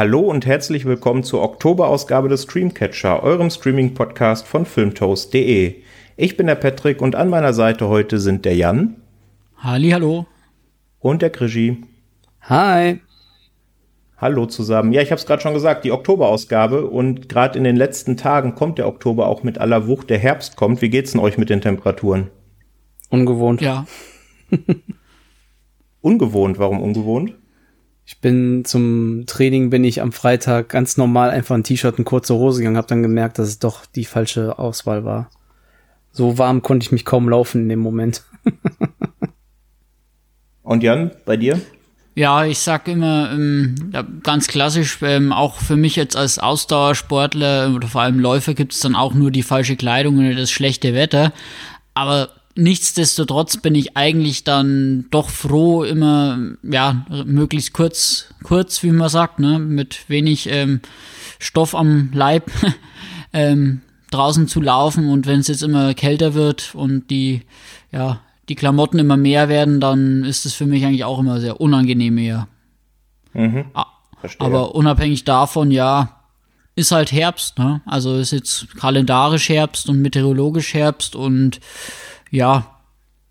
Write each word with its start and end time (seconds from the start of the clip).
Hallo 0.00 0.20
und 0.20 0.46
herzlich 0.46 0.86
willkommen 0.86 1.24
zur 1.24 1.42
Oktoberausgabe 1.42 2.30
des 2.30 2.44
Streamcatcher, 2.44 3.22
eurem 3.22 3.50
Streaming-Podcast 3.50 4.46
von 4.46 4.64
filmtoast.de. 4.64 5.74
Ich 6.16 6.38
bin 6.38 6.46
der 6.46 6.54
Patrick 6.54 7.02
und 7.02 7.16
an 7.16 7.28
meiner 7.28 7.52
Seite 7.52 7.86
heute 7.88 8.18
sind 8.18 8.46
der 8.46 8.56
Jan. 8.56 8.96
Halli, 9.58 9.90
hallo. 9.90 10.24
Und 11.00 11.20
der 11.20 11.28
Krigi. 11.28 11.84
Hi. 12.40 13.00
Hallo 14.16 14.46
zusammen. 14.46 14.94
Ja, 14.94 15.02
ich 15.02 15.10
habe 15.10 15.20
es 15.20 15.26
gerade 15.26 15.42
schon 15.42 15.52
gesagt, 15.52 15.84
die 15.84 15.92
Oktoberausgabe 15.92 16.86
und 16.86 17.28
gerade 17.28 17.58
in 17.58 17.64
den 17.64 17.76
letzten 17.76 18.16
Tagen 18.16 18.54
kommt 18.54 18.78
der 18.78 18.88
Oktober 18.88 19.26
auch 19.26 19.42
mit 19.42 19.58
aller 19.58 19.86
Wucht. 19.86 20.08
Der 20.08 20.18
Herbst 20.18 20.56
kommt. 20.56 20.80
Wie 20.80 20.88
geht's 20.88 21.12
denn 21.12 21.20
euch 21.20 21.36
mit 21.36 21.50
den 21.50 21.60
Temperaturen? 21.60 22.30
Ungewohnt. 23.10 23.60
Ja. 23.60 23.84
ungewohnt. 26.00 26.58
Warum 26.58 26.80
ungewohnt? 26.80 27.34
Ich 28.10 28.18
bin 28.18 28.64
zum 28.64 29.24
Training 29.26 29.70
bin 29.70 29.84
ich 29.84 30.02
am 30.02 30.10
Freitag 30.10 30.70
ganz 30.70 30.96
normal 30.96 31.30
einfach 31.30 31.54
ein 31.54 31.62
T-Shirt 31.62 31.96
und 31.96 32.04
kurze 32.04 32.34
Hose 32.34 32.58
gegangen, 32.58 32.76
habe 32.76 32.88
dann 32.88 33.02
gemerkt, 33.02 33.38
dass 33.38 33.46
es 33.46 33.60
doch 33.60 33.86
die 33.86 34.04
falsche 34.04 34.58
Auswahl 34.58 35.04
war. 35.04 35.30
So 36.10 36.36
warm 36.36 36.60
konnte 36.60 36.82
ich 36.82 36.90
mich 36.90 37.04
kaum 37.04 37.28
laufen 37.28 37.62
in 37.62 37.68
dem 37.68 37.78
Moment. 37.78 38.24
und 40.64 40.82
Jan, 40.82 41.12
bei 41.24 41.36
dir? 41.36 41.60
Ja, 42.16 42.44
ich 42.44 42.58
sag 42.58 42.88
immer 42.88 43.30
ähm, 43.30 43.92
ganz 44.24 44.48
klassisch, 44.48 44.98
ähm, 45.02 45.32
auch 45.32 45.60
für 45.60 45.76
mich 45.76 45.94
jetzt 45.94 46.16
als 46.16 46.40
Ausdauersportler 46.40 47.72
oder 47.72 47.86
vor 47.86 48.00
allem 48.00 48.18
Läufer 48.18 48.54
gibt 48.54 48.72
es 48.72 48.80
dann 48.80 48.96
auch 48.96 49.14
nur 49.14 49.30
die 49.30 49.44
falsche 49.44 49.76
Kleidung 49.76 50.18
oder 50.18 50.34
das 50.34 50.50
schlechte 50.50 50.94
Wetter. 50.94 51.32
Aber 51.94 52.39
nichtsdestotrotz 52.56 53.56
bin 53.58 53.74
ich 53.74 53.96
eigentlich 53.96 54.44
dann 54.44 55.06
doch 55.10 55.28
froh, 55.28 55.84
immer, 55.84 56.38
ja, 56.62 57.06
möglichst 57.24 57.72
kurz, 57.72 58.34
kurz, 58.42 58.82
wie 58.82 58.90
man 58.90 59.08
sagt, 59.08 59.38
ne, 59.38 59.58
mit 59.58 60.08
wenig 60.08 60.48
ähm, 60.50 60.80
Stoff 61.38 61.74
am 61.74 62.10
Leib 62.12 62.50
ähm, 63.32 63.82
draußen 64.10 64.48
zu 64.48 64.60
laufen 64.60 65.08
und 65.08 65.26
wenn 65.26 65.40
es 65.40 65.48
jetzt 65.48 65.62
immer 65.62 65.94
kälter 65.94 66.34
wird 66.34 66.74
und 66.74 67.10
die, 67.10 67.42
ja, 67.92 68.20
die 68.48 68.56
Klamotten 68.56 68.98
immer 68.98 69.16
mehr 69.16 69.48
werden, 69.48 69.80
dann 69.80 70.24
ist 70.24 70.44
es 70.44 70.54
für 70.54 70.66
mich 70.66 70.84
eigentlich 70.84 71.04
auch 71.04 71.20
immer 71.20 71.40
sehr 71.40 71.60
unangenehm 71.60 72.18
eher. 72.18 72.48
Mhm, 73.32 73.66
Aber 74.38 74.74
unabhängig 74.74 75.22
davon, 75.24 75.70
ja, 75.70 76.20
ist 76.74 76.90
halt 76.90 77.12
Herbst, 77.12 77.58
ne? 77.58 77.80
Also 77.86 78.16
ist 78.16 78.32
jetzt 78.32 78.76
kalendarisch 78.76 79.48
Herbst 79.48 79.88
und 79.88 80.02
meteorologisch 80.02 80.74
Herbst 80.74 81.14
und 81.14 81.60
ja, 82.30 82.66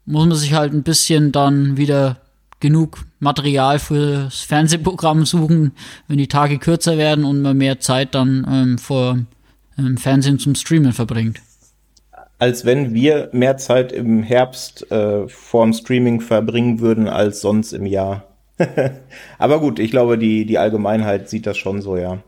muss 0.06 0.28
man 0.28 0.38
sich 0.38 0.54
halt 0.54 0.74
ein 0.74 0.84
bisschen 0.84 1.32
dann 1.32 1.78
wieder 1.78 2.18
genug 2.60 3.06
Material 3.20 3.80
fürs 3.80 4.42
Fernsehprogramm 4.42 5.26
suchen, 5.26 5.74
wenn 6.08 6.18
die 6.18 6.28
Tage 6.28 6.58
kürzer 6.58 6.98
werden 6.98 7.24
und 7.24 7.42
man 7.42 7.58
mehr 7.58 7.80
Zeit 7.80 8.16
dann 8.16 8.46
ähm, 8.50 8.78
vor 8.78 9.20
ähm, 9.78 9.98
Fernsehen 9.98 10.40
zum 10.40 10.56
Streamen 10.56 10.94
verbringt. 10.94 11.42
Als 12.38 12.66
wenn 12.66 12.94
wir 12.94 13.30
mehr 13.34 13.58
Zeit 13.58 13.92
im 13.92 14.24
Herbst 14.24 14.90
äh, 14.92 15.28
vorm 15.28 15.74
Streaming 15.74 16.22
verbringen 16.22 16.80
würden 16.80 17.08
als 17.08 17.42
sonst 17.42 17.74
im 17.74 17.86
Jahr. 17.86 18.26
Aber 19.38 19.60
gut, 19.60 19.80
ich 19.80 19.92
glaube, 19.92 20.18
die, 20.18 20.46
die 20.46 20.58
Allgemeinheit 20.58 21.30
sieht 21.30 21.46
das 21.46 21.58
schon 21.58 21.82
so, 21.82 21.98
ja. 21.98 22.20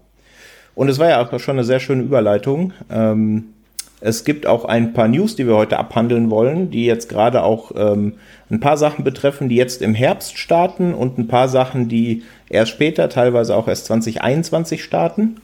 Und 0.75 0.89
es 0.89 1.00
war 1.00 1.09
ja 1.09 1.22
auch 1.22 1.39
schon 1.39 1.56
eine 1.56 1.63
sehr 1.63 1.80
schöne 1.80 2.03
Überleitung. 2.03 2.73
Ähm, 2.89 3.53
es 4.01 4.23
gibt 4.23 4.47
auch 4.47 4.66
ein 4.66 4.94
paar 4.94 5.07
News, 5.07 5.35
die 5.35 5.47
wir 5.47 5.56
heute 5.56 5.78
abhandeln 5.78 6.31
wollen, 6.31 6.72
die 6.72 6.85
jetzt 6.85 7.07
gerade 7.07 7.44
auch 7.44 7.72
ähm, 7.75 8.16
ein 8.50 8.59
paar 8.59 8.75
Sachen 8.75 9.03
betreffen, 9.03 9.47
die 9.47 9.56
jetzt 9.56 9.84
im 9.84 9.94
Herbst 9.94 10.39
starten 10.39 10.95
und 10.95 11.19
ein 11.19 11.28
paar 11.28 11.47
Sachen, 11.47 11.88
die 11.88 12.23
erst 12.50 12.72
später, 12.72 13.09
teilweise 13.09 13.56
auch 13.56 13.67
erst 13.67 13.85
2021 13.85 14.84
starten. 14.84 15.38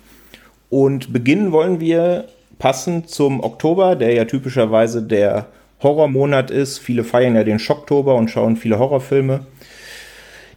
Und 0.70 1.14
beginnen 1.14 1.52
wollen 1.52 1.80
wir 1.80 2.26
passend 2.58 3.10
zum 3.10 3.44
Oktober, 3.44 3.96
der 3.96 4.14
ja 4.14 4.26
typischerweise 4.26 5.04
der 5.04 5.46
Horrormonat 5.84 6.50
ist. 6.50 6.80
Viele 6.80 7.04
feiern 7.04 7.36
ja 7.36 7.44
den 7.44 7.60
Schocktober 7.60 8.16
und 8.16 8.30
schauen 8.30 8.58
viele 8.58 8.80
Horrorfilme. 8.80 9.46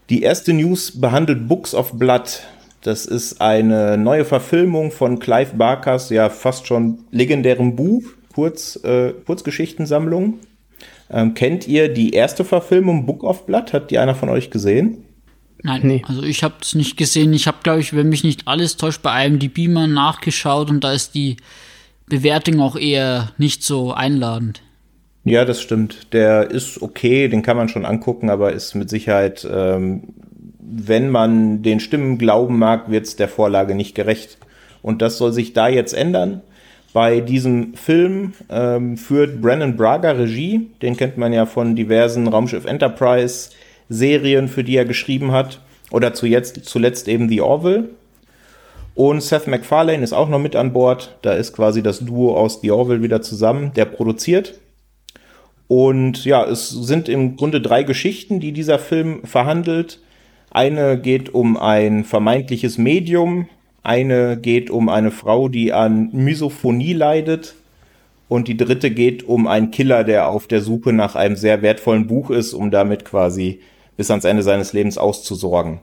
Die 0.09 0.22
erste 0.22 0.55
News 0.55 0.99
behandelt 0.99 1.47
Books 1.47 1.75
of 1.75 1.93
Blood. 1.93 2.41
Das 2.83 3.05
ist 3.05 3.41
eine 3.41 3.99
neue 3.99 4.25
Verfilmung 4.25 4.91
von 4.91 5.19
Clive 5.19 5.57
Barkers, 5.57 6.09
ja 6.11 6.31
fast 6.31 6.67
schon 6.67 7.01
legendärem 7.11 7.77
Buch, 7.77 8.03
Kurz, 8.33 8.77
äh, 8.85 9.13
Kurzgeschichtensammlung. 9.27 10.39
Ähm, 11.11 11.35
kennt 11.35 11.67
ihr 11.67 11.93
die 11.93 12.11
erste 12.11 12.45
Verfilmung 12.45 13.05
Book 13.05 13.25
of 13.25 13.45
Blood? 13.45 13.73
Hat 13.73 13.91
die 13.91 13.99
einer 13.99 14.15
von 14.15 14.29
euch 14.29 14.51
gesehen? 14.51 15.05
Nein, 15.63 15.81
nee. 15.85 16.03
also 16.07 16.23
ich 16.23 16.43
habe 16.43 16.55
es 16.63 16.75
nicht 16.75 16.97
gesehen. 16.97 17.33
Ich 17.35 17.47
habe, 17.47 17.59
glaube 17.63 17.81
ich, 17.81 17.95
wenn 17.95 18.09
mich 18.09 18.25
nicht 18.25 18.49
alles 18.49 18.77
täuscht, 18.77 19.03
bei 19.03 19.27
IMDb 19.27 19.69
mal 19.69 19.89
nachgeschaut 19.89 20.71
und 20.71 20.83
da 20.85 20.93
ist 20.93 21.15
die 21.15 21.37
Bewertung 22.07 22.61
auch 22.61 22.77
eher 22.77 23.33
nicht 23.37 23.62
so 23.62 23.93
einladend. 23.93 24.62
Ja, 25.25 25.45
das 25.45 25.61
stimmt. 25.61 26.15
Der 26.15 26.51
ist 26.51 26.81
okay, 26.81 27.29
den 27.29 27.43
kann 27.43 27.57
man 27.57 27.69
schon 27.69 27.85
angucken, 27.85 28.31
aber 28.31 28.53
ist 28.53 28.75
mit 28.75 28.89
Sicherheit 28.89 29.47
ähm, 29.51 30.15
wenn 30.72 31.10
man 31.10 31.62
den 31.62 31.81
Stimmen 31.81 32.19
glauben 32.19 32.58
mag, 32.58 32.91
wird 32.91 33.06
es 33.06 33.16
der 33.16 33.28
Vorlage 33.28 33.75
nicht 33.75 33.94
gerecht. 33.94 34.38
Und 34.82 35.03
das 35.03 35.19
soll 35.19 35.32
sich 35.32 35.53
da 35.53 35.69
jetzt 35.69 35.92
ändern. 35.92 36.42
Bei 36.92 37.20
diesem 37.20 37.75
Film 37.75 38.32
ähm, 38.48 38.97
führt 38.97 39.41
Brennan 39.41 39.76
Braga 39.76 40.12
Regie. 40.12 40.70
Den 40.82 40.97
kennt 40.97 41.19
man 41.19 41.32
ja 41.32 41.47
von 41.47 41.76
diversen 41.76 42.26
Raumschiff 42.26 42.64
Enterprise 42.64 43.50
Serien, 43.88 44.48
für 44.48 44.64
die 44.64 44.76
er 44.76 44.84
geschrieben 44.84 45.32
hat. 45.32 45.60
Oder 45.91 46.14
zuletzt, 46.14 46.64
zuletzt 46.64 47.08
eben 47.08 47.28
The 47.28 47.41
Orville. 47.41 47.91
Und 48.94 49.22
Seth 49.22 49.47
MacFarlane 49.47 50.02
ist 50.02 50.12
auch 50.12 50.28
noch 50.28 50.41
mit 50.41 50.56
an 50.56 50.72
Bord. 50.72 51.16
Da 51.22 51.32
ist 51.32 51.54
quasi 51.54 51.82
das 51.82 52.00
Duo 52.00 52.37
aus 52.37 52.60
The 52.60 52.70
Orville 52.70 53.02
wieder 53.02 53.22
zusammen, 53.22 53.72
der 53.75 53.84
produziert. 53.84 54.58
Und 55.69 56.25
ja, 56.25 56.44
es 56.44 56.70
sind 56.70 57.08
im 57.08 57.37
Grunde 57.37 57.60
drei 57.60 57.84
Geschichten, 57.84 58.41
die 58.41 58.50
dieser 58.50 58.81
Film 58.81 59.25
verhandelt. 59.25 60.00
Eine 60.50 60.99
geht 60.99 61.33
um 61.33 61.56
ein 61.56 62.05
vermeintliches 62.05 62.77
Medium, 62.77 63.49
eine 63.83 64.37
geht 64.37 64.69
um 64.69 64.88
eine 64.88 65.12
Frau, 65.12 65.49
die 65.49 65.72
an 65.72 66.11
Misophonie 66.12 66.93
leidet 66.93 67.55
und 68.28 68.49
die 68.49 68.56
dritte 68.56 68.91
geht 68.91 69.22
um 69.22 69.47
einen 69.47 69.71
Killer, 69.71 70.03
der 70.03 70.28
auf 70.28 70.49
der 70.49 70.61
Suche 70.61 70.93
nach 70.93 71.15
einem 71.15 71.37
sehr 71.37 71.62
wertvollen 71.62 72.09
Buch 72.09 72.31
ist, 72.31 72.53
um 72.53 72.71
damit 72.71 73.05
quasi 73.05 73.61
bis 73.97 74.11
ans 74.11 74.25
Ende 74.25 74.43
seines 74.43 74.72
Lebens 74.72 74.99
auszusorgen. 74.99 75.81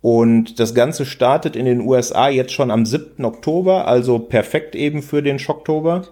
Und 0.00 0.58
das 0.58 0.74
Ganze 0.74 1.06
startet 1.06 1.56
in 1.56 1.64
den 1.64 1.80
USA 1.80 2.28
jetzt 2.28 2.52
schon 2.52 2.70
am 2.70 2.84
7. 2.84 3.24
Oktober, 3.24 3.86
also 3.86 4.18
perfekt 4.18 4.74
eben 4.74 5.02
für 5.02 5.22
den 5.22 5.38
Schocktober. 5.38 6.02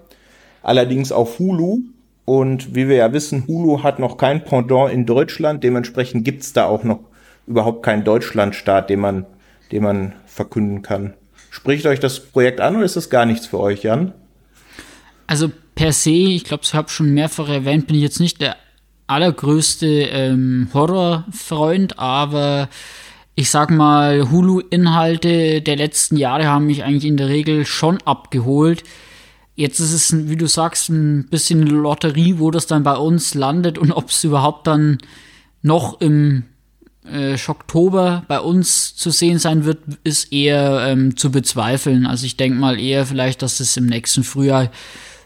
Allerdings 0.62 1.10
auf 1.12 1.38
Hulu. 1.38 1.80
Und 2.24 2.76
wie 2.76 2.88
wir 2.88 2.96
ja 2.96 3.12
wissen, 3.12 3.44
Hulu 3.48 3.82
hat 3.82 3.98
noch 3.98 4.16
kein 4.16 4.44
Pendant 4.44 4.92
in 4.92 5.06
Deutschland. 5.06 5.64
Dementsprechend 5.64 6.24
gibt's 6.24 6.52
da 6.52 6.66
auch 6.66 6.84
noch 6.84 7.09
überhaupt 7.46 7.84
keinen 7.84 8.04
Deutschlandstaat, 8.04 8.90
den 8.90 9.00
man, 9.00 9.26
den 9.72 9.82
man 9.82 10.14
verkünden 10.26 10.82
kann. 10.82 11.14
Spricht 11.50 11.86
euch 11.86 12.00
das 12.00 12.20
Projekt 12.20 12.60
an 12.60 12.76
oder 12.76 12.84
ist 12.84 12.96
das 12.96 13.10
gar 13.10 13.26
nichts 13.26 13.46
für 13.46 13.58
euch, 13.58 13.82
Jan? 13.82 14.12
Also 15.26 15.50
per 15.74 15.92
se, 15.92 16.10
ich 16.10 16.44
glaube, 16.44 16.62
ich 16.64 16.74
habe 16.74 16.88
schon 16.88 17.12
mehrfach 17.12 17.48
erwähnt, 17.48 17.86
bin 17.86 17.96
ich 17.96 18.02
jetzt 18.02 18.20
nicht 18.20 18.40
der 18.40 18.56
allergrößte 19.06 19.86
ähm, 19.86 20.68
Horrorfreund, 20.72 21.98
aber 21.98 22.68
ich 23.34 23.50
sag 23.50 23.70
mal, 23.70 24.30
Hulu-Inhalte 24.30 25.62
der 25.62 25.76
letzten 25.76 26.16
Jahre 26.16 26.46
haben 26.46 26.66
mich 26.66 26.84
eigentlich 26.84 27.06
in 27.06 27.16
der 27.16 27.28
Regel 27.28 27.64
schon 27.64 27.98
abgeholt. 28.02 28.84
Jetzt 29.56 29.80
ist 29.80 29.92
es, 29.92 30.28
wie 30.28 30.36
du 30.36 30.46
sagst, 30.46 30.90
ein 30.90 31.26
bisschen 31.28 31.66
Lotterie, 31.66 32.38
wo 32.38 32.50
das 32.50 32.66
dann 32.66 32.82
bei 32.82 32.96
uns 32.96 33.34
landet 33.34 33.78
und 33.78 33.92
ob 33.92 34.10
es 34.10 34.22
überhaupt 34.24 34.66
dann 34.66 34.98
noch 35.62 36.00
im 36.00 36.44
äh, 37.10 37.38
Schocktober 37.38 38.24
bei 38.28 38.40
uns 38.40 38.94
zu 38.94 39.10
sehen 39.10 39.38
sein 39.38 39.64
wird, 39.64 39.78
ist 40.04 40.32
eher 40.32 40.86
ähm, 40.86 41.16
zu 41.16 41.30
bezweifeln. 41.30 42.06
Also 42.06 42.26
ich 42.26 42.36
denke 42.36 42.58
mal 42.58 42.78
eher 42.78 43.06
vielleicht, 43.06 43.42
dass 43.42 43.60
es 43.60 43.76
im 43.76 43.86
nächsten 43.86 44.24
Frühjahr 44.24 44.70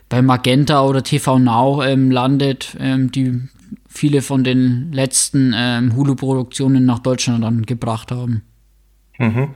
bei 0.08 0.22
Magenta 0.22 0.84
oder 0.84 1.02
TV 1.02 1.38
Now 1.38 1.82
ähm, 1.82 2.10
landet, 2.10 2.76
ähm, 2.78 3.10
die 3.10 3.40
viele 3.88 4.22
von 4.22 4.44
den 4.44 4.92
letzten 4.92 5.54
ähm, 5.56 5.94
Hulu-Produktionen 5.96 6.84
nach 6.84 6.98
Deutschland 6.98 7.44
dann 7.44 7.62
gebracht 7.62 8.10
haben. 8.10 8.42
Mhm. 9.18 9.54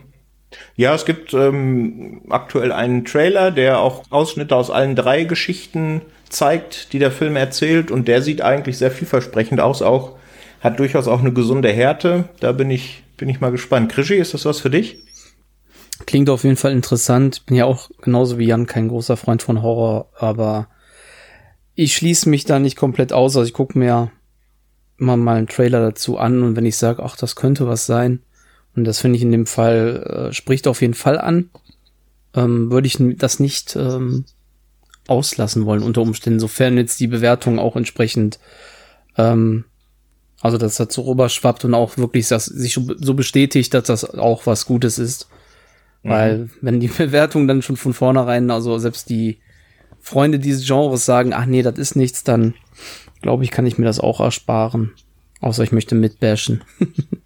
Ja, 0.77 0.95
es 0.95 1.05
gibt 1.05 1.35
ähm, 1.35 2.23
aktuell 2.31 2.73
einen 2.73 3.05
Trailer, 3.05 3.51
der 3.51 3.81
auch 3.81 4.05
Ausschnitte 4.11 4.57
aus 4.57 4.71
allen 4.71 4.97
drei 4.97 5.25
Geschichten 5.25 6.03
zeigt, 6.29 6.93
die 6.93 6.99
der 6.99 7.11
Film 7.11 7.37
erzählt 7.37 7.91
und 7.91 8.09
der 8.09 8.23
sieht 8.23 8.41
eigentlich 8.41 8.79
sehr 8.79 8.91
vielversprechend 8.91 9.61
aus, 9.61 9.83
auch 9.83 10.18
hat 10.61 10.79
durchaus 10.79 11.09
auch 11.09 11.21
eine 11.21 11.33
gesunde 11.33 11.71
Härte. 11.71 12.29
Da 12.41 12.53
bin 12.53 12.71
ich, 12.71 13.05
bin 13.17 13.29
ich 13.29 13.41
mal 13.41 13.51
gespannt. 13.51 13.93
Krischi, 13.93 14.15
ist 14.15 14.35
das 14.35 14.45
was 14.45 14.61
für 14.61 14.71
dich? 14.71 15.03
Klingt 16.07 16.31
auf 16.31 16.45
jeden 16.45 16.57
Fall 16.57 16.73
interessant. 16.73 17.45
Bin 17.47 17.57
ja 17.57 17.65
auch 17.65 17.91
genauso 18.01 18.39
wie 18.39 18.47
Jan 18.47 18.67
kein 18.67 18.89
großer 18.89 19.17
Freund 19.17 19.43
von 19.43 19.63
Horror, 19.63 20.11
aber 20.17 20.69
ich 21.75 21.95
schließe 21.95 22.29
mich 22.29 22.45
da 22.45 22.59
nicht 22.59 22.77
komplett 22.77 23.13
aus. 23.13 23.37
Also 23.37 23.47
ich 23.47 23.53
gucke 23.53 23.79
mir 23.79 24.11
immer 24.99 25.17
mal 25.17 25.37
einen 25.37 25.47
Trailer 25.47 25.81
dazu 25.81 26.19
an 26.19 26.43
und 26.43 26.57
wenn 26.57 26.67
ich 26.67 26.77
sage, 26.77 27.03
ach, 27.03 27.17
das 27.17 27.37
könnte 27.37 27.69
was 27.69 27.87
sein 27.87 28.21
Und 28.75 28.85
das 28.85 29.01
finde 29.01 29.17
ich 29.17 29.23
in 29.23 29.33
dem 29.33 29.47
Fall, 29.47 30.29
äh, 30.31 30.33
spricht 30.33 30.67
auf 30.67 30.81
jeden 30.81 30.95
Fall 30.95 31.19
an. 31.19 31.51
Ähm, 32.35 32.71
Würde 32.71 32.87
ich 32.87 32.99
das 33.17 33.41
nicht 33.41 33.77
ähm, 33.77 34.25
auslassen 35.07 35.67
wollen 35.67 35.83
unter 35.83 36.03
Umständen, 36.03 36.41
sofern 36.41 36.77
jetzt 36.77 37.01
die 37.01 37.07
Bewertung 37.07 37.59
auch 37.59 37.77
entsprechend, 37.77 38.39
ähm, 39.17 39.65
also 40.41 40.59
dass 40.59 40.77
das 40.77 40.95
so 40.95 41.03
rüberschwappt 41.03 41.65
und 41.65 41.75
auch 41.75 41.97
wirklich 41.97 42.29
das, 42.29 42.47
sich 42.47 42.75
so 42.75 43.15
bestätigt, 43.15 43.75
dass 43.75 43.85
das 43.85 44.05
auch 44.05 44.47
was 44.47 44.67
Gutes 44.67 44.99
ist. 44.99 45.29
Mhm. 46.03 46.11
Weil 46.11 46.51
wenn 46.61 46.81
die 46.81 46.89
Bewertung 46.99 47.49
dann 47.49 47.63
schon 47.63 47.77
von 47.77 47.93
vornherein, 47.93 48.51
also 48.51 48.79
selbst 48.79 49.11
die 49.11 49.39
Freunde 50.01 50.39
dieses 50.39 50.67
Genres 50.67 51.05
sagen, 51.05 51.33
ach 51.33 51.47
nee, 51.47 51.63
das 51.63 51.79
ist 51.79 51.97
nichts, 51.97 52.25
dann 52.25 52.55
glaube 53.21 53.45
ich, 53.45 53.51
kann 53.51 53.67
ich 53.67 53.79
mir 53.79 53.85
das 53.85 54.01
auch 54.01 54.21
ersparen. 54.21 54.93
Außer 55.41 55.63
ich 55.63 55.73
möchte 55.73 55.95
mitbashen. 55.95 56.63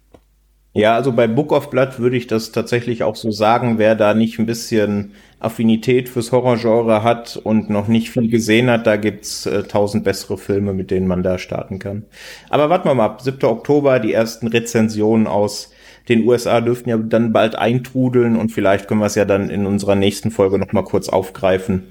ja, 0.73 0.95
also 0.95 1.11
bei 1.11 1.27
Book 1.27 1.51
of 1.51 1.69
Blood 1.69 1.99
würde 1.99 2.17
ich 2.17 2.25
das 2.25 2.51
tatsächlich 2.51 3.03
auch 3.03 3.15
so 3.15 3.29
sagen, 3.29 3.77
wer 3.77 3.93
da 3.95 4.15
nicht 4.15 4.39
ein 4.39 4.47
bisschen 4.47 5.11
Affinität 5.39 6.09
fürs 6.09 6.31
Horrorgenre 6.31 7.03
hat 7.03 7.39
und 7.43 7.69
noch 7.69 7.87
nicht 7.87 8.09
viel 8.09 8.27
gesehen 8.27 8.71
hat, 8.71 8.87
da 8.87 8.95
gibt's 8.95 9.45
äh, 9.45 9.63
tausend 9.63 10.03
bessere 10.03 10.37
Filme, 10.37 10.73
mit 10.73 10.89
denen 10.89 11.05
man 11.05 11.21
da 11.21 11.37
starten 11.37 11.77
kann. 11.77 12.05
Aber 12.49 12.69
warten 12.69 12.87
wir 12.87 12.95
mal 12.95 13.05
ab, 13.05 13.21
7. 13.21 13.43
Oktober, 13.43 13.99
die 13.99 14.13
ersten 14.13 14.47
Rezensionen 14.47 15.27
aus 15.27 15.71
den 16.09 16.27
USA 16.27 16.59
dürften 16.59 16.89
ja 16.89 16.97
dann 16.97 17.33
bald 17.33 17.55
eintrudeln 17.55 18.35
und 18.35 18.51
vielleicht 18.51 18.87
können 18.87 18.99
wir 18.99 19.05
es 19.05 19.15
ja 19.15 19.25
dann 19.25 19.49
in 19.49 19.65
unserer 19.65 19.95
nächsten 19.95 20.31
Folge 20.31 20.57
nochmal 20.57 20.83
kurz 20.83 21.07
aufgreifen, 21.07 21.83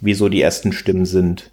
wie 0.00 0.14
so 0.14 0.28
die 0.28 0.42
ersten 0.42 0.72
Stimmen 0.72 1.06
sind. 1.06 1.50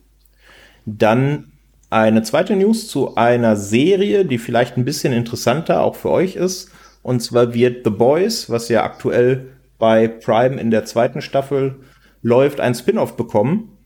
Dann 0.86 1.54
eine 1.90 2.24
zweite 2.24 2.56
News 2.56 2.88
zu 2.88 3.16
einer 3.16 3.56
Serie, 3.56 4.26
die 4.26 4.38
vielleicht 4.38 4.78
ein 4.78 4.86
bisschen 4.86 5.14
interessanter 5.14 5.82
auch 5.82 5.96
für 5.96 6.10
euch 6.10 6.36
ist. 6.36 6.72
Und 7.04 7.22
zwar 7.22 7.54
wird 7.54 7.86
The 7.86 7.92
Boys, 7.92 8.50
was 8.50 8.70
ja 8.70 8.84
aktuell 8.84 9.50
bei 9.78 10.08
Prime 10.08 10.60
in 10.60 10.72
der 10.72 10.86
zweiten 10.86 11.22
Staffel 11.22 11.82
läuft, 12.22 12.60
ein 12.60 12.74
Spin-off 12.74 13.16
bekommen, 13.16 13.78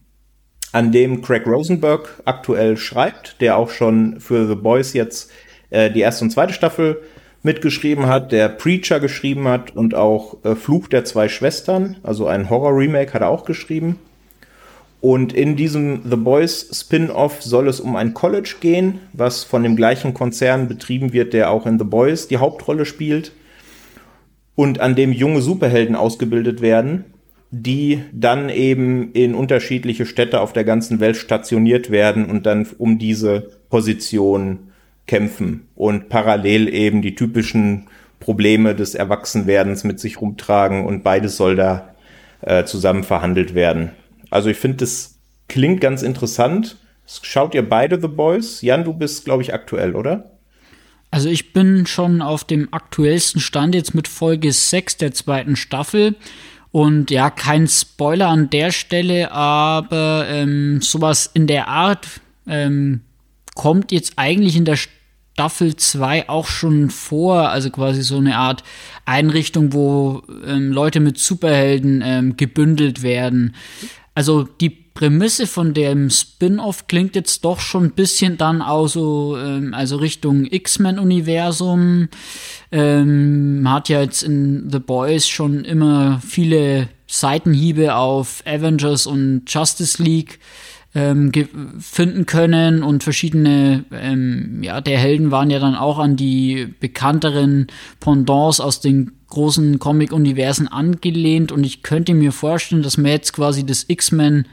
an 0.72 0.92
dem 0.92 1.22
Craig 1.22 1.48
Rosenberg 1.48 2.22
aktuell 2.25 2.78
schreibt, 2.78 3.42
der 3.42 3.58
auch 3.58 3.72
schon 3.72 4.19
für 4.19 4.48
The 4.48 4.56
Boys 4.56 4.94
jetzt 4.94 5.31
äh, 5.72 5.90
die 5.90 6.02
erste 6.02 6.24
und 6.24 6.31
zweite 6.31 6.54
Staffel 6.54 7.02
mitgeschrieben 7.42 8.08
hat, 8.08 8.31
der 8.31 8.50
Preacher 8.50 9.00
geschrieben 9.00 9.48
hat 9.48 9.75
und 9.75 9.96
auch 9.96 10.44
äh, 10.44 10.56
Fluch 10.56 10.88
der 10.88 11.06
zwei 11.06 11.30
Schwestern, 11.30 11.98
also 12.04 12.28
ein 12.28 12.50
Horror-Remake 12.50 13.13
hat 13.13 13.22
er 13.22 13.30
auch 13.30 13.46
geschrieben. 13.46 13.98
Und 15.00 15.32
in 15.32 15.56
diesem 15.56 16.02
The 16.10 16.16
Boys 16.16 16.70
Spin-off 16.74 17.44
soll 17.44 17.68
es 17.68 17.80
um 17.80 17.96
ein 17.96 18.14
College 18.14 18.56
gehen, 18.60 19.00
was 19.14 19.44
von 19.44 19.64
dem 19.64 19.76
gleichen 19.76 20.14
Konzern 20.14 20.68
betrieben 20.68 21.14
wird, 21.14 21.34
der 21.34 21.52
auch 21.52 21.66
in 21.66 21.78
The 21.78 21.86
Boys 21.86 22.28
die 22.28 22.38
Hauptrolle 22.38 22.86
spielt. 22.86 23.32
Und 24.56 24.80
an 24.80 24.96
dem 24.96 25.12
junge 25.12 25.42
Superhelden 25.42 25.96
ausgebildet 25.96 26.62
werden, 26.62 27.06
die 27.52 28.04
dann 28.12 28.50
eben 28.50 29.12
in 29.14 29.36
unterschiedliche 29.36 30.08
Städte 30.08 30.42
auf 30.42 30.52
der 30.52 30.64
ganzen 30.64 31.00
Welt 31.00 31.16
stationiert 31.16 31.92
werden 31.92 32.26
und 32.26 32.46
dann 32.48 32.68
um 32.80 32.98
diese 32.98 33.52
Position 33.70 34.72
kämpfen 35.06 35.68
und 35.76 36.10
parallel 36.10 36.74
eben 36.74 37.02
die 37.02 37.16
typischen 37.16 37.88
Probleme 38.20 38.76
des 38.76 38.96
Erwachsenwerdens 38.96 39.84
mit 39.84 40.00
sich 40.00 40.20
rumtragen 40.20 40.86
und 40.86 41.04
beides 41.04 41.38
soll 41.38 41.56
da 41.56 41.94
äh, 42.42 42.66
zusammen 42.66 43.04
verhandelt 43.04 43.56
werden. 43.56 43.92
Also 44.29 44.50
ich 44.50 44.57
finde, 44.57 44.77
das 44.77 45.19
klingt 45.47 45.81
ganz 45.81 46.01
interessant. 46.01 46.77
Schaut 47.06 47.56
ihr 47.56 47.68
beide 47.68 48.00
The 48.01 48.07
Boys? 48.07 48.62
Jan, 48.62 48.83
du 48.83 48.94
bist, 48.94 49.25
glaube 49.25 49.41
ich, 49.41 49.53
aktuell, 49.53 49.95
oder? 49.95 50.31
Also 51.09 51.29
ich 51.29 51.53
bin 51.53 51.85
schon 51.85 52.21
auf 52.21 52.44
dem 52.44 52.74
aktuellsten 52.74 53.39
Stand 53.39 53.75
jetzt 53.75 53.95
mit 53.95 54.07
Folge 54.07 54.51
6 54.51 54.97
der 54.97 55.13
zweiten 55.13 55.56
Staffel. 55.56 56.15
Und 56.71 57.09
ja, 57.12 57.29
kein 57.29 57.68
Spoiler 57.68 58.27
an 58.27 58.50
der 58.50 58.71
Stelle, 58.71 59.31
aber 59.31 60.25
ähm, 60.29 60.81
sowas 60.81 61.31
in 61.33 61.47
der 61.47 61.69
Art 61.69 62.07
ähm, 62.45 63.01
kommt 63.56 63.91
jetzt 63.94 64.13
eigentlich 64.18 64.57
in 64.57 64.65
der 64.65 64.77
Staffel 65.38 65.77
2 65.77 66.27
auch 66.27 66.47
schon 66.47 66.89
vor. 66.89 67.50
Also 67.50 67.69
quasi 67.69 68.03
so 68.03 68.18
eine 68.18 68.35
Art 68.35 68.63
Einrichtung, 69.06 69.71
wo 69.71 70.24
ähm, 70.45 70.74
Leute 70.74 71.00
mit 71.00 71.18
Superhelden 71.18 72.03
ähm, 72.06 72.35
gebündelt 72.35 73.01
werden 73.01 73.56
also 74.18 74.42
die 74.42 74.72
Prämisse 74.72 75.46
von 75.46 75.75
dem 75.75 76.10
Spin-off 76.10 76.88
klingt 76.88 77.16
jetzt 77.16 77.46
doch 77.46 77.60
schon 77.60 77.84
ein 77.84 77.92
bisschen 77.92 78.36
dann 78.36 78.64
auch 78.64 78.88
so, 78.88 79.38
ähm, 79.38 79.75
also 79.75 79.98
Richtung 79.98 80.48
X-Men-Universum. 80.50 82.10
Ähm, 82.72 83.64
hat 83.69 83.90
ja 83.90 84.02
jetzt 84.02 84.24
in 84.24 84.72
The 84.72 84.80
Boys 84.80 85.28
schon 85.28 85.64
immer 85.66 86.19
viele 86.25 86.90
Seitenhiebe 87.06 87.94
auf 87.94 88.42
Avengers 88.48 89.06
und 89.06 89.44
Justice 89.46 90.02
League 90.02 90.40
ähm, 90.98 91.32
finden 91.80 92.26
können 92.26 92.82
und 92.82 93.04
verschiedene, 93.04 93.86
ähm, 93.92 94.64
ja, 94.64 94.82
der 94.82 94.98
Helden 94.98 95.30
waren 95.30 95.52
ja 95.52 95.60
dann 95.60 95.76
auch 95.76 96.00
an 96.00 96.16
die 96.16 96.74
bekannteren 96.80 97.68
Pendants 98.00 98.60
aus 98.60 98.82
den 98.82 99.12
großen 99.28 99.78
Comic-Universen 99.78 100.68
angelehnt 100.68 101.52
und 101.52 101.64
ich 101.64 101.84
könnte 101.84 102.16
mir 102.16 102.32
vorstellen, 102.32 102.82
dass 102.82 102.98
man 102.98 103.12
jetzt 103.12 103.34
quasi 103.34 103.64
das 103.64 103.86
X-Men 103.88 104.48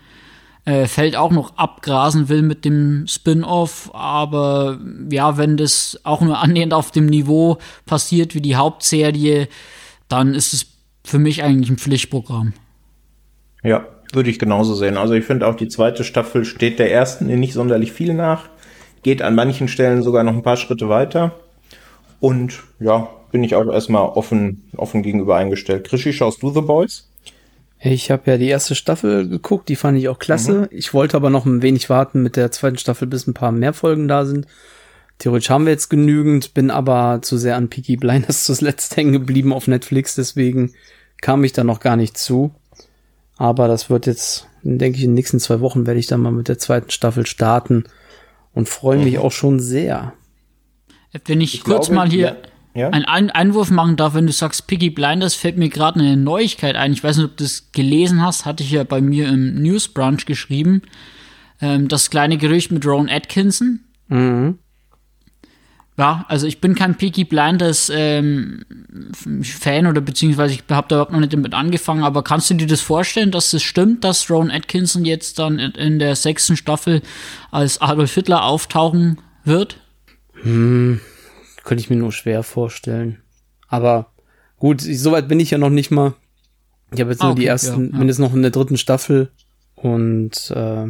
äh, 0.66 0.86
Feld 0.86 1.16
auch 1.16 1.30
noch 1.30 1.56
abgrasen 1.56 2.28
will 2.28 2.42
mit 2.42 2.66
dem 2.66 3.06
Spin-off, 3.06 3.90
aber 3.94 4.78
ja, 5.10 5.38
wenn 5.38 5.56
das 5.56 5.98
auch 6.04 6.20
nur 6.20 6.38
annähernd 6.42 6.74
auf 6.74 6.90
dem 6.90 7.06
Niveau 7.06 7.56
passiert 7.86 8.34
wie 8.34 8.42
die 8.42 8.56
Hauptserie, 8.56 9.48
dann 10.08 10.34
ist 10.34 10.52
es 10.52 10.66
für 11.04 11.18
mich 11.18 11.42
eigentlich 11.42 11.70
ein 11.70 11.78
Pflichtprogramm. 11.78 12.52
Ja, 13.62 13.86
würde 14.14 14.30
ich 14.30 14.38
genauso 14.38 14.74
sehen. 14.74 14.96
Also 14.96 15.14
ich 15.14 15.24
finde 15.24 15.46
auch 15.46 15.54
die 15.54 15.68
zweite 15.68 16.04
Staffel 16.04 16.44
steht 16.44 16.78
der 16.78 16.92
ersten 16.92 17.26
nicht 17.26 17.54
sonderlich 17.54 17.92
viel 17.92 18.14
nach, 18.14 18.48
geht 19.02 19.22
an 19.22 19.34
manchen 19.34 19.68
Stellen 19.68 20.02
sogar 20.02 20.24
noch 20.24 20.34
ein 20.34 20.42
paar 20.42 20.56
Schritte 20.56 20.88
weiter 20.88 21.32
und 22.20 22.62
ja, 22.80 23.08
bin 23.32 23.44
ich 23.44 23.54
auch 23.54 23.66
erstmal 23.66 24.02
offen, 24.02 24.62
offen 24.76 25.02
gegenüber 25.02 25.36
eingestellt. 25.36 25.88
Krischi, 25.88 26.12
schaust 26.12 26.42
du 26.42 26.50
The 26.50 26.60
Boys? 26.60 27.08
Ich 27.80 28.10
habe 28.10 28.30
ja 28.30 28.38
die 28.38 28.48
erste 28.48 28.74
Staffel 28.74 29.28
geguckt, 29.28 29.68
die 29.68 29.76
fand 29.76 29.98
ich 29.98 30.08
auch 30.08 30.18
klasse. 30.18 30.52
Mhm. 30.52 30.68
Ich 30.70 30.94
wollte 30.94 31.16
aber 31.16 31.28
noch 31.28 31.44
ein 31.44 31.60
wenig 31.60 31.90
warten 31.90 32.22
mit 32.22 32.36
der 32.36 32.50
zweiten 32.50 32.78
Staffel, 32.78 33.06
bis 33.06 33.26
ein 33.26 33.34
paar 33.34 33.52
mehr 33.52 33.74
Folgen 33.74 34.08
da 34.08 34.24
sind. 34.24 34.46
Theoretisch 35.18 35.50
haben 35.50 35.66
wir 35.66 35.72
jetzt 35.72 35.90
genügend, 35.90 36.54
bin 36.54 36.70
aber 36.70 37.20
zu 37.22 37.36
sehr 37.36 37.56
an 37.56 37.68
Peaky 37.68 37.96
Blinders 37.96 38.44
zuletzt 38.44 38.96
hängen 38.96 39.12
geblieben 39.12 39.52
auf 39.52 39.66
Netflix, 39.66 40.14
deswegen 40.14 40.72
kam 41.20 41.44
ich 41.44 41.52
da 41.52 41.64
noch 41.64 41.80
gar 41.80 41.96
nicht 41.96 42.16
zu. 42.16 42.54
Aber 43.36 43.68
das 43.68 43.90
wird 43.90 44.06
jetzt, 44.06 44.46
denke 44.62 44.98
ich, 44.98 45.04
in 45.04 45.10
den 45.10 45.14
nächsten 45.14 45.40
zwei 45.40 45.60
Wochen 45.60 45.86
werde 45.86 46.00
ich 46.00 46.06
dann 46.06 46.20
mal 46.20 46.32
mit 46.32 46.48
der 46.48 46.58
zweiten 46.58 46.90
Staffel 46.90 47.26
starten 47.26 47.84
und 48.52 48.68
freue 48.68 48.98
mich 48.98 49.14
mhm. 49.14 49.20
auch 49.20 49.32
schon 49.32 49.60
sehr. 49.60 50.12
Wenn 51.26 51.40
ich, 51.40 51.54
ich 51.54 51.64
kurz 51.64 51.86
glaube, 51.86 51.96
mal 51.96 52.10
hier 52.10 52.36
ja? 52.74 52.90
einen 52.90 53.30
Einwurf 53.30 53.70
machen 53.70 53.96
darf, 53.96 54.14
wenn 54.14 54.26
du 54.26 54.32
sagst 54.32 54.66
Piggy 54.66 54.90
Blinders, 54.90 55.34
fällt 55.34 55.56
mir 55.56 55.68
gerade 55.68 56.00
eine 56.00 56.16
Neuigkeit 56.16 56.76
ein. 56.76 56.92
Ich 56.92 57.04
weiß 57.04 57.16
nicht, 57.16 57.26
ob 57.26 57.36
du 57.36 57.44
das 57.44 57.70
gelesen 57.72 58.22
hast, 58.22 58.46
hatte 58.46 58.62
ich 58.62 58.70
ja 58.70 58.84
bei 58.84 59.00
mir 59.00 59.28
im 59.28 59.62
News 59.62 59.88
Brunch 59.88 60.26
geschrieben. 60.26 60.82
Ähm, 61.60 61.88
das 61.88 62.10
kleine 62.10 62.36
Gerücht 62.36 62.72
mit 62.72 62.84
Ron 62.86 63.08
Atkinson. 63.08 63.80
Mhm. 64.08 64.58
Ja, 65.96 66.24
also 66.28 66.48
ich 66.48 66.60
bin 66.60 66.74
kein 66.74 66.96
Peaky 66.96 67.24
Blinders 67.24 67.90
ähm, 67.94 68.64
Fan 69.42 69.86
oder 69.86 70.00
beziehungsweise 70.00 70.54
ich 70.54 70.64
habe 70.68 70.88
da 70.88 70.96
überhaupt 70.96 71.12
noch 71.12 71.20
nicht 71.20 71.32
damit 71.32 71.54
angefangen, 71.54 72.02
aber 72.02 72.24
kannst 72.24 72.50
du 72.50 72.54
dir 72.54 72.66
das 72.66 72.80
vorstellen, 72.80 73.30
dass 73.30 73.52
es 73.52 73.62
stimmt, 73.62 74.02
dass 74.02 74.28
Ron 74.28 74.50
Atkinson 74.50 75.04
jetzt 75.04 75.38
dann 75.38 75.58
in 75.60 76.00
der 76.00 76.16
sechsten 76.16 76.56
Staffel 76.56 77.00
als 77.52 77.80
Adolf 77.80 78.12
Hitler 78.12 78.42
auftauchen 78.42 79.20
wird? 79.44 79.76
Hm, 80.42 81.00
könnte 81.62 81.80
ich 81.80 81.90
mir 81.90 81.96
nur 81.96 82.10
schwer 82.10 82.42
vorstellen. 82.42 83.20
Aber 83.68 84.12
gut, 84.58 84.80
soweit 84.80 85.28
bin 85.28 85.38
ich 85.38 85.52
ja 85.52 85.58
noch 85.58 85.70
nicht 85.70 85.92
mal. 85.92 86.14
Ich 86.92 87.00
habe 87.00 87.10
jetzt 87.10 87.22
ah, 87.22 87.26
nur 87.26 87.34
die 87.36 87.46
ersten, 87.46 87.86
ja, 87.86 87.92
ja. 87.92 87.98
mindestens 87.98 88.26
noch 88.26 88.34
in 88.34 88.42
der 88.42 88.50
dritten 88.50 88.78
Staffel. 88.78 89.30
Und 89.76 90.50
äh, 90.50 90.86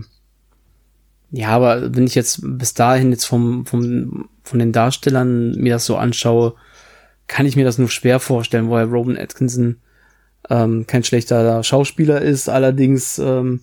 ja, 1.37 1.49
aber 1.49 1.97
wenn 1.97 2.07
ich 2.07 2.15
jetzt 2.15 2.39
bis 2.43 2.75
dahin 2.75 3.11
jetzt 3.11 3.25
vom, 3.25 3.67
vom, 3.67 4.29
von 4.45 4.59
den 4.61 4.71
Darstellern 4.71 5.51
mir 5.57 5.73
das 5.73 5.85
so 5.85 5.97
anschaue, 5.97 6.55
kann 7.27 7.45
ich 7.45 7.57
mir 7.57 7.65
das 7.65 7.77
nur 7.77 7.89
schwer 7.89 8.21
vorstellen, 8.21 8.69
Herr 8.69 8.85
Robin 8.85 9.19
Atkinson 9.19 9.79
ähm, 10.49 10.87
kein 10.87 11.03
schlechter 11.03 11.65
Schauspieler 11.65 12.23
ist, 12.23 12.49
allerdings 12.49 13.19
ähm, 13.19 13.63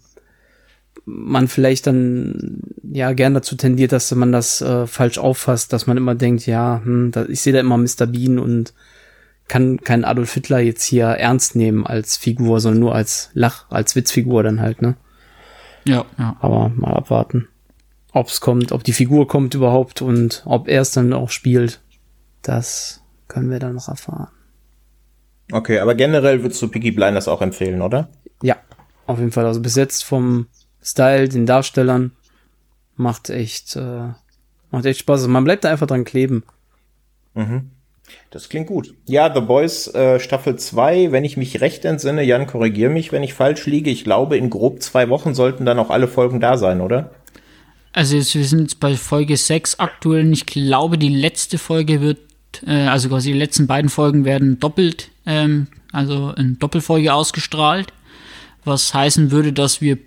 man 1.06 1.48
vielleicht 1.48 1.88
dann 1.88 2.60
ja 2.92 3.14
gern 3.14 3.34
dazu 3.34 3.56
tendiert, 3.56 3.94
dass 3.94 4.14
man 4.14 4.34
das 4.34 4.60
äh, 4.62 4.86
falsch 4.86 5.18
auffasst, 5.18 5.72
dass 5.72 5.88
man 5.88 5.96
immer 5.96 6.14
denkt, 6.16 6.46
ja, 6.48 6.82
hm, 6.84 7.12
da, 7.12 7.24
ich 7.26 7.40
sehe 7.40 7.54
da 7.54 7.62
immer 7.62 7.78
Mr. 7.78 8.06
Bean 8.06 8.38
und 8.38 8.74
kann 9.48 9.80
keinen 9.80 10.04
Adolf 10.04 10.34
Hitler 10.34 10.60
jetzt 10.60 10.84
hier 10.84 11.06
ernst 11.06 11.56
nehmen 11.56 11.86
als 11.88 12.18
Figur, 12.18 12.60
sondern 12.60 12.82
nur 12.82 12.96
als 12.96 13.30
Lach, 13.34 13.66
als 13.70 13.96
Witzfigur 13.96 14.44
dann 14.44 14.60
halt, 14.60 14.82
ne? 14.82 14.98
Ja, 15.86 16.04
ja. 16.18 16.36
Aber 16.42 16.70
mal 16.76 16.94
abwarten. 16.94 17.48
Ob 18.12 18.28
es 18.28 18.42
kommt, 18.42 18.72
ob 18.72 18.84
die 18.84 18.94
Figur 18.94 19.28
kommt 19.28 19.54
überhaupt 19.54 20.02
und 20.02 20.44
ob 20.46 20.68
er 20.68 20.82
es 20.82 20.92
dann 20.92 21.14
auch 21.14 21.30
spielt, 21.30 21.82
das 22.42 23.02
können 23.28 23.50
wir 23.50 23.60
dann 23.60 23.76
noch 23.76 23.88
erfahren. 23.88 24.28
Okay, 25.52 25.80
aber 25.80 25.96
generell 25.96 26.42
würdest 26.42 26.62
du 26.62 26.68
Peaky 26.68 26.92
Blinders 26.92 27.28
auch 27.28 27.42
empfehlen, 27.42 27.82
oder? 27.82 28.10
Ja, 28.42 28.58
auf 29.08 29.20
jeden 29.20 29.32
Fall. 29.32 29.46
Also 29.46 29.62
bis 29.62 29.76
jetzt 29.76 30.04
vom 30.04 30.48
Style, 30.82 31.30
den 31.30 31.46
Darstellern, 31.46 32.12
macht 32.96 33.30
echt, 33.30 33.76
äh, 33.76 34.10
macht 34.72 34.86
echt 34.86 35.00
Spaß. 35.00 35.22
Also 35.22 35.30
man 35.30 35.44
bleibt 35.44 35.64
da 35.64 35.70
einfach 35.70 35.88
dran 35.88 36.06
kleben. 36.06 36.44
Mhm. 37.34 37.72
Das 38.30 38.50
klingt 38.50 38.68
gut. 38.68 38.94
Ja, 39.08 39.34
The 39.34 39.42
Boys 39.42 39.94
äh, 39.94 40.20
Staffel 40.20 40.58
2, 40.58 41.12
wenn 41.12 41.24
ich 41.24 41.38
mich 41.38 41.62
recht 41.62 41.86
entsinne, 41.86 42.24
Jan, 42.24 42.48
korrigier 42.48 42.90
mich, 42.90 43.12
wenn 43.12 43.24
ich 43.24 43.34
falsch 43.34 43.66
liege. 43.66 43.90
Ich 43.90 44.04
glaube, 44.04 44.38
in 44.38 44.50
grob 44.50 44.82
zwei 44.82 45.10
Wochen 45.10 45.34
sollten 45.34 45.66
dann 45.66 45.80
auch 45.80 45.90
alle 45.90 46.08
Folgen 46.08 46.40
da 46.40 46.58
sein, 46.58 46.82
oder? 46.82 47.12
Also 47.94 48.16
jetzt, 48.16 48.36
wir 48.36 48.46
sind 48.46 48.62
jetzt 48.62 48.80
bei 48.80 48.96
Folge 48.96 49.36
6 49.36 49.80
aktuell. 49.80 50.32
Ich 50.32 50.46
glaube, 50.46 50.98
die 50.98 51.10
letzte 51.10 51.58
Folge 51.58 52.02
wird, 52.02 52.20
äh, 52.66 52.88
also 52.88 53.10
quasi 53.10 53.34
die 53.34 53.40
letzten 53.40 53.68
beiden 53.68 53.90
Folgen 53.90 54.24
werden 54.24 54.60
doppelt, 54.60 55.10
ähm, 55.26 55.68
also 55.92 56.32
in 56.32 56.58
Doppelfolge 56.58 57.14
ausgestrahlt. 57.14 57.92
Was 58.64 58.94
heißen 58.94 59.32
würde, 59.32 59.52
dass 59.52 59.82
wir 59.82 59.98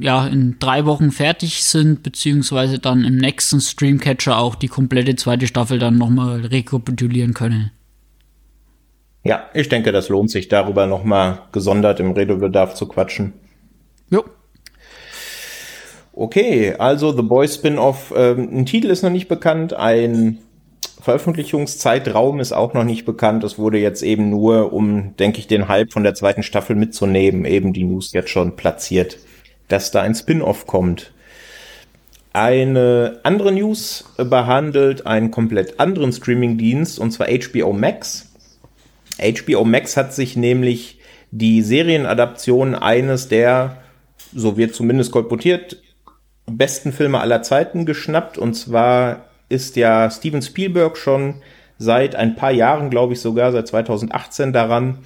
ja 0.00 0.26
in 0.26 0.58
drei 0.58 0.84
Wochen 0.84 1.12
fertig 1.12 1.64
sind, 1.64 2.02
beziehungsweise 2.02 2.78
dann 2.78 3.04
im 3.04 3.16
nächsten 3.16 3.60
Streamcatcher 3.60 4.36
auch 4.38 4.54
die 4.54 4.68
komplette 4.68 5.16
zweite 5.16 5.46
Staffel 5.46 5.78
dann 5.78 5.98
nochmal 5.98 6.44
rekapitulieren 6.46 7.34
können. 7.34 7.70
Ja, 9.24 9.44
ich 9.54 9.68
denke, 9.68 9.92
das 9.92 10.08
lohnt 10.08 10.30
sich, 10.30 10.48
darüber 10.48 10.86
nochmal 10.86 11.42
gesondert 11.52 12.00
im 12.00 12.10
Redebedarf 12.10 12.74
zu 12.74 12.86
quatschen. 12.86 13.32
Jo. 14.10 14.24
Okay, 16.14 16.74
also 16.74 17.12
The 17.12 17.22
Boys 17.22 17.54
Spin-off, 17.54 18.12
ähm, 18.14 18.48
ein 18.52 18.66
Titel 18.66 18.88
ist 18.88 19.02
noch 19.02 19.10
nicht 19.10 19.28
bekannt, 19.28 19.72
ein 19.72 20.38
Veröffentlichungszeitraum 21.00 22.38
ist 22.38 22.52
auch 22.52 22.74
noch 22.74 22.84
nicht 22.84 23.04
bekannt. 23.04 23.42
Es 23.42 23.58
wurde 23.58 23.78
jetzt 23.78 24.02
eben 24.02 24.30
nur, 24.30 24.72
um, 24.72 25.16
denke 25.16 25.40
ich, 25.40 25.48
den 25.48 25.66
Hype 25.66 25.92
von 25.92 26.04
der 26.04 26.14
zweiten 26.14 26.44
Staffel 26.44 26.76
mitzunehmen, 26.76 27.44
eben 27.44 27.72
die 27.72 27.82
News 27.82 28.12
jetzt 28.12 28.30
schon 28.30 28.54
platziert, 28.54 29.18
dass 29.68 29.90
da 29.90 30.02
ein 30.02 30.14
Spin-off 30.14 30.66
kommt. 30.66 31.12
Eine 32.32 33.20
andere 33.24 33.50
News 33.50 34.04
behandelt 34.16 35.06
einen 35.06 35.30
komplett 35.30 35.80
anderen 35.80 36.12
Streaming-Dienst, 36.12 36.98
und 36.98 37.10
zwar 37.10 37.26
HBO 37.26 37.72
Max. 37.72 38.32
HBO 39.18 39.64
Max 39.64 39.96
hat 39.96 40.14
sich 40.14 40.36
nämlich 40.36 40.98
die 41.32 41.62
Serienadaption 41.62 42.74
eines 42.74 43.28
der, 43.28 43.78
so 44.32 44.56
wird 44.56 44.74
zumindest 44.74 45.10
kolportiert, 45.10 45.81
besten 46.46 46.92
Filme 46.92 47.20
aller 47.20 47.42
Zeiten 47.42 47.86
geschnappt. 47.86 48.38
Und 48.38 48.54
zwar 48.54 49.24
ist 49.48 49.76
ja 49.76 50.10
Steven 50.10 50.42
Spielberg 50.42 50.96
schon 50.96 51.42
seit 51.78 52.14
ein 52.14 52.36
paar 52.36 52.52
Jahren, 52.52 52.90
glaube 52.90 53.12
ich 53.14 53.20
sogar, 53.20 53.52
seit 53.52 53.68
2018 53.68 54.52
daran, 54.52 54.98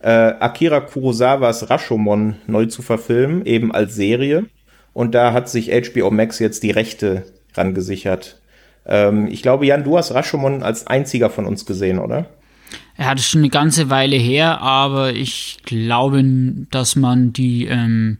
äh, 0.00 0.08
Akira 0.08 0.80
Kurosawas 0.80 1.70
Rashomon 1.70 2.36
neu 2.46 2.66
zu 2.66 2.82
verfilmen, 2.82 3.44
eben 3.46 3.72
als 3.72 3.94
Serie. 3.94 4.46
Und 4.92 5.14
da 5.14 5.32
hat 5.32 5.48
sich 5.48 5.70
HBO 5.70 6.10
Max 6.10 6.38
jetzt 6.38 6.62
die 6.62 6.70
Rechte 6.70 7.24
ran 7.54 7.74
gesichert. 7.74 8.40
Ähm, 8.84 9.28
ich 9.28 9.42
glaube, 9.42 9.66
Jan, 9.66 9.84
du 9.84 9.96
hast 9.96 10.12
Rashomon 10.12 10.62
als 10.62 10.86
einziger 10.86 11.30
von 11.30 11.46
uns 11.46 11.66
gesehen, 11.66 11.98
oder? 11.98 12.26
Er 12.96 13.06
hat 13.06 13.18
es 13.18 13.28
schon 13.28 13.40
eine 13.40 13.50
ganze 13.50 13.90
Weile 13.90 14.16
her, 14.16 14.60
aber 14.60 15.12
ich 15.12 15.58
glaube, 15.64 16.24
dass 16.70 16.96
man 16.96 17.32
die 17.32 17.66
ähm, 17.66 18.18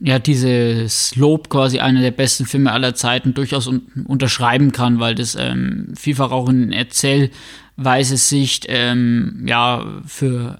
ja, 0.00 0.18
dieses 0.18 1.16
Lob 1.16 1.48
quasi 1.48 1.80
einer 1.80 2.02
der 2.02 2.10
besten 2.10 2.44
Filme 2.44 2.72
aller 2.72 2.94
Zeiten 2.94 3.34
durchaus 3.34 3.66
un 3.66 3.82
unterschreiben 4.06 4.72
kann, 4.72 5.00
weil 5.00 5.14
das 5.14 5.36
ähm, 5.38 5.92
vielfach 5.96 6.30
auch 6.30 6.48
in 6.48 6.72
Erzählweise 6.72 8.16
Sicht 8.16 8.66
ähm, 8.68 9.44
ja 9.46 10.02
für 10.06 10.58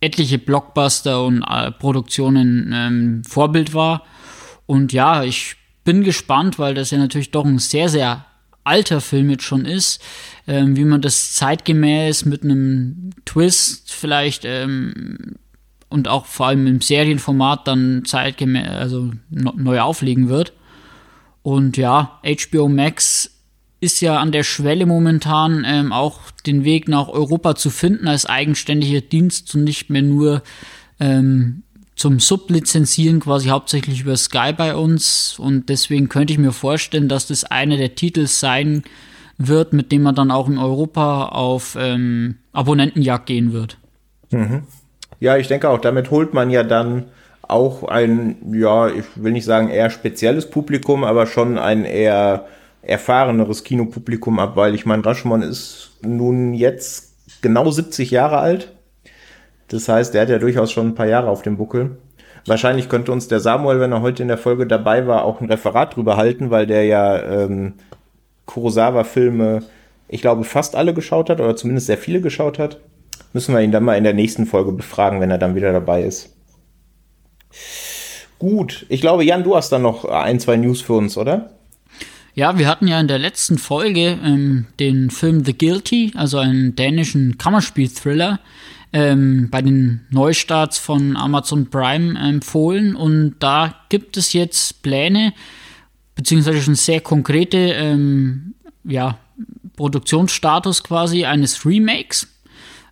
etliche 0.00 0.38
Blockbuster 0.38 1.24
und 1.24 1.42
äh, 1.42 1.70
Produktionen 1.70 2.72
ähm, 2.74 3.22
Vorbild 3.24 3.72
war. 3.72 4.04
Und 4.66 4.92
ja, 4.92 5.22
ich 5.22 5.56
bin 5.84 6.02
gespannt, 6.02 6.58
weil 6.58 6.74
das 6.74 6.90
ja 6.90 6.98
natürlich 6.98 7.30
doch 7.30 7.44
ein 7.44 7.58
sehr, 7.58 7.88
sehr 7.88 8.26
alter 8.64 9.00
Film 9.00 9.30
jetzt 9.30 9.44
schon 9.44 9.64
ist, 9.64 10.02
ähm, 10.46 10.76
wie 10.76 10.84
man 10.84 11.02
das 11.02 11.34
zeitgemäß 11.34 12.24
mit 12.24 12.42
einem 12.42 13.10
Twist 13.24 13.92
vielleicht 13.92 14.44
ähm, 14.44 15.36
und 15.92 16.08
auch 16.08 16.26
vor 16.26 16.46
allem 16.46 16.66
im 16.66 16.80
Serienformat 16.80 17.68
dann 17.68 18.04
zeitgemäß, 18.04 18.68
also 18.68 19.10
neu 19.30 19.80
auflegen 19.80 20.28
wird. 20.28 20.52
Und 21.42 21.76
ja, 21.76 22.20
HBO 22.24 22.68
Max 22.68 23.30
ist 23.80 24.00
ja 24.00 24.18
an 24.18 24.30
der 24.30 24.44
Schwelle 24.44 24.86
momentan 24.86 25.64
ähm, 25.66 25.92
auch 25.92 26.30
den 26.46 26.64
Weg 26.64 26.88
nach 26.88 27.08
Europa 27.08 27.56
zu 27.56 27.68
finden 27.68 28.06
als 28.06 28.26
eigenständiger 28.26 29.00
Dienst 29.00 29.52
und 29.54 29.64
nicht 29.64 29.90
mehr 29.90 30.02
nur 30.02 30.42
ähm, 31.00 31.64
zum 31.96 32.20
Sublizenzieren 32.20 33.20
quasi 33.20 33.48
hauptsächlich 33.48 34.00
über 34.02 34.16
Sky 34.16 34.52
bei 34.56 34.76
uns. 34.76 35.36
Und 35.38 35.68
deswegen 35.68 36.08
könnte 36.08 36.32
ich 36.32 36.38
mir 36.38 36.52
vorstellen, 36.52 37.08
dass 37.08 37.26
das 37.26 37.44
einer 37.44 37.76
der 37.76 37.96
Titel 37.96 38.28
sein 38.28 38.84
wird, 39.36 39.72
mit 39.72 39.90
dem 39.92 40.02
man 40.02 40.14
dann 40.14 40.30
auch 40.30 40.48
in 40.48 40.58
Europa 40.58 41.26
auf 41.26 41.76
ähm, 41.78 42.36
Abonnentenjagd 42.52 43.26
gehen 43.26 43.52
wird. 43.52 43.78
Mhm. 44.30 44.62
Ja, 45.22 45.36
ich 45.36 45.46
denke 45.46 45.68
auch, 45.68 45.78
damit 45.78 46.10
holt 46.10 46.34
man 46.34 46.50
ja 46.50 46.64
dann 46.64 47.04
auch 47.42 47.84
ein, 47.84 48.38
ja, 48.50 48.88
ich 48.88 49.04
will 49.14 49.30
nicht 49.30 49.44
sagen 49.44 49.68
eher 49.68 49.88
spezielles 49.88 50.50
Publikum, 50.50 51.04
aber 51.04 51.26
schon 51.26 51.58
ein 51.58 51.84
eher 51.84 52.46
erfahreneres 52.82 53.62
Kinopublikum 53.62 54.40
ab, 54.40 54.56
weil 54.56 54.74
ich 54.74 54.84
meine, 54.84 55.06
Rashomon 55.06 55.42
ist 55.42 55.92
nun 56.02 56.54
jetzt 56.54 57.14
genau 57.40 57.70
70 57.70 58.10
Jahre 58.10 58.38
alt. 58.38 58.72
Das 59.68 59.88
heißt, 59.88 60.12
der 60.12 60.22
hat 60.22 60.28
ja 60.28 60.40
durchaus 60.40 60.72
schon 60.72 60.88
ein 60.88 60.94
paar 60.96 61.06
Jahre 61.06 61.28
auf 61.28 61.42
dem 61.42 61.56
Buckel. 61.56 61.98
Wahrscheinlich 62.44 62.88
könnte 62.88 63.12
uns 63.12 63.28
der 63.28 63.38
Samuel, 63.38 63.78
wenn 63.78 63.92
er 63.92 64.02
heute 64.02 64.22
in 64.22 64.28
der 64.28 64.38
Folge 64.38 64.66
dabei 64.66 65.06
war, 65.06 65.24
auch 65.24 65.40
ein 65.40 65.48
Referat 65.48 65.94
drüber 65.94 66.16
halten, 66.16 66.50
weil 66.50 66.66
der 66.66 66.84
ja 66.86 67.22
ähm, 67.22 67.74
Kurosawa-Filme, 68.46 69.62
ich 70.08 70.20
glaube, 70.20 70.42
fast 70.42 70.74
alle 70.74 70.94
geschaut 70.94 71.30
hat 71.30 71.40
oder 71.40 71.54
zumindest 71.54 71.86
sehr 71.86 71.98
viele 71.98 72.20
geschaut 72.20 72.58
hat. 72.58 72.80
Müssen 73.32 73.54
wir 73.54 73.62
ihn 73.62 73.72
dann 73.72 73.84
mal 73.84 73.96
in 73.96 74.04
der 74.04 74.14
nächsten 74.14 74.46
Folge 74.46 74.72
befragen, 74.72 75.20
wenn 75.20 75.30
er 75.30 75.38
dann 75.38 75.54
wieder 75.54 75.72
dabei 75.72 76.02
ist. 76.02 76.34
Gut, 78.38 78.86
ich 78.88 79.00
glaube, 79.00 79.24
Jan, 79.24 79.44
du 79.44 79.56
hast 79.56 79.70
dann 79.70 79.82
noch 79.82 80.04
ein, 80.04 80.40
zwei 80.40 80.56
News 80.56 80.80
für 80.80 80.94
uns, 80.94 81.16
oder? 81.16 81.52
Ja, 82.34 82.58
wir 82.58 82.66
hatten 82.66 82.88
ja 82.88 82.98
in 82.98 83.08
der 83.08 83.18
letzten 83.18 83.58
Folge 83.58 84.18
ähm, 84.24 84.66
den 84.80 85.10
Film 85.10 85.44
The 85.44 85.56
Guilty, 85.56 86.12
also 86.16 86.38
einen 86.38 86.74
dänischen 86.74 87.36
Kammerspiel-Thriller, 87.36 88.40
ähm, 88.94 89.48
bei 89.50 89.62
den 89.62 90.06
Neustarts 90.10 90.78
von 90.78 91.16
Amazon 91.16 91.68
Prime 91.68 92.18
empfohlen. 92.18 92.96
Und 92.96 93.36
da 93.38 93.74
gibt 93.90 94.16
es 94.16 94.32
jetzt 94.32 94.82
Pläne, 94.82 95.34
beziehungsweise 96.14 96.62
schon 96.62 96.74
sehr 96.74 97.00
konkrete 97.00 97.58
ähm, 97.58 98.54
ja, 98.84 99.18
Produktionsstatus 99.76 100.82
quasi 100.82 101.24
eines 101.24 101.66
Remakes. 101.66 102.28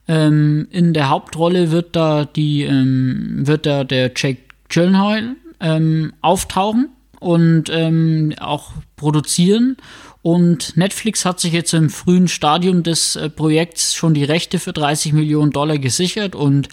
Ähm, 0.09 0.67
in 0.71 0.93
der 0.93 1.09
Hauptrolle 1.09 1.71
wird 1.71 1.95
da 1.97 2.25
die 2.25 2.63
ähm, 2.63 3.47
wird 3.47 3.67
da 3.67 3.85
der 3.85 4.13
Jake 4.17 4.41
Gyllenhaal 4.69 5.37
ähm, 5.61 6.13
auftauchen 6.21 6.89
und 7.21 7.71
ähm, 7.71 8.35
auch 8.41 8.73
produzieren. 8.97 9.77
Und 10.23 10.77
Netflix 10.77 11.25
hat 11.25 11.41
sich 11.41 11.53
jetzt 11.53 11.73
im 11.73 11.89
frühen 11.89 12.29
Stadium 12.29 12.83
des 12.83 13.17
äh, 13.17 13.31
Projekts 13.31 13.95
schon 13.95 14.15
die 14.15 14.25
Rechte 14.25 14.59
für 14.59 14.73
30 14.73 15.13
Millionen 15.13 15.51
Dollar 15.51 15.79
gesichert 15.79 16.35
und 16.35 16.69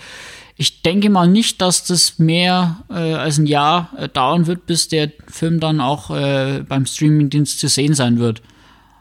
ich 0.59 0.81
denke 0.81 1.11
mal 1.11 1.27
nicht, 1.27 1.61
dass 1.61 1.83
das 1.83 2.17
mehr 2.17 2.83
äh, 2.89 3.13
als 3.13 3.37
ein 3.37 3.45
Jahr 3.45 3.91
äh, 3.95 4.09
dauern 4.09 4.47
wird, 4.47 4.65
bis 4.65 4.87
der 4.87 5.11
Film 5.27 5.59
dann 5.59 5.79
auch 5.79 6.09
äh, 6.09 6.63
beim 6.67 6.87
Streamingdienst 6.87 7.59
zu 7.59 7.67
sehen 7.67 7.93
sein 7.93 8.17
wird. 8.17 8.41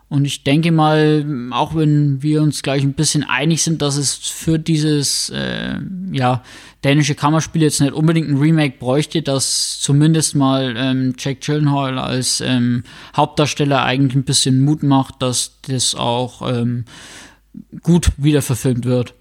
Und 0.09 0.25
ich 0.25 0.45
denke 0.45 0.71
mal, 0.71 1.51
auch 1.51 1.75
wenn 1.75 2.23
wir 2.23 2.41
uns 2.41 2.63
gleich 2.63 2.85
ein 2.85 2.93
bisschen 2.93 3.25
einig 3.25 3.63
sind, 3.63 3.83
dass 3.83 3.97
es 3.97 4.15
für 4.15 4.59
dieses 4.59 5.31
äh, 5.31 5.79
ja, 6.13 6.45
dänische 6.85 7.17
Kammerspiel 7.17 7.63
jetzt 7.63 7.81
nicht 7.81 7.93
unbedingt 7.93 8.29
ein 8.29 8.37
Remake 8.37 8.79
bräuchte, 8.79 9.23
dass 9.23 9.81
zumindest 9.81 10.37
mal 10.37 10.75
ähm, 10.77 11.15
Jack 11.19 11.41
Gyllenhaal 11.41 11.99
als 11.99 12.41
ähm, 12.41 12.85
Hauptdarsteller 13.17 13.83
eigentlich 13.83 14.15
ein 14.15 14.25
bisschen 14.25 14.65
Mut 14.65 14.85
macht, 14.85 15.23
dass 15.23 15.59
das 15.67 15.97
auch 15.97 16.49
ähm, 16.49 16.85
gut 17.83 18.13
wieder 18.17 18.43
verfilmt 18.43 18.85
wird. 18.85 19.15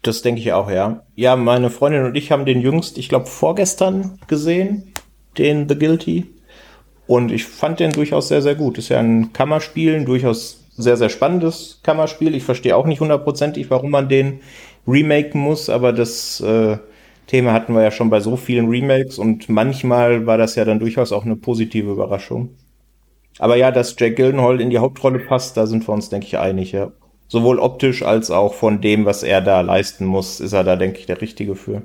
Das 0.00 0.22
denke 0.22 0.40
ich 0.40 0.52
auch, 0.52 0.70
ja. 0.70 1.02
Ja, 1.14 1.36
meine 1.36 1.68
Freundin 1.68 2.04
und 2.04 2.16
ich 2.16 2.32
haben 2.32 2.46
den 2.46 2.62
jüngst, 2.62 2.96
ich 2.96 3.10
glaube, 3.10 3.26
vorgestern 3.26 4.18
gesehen, 4.28 4.92
den 5.36 5.68
The 5.68 5.76
Guilty. 5.76 6.26
Und 7.06 7.30
ich 7.30 7.44
fand 7.44 7.80
den 7.80 7.92
durchaus 7.92 8.28
sehr, 8.28 8.42
sehr 8.42 8.54
gut. 8.54 8.78
Ist 8.78 8.88
ja 8.88 8.98
ein 8.98 9.32
Kammerspiel, 9.32 9.94
ein 9.94 10.06
durchaus 10.06 10.64
sehr, 10.76 10.96
sehr 10.96 11.08
spannendes 11.08 11.80
Kammerspiel. 11.82 12.34
Ich 12.34 12.42
verstehe 12.42 12.76
auch 12.76 12.86
nicht 12.86 13.00
hundertprozentig, 13.00 13.70
warum 13.70 13.90
man 13.90 14.08
den 14.08 14.40
remaken 14.86 15.40
muss, 15.40 15.68
aber 15.68 15.92
das 15.92 16.40
äh, 16.40 16.78
Thema 17.26 17.52
hatten 17.52 17.74
wir 17.74 17.82
ja 17.82 17.90
schon 17.90 18.10
bei 18.10 18.20
so 18.20 18.36
vielen 18.36 18.68
Remakes 18.68 19.18
und 19.18 19.48
manchmal 19.48 20.26
war 20.26 20.38
das 20.38 20.54
ja 20.54 20.64
dann 20.64 20.78
durchaus 20.78 21.12
auch 21.12 21.24
eine 21.24 21.36
positive 21.36 21.90
Überraschung. 21.90 22.50
Aber 23.38 23.56
ja, 23.56 23.70
dass 23.70 23.96
Jack 23.98 24.16
Gildenhall 24.16 24.60
in 24.60 24.70
die 24.70 24.78
Hauptrolle 24.78 25.18
passt, 25.18 25.56
da 25.56 25.66
sind 25.66 25.86
wir 25.86 25.92
uns, 25.92 26.08
denke 26.08 26.26
ich, 26.26 26.38
einig, 26.38 26.72
ja. 26.72 26.92
sowohl 27.28 27.58
optisch 27.58 28.02
als 28.02 28.30
auch 28.30 28.54
von 28.54 28.80
dem, 28.80 29.04
was 29.04 29.22
er 29.22 29.40
da 29.40 29.60
leisten 29.60 30.06
muss, 30.06 30.40
ist 30.40 30.52
er 30.52 30.64
da, 30.64 30.76
denke 30.76 31.00
ich, 31.00 31.06
der 31.06 31.20
Richtige 31.20 31.56
für. 31.56 31.82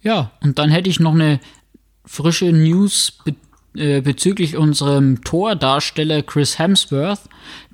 Ja, 0.00 0.32
und 0.42 0.58
dann 0.58 0.70
hätte 0.70 0.88
ich 0.88 0.98
noch 0.98 1.14
eine 1.14 1.40
frische 2.04 2.46
News 2.46 3.18
äh, 3.78 4.00
bezüglich 4.00 4.56
unserem 4.56 5.22
Tordarsteller 5.22 6.22
Chris 6.22 6.58
Hemsworth, 6.58 7.20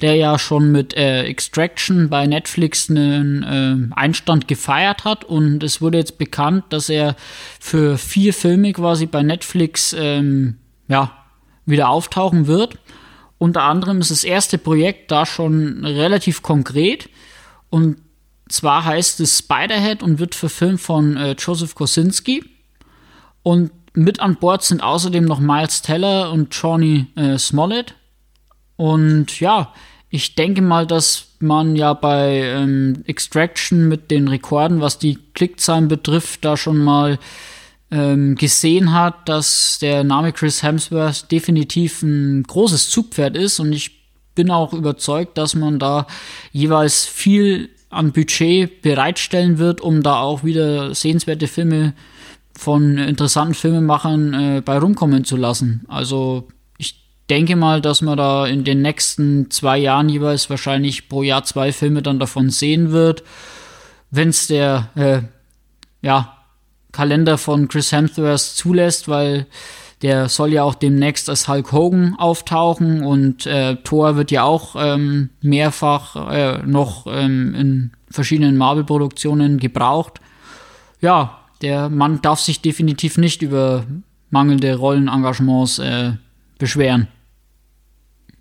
der 0.01 0.17
ja 0.17 0.39
schon 0.39 0.73
mit 0.73 0.97
äh, 0.97 1.25
Extraction 1.25 2.09
bei 2.09 2.27
Netflix 2.27 2.91
einen 2.91 3.43
äh, 3.43 3.95
Einstand 3.95 4.49
gefeiert 4.49 5.05
hat 5.05 5.25
und 5.25 5.63
es 5.63 5.81
wurde 5.81 5.99
jetzt 5.99 6.19
bekannt, 6.19 6.65
dass 6.71 6.89
er 6.89 7.17
für 7.61 7.99
vier 7.99 8.35
Filme 8.35 8.73
quasi 8.73 9.07
bei 9.07 9.23
Netflix 9.23 9.95
ähm, 9.99 10.59
ja, 10.89 11.13
wieder 11.67 11.89
auftauchen 11.89 12.47
wird. 12.47 12.79
Unter 13.39 13.63
anderem 13.63 14.01
ist 14.01 14.11
das 14.11 14.25
erste 14.25 14.57
Projekt 14.57 15.11
da 15.11 15.27
schon 15.27 15.85
relativ 15.85 16.43
konkret. 16.43 17.09
Und 17.71 17.97
zwar 18.49 18.85
heißt 18.85 19.19
es 19.21 19.39
Spiderhead 19.39 20.03
und 20.03 20.19
wird 20.21 20.35
verfilmt 20.35 20.81
von 20.81 21.17
äh, 21.17 21.33
Joseph 21.39 21.75
Kosinski. 21.75 22.45
Und 23.43 23.73
mit 23.95 24.21
an 24.21 24.37
Bord 24.37 24.63
sind 24.63 24.83
außerdem 24.83 25.25
noch 25.25 25.41
Miles 25.41 25.83
Teller 25.83 26.33
und 26.33 26.55
Johnny 26.55 27.07
äh, 27.17 27.39
Smollett. 27.39 27.95
Und 28.77 29.39
ja, 29.41 29.73
ich 30.09 30.35
denke 30.35 30.63
mal, 30.63 30.87
dass 30.87 31.29
man 31.41 31.77
ja 31.77 31.95
bei 31.95 32.43
ähm, 32.43 33.03
Extraction 33.07 33.89
mit 33.89 34.11
den 34.11 34.29
Rekorden, 34.29 34.81
was 34.81 34.99
die 34.99 35.19
Klickzahlen 35.35 35.89
betrifft, 35.89 36.45
da 36.45 36.57
schon 36.57 36.79
mal 36.79 37.19
ähm, 37.91 38.37
gesehen 38.37 38.93
hat, 38.93 39.29
dass 39.29 39.79
der 39.81 40.05
Name 40.05 40.33
Chris 40.33 40.63
Hemsworth 40.63 41.31
definitiv 41.31 42.03
ein 42.03 42.43
großes 42.43 42.91
Zugpferd 42.91 43.37
ist 43.37 43.61
und 43.61 43.73
ich 43.73 44.03
bin 44.35 44.51
auch 44.51 44.73
überzeugt, 44.73 45.37
dass 45.37 45.55
man 45.55 45.79
da 45.79 46.07
jeweils 46.53 47.05
viel 47.05 47.69
an 47.91 48.13
Budget 48.13 48.81
bereitstellen 48.81 49.59
wird, 49.59 49.83
um 49.83 50.03
da 50.03 50.21
auch 50.21 50.43
wieder 50.43 50.95
sehenswerte 50.95 51.47
Filme 51.47 51.93
von 52.63 52.97
interessanten 52.97 53.55
Filmemachern 53.55 54.35
äh, 54.35 54.63
bei 54.65 54.79
rumkommen 54.79 55.25
zu 55.25 55.37
lassen. 55.37 55.85
Also 55.89 56.49
ich 56.79 57.05
denke 57.29 57.57
mal, 57.57 57.81
dass 57.81 58.03
man 58.03 58.17
da 58.17 58.47
in 58.47 58.63
den 58.65 58.83
nächsten 58.83 59.51
zwei 59.51 59.79
Jahren 59.79 60.09
jeweils 60.09 60.49
wahrscheinlich 60.49 61.09
pro 61.09 61.23
Jahr 61.23 61.45
zwei 61.45 61.73
Filme 61.73 62.03
dann 62.03 62.21
davon 62.21 62.51
sehen 62.51 62.93
wird, 62.93 63.25
wenn 64.11 64.29
es 64.29 64.47
der 64.47 64.91
äh, 64.95 65.23
ja 66.03 66.37
Kalender 66.93 67.37
von 67.37 67.69
Chris 67.69 67.91
Hemsworth 67.91 68.41
zulässt, 68.41 69.09
weil 69.09 69.47
der 70.03 70.29
soll 70.29 70.53
ja 70.53 70.63
auch 70.63 70.75
demnächst 70.75 71.29
als 71.29 71.49
Hulk 71.49 71.73
Hogan 71.73 72.17
auftauchen 72.19 73.03
und 73.03 73.47
äh, 73.47 73.77
Thor 73.83 74.17
wird 74.17 74.31
ja 74.31 74.43
auch 74.43 74.77
ähm, 74.77 75.31
mehrfach 75.41 76.31
äh, 76.31 76.59
noch 76.67 77.07
ähm, 77.09 77.55
in 77.55 77.93
verschiedenen 78.11 78.57
Marvel-Produktionen 78.57 79.59
gebraucht. 79.59 80.21
Ja, 81.01 81.42
der 81.63 81.89
Mann 81.89 82.21
darf 82.23 82.41
sich 82.41 82.61
definitiv 82.61 83.19
nicht 83.19 83.43
über 83.43 83.85
mangelnde 84.31 84.77
Rollenengagements 84.77 85.79
äh, 85.79 86.13
beschweren. 86.59 87.09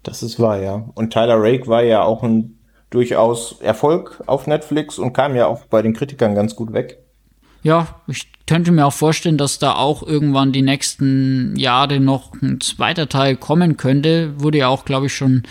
Das 0.04 0.24
ist 0.24 0.40
wahr, 0.40 0.62
ja. 0.62 0.90
Und 0.96 1.14
Tyler 1.14 1.38
Rake 1.38 1.68
war 1.68 1.84
ja 1.84 2.02
auch 2.04 2.24
ein 2.24 2.58
durchaus 2.90 3.62
Erfolg 3.62 4.22
auf 4.26 4.48
Netflix 4.48 5.00
und 5.00 5.14
kam 5.14 5.36
ja 5.36 5.46
auch 5.48 5.66
bei 5.66 5.82
den 5.82 5.94
Kritikern 5.94 6.36
ganz 6.36 6.56
gut 6.56 6.74
weg 6.74 7.02
ja, 7.64 8.02
ich 8.08 8.28
könnte 8.48 8.72
mir 8.72 8.86
auch 8.86 8.94
vorstellen, 8.94 9.38
dass 9.38 9.60
da 9.60 9.76
auch 9.76 10.04
irgendwann 10.04 10.52
die 10.52 10.64
nächsten 10.64 11.56
Jahre 11.56 12.00
noch 12.00 12.34
ein 12.42 12.60
zweiter 12.60 13.08
Teil 13.08 13.36
kommen 13.36 13.78
könnte. 13.78 14.40
Wurde 14.42 14.60
ja 14.60 14.68
auch, 14.68 14.84
glaube 14.84 15.06
ich, 15.08 15.16
schon, 15.16 15.44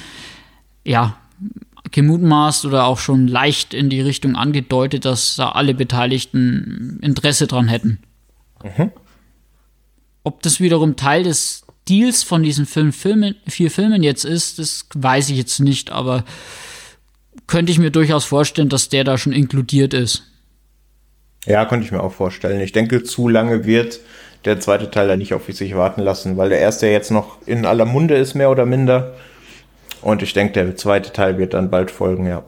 ja, 0.84 1.16
gemutmaßt 1.92 2.64
oder 2.64 2.84
auch 2.84 2.98
schon 2.98 3.26
leicht 3.26 3.74
in 3.74 3.90
die 3.90 4.00
Richtung 4.00 4.36
angedeutet, 4.36 5.04
dass 5.04 5.36
da 5.36 5.50
alle 5.50 5.74
Beteiligten 5.74 6.98
Interesse 7.02 7.46
dran 7.46 7.68
hätten. 7.68 7.98
Mhm. 8.62 8.92
Ob 10.22 10.42
das 10.42 10.60
wiederum 10.60 10.96
Teil 10.96 11.24
des 11.24 11.64
Deals 11.88 12.22
von 12.22 12.42
diesen 12.42 12.66
fünf 12.66 12.96
Filmen, 12.96 13.34
vier 13.46 13.70
Filmen 13.70 14.02
jetzt 14.02 14.24
ist, 14.24 14.58
das 14.58 14.86
weiß 14.94 15.30
ich 15.30 15.36
jetzt 15.36 15.60
nicht, 15.60 15.90
aber 15.90 16.24
könnte 17.46 17.72
ich 17.72 17.78
mir 17.78 17.90
durchaus 17.90 18.24
vorstellen, 18.24 18.68
dass 18.68 18.88
der 18.88 19.04
da 19.04 19.18
schon 19.18 19.32
inkludiert 19.32 19.94
ist. 19.94 20.24
Ja, 21.46 21.64
könnte 21.64 21.86
ich 21.86 21.92
mir 21.92 22.02
auch 22.02 22.12
vorstellen. 22.12 22.60
Ich 22.60 22.72
denke, 22.72 23.02
zu 23.02 23.28
lange 23.28 23.64
wird 23.64 24.00
der 24.44 24.60
zweite 24.60 24.90
Teil 24.90 25.08
da 25.08 25.16
nicht 25.16 25.34
auf 25.34 25.46
sich 25.46 25.74
warten 25.74 26.02
lassen, 26.02 26.36
weil 26.36 26.48
der 26.48 26.60
erste 26.60 26.86
jetzt 26.86 27.10
noch 27.10 27.38
in 27.46 27.66
aller 27.66 27.86
Munde 27.86 28.14
ist, 28.14 28.34
mehr 28.34 28.50
oder 28.50 28.66
minder. 28.66 29.14
Und 30.02 30.22
ich 30.22 30.32
denke, 30.32 30.52
der 30.52 30.76
zweite 30.76 31.12
Teil 31.12 31.38
wird 31.38 31.54
dann 31.54 31.70
bald 31.70 31.90
folgen, 31.90 32.26
ja. 32.26 32.44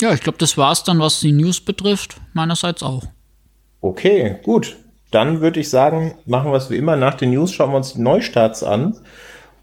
Ja, 0.00 0.12
ich 0.12 0.20
glaube, 0.20 0.38
das 0.38 0.58
war's 0.58 0.84
dann, 0.84 0.98
was 0.98 1.20
die 1.20 1.32
News 1.32 1.60
betrifft. 1.60 2.20
Meinerseits 2.34 2.82
auch. 2.82 3.04
Okay, 3.80 4.36
gut. 4.42 4.76
Dann 5.10 5.40
würde 5.40 5.60
ich 5.60 5.70
sagen, 5.70 6.14
machen 6.26 6.50
wir 6.50 6.56
es 6.56 6.70
wie 6.70 6.76
immer. 6.76 6.96
Nach 6.96 7.14
den 7.14 7.30
News 7.30 7.52
schauen 7.52 7.70
wir 7.70 7.76
uns 7.76 7.94
die 7.94 8.02
Neustarts 8.02 8.62
an. 8.62 8.98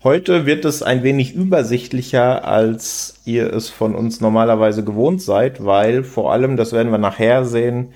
Heute 0.04 0.46
wird 0.46 0.66
es 0.66 0.84
ein 0.84 1.04
wenig 1.04 1.34
übersichtlicher, 1.34 2.46
als 2.46 3.22
ihr 3.26 3.54
es 3.54 3.70
von 3.70 3.96
uns 3.96 4.20
normalerweise 4.20 4.84
gewohnt 4.84 5.22
seid, 5.22 5.64
weil 5.64 6.04
vor 6.04 6.34
allem, 6.34 6.58
das 6.58 6.74
werden 6.74 6.92
wir 6.92 6.98
nachher 6.98 7.46
sehen, 7.46 7.94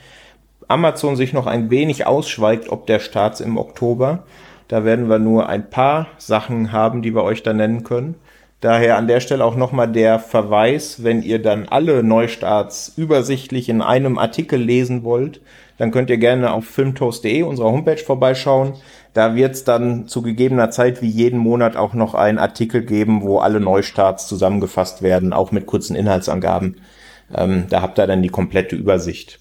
Amazon 0.67 1.15
sich 1.15 1.33
noch 1.33 1.47
ein 1.47 1.69
wenig 1.69 2.05
ausschweigt, 2.05 2.69
ob 2.69 2.87
der 2.87 2.99
Start 2.99 3.41
im 3.41 3.57
Oktober. 3.57 4.23
Da 4.67 4.83
werden 4.85 5.09
wir 5.09 5.19
nur 5.19 5.49
ein 5.49 5.69
paar 5.69 6.07
Sachen 6.17 6.71
haben, 6.71 7.01
die 7.01 7.15
wir 7.15 7.23
euch 7.23 7.43
da 7.43 7.53
nennen 7.53 7.83
können. 7.83 8.15
Daher 8.59 8.97
an 8.97 9.07
der 9.07 9.19
Stelle 9.19 9.45
auch 9.45 9.55
nochmal 9.55 9.91
der 9.91 10.17
Verweis, 10.17 11.03
wenn 11.03 11.21
ihr 11.21 11.39
dann 11.39 11.67
alle 11.67 12.01
Neustarts 12.01 12.91
übersichtlich 12.97 13.69
in 13.69 13.83
einem 13.83 14.17
Artikel 14.17 14.59
lesen 14.59 15.03
wollt, 15.03 15.41
dann 15.77 15.91
könnt 15.91 16.09
ihr 16.09 16.17
gerne 16.17 16.51
auf 16.51 16.65
filmtoast.de, 16.65 17.43
unserer 17.43 17.71
Homepage, 17.71 17.97
vorbeischauen. 17.97 18.73
Da 19.13 19.35
wird 19.35 19.53
es 19.53 19.63
dann 19.63 20.07
zu 20.07 20.23
gegebener 20.23 20.71
Zeit 20.71 21.03
wie 21.03 21.09
jeden 21.09 21.39
Monat 21.39 21.75
auch 21.75 21.93
noch 21.93 22.15
einen 22.15 22.39
Artikel 22.39 22.83
geben, 22.83 23.21
wo 23.21 23.37
alle 23.39 23.59
Neustarts 23.59 24.27
zusammengefasst 24.27 25.03
werden, 25.03 25.33
auch 25.33 25.51
mit 25.51 25.67
kurzen 25.67 25.95
Inhaltsangaben. 25.95 26.77
Ähm, 27.35 27.65
da 27.69 27.81
habt 27.83 27.99
ihr 27.99 28.07
dann 28.07 28.23
die 28.23 28.29
komplette 28.29 28.75
Übersicht. 28.75 29.39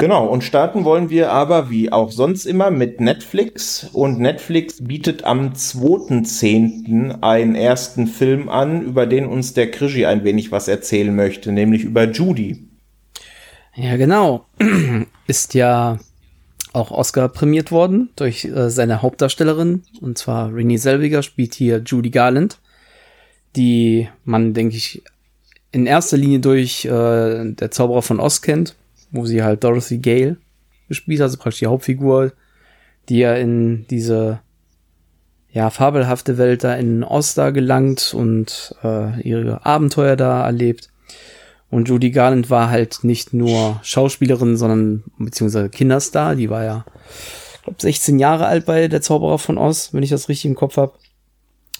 Genau, 0.00 0.26
und 0.26 0.42
starten 0.42 0.86
wollen 0.86 1.10
wir 1.10 1.30
aber 1.30 1.68
wie 1.68 1.92
auch 1.92 2.10
sonst 2.10 2.46
immer 2.46 2.70
mit 2.70 3.02
Netflix. 3.02 3.86
Und 3.92 4.18
Netflix 4.18 4.82
bietet 4.82 5.24
am 5.24 5.52
2.10. 5.52 7.20
einen 7.20 7.54
ersten 7.54 8.06
Film 8.06 8.48
an, 8.48 8.80
über 8.80 9.04
den 9.04 9.26
uns 9.26 9.52
der 9.52 9.70
Krischi 9.70 10.06
ein 10.06 10.24
wenig 10.24 10.50
was 10.52 10.68
erzählen 10.68 11.14
möchte, 11.14 11.52
nämlich 11.52 11.84
über 11.84 12.10
Judy. 12.10 12.66
Ja, 13.74 13.98
genau. 13.98 14.46
Ist 15.26 15.52
ja 15.52 15.98
auch 16.72 16.92
Oscar 16.92 17.28
prämiert 17.28 17.70
worden 17.70 18.08
durch 18.16 18.46
äh, 18.46 18.70
seine 18.70 19.02
Hauptdarstellerin. 19.02 19.82
Und 20.00 20.16
zwar 20.16 20.48
Renée 20.48 20.78
Selviger 20.78 21.22
spielt 21.22 21.52
hier 21.52 21.82
Judy 21.84 22.08
Garland, 22.08 22.58
die 23.54 24.08
man, 24.24 24.54
denke 24.54 24.76
ich, 24.76 25.02
in 25.72 25.84
erster 25.84 26.16
Linie 26.16 26.40
durch 26.40 26.86
äh, 26.86 27.52
Der 27.52 27.70
Zauberer 27.70 28.00
von 28.00 28.18
Oz 28.18 28.40
kennt 28.40 28.76
wo 29.10 29.26
sie 29.26 29.42
halt 29.42 29.64
Dorothy 29.64 29.98
Gale 29.98 30.36
gespielt 30.88 31.20
hat, 31.20 31.24
also 31.24 31.38
praktisch 31.38 31.60
die 31.60 31.66
Hauptfigur, 31.66 32.32
die 33.08 33.18
ja 33.18 33.34
in 33.34 33.86
diese 33.88 34.40
ja 35.52 35.70
fabelhafte 35.70 36.38
Welt 36.38 36.64
da 36.64 36.74
in 36.74 37.02
Oster 37.02 37.52
gelangt 37.52 38.14
und 38.14 38.74
äh, 38.84 39.20
ihre 39.22 39.64
Abenteuer 39.66 40.16
da 40.16 40.44
erlebt. 40.44 40.90
Und 41.70 41.88
Judy 41.88 42.10
Garland 42.10 42.50
war 42.50 42.70
halt 42.70 43.04
nicht 43.04 43.32
nur 43.32 43.78
Schauspielerin, 43.82 44.56
sondern 44.56 45.04
beziehungsweise 45.18 45.70
Kinderstar. 45.70 46.34
Die 46.34 46.50
war 46.50 46.64
ja, 46.64 46.84
glaube 47.62 47.80
16 47.80 48.18
Jahre 48.18 48.46
alt 48.46 48.66
bei 48.66 48.88
Der 48.88 49.02
Zauberer 49.02 49.38
von 49.38 49.58
Oz, 49.58 49.92
wenn 49.92 50.02
ich 50.02 50.10
das 50.10 50.28
richtig 50.28 50.46
im 50.46 50.56
Kopf 50.56 50.76
habe. 50.76 50.94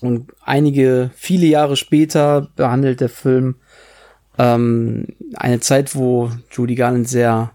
Und 0.00 0.32
einige, 0.42 1.10
viele 1.14 1.46
Jahre 1.46 1.76
später 1.76 2.48
behandelt 2.56 3.00
der 3.00 3.08
Film 3.08 3.56
ähm, 4.40 5.06
eine 5.34 5.60
Zeit, 5.60 5.94
wo 5.94 6.30
Judy 6.50 6.74
Garland 6.74 7.06
sehr, 7.06 7.52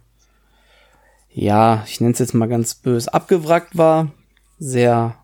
ja, 1.31 1.83
ich 1.87 1.99
nenne 1.99 2.13
es 2.13 2.19
jetzt 2.19 2.35
mal 2.35 2.47
ganz 2.47 2.75
böse, 2.75 3.11
abgewrackt 3.11 3.75
war, 3.75 4.11
sehr 4.59 5.15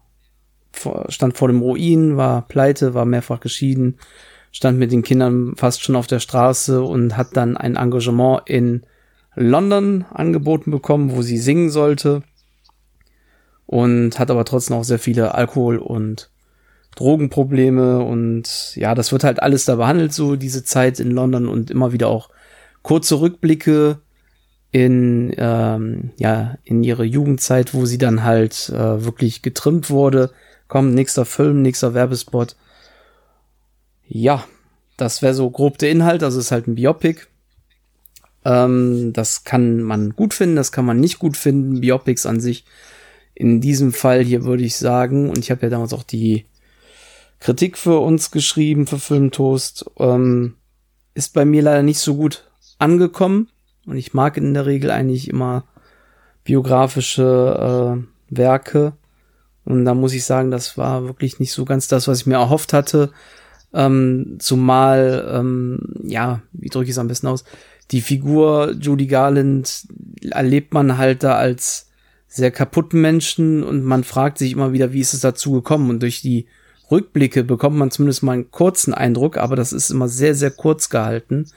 stand 1.10 1.38
vor 1.38 1.50
dem 1.50 1.62
Ruin, 1.62 2.17
war 2.17 2.47
pleite, 2.47 2.95
war 2.95 3.06
mehrfach 3.06 3.41
geschieden, 3.41 4.00
stand 4.52 4.80
mit 4.80 4.91
den 4.91 5.04
Kindern 5.04 5.54
fast 5.56 5.84
schon 5.84 5.95
auf 5.95 6.08
der 6.08 6.19
Straße 6.19 6.82
und 6.82 7.15
hat 7.15 7.38
dann 7.38 7.58
ein 7.58 7.76
Engagement 7.76 8.41
in 8.47 8.82
London 9.36 10.06
angeboten 10.12 10.71
bekommen, 10.71 11.15
wo 11.15 11.21
sie 11.21 11.38
singen 11.38 11.69
sollte 11.69 12.24
und 13.67 14.17
hat 14.17 14.32
aber 14.32 14.45
trotzdem 14.45 14.78
auch 14.78 14.84
sehr 14.84 15.00
viele 15.00 15.36
Alkohol- 15.36 15.78
und 15.78 16.31
Drogenprobleme 16.95 17.99
und 17.99 18.75
ja, 18.75 18.95
das 18.95 19.12
wird 19.12 19.23
halt 19.23 19.41
alles 19.41 19.65
da 19.65 19.75
behandelt, 19.75 20.13
so 20.13 20.36
diese 20.36 20.63
Zeit 20.63 20.99
in 20.99 21.12
London 21.12 21.47
und 21.47 21.71
immer 21.71 21.93
wieder 21.93 22.08
auch 22.08 22.30
kurze 22.82 23.21
Rückblicke 23.21 23.99
in 24.71 25.34
ähm, 25.38 26.12
ja 26.17 26.58
in 26.63 26.84
ihre 26.84 27.04
Jugendzeit, 27.04 27.73
wo 27.73 27.86
sie 27.86 27.97
dann 27.97 28.23
halt 28.23 28.69
äh, 28.69 29.04
wirklich 29.06 29.41
getrimmt 29.41 29.89
wurde. 29.89 30.32
Kommt 30.67 30.93
nächster 30.93 31.25
Film, 31.25 31.62
nächster 31.62 31.93
Werbespot. 31.93 32.56
Ja, 34.08 34.43
das 34.97 35.21
wäre 35.21 35.34
so 35.34 35.49
grob 35.49 35.77
der 35.77 35.91
Inhalt, 35.91 36.23
also 36.23 36.39
ist 36.39 36.51
halt 36.51 36.67
ein 36.67 36.75
Biopic. 36.75 37.27
Ähm, 38.45 39.13
das 39.13 39.43
kann 39.43 39.82
man 39.82 40.12
gut 40.12 40.34
finden, 40.34 40.56
das 40.56 40.71
kann 40.71 40.86
man 40.86 40.99
nicht 40.99 41.19
gut 41.19 41.38
finden. 41.38 41.82
Biopics 41.82 42.25
an 42.25 42.39
sich. 42.39 42.65
In 43.34 43.62
diesem 43.62 43.93
Fall 43.93 44.23
hier 44.23 44.43
würde 44.43 44.63
ich 44.63 44.77
sagen, 44.77 45.30
und 45.30 45.39
ich 45.39 45.51
habe 45.51 45.63
ja 45.63 45.69
damals 45.69 45.93
auch 45.93 46.04
die 46.04 46.45
Kritik 47.41 47.75
für 47.75 47.99
uns 47.99 48.30
geschrieben, 48.30 48.86
für 48.86 48.99
Filmtoast, 48.99 49.89
ähm, 49.97 50.54
ist 51.15 51.34
bei 51.34 51.43
mir 51.43 51.63
leider 51.63 51.82
nicht 51.82 51.99
so 51.99 52.15
gut 52.15 52.49
angekommen. 52.77 53.49
Und 53.88 53.97
ich 53.97 54.13
mag 54.13 54.38
in 54.38 54.54
der 54.54 54.67
Regel 54.67 54.91
eigentlich 54.91 55.27
immer 55.27 55.65
biografische 56.43 57.97
äh, 58.30 58.36
Werke. 58.36 58.93
Und 59.65 59.86
da 59.86 59.95
muss 59.95 60.13
ich 60.13 60.23
sagen, 60.23 60.51
das 60.51 60.77
war 60.77 61.04
wirklich 61.06 61.39
nicht 61.39 61.51
so 61.51 61.65
ganz 61.65 61.88
das, 61.88 62.08
was 62.08 62.21
ich 62.21 62.25
mir 62.27 62.36
erhofft 62.36 62.73
hatte. 62.73 63.12
Ähm, 63.73 64.38
zumal, 64.39 65.27
ähm, 65.34 65.80
ja, 66.04 66.43
wie 66.51 66.69
drücke 66.69 66.86
ich 66.86 66.91
es 66.91 66.99
am 66.99 67.08
besten 67.08 67.27
aus? 67.27 67.43
Die 67.89 68.01
Figur 68.01 68.75
Judy 68.80 69.08
Garland 69.08 69.88
erlebt 70.30 70.75
man 70.75 70.99
halt 70.99 71.23
da 71.23 71.38
als 71.38 71.89
sehr 72.27 72.51
kaputten 72.51 73.01
Menschen 73.01 73.63
und 73.63 73.84
man 73.84 74.04
fragt 74.04 74.38
sich 74.38 74.51
immer 74.51 74.73
wieder, 74.73 74.93
wie 74.93 75.01
ist 75.01 75.13
es 75.13 75.21
dazu 75.21 75.54
gekommen? 75.54 75.89
Und 75.89 76.01
durch 76.01 76.21
die 76.21 76.45
Rückblicke 76.91 77.43
bekommt 77.43 77.77
man 77.77 77.91
zumindest 77.91 78.23
mal 78.23 78.34
einen 78.34 78.51
kurzen 78.51 78.93
Eindruck, 78.93 79.38
aber 79.38 79.56
das 79.56 79.73
ist 79.73 79.89
immer 79.89 80.08
sehr, 80.08 80.36
sehr 80.36 80.51
kurz 80.51 80.89
gehalten 80.89 81.47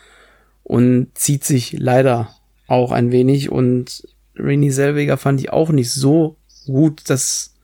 und 0.63 1.09
zieht 1.15 1.45
sich 1.45 1.77
leider 1.79 2.31
auch 2.67 2.93
ein 2.93 3.13
wenig. 3.13 3.51
Und 3.51 4.07
Renée 4.37 4.73
Selweger 4.73 5.17
fand 5.17 5.41
ich 5.41 5.53
auch 5.53 5.71
nicht 5.71 5.93
so 5.93 6.37
gut, 6.67 7.03
dass, 7.11 7.55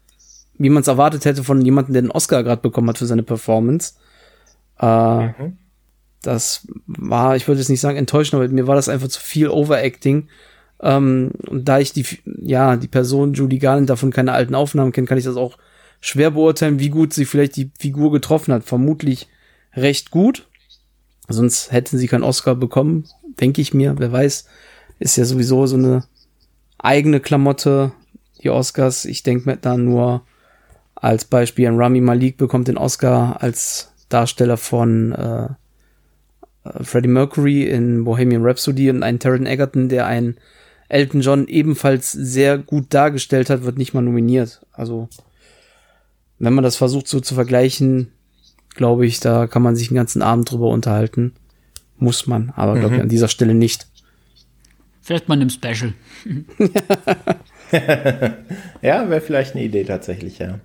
wie 0.59 0.70
man 0.70 0.83
es 0.83 0.88
erwartet 0.88 1.24
hätte 1.24 1.44
von 1.44 1.64
jemandem, 1.64 1.94
der 1.94 2.02
den 2.02 2.11
Oscar 2.11 2.42
gerade 2.42 2.62
bekommen 2.62 2.88
hat 2.88 2.98
für 2.98 3.06
seine 3.06 3.22
Performance. 3.22 3.94
Äh, 4.80 5.26
mhm. 5.28 5.56
Das 6.22 6.66
war, 6.87 7.37
ich 7.37 7.48
würde 7.48 7.61
jetzt 7.61 7.70
nicht 7.70 7.80
sagen 7.80 7.96
enttäuschend, 7.96 8.35
aber 8.35 8.48
mir 8.48 8.66
war 8.66 8.76
das 8.76 8.90
einfach 8.90 9.09
zu 9.09 9.20
viel 9.20 9.48
Overacting. 9.48 10.28
Ähm, 10.83 11.30
und 11.46 11.66
da 11.66 11.78
ich 11.78 11.92
die, 11.92 12.04
ja, 12.42 12.76
die 12.76 12.88
Person 12.88 13.33
Judy 13.33 13.59
Garland 13.59 13.88
davon 13.88 14.11
keine 14.11 14.33
alten 14.33 14.54
Aufnahmen 14.54 14.92
kenne, 14.92 15.06
kann 15.06 15.18
ich 15.18 15.24
das 15.24 15.37
auch 15.37 15.56
schwer 16.01 16.31
beurteilen, 16.33 16.81
wie 16.81 16.91
gut 16.91 17.13
sie 17.13 17.25
vielleicht 17.25 17.57
die 17.57 17.71
Figur 17.79 18.11
getroffen 18.13 18.53
hat. 18.53 18.65
Vermutlich 18.65 19.29
recht 19.75 20.11
gut. 20.11 20.49
Sonst 21.29 21.71
hätten 21.71 21.99
sie 21.99 22.09
keinen 22.09 22.25
Oscar 22.25 22.55
bekommen, 22.55 23.05
denke 23.41 23.61
ich 23.61 23.73
mir. 23.73 23.95
Wer 23.99 24.11
weiß, 24.11 24.47
ist 24.99 25.17
ja 25.17 25.25
sowieso 25.25 25.67
so 25.67 25.77
eine 25.77 26.05
eigene 26.79 27.21
Klamotte, 27.21 27.93
die 28.43 28.51
Oscars. 28.51 29.05
Ich 29.05 29.23
denke 29.23 29.49
mir 29.49 29.57
da 29.57 29.77
nur 29.77 30.23
als 30.95 31.25
Beispiel 31.25 31.67
an 31.67 31.79
Rami 31.79 32.01
Malik 32.01 32.37
bekommt 32.37 32.69
den 32.69 32.77
Oscar 32.77 33.43
als 33.43 33.93
Darsteller 34.09 34.57
von 34.57 35.13
äh, 35.13 35.49
äh, 36.65 36.85
Freddie 36.85 37.09
Mercury 37.09 37.65
in 37.65 38.05
Bohemian 38.05 38.45
Rhapsody 38.45 38.91
und 38.91 39.03
einen 39.03 39.19
Taron 39.19 39.47
Egerton, 39.47 39.89
der 39.89 40.07
einen 40.07 40.37
Elton 40.89 41.21
John 41.21 41.47
ebenfalls 41.47 42.13
sehr 42.13 42.59
gut 42.59 42.93
dargestellt 42.93 43.49
hat, 43.49 43.65
wird 43.65 43.79
nicht 43.79 43.95
mal 43.95 44.03
nominiert. 44.03 44.67
Also, 44.73 45.09
wenn 46.40 46.55
man 46.55 46.64
das 46.64 46.76
versucht 46.76 47.07
so 47.07 47.20
zu 47.20 47.35
vergleichen, 47.35 48.11
glaube 48.74 49.07
ich, 49.07 49.20
da 49.20 49.46
kann 49.46 49.62
man 49.62 49.76
sich 49.76 49.88
den 49.88 49.96
ganzen 49.96 50.22
Abend 50.22 50.50
drüber 50.50 50.68
unterhalten. 50.68 51.35
Muss 51.98 52.26
man, 52.26 52.53
aber 52.57 52.74
glaube 52.74 52.94
ich 52.94 52.98
mhm. 52.98 53.03
an 53.03 53.09
dieser 53.11 53.29
Stelle 53.29 53.55
nicht. 53.55 53.87
Vielleicht 55.03 55.29
mal 55.29 55.35
einem 55.35 55.50
Special. 55.50 55.92
ja, 58.83 59.11
wäre 59.11 59.20
vielleicht 59.20 59.55
eine 59.55 59.64
Idee 59.64 59.85
tatsächlich, 59.85 60.38
ja. 60.38 60.59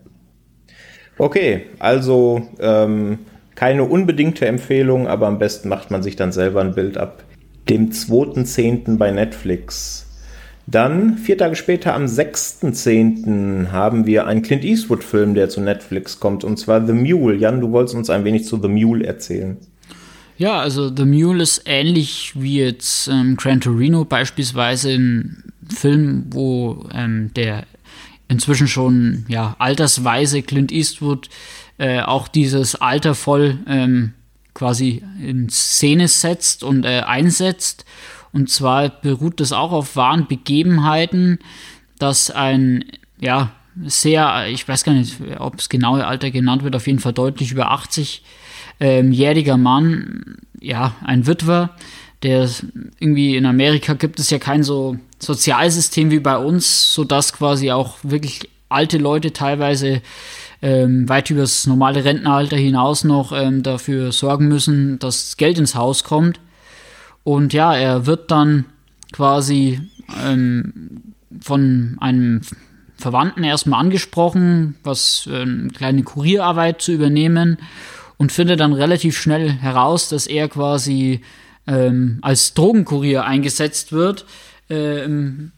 Okay, 1.18 1.66
also 1.80 2.48
ähm, 2.60 3.20
keine 3.56 3.84
unbedingte 3.84 4.48
Empfehlung, 4.48 5.08
aber 5.08 5.28
am 5.28 5.40
besten 5.40 5.68
macht 5.68 5.92
man 5.92 6.04
sich 6.04 6.16
dann 6.16 6.32
selber 6.32 6.62
ein 6.62 6.76
Bild 6.76 6.98
ab. 6.98 7.24
Dem 7.70 7.90
2.10. 7.90 8.98
bei 8.98 9.12
Netflix. 9.12 10.05
Dann, 10.68 11.18
vier 11.18 11.38
Tage 11.38 11.56
später, 11.56 11.94
am 11.94 12.06
6.10. 12.06 13.72
haben 13.72 14.08
wir 14.08 14.26
einen 14.26 14.42
Clint 14.42 14.64
Eastwood-Film, 14.64 15.36
der 15.36 15.50
zu 15.50 15.62
Netflix 15.62 16.20
kommt, 16.20 16.44
und 16.44 16.58
zwar 16.58 16.86
The 16.86 16.94
Mule. 16.94 17.36
Jan, 17.36 17.62
du 17.62 17.72
wolltest 17.72 17.96
uns 17.96 18.10
ein 18.10 18.26
wenig 18.26 18.46
zu 18.46 18.60
The 18.60 18.68
Mule 18.68 19.06
erzählen. 19.06 19.58
Ja, 20.38 20.60
also 20.60 20.94
The 20.94 21.06
Mule 21.06 21.44
ist 21.44 21.62
ähnlich 21.66 22.34
wie 22.36 22.58
jetzt 22.60 23.08
ähm, 23.08 23.38
Gran 23.38 23.62
Torino 23.62 24.06
beispielsweise 24.06 24.92
ein 24.92 25.44
Film, 25.74 26.26
wo 26.32 26.88
ähm, 26.94 27.32
der 27.36 27.66
inzwischen 28.28 28.68
schon 28.68 29.26
ja, 29.28 29.56
altersweise 29.60 30.42
Clint 30.42 30.72
Eastwood 30.72 31.30
äh, 31.78 32.02
auch 32.02 32.28
dieses 32.28 32.76
Alter 32.76 33.16
voll 33.16 33.60
ähm, 33.68 34.14
quasi 34.54 35.04
in 35.22 35.50
Szene 35.50 36.08
setzt 36.08 36.64
und 36.64 36.86
äh, 36.86 37.02
einsetzt 37.02 37.86
und 38.36 38.50
zwar 38.50 38.90
beruht 38.90 39.40
das 39.40 39.54
auch 39.54 39.72
auf 39.72 39.96
wahren 39.96 40.28
Begebenheiten, 40.28 41.40
dass 42.00 42.30
ein, 42.30 42.84
ja, 43.18 43.52
sehr, 43.86 44.48
ich 44.50 44.68
weiß 44.68 44.84
gar 44.84 44.92
nicht, 44.92 45.16
ob 45.40 45.56
das 45.56 45.70
genaue 45.70 46.06
Alter 46.06 46.32
genannt 46.32 46.64
wird, 46.64 46.76
auf 46.76 46.86
jeden 46.86 47.00
Fall 47.00 47.14
deutlich 47.14 47.54
über 47.54 47.72
80-jähriger 47.72 49.54
ähm, 49.54 49.64
Mann, 49.64 50.36
ja, 50.60 50.96
ein 51.06 51.28
Witwer, 51.28 51.70
der 52.24 52.50
irgendwie 53.00 53.38
in 53.38 53.46
Amerika 53.46 53.94
gibt 53.94 54.20
es 54.20 54.30
ja 54.30 54.38
kein 54.38 54.64
so 54.64 54.98
Sozialsystem 55.20 56.12
wie 56.12 56.20
bei 56.20 56.38
uns, 56.38 56.94
sodass 56.94 57.32
quasi 57.32 57.72
auch 57.72 57.96
wirklich 58.04 58.50
alte 58.68 58.98
Leute 58.98 59.32
teilweise 59.32 60.02
ähm, 60.62 61.08
weit 61.08 61.30
über 61.30 61.42
das 61.42 61.68
normale 61.68 62.04
Rentenalter 62.04 62.58
hinaus 62.58 63.06
noch 63.06 63.32
ähm, 63.32 63.64
dafür 63.64 64.12
sorgen 64.12 64.50
müssen, 64.50 65.00
dass 65.00 65.38
Geld 65.38 65.58
ins 65.58 65.76
Haus 65.76 66.04
kommt. 66.04 66.42
Und 67.26 67.54
ja, 67.54 67.76
er 67.76 68.06
wird 68.06 68.30
dann 68.30 68.66
quasi 69.12 69.82
ähm, 70.24 71.14
von 71.42 71.98
einem 72.00 72.42
Verwandten 72.98 73.44
erstmal 73.44 73.80
angesprochen, 73.80 74.76
was 74.84 75.28
äh, 75.30 75.42
eine 75.42 75.70
kleine 75.70 76.04
Kurierarbeit 76.04 76.84
zu 76.84 76.94
übernehmen 76.94 77.58
und 78.18 78.32
findet 78.32 78.60
dann 78.60 78.74
relativ 78.74 79.18
schnell 79.18 79.52
heraus, 79.52 80.08
dass 80.08 80.28
er 80.28 80.48
quasi 80.48 81.22
ähm, 81.66 82.20
als 82.22 82.54
Drogenkurier 82.54 83.26
eingesetzt 83.26 83.92
wird 83.92 84.26
äh, 84.70 85.04
im 85.04 85.52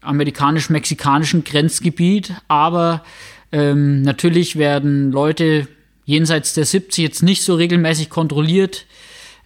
amerikanisch-mexikanischen 0.00 1.44
Grenzgebiet. 1.44 2.32
Aber 2.48 3.04
ähm, 3.52 4.00
natürlich 4.00 4.56
werden 4.56 5.12
Leute 5.12 5.68
jenseits 6.06 6.54
der 6.54 6.64
70 6.64 7.02
jetzt 7.02 7.22
nicht 7.22 7.42
so 7.42 7.56
regelmäßig 7.56 8.08
kontrolliert. 8.08 8.86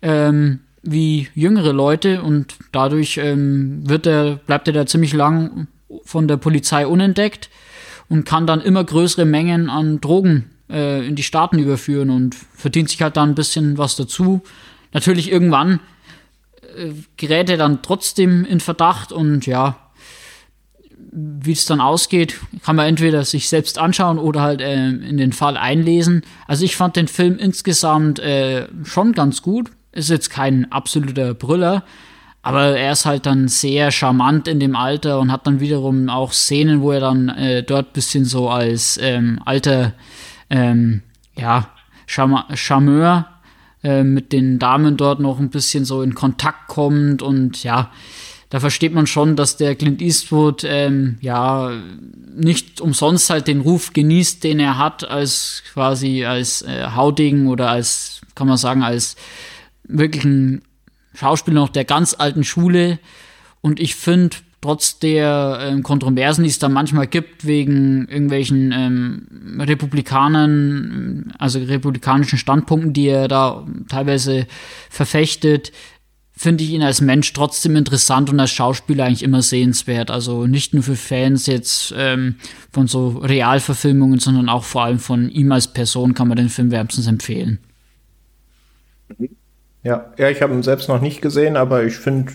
Ähm, 0.02 0.60
wie 0.82 1.28
jüngere 1.34 1.72
Leute 1.72 2.22
und 2.22 2.54
dadurch 2.72 3.18
ähm, 3.18 3.88
wird 3.88 4.06
er, 4.06 4.36
bleibt 4.36 4.68
er 4.68 4.74
da 4.74 4.86
ziemlich 4.86 5.12
lang 5.12 5.66
von 6.04 6.28
der 6.28 6.36
Polizei 6.36 6.86
unentdeckt 6.86 7.50
und 8.08 8.24
kann 8.24 8.46
dann 8.46 8.60
immer 8.60 8.84
größere 8.84 9.24
Mengen 9.24 9.70
an 9.70 10.00
Drogen 10.00 10.50
äh, 10.70 11.06
in 11.06 11.16
die 11.16 11.22
Staaten 11.22 11.58
überführen 11.58 12.10
und 12.10 12.34
verdient 12.34 12.90
sich 12.90 13.02
halt 13.02 13.16
da 13.16 13.22
ein 13.22 13.34
bisschen 13.34 13.78
was 13.78 13.96
dazu. 13.96 14.42
Natürlich 14.92 15.30
irgendwann 15.30 15.80
äh, 16.76 16.92
gerät 17.16 17.50
er 17.50 17.56
dann 17.56 17.82
trotzdem 17.82 18.44
in 18.44 18.60
Verdacht 18.60 19.12
und 19.12 19.46
ja, 19.46 19.76
wie 21.10 21.52
es 21.52 21.64
dann 21.64 21.80
ausgeht, 21.80 22.38
kann 22.62 22.76
man 22.76 22.86
entweder 22.86 23.24
sich 23.24 23.48
selbst 23.48 23.78
anschauen 23.78 24.18
oder 24.18 24.42
halt 24.42 24.60
äh, 24.60 24.88
in 24.88 25.16
den 25.16 25.32
Fall 25.32 25.56
einlesen. 25.56 26.22
Also 26.46 26.64
ich 26.64 26.76
fand 26.76 26.96
den 26.96 27.08
Film 27.08 27.38
insgesamt 27.38 28.18
äh, 28.20 28.68
schon 28.84 29.12
ganz 29.12 29.42
gut 29.42 29.70
ist 29.98 30.10
jetzt 30.10 30.30
kein 30.30 30.70
absoluter 30.72 31.34
Brüller, 31.34 31.84
aber 32.42 32.78
er 32.78 32.92
ist 32.92 33.04
halt 33.04 33.26
dann 33.26 33.48
sehr 33.48 33.90
charmant 33.90 34.48
in 34.48 34.60
dem 34.60 34.76
Alter 34.76 35.18
und 35.20 35.32
hat 35.32 35.46
dann 35.46 35.60
wiederum 35.60 36.08
auch 36.08 36.32
Szenen, 36.32 36.80
wo 36.80 36.92
er 36.92 37.00
dann 37.00 37.28
äh, 37.28 37.62
dort 37.62 37.92
bisschen 37.92 38.24
so 38.24 38.48
als 38.48 38.98
ähm, 39.02 39.40
alter, 39.44 39.92
ähm, 40.48 41.02
ja, 41.36 41.68
Charme 42.06 42.44
Charmeur 42.54 43.26
äh, 43.82 44.02
mit 44.02 44.32
den 44.32 44.58
Damen 44.58 44.96
dort 44.96 45.20
noch 45.20 45.38
ein 45.38 45.50
bisschen 45.50 45.84
so 45.84 46.00
in 46.02 46.14
Kontakt 46.14 46.68
kommt 46.68 47.22
und 47.22 47.62
ja, 47.64 47.90
da 48.50 48.60
versteht 48.60 48.94
man 48.94 49.06
schon, 49.06 49.36
dass 49.36 49.58
der 49.58 49.74
Clint 49.74 50.00
Eastwood 50.00 50.64
ähm, 50.64 51.18
ja 51.20 51.70
nicht 52.34 52.80
umsonst 52.80 53.28
halt 53.28 53.46
den 53.46 53.60
Ruf 53.60 53.92
genießt, 53.92 54.42
den 54.42 54.58
er 54.58 54.78
hat 54.78 55.08
als 55.08 55.62
quasi 55.72 56.24
als 56.24 56.62
äh, 56.62 56.86
Hauding 56.94 57.48
oder 57.48 57.68
als 57.68 58.22
kann 58.34 58.48
man 58.48 58.56
sagen 58.56 58.82
als 58.82 59.16
wirklich 59.88 60.24
ein 60.24 60.62
Schauspieler 61.14 61.60
noch 61.60 61.68
der 61.70 61.84
ganz 61.84 62.14
alten 62.18 62.44
Schule. 62.44 62.98
Und 63.60 63.80
ich 63.80 63.94
finde, 63.96 64.36
trotz 64.60 64.98
der 64.98 65.58
ähm, 65.62 65.82
Kontroversen, 65.82 66.42
die 66.42 66.50
es 66.50 66.58
da 66.58 66.68
manchmal 66.68 67.06
gibt, 67.06 67.46
wegen 67.46 68.08
irgendwelchen 68.08 68.72
ähm, 68.72 69.58
Republikanern, 69.60 71.32
also 71.38 71.58
republikanischen 71.58 72.38
Standpunkten, 72.38 72.92
die 72.92 73.08
er 73.08 73.28
da 73.28 73.66
teilweise 73.88 74.46
verfechtet, 74.90 75.72
finde 76.32 76.62
ich 76.62 76.70
ihn 76.70 76.82
als 76.82 77.00
Mensch 77.00 77.32
trotzdem 77.32 77.74
interessant 77.74 78.30
und 78.30 78.38
als 78.38 78.52
Schauspieler 78.52 79.04
eigentlich 79.04 79.24
immer 79.24 79.42
sehenswert. 79.42 80.10
Also 80.10 80.46
nicht 80.46 80.72
nur 80.72 80.84
für 80.84 80.94
Fans 80.94 81.46
jetzt 81.46 81.92
ähm, 81.96 82.36
von 82.70 82.86
so 82.86 83.08
Realverfilmungen, 83.08 84.20
sondern 84.20 84.48
auch 84.48 84.62
vor 84.62 84.84
allem 84.84 85.00
von 85.00 85.30
ihm 85.30 85.50
als 85.50 85.72
Person 85.72 86.14
kann 86.14 86.28
man 86.28 86.36
den 86.36 86.48
Film 86.48 86.70
wärmstens 86.70 87.08
empfehlen. 87.08 87.58
Ja, 89.88 90.04
ja 90.18 90.28
ich 90.28 90.42
habe 90.42 90.52
ihn 90.52 90.62
selbst 90.62 90.90
noch 90.90 91.00
nicht 91.00 91.22
gesehen, 91.22 91.56
aber 91.56 91.82
ich 91.82 91.96
finde, 91.96 92.32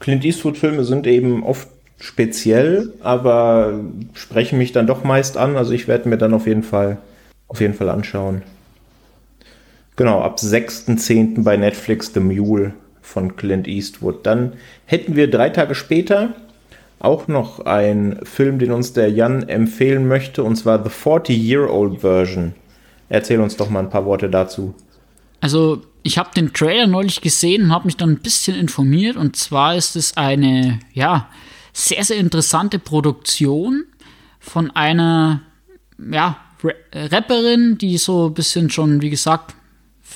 Clint 0.00 0.24
Eastwood-Filme 0.24 0.84
sind 0.84 1.06
eben 1.06 1.42
oft 1.42 1.68
speziell, 2.00 2.94
aber 3.02 3.78
sprechen 4.14 4.56
mich 4.56 4.72
dann 4.72 4.86
doch 4.86 5.04
meist 5.04 5.36
an. 5.36 5.58
Also 5.58 5.72
ich 5.72 5.86
werde 5.86 6.08
mir 6.08 6.16
dann 6.16 6.32
auf 6.32 6.46
jeden 6.46 6.62
Fall, 6.62 6.96
auf 7.46 7.60
jeden 7.60 7.74
Fall 7.74 7.90
anschauen. 7.90 8.40
Genau, 9.96 10.22
ab 10.22 10.38
6.10. 10.38 11.42
bei 11.42 11.58
Netflix 11.58 12.12
The 12.14 12.20
Mule 12.20 12.72
von 13.02 13.36
Clint 13.36 13.68
Eastwood. 13.68 14.24
Dann 14.24 14.54
hätten 14.86 15.14
wir 15.14 15.30
drei 15.30 15.50
Tage 15.50 15.74
später 15.74 16.30
auch 17.00 17.28
noch 17.28 17.66
einen 17.66 18.24
Film, 18.24 18.58
den 18.58 18.72
uns 18.72 18.94
der 18.94 19.10
Jan 19.10 19.46
empfehlen 19.46 20.08
möchte, 20.08 20.42
und 20.42 20.56
zwar 20.56 20.82
The 20.82 20.90
40-Year-Old 20.90 22.00
Version. 22.00 22.54
Erzähl 23.10 23.40
uns 23.40 23.56
doch 23.56 23.68
mal 23.68 23.80
ein 23.80 23.90
paar 23.90 24.06
Worte 24.06 24.30
dazu. 24.30 24.74
Also, 25.40 25.82
ich 26.02 26.18
habe 26.18 26.30
den 26.34 26.52
Trailer 26.52 26.86
neulich 26.86 27.20
gesehen 27.20 27.64
und 27.64 27.72
habe 27.72 27.86
mich 27.86 27.96
dann 27.96 28.10
ein 28.10 28.20
bisschen 28.20 28.56
informiert. 28.56 29.16
Und 29.16 29.36
zwar 29.36 29.76
ist 29.76 29.96
es 29.96 30.16
eine, 30.16 30.78
ja, 30.92 31.28
sehr, 31.72 32.02
sehr 32.04 32.16
interessante 32.16 32.78
Produktion 32.78 33.84
von 34.40 34.70
einer, 34.70 35.42
ja, 35.98 36.38
Rapperin, 36.92 37.78
die 37.78 37.98
so 37.98 38.26
ein 38.26 38.34
bisschen 38.34 38.70
schon, 38.70 39.00
wie 39.00 39.10
gesagt, 39.10 39.54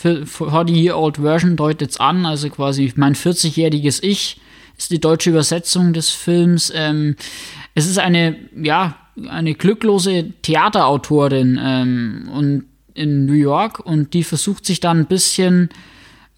40-Year-Old 0.03 1.19
Version 1.19 1.57
deutet 1.57 1.91
es 1.91 2.01
an, 2.01 2.27
also 2.27 2.49
quasi 2.51 2.93
mein 2.97 3.15
40-jähriges 3.15 4.03
Ich 4.03 4.41
ist 4.77 4.91
die 4.91 5.01
deutsche 5.01 5.31
Übersetzung 5.31 5.93
des 5.93 6.11
Films. 6.11 6.73
Ähm, 6.75 7.17
es 7.75 7.87
ist 7.87 7.99
eine, 7.99 8.37
ja, 8.61 8.97
eine 9.29 9.55
glücklose 9.55 10.33
Theaterautorin 10.43 11.61
ähm, 11.63 12.31
und 12.33 12.65
in 12.95 13.27
New 13.27 13.33
York 13.33 13.81
und 13.81 14.15
die 14.15 14.25
versucht 14.25 14.67
sich 14.67 14.81
dann 14.81 15.01
ein 15.01 15.07
bisschen 15.07 15.71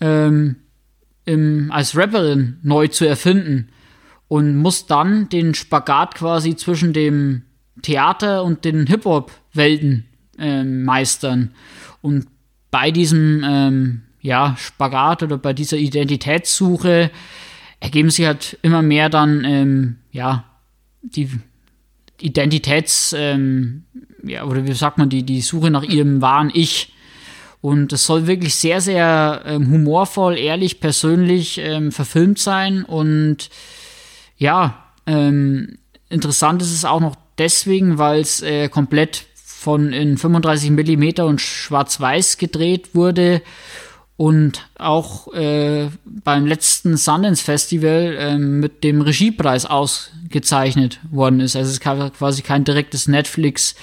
ähm, 0.00 0.56
im, 1.24 1.70
als 1.72 1.96
Rapperin 1.96 2.58
neu 2.62 2.88
zu 2.88 3.06
erfinden 3.06 3.68
und 4.28 4.56
muss 4.56 4.86
dann 4.86 5.28
den 5.28 5.54
Spagat 5.54 6.14
quasi 6.14 6.56
zwischen 6.56 6.92
dem 6.92 7.42
Theater 7.82 8.44
und 8.44 8.64
den 8.64 8.86
Hip-Hop-Welten 8.86 10.04
ähm, 10.38 10.84
meistern. 10.84 11.52
Und 12.00 12.26
bei 12.70 12.90
diesem 12.90 13.42
ähm, 13.44 14.02
ja, 14.20 14.56
Spagat 14.58 15.22
oder 15.22 15.38
bei 15.38 15.52
dieser 15.52 15.76
Identitätssuche 15.76 17.10
ergeben 17.80 18.10
sich 18.10 18.26
halt 18.26 18.58
immer 18.62 18.82
mehr 18.82 19.10
dann 19.10 19.44
ähm, 19.44 19.96
ja 20.10 20.44
die 21.02 21.28
Identitäts 22.20 23.14
ähm, 23.16 23.84
ja 24.26 24.44
oder 24.44 24.66
wie 24.66 24.72
sagt 24.72 24.98
man 24.98 25.08
die 25.08 25.22
die 25.22 25.40
Suche 25.40 25.70
nach 25.70 25.82
ihrem 25.82 26.20
wahren 26.20 26.50
Ich. 26.52 26.92
Und 27.60 27.94
es 27.94 28.04
soll 28.04 28.26
wirklich 28.26 28.54
sehr 28.56 28.80
sehr 28.80 29.42
ähm, 29.46 29.70
humorvoll 29.70 30.36
ehrlich 30.38 30.80
persönlich 30.80 31.58
ähm, 31.58 31.92
verfilmt 31.92 32.38
sein. 32.38 32.84
Und 32.84 33.50
ja 34.36 34.84
ähm, 35.06 35.78
interessant 36.08 36.62
ist 36.62 36.72
es 36.72 36.84
auch 36.84 37.00
noch 37.00 37.16
deswegen 37.38 37.98
weil 37.98 38.20
es 38.20 38.42
äh, 38.42 38.68
komplett 38.68 39.26
von 39.64 39.92
in 39.92 40.18
35 40.18 40.70
mm 40.70 41.22
und 41.22 41.40
schwarz-weiß 41.40 42.36
gedreht 42.38 42.94
wurde. 42.94 43.42
Und 44.16 44.68
auch 44.78 45.32
äh, 45.32 45.88
beim 46.04 46.46
letzten 46.46 46.96
Sundance 46.96 47.42
Festival 47.42 48.16
äh, 48.16 48.38
mit 48.38 48.84
dem 48.84 49.00
Regiepreis 49.00 49.66
ausgezeichnet 49.66 51.00
worden 51.10 51.40
ist. 51.40 51.56
Also 51.56 51.70
es 51.70 51.78
ist 51.78 52.16
quasi 52.16 52.42
kein 52.42 52.62
direktes 52.62 53.08
Netflix 53.08 53.74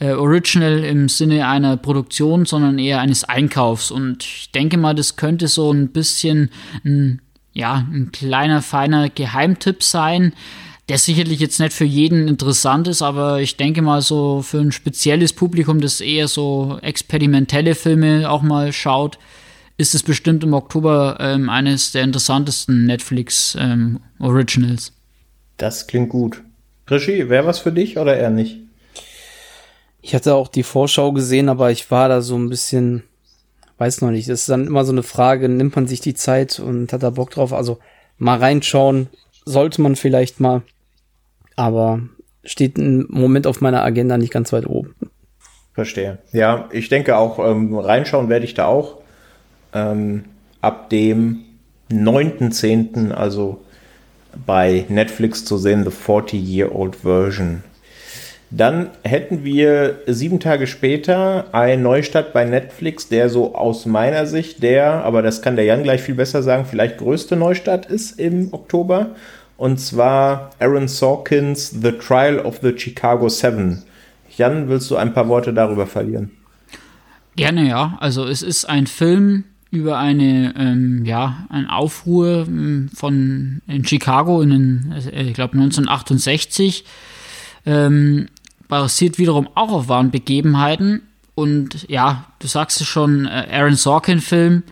äh, 0.00 0.12
Original 0.12 0.82
im 0.82 1.08
Sinne 1.08 1.46
einer 1.46 1.76
Produktion, 1.76 2.46
sondern 2.46 2.78
eher 2.78 3.00
eines 3.00 3.24
Einkaufs. 3.24 3.90
Und 3.90 4.24
ich 4.24 4.50
denke 4.50 4.76
mal, 4.76 4.94
das 4.94 5.16
könnte 5.16 5.46
so 5.46 5.72
ein 5.72 5.88
bisschen 5.88 6.50
ein, 6.84 7.20
ja, 7.52 7.86
ein 7.92 8.10
kleiner, 8.10 8.62
feiner 8.62 9.08
Geheimtipp 9.10 9.82
sein, 9.82 10.32
der 10.88 10.98
sicherlich 10.98 11.38
jetzt 11.38 11.60
nicht 11.60 11.72
für 11.72 11.84
jeden 11.84 12.26
interessant 12.26 12.88
ist, 12.88 13.00
aber 13.00 13.40
ich 13.40 13.56
denke 13.56 13.80
mal 13.80 14.02
so 14.02 14.42
für 14.42 14.58
ein 14.58 14.72
spezielles 14.72 15.32
Publikum, 15.32 15.80
das 15.80 16.00
eher 16.00 16.26
so 16.26 16.78
experimentelle 16.82 17.76
Filme 17.76 18.28
auch 18.28 18.42
mal 18.42 18.72
schaut, 18.72 19.18
ist 19.76 19.94
es 19.94 20.02
bestimmt 20.02 20.42
im 20.42 20.52
Oktober 20.52 21.18
ähm, 21.20 21.48
eines 21.48 21.92
der 21.92 22.02
interessantesten 22.02 22.86
Netflix 22.86 23.56
ähm, 23.58 24.00
Originals. 24.18 24.92
Das 25.58 25.86
klingt 25.86 26.08
gut. 26.08 26.42
Regie, 26.88 27.28
wäre 27.28 27.46
was 27.46 27.60
für 27.60 27.70
dich 27.70 27.96
oder 27.96 28.16
eher 28.16 28.30
nicht? 28.30 28.58
Ich 30.02 30.14
hatte 30.14 30.34
auch 30.34 30.48
die 30.48 30.62
Vorschau 30.62 31.12
gesehen, 31.12 31.48
aber 31.48 31.70
ich 31.70 31.90
war 31.90 32.08
da 32.08 32.22
so 32.22 32.36
ein 32.36 32.48
bisschen, 32.48 33.02
weiß 33.78 34.00
noch 34.00 34.10
nicht. 34.10 34.28
Das 34.28 34.40
ist 34.40 34.48
dann 34.48 34.66
immer 34.66 34.84
so 34.84 34.92
eine 34.92 35.02
Frage, 35.02 35.48
nimmt 35.48 35.76
man 35.76 35.86
sich 35.86 36.00
die 36.00 36.14
Zeit 36.14 36.58
und 36.58 36.92
hat 36.92 37.02
da 37.02 37.10
Bock 37.10 37.30
drauf? 37.30 37.52
Also 37.52 37.78
mal 38.18 38.38
reinschauen 38.38 39.08
sollte 39.44 39.82
man 39.82 39.96
vielleicht 39.96 40.40
mal, 40.40 40.62
aber 41.56 42.00
steht 42.44 42.78
im 42.78 43.06
Moment 43.10 43.46
auf 43.46 43.60
meiner 43.60 43.82
Agenda 43.82 44.16
nicht 44.16 44.32
ganz 44.32 44.52
weit 44.52 44.66
oben. 44.66 44.94
Verstehe. 45.74 46.18
Ja, 46.32 46.68
ich 46.72 46.88
denke 46.88 47.16
auch, 47.16 47.38
ähm, 47.38 47.76
reinschauen 47.76 48.28
werde 48.28 48.44
ich 48.44 48.54
da 48.54 48.66
auch 48.66 48.98
ähm, 49.72 50.24
ab 50.60 50.90
dem 50.90 51.44
9.10., 51.90 53.12
also 53.12 53.60
bei 54.46 54.84
Netflix 54.88 55.44
zu 55.44 55.58
sehen, 55.58 55.84
The 55.84 55.90
40-Year-Old 55.90 56.96
Version. 56.96 57.62
Dann 58.50 58.90
hätten 59.04 59.44
wir 59.44 60.00
sieben 60.06 60.40
Tage 60.40 60.66
später 60.66 61.54
einen 61.54 61.84
Neustart 61.84 62.32
bei 62.32 62.44
Netflix, 62.44 63.08
der 63.08 63.28
so 63.28 63.54
aus 63.54 63.86
meiner 63.86 64.26
Sicht 64.26 64.62
der, 64.62 65.04
aber 65.04 65.22
das 65.22 65.40
kann 65.40 65.54
der 65.54 65.64
Jan 65.64 65.84
gleich 65.84 66.02
viel 66.02 66.16
besser 66.16 66.42
sagen, 66.42 66.64
vielleicht 66.64 66.98
größte 66.98 67.36
Neustart 67.36 67.86
ist 67.86 68.18
im 68.18 68.52
Oktober. 68.52 69.14
Und 69.56 69.78
zwar 69.78 70.50
Aaron 70.58 70.88
Sorkins 70.88 71.70
The 71.70 71.92
Trial 71.92 72.40
of 72.40 72.58
the 72.62 72.76
Chicago 72.76 73.28
Seven. 73.28 73.82
Jan, 74.36 74.68
willst 74.68 74.90
du 74.90 74.96
ein 74.96 75.14
paar 75.14 75.28
Worte 75.28 75.52
darüber 75.52 75.86
verlieren? 75.86 76.30
Gerne, 77.36 77.68
ja. 77.68 77.98
Also 78.00 78.26
es 78.26 78.42
ist 78.42 78.64
ein 78.64 78.86
Film, 78.86 79.44
über 79.70 79.98
eine, 79.98 80.54
ähm, 80.56 81.04
ja, 81.04 81.46
ein 81.48 81.68
Aufruhr 81.68 82.46
ähm, 82.48 82.90
von 82.92 83.62
in 83.68 83.84
Chicago 83.84 84.42
in 84.42 84.50
den, 84.50 84.94
äh, 85.12 85.22
ich 85.22 85.34
glaube 85.34 85.52
1968, 85.52 86.84
ähm, 87.66 88.26
basiert 88.70 89.18
wiederum 89.18 89.48
auch 89.54 89.72
auf 89.72 89.88
wahren 89.88 90.10
Begebenheiten 90.10 91.02
und 91.34 91.88
ja, 91.88 92.26
du 92.38 92.46
sagst 92.46 92.80
es 92.80 92.86
schon, 92.86 93.26
äh, 93.26 93.46
Aaron 93.50 93.74
Sorkin-Film, 93.74 94.62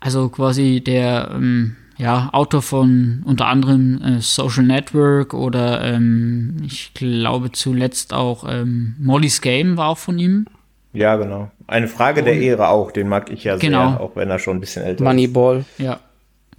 also 0.00 0.28
quasi 0.28 0.80
der 0.80 1.30
ähm, 1.34 1.76
ja, 1.98 2.28
Autor 2.32 2.62
von 2.62 3.22
unter 3.24 3.46
anderem 3.46 4.00
äh, 4.02 4.20
Social 4.20 4.64
Network 4.64 5.34
oder 5.34 5.82
ähm, 5.82 6.58
ich 6.64 6.92
glaube 6.94 7.52
zuletzt 7.52 8.12
auch 8.12 8.44
ähm, 8.48 8.94
Molly's 8.98 9.40
Game 9.40 9.76
war 9.76 9.88
auch 9.88 9.98
von 9.98 10.18
ihm. 10.18 10.46
Ja, 10.92 11.16
genau. 11.16 11.50
Eine 11.66 11.88
Frage 11.88 12.22
der 12.22 12.34
Ehre 12.40 12.68
auch, 12.68 12.90
den 12.90 13.08
mag 13.08 13.30
ich 13.30 13.44
ja 13.44 13.56
genau. 13.56 13.90
sehr, 13.90 14.00
auch 14.00 14.16
wenn 14.16 14.30
er 14.30 14.38
schon 14.38 14.58
ein 14.58 14.60
bisschen 14.60 14.82
älter 14.82 15.04
Moneyball. 15.04 15.58
ist. 15.58 15.78
Moneyball. 15.78 15.98
Ja. 15.98 16.00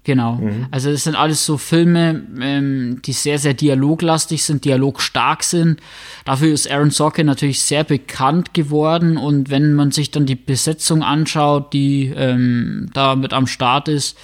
Genau. 0.07 0.35
Mhm. 0.35 0.67
Also 0.71 0.89
es 0.89 1.03
sind 1.03 1.17
alles 1.17 1.45
so 1.45 1.57
Filme, 1.57 2.23
ähm, 2.39 3.01
die 3.03 3.11
sehr, 3.11 3.39
sehr 3.39 3.53
dialoglastig 3.53 4.41
sind, 4.41 4.63
dialogstark 4.63 5.43
sind. 5.43 5.81
Dafür 6.23 6.53
ist 6.53 6.71
Aaron 6.71 6.91
Sorkin 6.91 7.25
natürlich 7.25 7.61
sehr 7.61 7.83
bekannt 7.83 8.53
geworden 8.53 9.17
und 9.17 9.49
wenn 9.49 9.73
man 9.73 9.91
sich 9.91 10.09
dann 10.09 10.25
die 10.25 10.35
Besetzung 10.35 11.03
anschaut, 11.03 11.73
die 11.73 12.13
ähm, 12.15 12.89
da 12.93 13.17
mit 13.17 13.33
am 13.33 13.47
Start 13.47 13.89
ist, 13.89 14.17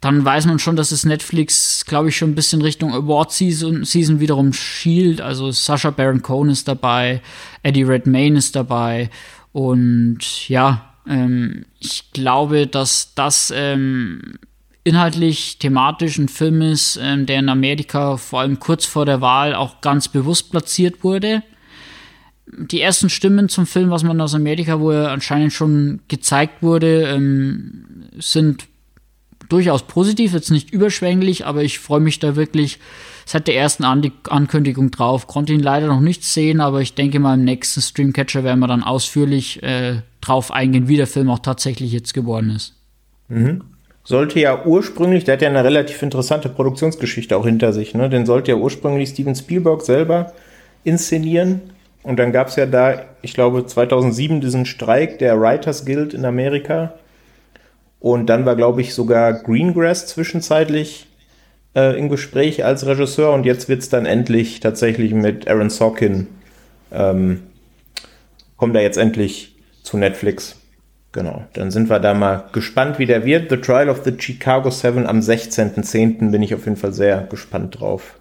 dann 0.00 0.24
weiß 0.24 0.46
man 0.46 0.60
schon, 0.60 0.76
dass 0.76 0.92
es 0.92 1.04
Netflix, 1.04 1.84
glaube 1.86 2.10
ich, 2.10 2.16
schon 2.16 2.30
ein 2.30 2.36
bisschen 2.36 2.62
Richtung 2.62 2.94
Award 2.94 3.32
Season, 3.32 3.82
Season 3.82 4.20
wiederum 4.20 4.52
schielt. 4.52 5.20
Also 5.20 5.50
Sasha 5.50 5.90
Baron 5.90 6.22
Cohen 6.22 6.50
ist 6.50 6.68
dabei, 6.68 7.20
Eddie 7.64 7.82
Redmayne 7.82 8.38
ist 8.38 8.54
dabei 8.54 9.10
und 9.50 10.48
ja, 10.48 10.94
ähm, 11.08 11.64
ich 11.80 12.12
glaube, 12.12 12.68
dass 12.68 13.12
das 13.16 13.52
ähm, 13.52 14.38
inhaltlich, 14.84 15.58
thematisch 15.58 16.18
ein 16.18 16.28
Film 16.28 16.62
ist, 16.62 16.98
ähm, 17.02 17.26
der 17.26 17.38
in 17.38 17.48
Amerika 17.48 18.16
vor 18.16 18.40
allem 18.40 18.58
kurz 18.60 18.86
vor 18.86 19.04
der 19.04 19.20
Wahl 19.20 19.54
auch 19.54 19.80
ganz 19.80 20.08
bewusst 20.08 20.50
platziert 20.50 21.04
wurde. 21.04 21.42
Die 22.46 22.80
ersten 22.80 23.10
Stimmen 23.10 23.48
zum 23.48 23.66
Film, 23.66 23.90
was 23.90 24.02
man 24.02 24.20
aus 24.20 24.34
Amerika, 24.34 24.80
wo 24.80 24.90
er 24.90 25.12
anscheinend 25.12 25.52
schon 25.52 26.00
gezeigt 26.08 26.62
wurde, 26.62 27.02
ähm, 27.02 27.84
sind 28.18 28.66
durchaus 29.48 29.82
positiv, 29.86 30.32
jetzt 30.32 30.50
nicht 30.50 30.70
überschwänglich, 30.70 31.46
aber 31.46 31.62
ich 31.62 31.78
freue 31.78 32.00
mich 32.00 32.18
da 32.18 32.36
wirklich 32.36 32.78
seit 33.26 33.46
der 33.46 33.56
ersten 33.56 33.84
An 33.84 34.10
Ankündigung 34.28 34.90
drauf. 34.90 35.26
Konnte 35.26 35.52
ihn 35.52 35.60
leider 35.60 35.86
noch 35.86 36.00
nicht 36.00 36.24
sehen, 36.24 36.60
aber 36.60 36.80
ich 36.80 36.94
denke 36.94 37.20
mal 37.20 37.34
im 37.34 37.44
nächsten 37.44 37.80
Streamcatcher 37.80 38.42
werden 38.44 38.60
wir 38.60 38.66
dann 38.66 38.82
ausführlich 38.82 39.62
äh, 39.62 40.02
drauf 40.20 40.50
eingehen, 40.50 40.88
wie 40.88 40.96
der 40.96 41.06
Film 41.06 41.30
auch 41.30 41.38
tatsächlich 41.38 41.92
jetzt 41.92 42.14
geworden 42.14 42.50
ist. 42.50 42.74
Mhm. 43.28 43.62
Sollte 44.10 44.40
ja 44.40 44.64
ursprünglich, 44.64 45.22
der 45.22 45.34
hat 45.34 45.42
ja 45.42 45.48
eine 45.48 45.62
relativ 45.62 46.02
interessante 46.02 46.48
Produktionsgeschichte 46.48 47.36
auch 47.36 47.44
hinter 47.44 47.72
sich, 47.72 47.94
ne? 47.94 48.10
Den 48.10 48.26
sollte 48.26 48.50
ja 48.50 48.56
ursprünglich 48.56 49.10
Steven 49.10 49.36
Spielberg 49.36 49.82
selber 49.82 50.32
inszenieren. 50.82 51.60
Und 52.02 52.18
dann 52.18 52.32
gab 52.32 52.48
es 52.48 52.56
ja 52.56 52.66
da, 52.66 53.04
ich 53.22 53.34
glaube, 53.34 53.64
2007 53.64 54.40
diesen 54.40 54.66
Streik 54.66 55.20
der 55.20 55.40
Writers 55.40 55.84
Guild 55.84 56.12
in 56.12 56.24
Amerika. 56.24 56.94
Und 58.00 58.26
dann 58.26 58.44
war, 58.46 58.56
glaube 58.56 58.80
ich, 58.80 58.94
sogar 58.94 59.32
Greengrass 59.32 60.08
zwischenzeitlich 60.08 61.06
äh, 61.76 61.96
im 61.96 62.08
Gespräch 62.08 62.64
als 62.64 62.84
Regisseur. 62.84 63.32
Und 63.32 63.46
jetzt 63.46 63.68
wird 63.68 63.82
es 63.82 63.90
dann 63.90 64.06
endlich 64.06 64.58
tatsächlich 64.58 65.14
mit 65.14 65.46
Aaron 65.46 65.70
Sorkin. 65.70 66.26
Ähm, 66.90 67.44
kommt 68.56 68.74
er 68.74 68.82
jetzt 68.82 68.98
endlich 68.98 69.54
zu 69.84 69.98
Netflix. 69.98 70.59
Genau, 71.12 71.44
dann 71.54 71.72
sind 71.72 71.90
wir 71.90 71.98
da 71.98 72.14
mal 72.14 72.44
gespannt, 72.52 73.00
wie 73.00 73.06
der 73.06 73.24
wird. 73.24 73.50
The 73.50 73.56
Trial 73.56 73.88
of 73.88 74.02
the 74.04 74.14
Chicago 74.16 74.70
Seven 74.70 75.06
am 75.06 75.18
16.10. 75.18 76.30
bin 76.30 76.42
ich 76.42 76.54
auf 76.54 76.64
jeden 76.66 76.76
Fall 76.76 76.92
sehr 76.92 77.22
gespannt 77.22 77.80
drauf. 77.80 78.20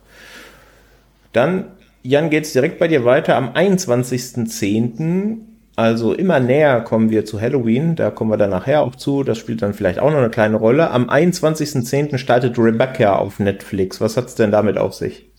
Dann, 1.32 1.66
Jan, 2.02 2.32
geht's 2.32 2.54
direkt 2.54 2.80
bei 2.80 2.88
dir 2.88 3.06
weiter. 3.06 3.36
Am 3.36 3.50
21.10., 3.50 5.38
also 5.76 6.14
immer 6.14 6.42
näher 6.42 6.82
kommen 6.82 7.10
wir 7.10 7.24
zu 7.24 7.40
Halloween. 7.40 7.96
Da 7.96 8.10
kommen 8.10 8.32
wir 8.32 8.38
dann 8.38 8.50
nachher 8.50 8.82
auch 8.82 8.96
zu. 8.96 9.24
Das 9.24 9.38
spielt 9.38 9.62
dann 9.62 9.74
vielleicht 9.74 10.00
auch 10.00 10.10
noch 10.12 10.18
eine 10.18 10.30
kleine 10.30 10.58
Rolle. 10.58 10.92
Am 10.92 11.10
21.10. 11.10 12.18
startet 12.18 12.58
Rebecca 12.58 13.16
auf 13.16 13.40
Netflix. 13.40 14.02
Was 14.02 14.18
hat's 14.18 14.36
denn 14.36 14.52
damit 14.52 14.78
auf 14.78 14.94
sich? 14.94 15.30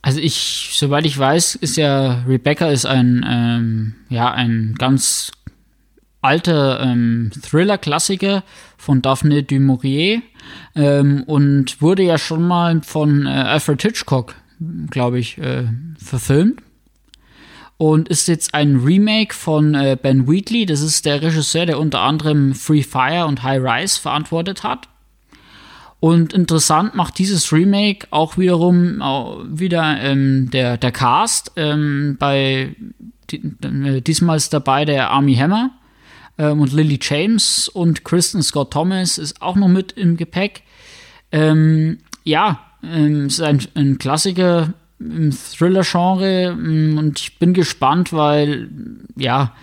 Also 0.00 0.20
ich, 0.20 0.70
soweit 0.72 1.04
ich 1.04 1.18
weiß, 1.18 1.56
ist 1.56 1.76
ja 1.76 2.22
Rebecca 2.26 2.70
ist 2.70 2.86
ein 2.86 3.26
ähm, 3.28 3.94
ja 4.08 4.30
ein 4.30 4.74
ganz 4.78 5.32
alter 6.26 6.80
ähm, 6.80 7.30
Thriller-Klassiker 7.40 8.42
von 8.76 9.00
Daphne 9.00 9.44
du 9.44 9.60
Maurier 9.60 10.22
ähm, 10.74 11.22
und 11.26 11.80
wurde 11.80 12.02
ja 12.02 12.18
schon 12.18 12.46
mal 12.46 12.82
von 12.82 13.26
äh, 13.26 13.30
Alfred 13.30 13.80
Hitchcock, 13.80 14.34
glaube 14.90 15.18
ich, 15.18 15.38
äh, 15.38 15.64
verfilmt. 15.98 16.62
Und 17.78 18.08
ist 18.08 18.26
jetzt 18.26 18.54
ein 18.54 18.76
Remake 18.76 19.34
von 19.34 19.74
äh, 19.74 19.98
Ben 20.00 20.26
Wheatley. 20.26 20.64
Das 20.64 20.80
ist 20.80 21.04
der 21.04 21.20
Regisseur, 21.20 21.66
der 21.66 21.78
unter 21.78 22.00
anderem 22.00 22.54
Free 22.54 22.82
Fire 22.82 23.26
und 23.26 23.42
High 23.42 23.62
Rise 23.62 24.00
verantwortet 24.00 24.62
hat. 24.62 24.88
Und 26.00 26.32
interessant 26.32 26.94
macht 26.94 27.18
dieses 27.18 27.52
Remake 27.52 28.06
auch 28.10 28.38
wiederum 28.38 29.02
auch 29.02 29.44
wieder 29.48 30.00
ähm, 30.00 30.50
der, 30.50 30.78
der 30.78 30.92
Cast. 30.92 31.52
Ähm, 31.56 32.16
bei 32.18 32.74
die, 33.30 33.42
äh, 33.62 34.00
diesmal 34.00 34.36
ist 34.36 34.52
dabei 34.52 34.84
der 34.84 35.10
Army 35.10 35.34
Hammer 35.34 35.70
ähm, 36.38 36.60
und 36.60 36.72
Lily 36.72 36.98
James 37.00 37.68
und 37.68 38.04
Kristen 38.04 38.42
Scott 38.42 38.72
Thomas 38.72 39.18
ist 39.18 39.40
auch 39.42 39.56
noch 39.56 39.68
mit 39.68 39.92
im 39.92 40.16
Gepäck. 40.16 40.62
Ähm, 41.32 41.98
ja, 42.24 42.60
ähm, 42.82 43.26
ist 43.26 43.40
ein, 43.40 43.60
ein 43.74 43.98
Klassiker 43.98 44.74
im 44.98 45.30
Thriller-Genre 45.30 46.44
ähm, 46.44 46.98
und 46.98 47.20
ich 47.20 47.38
bin 47.38 47.52
gespannt, 47.52 48.12
weil 48.12 48.68
ja, 49.16 49.54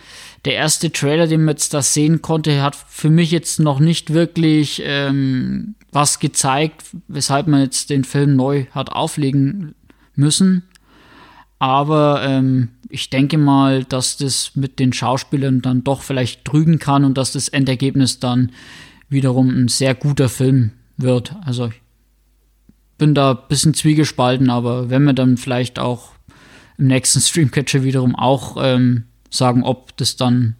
der 0.45 0.55
erste 0.55 0.91
Trailer, 0.91 1.27
den 1.27 1.45
man 1.45 1.55
jetzt 1.55 1.73
da 1.73 1.81
sehen 1.81 2.21
konnte, 2.21 2.61
hat 2.61 2.75
für 2.75 3.09
mich 3.09 3.31
jetzt 3.31 3.59
noch 3.59 3.79
nicht 3.79 4.13
wirklich 4.13 4.81
ähm, 4.85 5.75
was 5.91 6.19
gezeigt, 6.19 6.83
weshalb 7.07 7.47
man 7.47 7.61
jetzt 7.61 7.89
den 7.89 8.03
Film 8.03 8.35
neu 8.35 8.65
hat 8.71 8.91
auflegen 8.91 9.73
müssen. 10.15 10.63
Aber 11.63 12.21
ähm, 12.25 12.71
ich 12.89 13.09
denke 13.09 13.37
mal, 13.37 13.85
dass 13.85 14.17
das 14.17 14.51
mit 14.53 14.79
den 14.79 14.91
Schauspielern 14.91 15.61
dann 15.61 15.81
doch 15.81 16.01
vielleicht 16.01 16.43
trügen 16.43 16.77
kann 16.77 17.05
und 17.05 17.17
dass 17.17 17.31
das 17.31 17.47
Endergebnis 17.47 18.19
dann 18.19 18.51
wiederum 19.07 19.47
ein 19.47 19.69
sehr 19.69 19.95
guter 19.95 20.27
Film 20.27 20.73
wird. 20.97 21.37
Also 21.45 21.67
ich 21.67 21.81
bin 22.97 23.15
da 23.15 23.31
ein 23.31 23.47
bisschen 23.47 23.73
zwiegespalten, 23.73 24.49
aber 24.49 24.89
wenn 24.89 25.05
wir 25.05 25.13
dann 25.13 25.37
vielleicht 25.37 25.79
auch 25.79 26.09
im 26.77 26.87
nächsten 26.87 27.21
Streamcatcher 27.21 27.81
wiederum 27.83 28.13
auch 28.17 28.57
ähm, 28.59 29.05
sagen, 29.29 29.63
ob 29.63 29.95
das 29.95 30.17
dann 30.17 30.57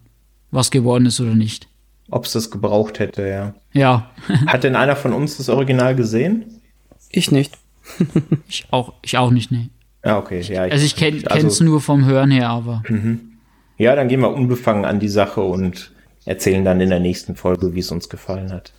was 0.52 0.70
geworden 0.70 1.04
ist 1.04 1.20
oder 1.20 1.34
nicht. 1.34 1.68
Ob 2.08 2.24
es 2.24 2.32
das 2.32 2.50
gebraucht 2.50 2.98
hätte, 2.98 3.28
ja. 3.28 3.54
Ja. 3.74 4.10
Hat 4.46 4.64
denn 4.64 4.74
einer 4.74 4.96
von 4.96 5.12
uns 5.12 5.36
das 5.36 5.50
Original 5.50 5.94
gesehen? 5.94 6.62
Ich 7.10 7.30
nicht. 7.30 7.58
ich 8.48 8.64
auch, 8.70 8.94
ich 9.02 9.18
auch 9.18 9.30
nicht, 9.30 9.52
nee. 9.52 9.68
Ja, 10.04 10.18
okay. 10.18 10.40
Ja, 10.40 10.66
ich, 10.66 10.72
also 10.72 10.84
ich 10.84 10.96
kenne 10.96 11.18
es 11.18 11.26
also, 11.26 11.64
nur 11.64 11.80
vom 11.80 12.04
Hören 12.04 12.30
her, 12.30 12.50
aber. 12.50 12.82
Mhm. 12.88 13.32
Ja, 13.78 13.96
dann 13.96 14.08
gehen 14.08 14.20
wir 14.20 14.32
unbefangen 14.32 14.84
an 14.84 15.00
die 15.00 15.08
Sache 15.08 15.40
und 15.40 15.92
erzählen 16.26 16.64
dann 16.64 16.80
in 16.80 16.90
der 16.90 17.00
nächsten 17.00 17.36
Folge, 17.36 17.74
wie 17.74 17.80
es 17.80 17.90
uns 17.90 18.08
gefallen 18.08 18.52
hat. 18.52 18.72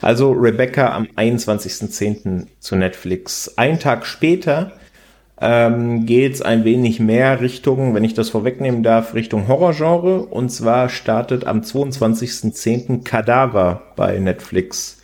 Also 0.00 0.32
Rebecca 0.32 0.94
am 0.94 1.04
21.10. 1.16 2.46
zu 2.58 2.76
Netflix. 2.76 3.52
Ein 3.56 3.78
Tag 3.78 4.06
später 4.06 4.72
ähm, 5.40 6.06
geht 6.06 6.34
es 6.34 6.42
ein 6.42 6.64
wenig 6.64 7.00
mehr 7.00 7.40
Richtung, 7.40 7.94
wenn 7.94 8.04
ich 8.04 8.14
das 8.14 8.30
vorwegnehmen 8.30 8.82
darf, 8.82 9.14
Richtung 9.14 9.46
Horrorgenre. 9.46 10.22
Und 10.22 10.50
zwar 10.50 10.88
startet 10.88 11.46
am 11.46 11.60
22.10. 11.60 13.04
Kadaver 13.04 13.82
bei 13.96 14.18
Netflix. 14.18 14.98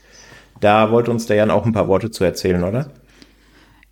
Da 0.60 0.90
wollte 0.90 1.10
uns 1.10 1.26
der 1.26 1.36
Jan 1.36 1.50
auch 1.50 1.66
ein 1.66 1.72
paar 1.72 1.88
Worte 1.88 2.10
zu 2.10 2.24
erzählen, 2.24 2.64
oder? 2.64 2.90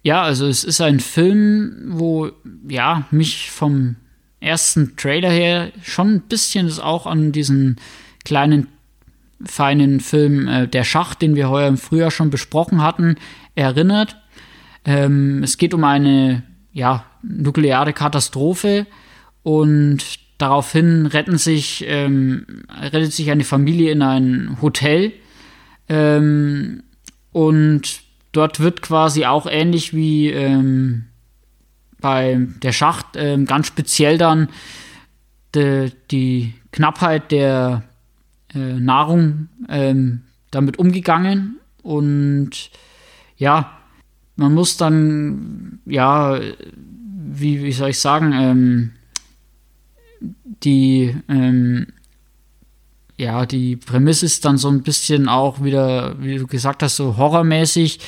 Ja, 0.05 0.23
also 0.23 0.47
es 0.47 0.65
ist 0.65 0.83
ein 0.83 1.01
Film, 1.01 1.85
wo 1.87 2.31
ja 2.69 3.07
mich 3.11 3.51
vom 3.51 3.97
ersten 4.39 4.97
Trailer 4.97 5.31
her 5.31 5.73
schon 5.83 6.17
ein 6.17 6.21
bisschen 6.21 6.69
ist 6.69 6.79
auch 6.79 7.07
an 7.07 7.33
diesen 7.33 7.77
kleinen 8.23 8.69
feinen 9.47 10.01
Film 10.01 10.47
äh, 10.47 10.69
Der 10.69 10.85
Schacht, 10.85 11.23
den 11.23 11.35
wir 11.35 11.49
heuer 11.49 11.69
im 11.69 11.79
Frühjahr 11.79 12.11
schon 12.11 12.29
besprochen 12.29 12.83
hatten, 12.83 13.17
erinnert. 13.55 14.17
Ähm, 14.85 15.43
es 15.43 15.57
geht 15.57 15.73
um 15.73 15.83
eine 15.85 16.43
ja, 16.75 17.07
nukleare 17.23 17.95
Katastrophe 17.95 18.87
und 19.43 20.05
daraufhin 20.37 21.07
retten 21.07 21.39
sich, 21.39 21.83
ähm, 21.89 22.45
rettet 22.79 23.15
sich 23.15 23.31
eine 23.31 23.45
Familie 23.45 23.91
in 23.91 24.03
ein 24.03 24.59
Hotel 24.61 25.15
ähm, 25.89 26.83
und 27.33 28.04
dort 28.37 28.61
wird 28.61 28.83
quasi 28.83 29.25
auch 29.25 29.47
ähnlich 29.47 29.95
wie 29.95 30.31
ähm, 30.31 31.07
bei 32.01 32.47
der 32.63 32.73
Schacht 32.73 33.07
ähm, 33.15 33.47
ganz 33.47 33.67
speziell 33.67 34.19
dann 34.19 34.49
de, 35.55 35.91
die 36.11 36.55
Knappheit 36.73 37.33
der 37.33 37.85
äh, 38.55 38.59
Nahrung 38.59 39.49
ähm, 39.69 40.23
damit 40.51 40.79
umgegangen. 40.79 41.59
Und 41.83 42.71
ja, 43.37 43.79
man 44.37 44.53
muss 44.53 44.77
dann, 44.77 45.81
ja, 45.87 46.39
wie, 46.69 47.63
wie 47.63 47.73
soll 47.73 47.91
ich 47.91 47.99
sagen, 47.99 48.33
ähm, 48.33 48.93
die 50.63 51.17
ähm, 51.29 51.87
ja, 53.17 53.47
die 53.47 53.77
Prämisse 53.77 54.27
ist 54.27 54.45
dann 54.45 54.59
so 54.59 54.69
ein 54.69 54.83
bisschen 54.83 55.29
auch 55.29 55.63
wieder, 55.63 56.17
wie 56.21 56.37
du 56.37 56.47
gesagt 56.47 56.83
hast, 56.83 56.97
so 56.97 57.17
horrormäßig, 57.17 58.01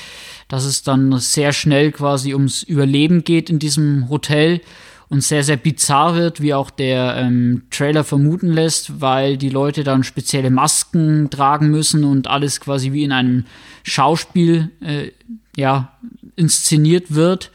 dass 0.48 0.64
es 0.64 0.82
dann 0.82 1.18
sehr 1.18 1.52
schnell 1.52 1.92
quasi 1.92 2.34
ums 2.34 2.62
Überleben 2.62 3.24
geht 3.24 3.48
in 3.50 3.58
diesem 3.58 4.08
Hotel 4.08 4.60
und 5.08 5.22
sehr, 5.22 5.44
sehr 5.44 5.56
bizarr 5.56 6.16
wird, 6.16 6.40
wie 6.40 6.54
auch 6.54 6.70
der 6.70 7.16
ähm, 7.16 7.62
Trailer 7.70 8.02
vermuten 8.02 8.52
lässt, 8.52 9.00
weil 9.00 9.36
die 9.36 9.48
Leute 9.48 9.84
dann 9.84 10.02
spezielle 10.02 10.50
Masken 10.50 11.30
tragen 11.30 11.70
müssen 11.70 12.02
und 12.04 12.26
alles 12.26 12.60
quasi 12.60 12.92
wie 12.92 13.04
in 13.04 13.12
einem 13.12 13.44
Schauspiel 13.84 14.72
äh, 14.80 15.12
ja, 15.56 15.92
inszeniert 16.34 17.14
wird. 17.14 17.52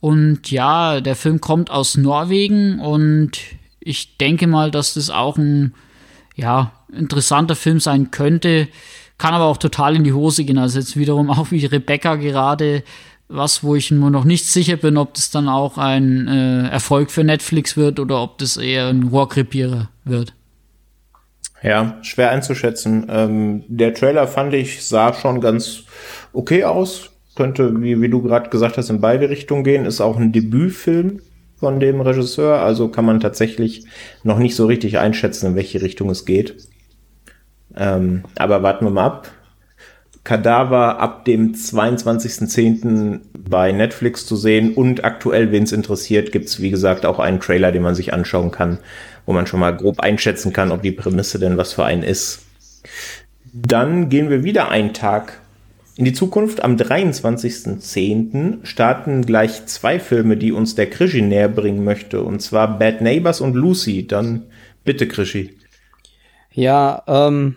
Und 0.00 0.50
ja, 0.50 1.00
der 1.00 1.16
Film 1.16 1.40
kommt 1.40 1.70
aus 1.70 1.96
Norwegen 1.96 2.80
und 2.80 3.38
ich 3.80 4.18
denke 4.18 4.46
mal, 4.46 4.70
dass 4.70 4.94
das 4.94 5.08
auch 5.08 5.38
ein 5.38 5.74
ja, 6.34 6.72
interessanter 6.92 7.56
Film 7.56 7.80
sein 7.80 8.10
könnte, 8.10 8.68
kann 9.18 9.34
aber 9.34 9.44
auch 9.44 9.56
total 9.56 9.96
in 9.96 10.04
die 10.04 10.12
Hose 10.12 10.44
gehen. 10.44 10.58
Also 10.58 10.78
jetzt 10.78 10.96
wiederum 10.96 11.30
auch 11.30 11.50
wie 11.50 11.64
Rebecca 11.66 12.16
gerade 12.16 12.82
was, 13.28 13.64
wo 13.64 13.74
ich 13.74 13.90
nur 13.90 14.10
noch 14.10 14.24
nicht 14.24 14.46
sicher 14.46 14.76
bin, 14.76 14.96
ob 14.96 15.14
das 15.14 15.30
dann 15.30 15.48
auch 15.48 15.78
ein 15.78 16.28
äh, 16.28 16.68
Erfolg 16.68 17.10
für 17.10 17.24
Netflix 17.24 17.76
wird 17.76 17.98
oder 17.98 18.22
ob 18.22 18.38
das 18.38 18.58
eher 18.58 18.88
ein 18.88 19.04
Rohrkrepierer 19.04 19.88
wird. 20.04 20.34
Ja, 21.62 21.98
schwer 22.02 22.30
einzuschätzen. 22.30 23.06
Ähm, 23.08 23.64
der 23.68 23.94
Trailer 23.94 24.26
fand 24.26 24.52
ich, 24.52 24.84
sah 24.84 25.14
schon 25.14 25.40
ganz 25.40 25.84
okay 26.32 26.64
aus. 26.64 27.10
Könnte, 27.34 27.80
wie, 27.80 28.00
wie 28.02 28.10
du 28.10 28.20
gerade 28.20 28.50
gesagt 28.50 28.76
hast, 28.76 28.90
in 28.90 29.00
beide 29.00 29.30
Richtungen 29.30 29.64
gehen. 29.64 29.86
Ist 29.86 30.02
auch 30.02 30.18
ein 30.18 30.32
Debütfilm 30.32 31.20
von 31.56 31.78
dem 31.78 32.00
Regisseur, 32.00 32.60
also 32.60 32.88
kann 32.88 33.04
man 33.04 33.20
tatsächlich 33.20 33.84
noch 34.24 34.38
nicht 34.38 34.56
so 34.56 34.66
richtig 34.66 34.98
einschätzen, 34.98 35.46
in 35.46 35.54
welche 35.54 35.80
Richtung 35.80 36.10
es 36.10 36.24
geht. 36.24 36.56
Ähm, 37.76 38.24
aber 38.36 38.62
warten 38.62 38.86
wir 38.86 38.90
mal 38.90 39.06
ab. 39.06 39.28
Kadaver 40.24 41.00
ab 41.00 41.24
dem 41.24 41.52
22.10. 41.52 43.20
bei 43.48 43.72
Netflix 43.72 44.24
zu 44.24 44.36
sehen 44.36 44.74
und 44.74 45.04
aktuell, 45.04 45.50
wen 45.50 45.64
es 45.64 45.72
interessiert, 45.72 46.30
gibt 46.30 46.46
es 46.46 46.60
wie 46.60 46.70
gesagt 46.70 47.04
auch 47.04 47.18
einen 47.18 47.40
Trailer, 47.40 47.72
den 47.72 47.82
man 47.82 47.96
sich 47.96 48.12
anschauen 48.12 48.52
kann, 48.52 48.78
wo 49.26 49.32
man 49.32 49.48
schon 49.48 49.58
mal 49.58 49.76
grob 49.76 49.98
einschätzen 49.98 50.52
kann, 50.52 50.70
ob 50.70 50.82
die 50.82 50.92
Prämisse 50.92 51.40
denn 51.40 51.56
was 51.56 51.72
für 51.72 51.84
einen 51.84 52.04
ist. 52.04 52.42
Dann 53.52 54.10
gehen 54.10 54.30
wir 54.30 54.44
wieder 54.44 54.70
einen 54.70 54.94
Tag 54.94 55.40
in 55.96 56.06
die 56.06 56.14
Zukunft, 56.14 56.62
am 56.62 56.76
23.10. 56.76 58.64
starten 58.64 59.26
gleich 59.26 59.66
zwei 59.66 60.00
Filme, 60.00 60.38
die 60.38 60.50
uns 60.50 60.74
der 60.74 60.88
Krischi 60.88 61.20
näher 61.20 61.48
bringen 61.48 61.84
möchte. 61.84 62.22
Und 62.22 62.40
zwar 62.40 62.78
Bad 62.78 63.02
Neighbors 63.02 63.42
und 63.42 63.54
Lucy. 63.54 64.06
Dann 64.06 64.44
bitte, 64.84 65.06
Krischi. 65.06 65.54
Ja, 66.52 67.02
ähm, 67.06 67.56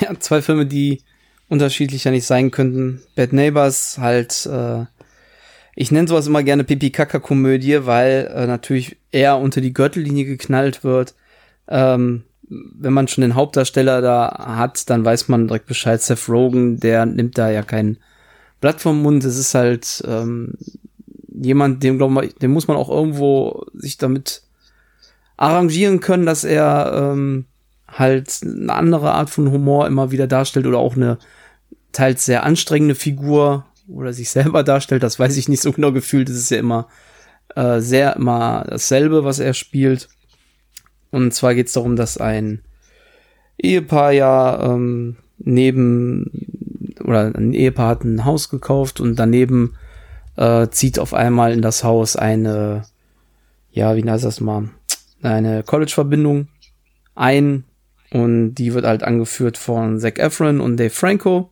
ja, 0.00 0.18
zwei 0.18 0.42
Filme, 0.42 0.66
die 0.66 1.02
unterschiedlicher 1.48 2.10
nicht 2.10 2.26
sein 2.26 2.50
könnten. 2.50 3.02
Bad 3.16 3.32
Neighbors 3.32 3.98
halt, 3.98 4.46
äh, 4.46 4.84
ich 5.74 5.90
nenne 5.90 6.08
sowas 6.08 6.26
immer 6.26 6.42
gerne 6.42 6.64
Pipi-Kaka-Komödie, 6.64 7.86
weil 7.86 8.30
äh, 8.34 8.46
natürlich 8.46 8.96
er 9.10 9.38
unter 9.38 9.60
die 9.60 9.72
Gürtellinie 9.72 10.24
geknallt 10.24 10.84
wird. 10.84 11.14
Ähm, 11.68 12.24
wenn 12.48 12.92
man 12.92 13.08
schon 13.08 13.22
den 13.22 13.34
Hauptdarsteller 13.34 14.00
da 14.00 14.56
hat, 14.56 14.90
dann 14.90 15.04
weiß 15.04 15.28
man 15.28 15.46
direkt 15.46 15.66
Bescheid. 15.66 16.00
Seth 16.00 16.28
Rogen, 16.28 16.80
der 16.80 17.06
nimmt 17.06 17.38
da 17.38 17.50
ja 17.50 17.62
kein 17.62 17.98
Blatt 18.60 18.80
vom 18.80 19.02
Mund. 19.02 19.24
Es 19.24 19.38
ist 19.38 19.54
halt 19.54 20.02
ähm, 20.06 20.54
jemand, 21.28 21.82
dem 21.82 21.98
glaube 21.98 22.26
ich, 22.26 22.34
dem 22.36 22.50
muss 22.50 22.68
man 22.68 22.76
auch 22.76 22.90
irgendwo 22.90 23.66
sich 23.74 23.98
damit 23.98 24.42
arrangieren 25.36 26.00
können, 26.00 26.26
dass 26.26 26.44
er 26.44 26.92
ähm, 27.12 27.46
halt 27.92 28.40
eine 28.42 28.72
andere 28.72 29.12
Art 29.12 29.30
von 29.30 29.50
Humor 29.50 29.86
immer 29.86 30.10
wieder 30.10 30.26
darstellt 30.26 30.66
oder 30.66 30.78
auch 30.78 30.96
eine 30.96 31.18
teils 31.92 32.24
sehr 32.24 32.44
anstrengende 32.44 32.94
Figur 32.94 33.66
oder 33.88 34.12
sich 34.12 34.30
selber 34.30 34.62
darstellt. 34.62 35.02
Das 35.02 35.18
weiß 35.18 35.36
ich 35.36 35.48
nicht 35.48 35.62
so 35.62 35.72
genau 35.72 35.92
gefühlt. 35.92 36.28
Es 36.28 36.36
ist 36.36 36.50
ja 36.50 36.58
immer 36.58 36.88
äh, 37.56 37.80
sehr 37.80 38.16
immer 38.16 38.64
dasselbe, 38.68 39.24
was 39.24 39.38
er 39.38 39.54
spielt. 39.54 40.08
Und 41.10 41.34
zwar 41.34 41.54
geht 41.54 41.66
es 41.66 41.72
darum, 41.72 41.96
dass 41.96 42.18
ein 42.18 42.60
Ehepaar 43.58 44.12
ja 44.12 44.72
ähm, 44.72 45.16
neben 45.38 46.30
oder 47.04 47.34
ein 47.34 47.52
Ehepaar 47.52 47.88
hat 47.88 48.04
ein 48.04 48.24
Haus 48.24 48.48
gekauft 48.48 49.00
und 49.00 49.16
daneben 49.16 49.74
äh, 50.36 50.68
zieht 50.68 50.98
auf 50.98 51.12
einmal 51.12 51.52
in 51.52 51.62
das 51.62 51.82
Haus 51.82 52.14
eine, 52.14 52.84
ja, 53.72 53.96
wie 53.96 54.08
heißt 54.08 54.24
das 54.24 54.40
mal, 54.40 54.70
eine 55.22 55.64
College-Verbindung 55.64 56.48
ein 57.14 57.64
und 58.12 58.54
die 58.54 58.74
wird 58.74 58.84
halt 58.84 59.02
angeführt 59.02 59.56
von 59.56 59.98
Zac 59.98 60.18
Efron 60.18 60.60
und 60.60 60.76
Dave 60.76 60.90
Franco. 60.90 61.50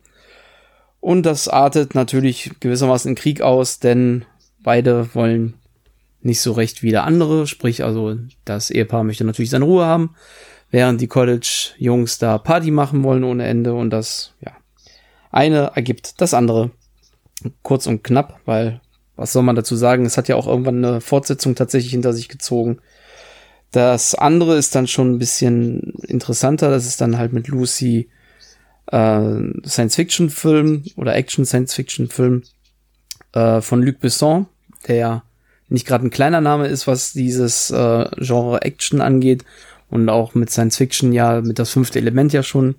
Und 0.99 1.25
das 1.25 1.47
artet 1.47 1.95
natürlich 1.95 2.51
gewissermaßen 2.59 3.09
in 3.09 3.15
Krieg 3.15 3.41
aus, 3.41 3.79
denn 3.79 4.25
beide 4.61 5.13
wollen 5.15 5.53
nicht 6.21 6.41
so 6.41 6.51
recht 6.51 6.83
wie 6.83 6.91
der 6.91 7.05
andere. 7.05 7.47
Sprich, 7.47 7.83
also 7.83 8.17
das 8.43 8.69
Ehepaar 8.69 9.03
möchte 9.03 9.23
natürlich 9.23 9.49
seine 9.49 9.65
Ruhe 9.65 9.85
haben, 9.85 10.15
während 10.69 10.99
die 10.99 11.07
College-Jungs 11.07 12.17
da 12.19 12.37
Party 12.37 12.71
machen 12.71 13.03
wollen 13.03 13.23
ohne 13.23 13.47
Ende 13.47 13.73
und 13.73 13.91
das, 13.91 14.33
ja, 14.41 14.51
eine 15.31 15.71
ergibt 15.75 16.19
das 16.19 16.33
andere. 16.33 16.71
Kurz 17.63 17.87
und 17.87 18.03
knapp, 18.03 18.41
weil 18.45 18.81
was 19.15 19.31
soll 19.31 19.43
man 19.43 19.55
dazu 19.55 19.75
sagen? 19.75 20.05
Es 20.05 20.17
hat 20.17 20.27
ja 20.27 20.35
auch 20.35 20.47
irgendwann 20.47 20.83
eine 20.83 21.01
Fortsetzung 21.01 21.55
tatsächlich 21.55 21.91
hinter 21.91 22.13
sich 22.13 22.27
gezogen. 22.29 22.79
Das 23.71 24.15
andere 24.15 24.57
ist 24.57 24.73
dann 24.75 24.87
schon 24.87 25.13
ein 25.13 25.19
bisschen 25.19 25.93
interessanter. 26.07 26.69
Das 26.69 26.87
ist 26.87 27.01
dann 27.01 27.17
halt 27.17 27.33
mit 27.33 27.47
Lucy 27.47 28.09
äh, 28.91 29.31
Science-Fiction-Film 29.65 30.85
oder 30.95 31.15
Action-Science-Fiction-Film 31.15 32.43
äh, 33.33 33.61
von 33.61 33.83
Luc 33.83 33.99
Besson, 33.99 34.47
der 34.87 35.23
nicht 35.67 35.85
gerade 35.85 36.07
ein 36.07 36.11
kleiner 36.11 36.41
Name 36.41 36.67
ist, 36.67 36.87
was 36.87 37.13
dieses 37.13 37.69
äh, 37.69 38.05
Genre 38.17 38.61
Action 38.63 39.01
angeht 39.01 39.45
und 39.89 40.09
auch 40.09 40.33
mit 40.33 40.49
Science 40.49 40.77
Fiction 40.77 41.13
ja 41.13 41.41
mit 41.41 41.59
das 41.59 41.69
fünfte 41.69 41.99
Element 41.99 42.33
ja 42.33 42.43
schon 42.43 42.75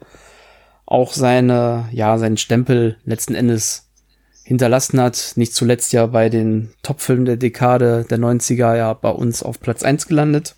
auch 0.86 1.12
seine 1.12 1.88
ja 1.92 2.18
seinen 2.18 2.36
Stempel 2.36 2.96
letzten 3.04 3.36
Endes 3.36 3.88
hinterlassen 4.42 5.00
hat. 5.00 5.34
Nicht 5.36 5.54
zuletzt 5.54 5.92
ja 5.92 6.06
bei 6.06 6.28
den 6.28 6.70
Topfilmen 6.82 7.24
der 7.24 7.36
Dekade 7.36 8.04
der 8.10 8.18
90er 8.18 8.76
ja 8.76 8.92
bei 8.92 9.10
uns 9.10 9.44
auf 9.44 9.60
Platz 9.60 9.84
eins 9.84 10.08
gelandet. 10.08 10.56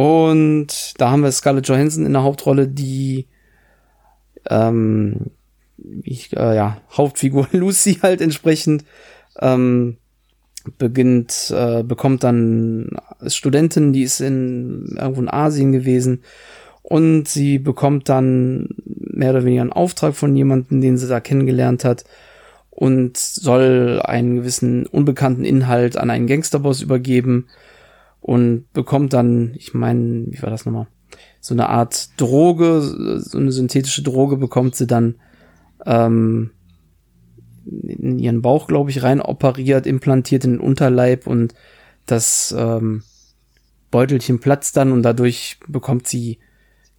Und 0.00 0.94
da 0.96 1.10
haben 1.10 1.22
wir 1.22 1.30
Scarlett 1.30 1.68
Johansson 1.68 2.06
in 2.06 2.14
der 2.14 2.22
Hauptrolle, 2.22 2.66
die 2.66 3.26
ähm, 4.48 5.26
ich, 6.02 6.34
äh, 6.34 6.56
ja, 6.56 6.78
Hauptfigur 6.90 7.48
Lucy 7.52 7.98
halt 8.02 8.22
entsprechend 8.22 8.86
ähm, 9.40 9.98
beginnt, 10.78 11.52
äh, 11.54 11.82
bekommt 11.82 12.24
dann 12.24 12.96
als 13.18 13.36
Studentin, 13.36 13.92
die 13.92 14.02
ist 14.02 14.22
in 14.22 14.96
irgendwo 14.98 15.20
in 15.20 15.28
Asien 15.28 15.70
gewesen. 15.70 16.22
Und 16.80 17.28
sie 17.28 17.58
bekommt 17.58 18.08
dann 18.08 18.70
mehr 18.86 19.32
oder 19.32 19.44
weniger 19.44 19.60
einen 19.60 19.72
Auftrag 19.72 20.14
von 20.14 20.34
jemandem, 20.34 20.80
den 20.80 20.96
sie 20.96 21.08
da 21.08 21.20
kennengelernt 21.20 21.84
hat 21.84 22.04
und 22.70 23.18
soll 23.18 24.00
einen 24.02 24.36
gewissen 24.36 24.86
unbekannten 24.86 25.44
Inhalt 25.44 25.98
an 25.98 26.08
einen 26.08 26.26
Gangsterboss 26.26 26.80
übergeben 26.80 27.48
und 28.20 28.70
bekommt 28.72 29.12
dann, 29.12 29.54
ich 29.56 29.74
meine, 29.74 30.26
wie 30.28 30.42
war 30.42 30.50
das 30.50 30.66
nochmal? 30.66 30.86
So 31.40 31.54
eine 31.54 31.68
Art 31.68 32.10
Droge, 32.20 32.82
so 33.18 33.38
eine 33.38 33.50
synthetische 33.50 34.02
Droge 34.02 34.36
bekommt 34.36 34.76
sie 34.76 34.86
dann 34.86 35.16
ähm, 35.86 36.50
in 37.64 38.18
ihren 38.18 38.42
Bauch, 38.42 38.66
glaube 38.66 38.90
ich, 38.90 39.02
rein 39.02 39.20
operiert, 39.20 39.86
implantiert 39.86 40.44
in 40.44 40.52
den 40.52 40.60
Unterleib 40.60 41.26
und 41.26 41.54
das 42.06 42.54
ähm, 42.56 43.02
Beutelchen 43.90 44.40
platzt 44.40 44.76
dann 44.76 44.92
und 44.92 45.02
dadurch 45.02 45.58
bekommt 45.66 46.06
sie 46.06 46.38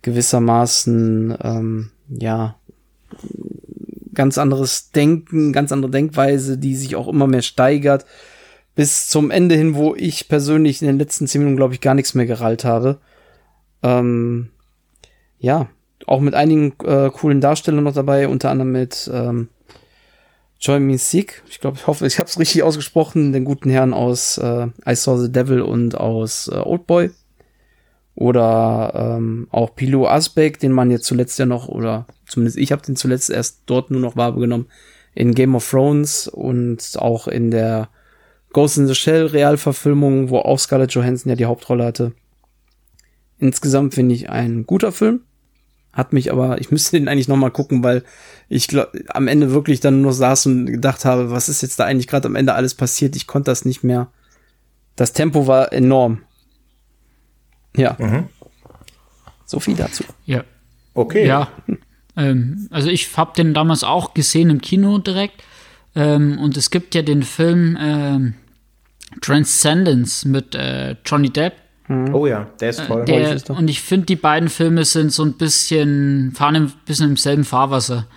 gewissermaßen 0.01 1.37
ähm, 1.41 1.91
ja 2.09 2.55
ganz 4.13 4.37
anderes 4.37 4.91
Denken, 4.91 5.53
ganz 5.53 5.71
andere 5.71 5.91
Denkweise, 5.91 6.57
die 6.57 6.75
sich 6.75 6.95
auch 6.95 7.07
immer 7.07 7.27
mehr 7.27 7.41
steigert 7.41 8.05
bis 8.75 9.07
zum 9.07 9.31
Ende 9.31 9.55
hin, 9.55 9.75
wo 9.75 9.95
ich 9.95 10.27
persönlich 10.27 10.81
in 10.81 10.87
den 10.87 10.97
letzten 10.97 11.27
zehn 11.27 11.41
Minuten 11.41 11.57
glaube 11.57 11.73
ich 11.73 11.81
gar 11.81 11.93
nichts 11.93 12.13
mehr 12.13 12.25
gerallt 12.25 12.63
habe. 12.63 12.99
Ähm, 13.83 14.49
ja, 15.39 15.67
auch 16.07 16.19
mit 16.21 16.33
einigen 16.33 16.73
äh, 16.83 17.09
coolen 17.09 17.41
Darstellern 17.41 17.83
noch 17.83 17.93
dabei, 17.93 18.27
unter 18.27 18.49
anderem 18.49 18.71
mit 18.71 19.09
ähm, 19.13 19.49
Joy 20.59 20.79
Me 20.79 20.97
Sick. 20.97 21.41
Ich 21.49 21.59
glaube, 21.59 21.77
ich 21.77 21.87
hoffe, 21.87 22.05
ich 22.05 22.19
habe 22.19 22.29
es 22.29 22.39
richtig 22.39 22.63
ausgesprochen, 22.63 23.33
den 23.33 23.45
guten 23.45 23.69
Herrn 23.69 23.93
aus 23.93 24.37
äh, 24.37 24.67
I 24.87 24.95
Saw 24.95 25.17
the 25.17 25.31
Devil 25.31 25.61
und 25.61 25.95
aus 25.95 26.47
äh, 26.47 26.57
Oldboy. 26.57 27.09
Oder 28.13 29.17
ähm, 29.17 29.47
auch 29.51 29.73
Pilo 29.73 30.07
Asbeck, 30.07 30.59
den 30.59 30.73
man 30.73 30.91
jetzt 30.91 31.05
zuletzt 31.05 31.39
ja 31.39 31.45
noch, 31.45 31.67
oder 31.67 32.05
zumindest 32.27 32.57
ich 32.57 32.71
habe 32.71 32.81
den 32.83 32.95
zuletzt 32.95 33.29
erst 33.29 33.61
dort 33.65 33.89
nur 33.89 34.01
noch 34.01 34.15
wahrgenommen, 34.15 34.67
in 35.15 35.33
Game 35.33 35.55
of 35.55 35.67
Thrones 35.67 36.27
und 36.27 36.95
auch 36.97 37.27
in 37.27 37.51
der 37.51 37.89
Ghost 38.53 38.77
in 38.77 38.87
the 38.87 38.95
Shell 38.95 39.27
Realverfilmung, 39.27 40.29
wo 40.29 40.39
auch 40.39 40.59
Scarlett 40.59 40.93
Johansson 40.93 41.29
ja 41.29 41.35
die 41.35 41.45
Hauptrolle 41.45 41.85
hatte. 41.85 42.13
Insgesamt 43.39 43.93
finde 43.93 44.15
ich 44.15 44.29
ein 44.29 44.65
guter 44.65 44.91
Film. 44.91 45.21
Hat 45.93 46.13
mich 46.13 46.31
aber, 46.31 46.61
ich 46.61 46.71
müsste 46.71 46.97
den 46.97 47.09
eigentlich 47.09 47.27
noch 47.27 47.35
mal 47.35 47.49
gucken, 47.49 47.83
weil 47.83 48.03
ich 48.47 48.67
glaub, 48.67 48.93
am 49.09 49.27
Ende 49.27 49.51
wirklich 49.51 49.81
dann 49.81 50.01
nur 50.01 50.13
saß 50.13 50.45
und 50.45 50.65
gedacht 50.67 51.03
habe, 51.03 51.31
was 51.31 51.49
ist 51.49 51.61
jetzt 51.61 51.79
da 51.79 51.85
eigentlich 51.85 52.07
gerade 52.07 52.27
am 52.27 52.35
Ende 52.35 52.53
alles 52.53 52.75
passiert? 52.75 53.15
Ich 53.15 53.27
konnte 53.27 53.51
das 53.51 53.65
nicht 53.65 53.83
mehr. 53.83 54.07
Das 54.95 55.11
Tempo 55.11 55.47
war 55.47 55.73
enorm. 55.73 56.21
Ja. 57.75 57.97
Mhm. 57.99 58.29
So 59.45 59.59
viel 59.59 59.75
dazu. 59.75 60.03
Ja. 60.25 60.43
Okay. 60.93 61.27
Ja. 61.27 61.49
Ähm, 62.15 62.67
also 62.69 62.89
ich 62.89 63.17
habe 63.17 63.33
den 63.35 63.53
damals 63.53 63.83
auch 63.83 64.13
gesehen 64.13 64.49
im 64.49 64.61
Kino 64.61 64.97
direkt. 64.97 65.43
Ähm, 65.93 66.39
und 66.39 66.55
es 66.55 66.69
gibt 66.69 66.95
ja 66.95 67.01
den 67.01 67.23
Film 67.23 67.77
ähm, 67.79 68.33
Transcendence 69.19 70.25
mit 70.25 70.55
äh, 70.55 70.95
Johnny 71.05 71.29
Depp 71.29 71.53
Mhm. 71.91 72.15
Oh 72.15 72.25
ja, 72.25 72.47
der 72.59 72.69
ist 72.69 72.79
äh, 72.79 72.87
toll. 72.87 73.05
Der, 73.05 73.37
und 73.49 73.69
ich 73.69 73.81
finde, 73.81 74.05
die 74.05 74.15
beiden 74.15 74.49
Filme 74.49 74.85
sind 74.85 75.11
so 75.11 75.23
ein 75.23 75.33
bisschen, 75.33 76.31
fahren 76.33 76.55
ein 76.55 76.73
bisschen 76.85 77.09
im 77.09 77.17
selben 77.17 77.43
Fahrwasser. 77.43 78.07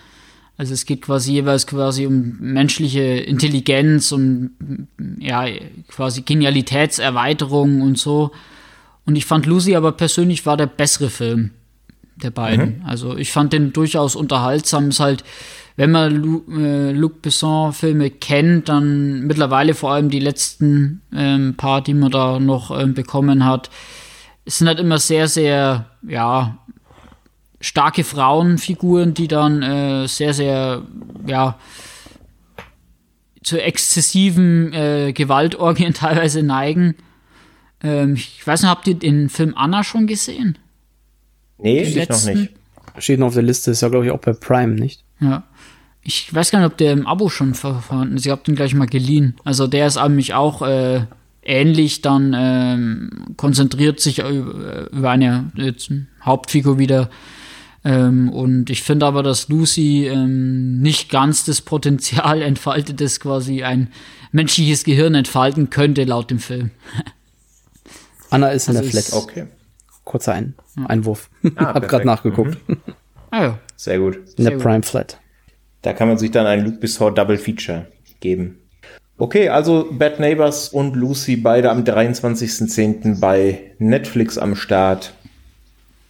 Also 0.56 0.72
es 0.72 0.86
geht 0.86 1.02
quasi 1.02 1.32
jeweils 1.32 1.66
quasi 1.66 2.06
um 2.06 2.36
menschliche 2.38 3.02
Intelligenz, 3.02 4.12
um 4.12 4.50
ja, 5.18 5.46
quasi 5.88 6.22
Genialitätserweiterung 6.22 7.82
und 7.82 7.98
so. 7.98 8.30
Und 9.04 9.16
ich 9.16 9.26
fand 9.26 9.46
Lucy 9.46 9.74
aber 9.74 9.90
persönlich 9.90 10.46
war 10.46 10.56
der 10.56 10.66
bessere 10.66 11.10
Film 11.10 11.50
der 12.14 12.30
beiden. 12.30 12.78
Mhm. 12.78 12.86
Also 12.86 13.16
ich 13.16 13.32
fand 13.32 13.52
den 13.52 13.72
durchaus 13.72 14.14
unterhaltsam. 14.14 14.90
Ist 14.90 15.00
halt 15.00 15.24
wenn 15.76 15.90
man 15.90 16.14
Lu 16.14 16.42
äh, 16.56 16.92
Luc 16.92 17.20
Besson-Filme 17.22 18.10
kennt, 18.10 18.68
dann 18.68 19.22
mittlerweile 19.26 19.74
vor 19.74 19.92
allem 19.92 20.08
die 20.08 20.20
letzten 20.20 21.02
ähm, 21.12 21.54
paar, 21.56 21.82
die 21.82 21.94
man 21.94 22.10
da 22.10 22.38
noch 22.38 22.70
ähm, 22.78 22.94
bekommen 22.94 23.44
hat, 23.44 23.70
sind 24.46 24.68
halt 24.68 24.78
immer 24.78 24.98
sehr, 24.98 25.26
sehr, 25.26 25.86
ja, 26.06 26.58
starke 27.60 28.04
Frauenfiguren, 28.04 29.14
die 29.14 29.26
dann 29.26 29.62
äh, 29.62 30.06
sehr, 30.06 30.34
sehr, 30.34 30.82
ja, 31.26 31.58
zu 33.42 33.60
exzessiven 33.60 34.72
äh, 34.72 35.12
Gewaltorgien 35.12 35.94
teilweise 35.94 36.42
neigen. 36.42 36.94
Ähm, 37.82 38.14
ich 38.14 38.46
weiß 38.46 38.62
nicht, 38.62 38.70
habt 38.70 38.86
ihr 38.86 38.94
den 38.94 39.28
Film 39.28 39.54
Anna 39.56 39.82
schon 39.82 40.06
gesehen? 40.06 40.58
Nee, 41.58 41.82
ich 41.82 42.08
noch 42.08 42.24
nicht. 42.26 42.52
Steht 42.98 43.18
noch 43.18 43.28
auf 43.28 43.34
der 43.34 43.42
Liste, 43.42 43.72
ist 43.72 43.80
ja, 43.80 43.88
glaube 43.88 44.06
ich, 44.06 44.12
auch 44.12 44.20
bei 44.20 44.32
Prime, 44.32 44.74
nicht? 44.74 45.04
Ja. 45.20 45.44
Ich 46.04 46.32
weiß 46.32 46.50
gar 46.50 46.60
nicht, 46.60 46.70
ob 46.70 46.76
der 46.76 46.92
im 46.92 47.06
Abo 47.06 47.28
schon 47.28 47.54
vorhanden 47.54 48.16
ist. 48.16 48.26
Ich 48.26 48.30
habe 48.30 48.42
den 48.44 48.54
gleich 48.54 48.74
mal 48.74 48.86
geliehen. 48.86 49.36
Also 49.44 49.66
der 49.66 49.86
ist 49.86 49.98
mich 50.08 50.34
auch 50.34 50.62
äh, 50.62 51.06
ähnlich 51.42 52.02
dann 52.02 52.34
ähm, 52.36 53.34
konzentriert 53.36 54.00
sich 54.00 54.18
über, 54.20 54.90
über 54.92 55.10
eine 55.10 55.50
Hauptfigur 56.24 56.78
wieder 56.78 57.10
Ähm, 57.84 58.30
und 58.30 58.70
ich 58.70 58.82
finde 58.82 59.04
aber, 59.04 59.22
dass 59.22 59.48
Lucy 59.48 60.06
ähm, 60.06 60.80
nicht 60.80 61.10
ganz 61.10 61.44
das 61.44 61.60
Potenzial 61.60 62.40
entfaltet, 62.50 63.00
das 63.00 63.20
quasi 63.20 63.62
ein 63.62 63.88
menschliches 64.32 64.84
Gehirn 64.84 65.14
entfalten 65.14 65.68
könnte, 65.68 66.04
laut 66.04 66.30
dem 66.30 66.38
Film. 66.38 66.70
Anna 68.30 68.48
ist 68.48 68.68
in 68.68 68.76
also 68.76 68.90
der 68.90 69.02
Flat. 69.02 69.22
Okay. 69.22 69.46
Kurzer 70.04 70.32
Ein 70.32 70.54
Einwurf. 70.86 71.30
Ah, 71.56 71.66
Hab 71.74 71.88
gerade 71.88 72.06
nachgeguckt. 72.06 72.56
Mhm. 72.68 72.78
Ah 73.30 73.42
ja. 73.42 73.58
Sehr 73.76 73.98
gut. 73.98 74.18
In 74.36 74.44
der 74.44 74.52
Prime 74.52 74.82
Flat. 74.82 75.18
Da 75.84 75.92
kann 75.92 76.08
man 76.08 76.16
sich 76.16 76.30
dann 76.30 76.46
ein 76.46 76.64
Luke 76.64 76.78
Besson 76.78 77.14
Double 77.14 77.36
Feature 77.36 77.86
geben. 78.20 78.58
Okay, 79.18 79.50
also 79.50 79.86
Bad 79.92 80.18
Neighbors 80.18 80.70
und 80.70 80.96
Lucy 80.96 81.36
beide 81.36 81.70
am 81.70 81.84
23.10. 81.84 83.20
bei 83.20 83.60
Netflix 83.78 84.38
am 84.38 84.56
Start. 84.56 85.12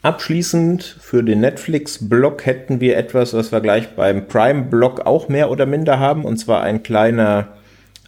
Abschließend 0.01 0.83
für 1.01 1.25
den 1.25 1.41
Netflix-Blog 1.41 2.47
hätten 2.47 2.81
wir 2.81 2.97
etwas, 2.97 3.35
was 3.35 3.51
wir 3.51 3.61
gleich 3.61 3.97
beim 3.97 4.29
Prime-Blog 4.29 5.07
auch 5.07 5.29
mehr 5.29 5.51
oder 5.51 5.67
minder 5.67 5.99
haben, 5.99 6.25
und 6.25 6.37
zwar 6.37 6.63
ein 6.63 6.85
kleiner, 6.85 7.49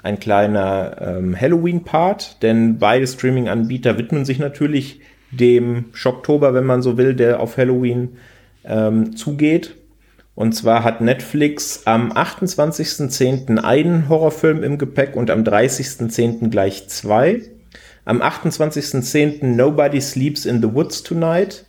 ein 0.04 0.20
kleiner 0.20 0.96
ähm, 1.00 1.38
Halloween-Part, 1.38 2.42
denn 2.42 2.78
beide 2.78 3.08
Streaming-Anbieter 3.08 3.98
widmen 3.98 4.24
sich 4.24 4.38
natürlich 4.38 5.00
dem 5.32 5.86
Schocktober, 5.92 6.54
wenn 6.54 6.64
man 6.64 6.80
so 6.80 6.96
will, 6.96 7.14
der 7.14 7.40
auf 7.40 7.56
Halloween 7.56 8.18
ähm, 8.64 9.16
zugeht. 9.16 9.74
Und 10.36 10.52
zwar 10.52 10.84
hat 10.84 11.00
Netflix 11.00 11.86
am 11.86 12.12
28.10. 12.12 13.58
einen 13.58 14.10
Horrorfilm 14.10 14.62
im 14.62 14.76
Gepäck 14.76 15.16
und 15.16 15.30
am 15.30 15.44
30.10. 15.44 16.50
gleich 16.50 16.88
zwei. 16.88 17.40
Am 18.04 18.20
28.10. 18.20 19.44
Nobody 19.46 20.00
Sleeps 20.00 20.44
in 20.44 20.60
the 20.60 20.72
Woods 20.74 21.02
Tonight. 21.02 21.64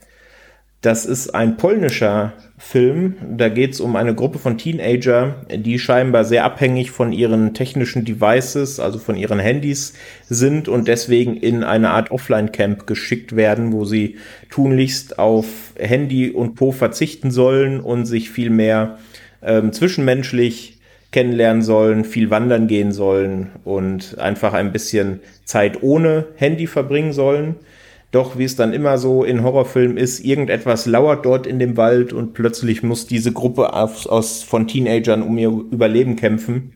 Das 0.82 1.06
ist 1.06 1.34
ein 1.34 1.56
polnischer 1.56 2.34
Film. 2.60 3.16
Da 3.38 3.50
geht 3.50 3.74
es 3.74 3.80
um 3.80 3.96
eine 3.96 4.16
Gruppe 4.16 4.40
von 4.40 4.58
Teenager, 4.58 5.46
die 5.54 5.78
scheinbar 5.78 6.26
sehr 6.26 6.44
abhängig 6.44 6.90
von 6.90 7.14
ihren 7.14 7.54
technischen 7.54 8.04
Devices, 8.04 8.80
also 8.80 8.98
von 8.98 9.16
ihren 9.16 9.38
Handys 9.40 9.94
sind 10.28 10.68
und 10.68 10.88
deswegen 10.88 11.38
in 11.38 11.64
eine 11.64 11.92
Art 11.92 12.10
Offline-Camp 12.10 12.88
geschickt 12.88 13.36
werden, 13.36 13.74
wo 13.74 13.86
sie 13.86 14.18
tunlichst 14.50 15.20
auf 15.20 15.46
Handy 15.78 16.32
und 16.32 16.56
Po 16.56 16.72
verzichten 16.72 17.30
sollen 17.30 17.80
und 17.80 18.06
sich 18.06 18.32
viel 18.32 18.50
mehr 18.50 18.98
ähm, 19.44 19.72
zwischenmenschlich 19.72 20.80
kennenlernen 21.12 21.62
sollen, 21.62 22.06
viel 22.06 22.32
wandern 22.32 22.68
gehen 22.68 22.92
sollen 22.92 23.52
und 23.64 24.18
einfach 24.18 24.54
ein 24.54 24.72
bisschen 24.72 25.20
Zeit 25.46 25.84
ohne 25.84 26.26
Handy 26.36 26.66
verbringen 26.66 27.14
sollen. 27.14 27.56
Doch 28.12 28.38
wie 28.38 28.46
es 28.46 28.56
dann 28.56 28.74
immer 28.74 28.98
so 28.98 29.24
in 29.24 29.44
Horrorfilmen 29.44 29.98
ist, 29.98 30.22
irgendetwas 30.22 30.86
lauert 30.86 31.26
dort 31.26 31.46
in 31.46 31.60
dem 31.60 31.76
Wald 31.76 32.14
und 32.14 32.34
plötzlich 32.34 32.82
muss 32.82 33.06
diese 33.06 33.34
Gruppe 33.34 33.74
aus, 33.74 34.08
aus 34.08 34.44
von 34.44 34.68
Teenagern 34.68 35.22
um 35.22 35.38
ihr 35.38 35.50
Überleben 35.50 36.16
kämpfen 36.16 36.74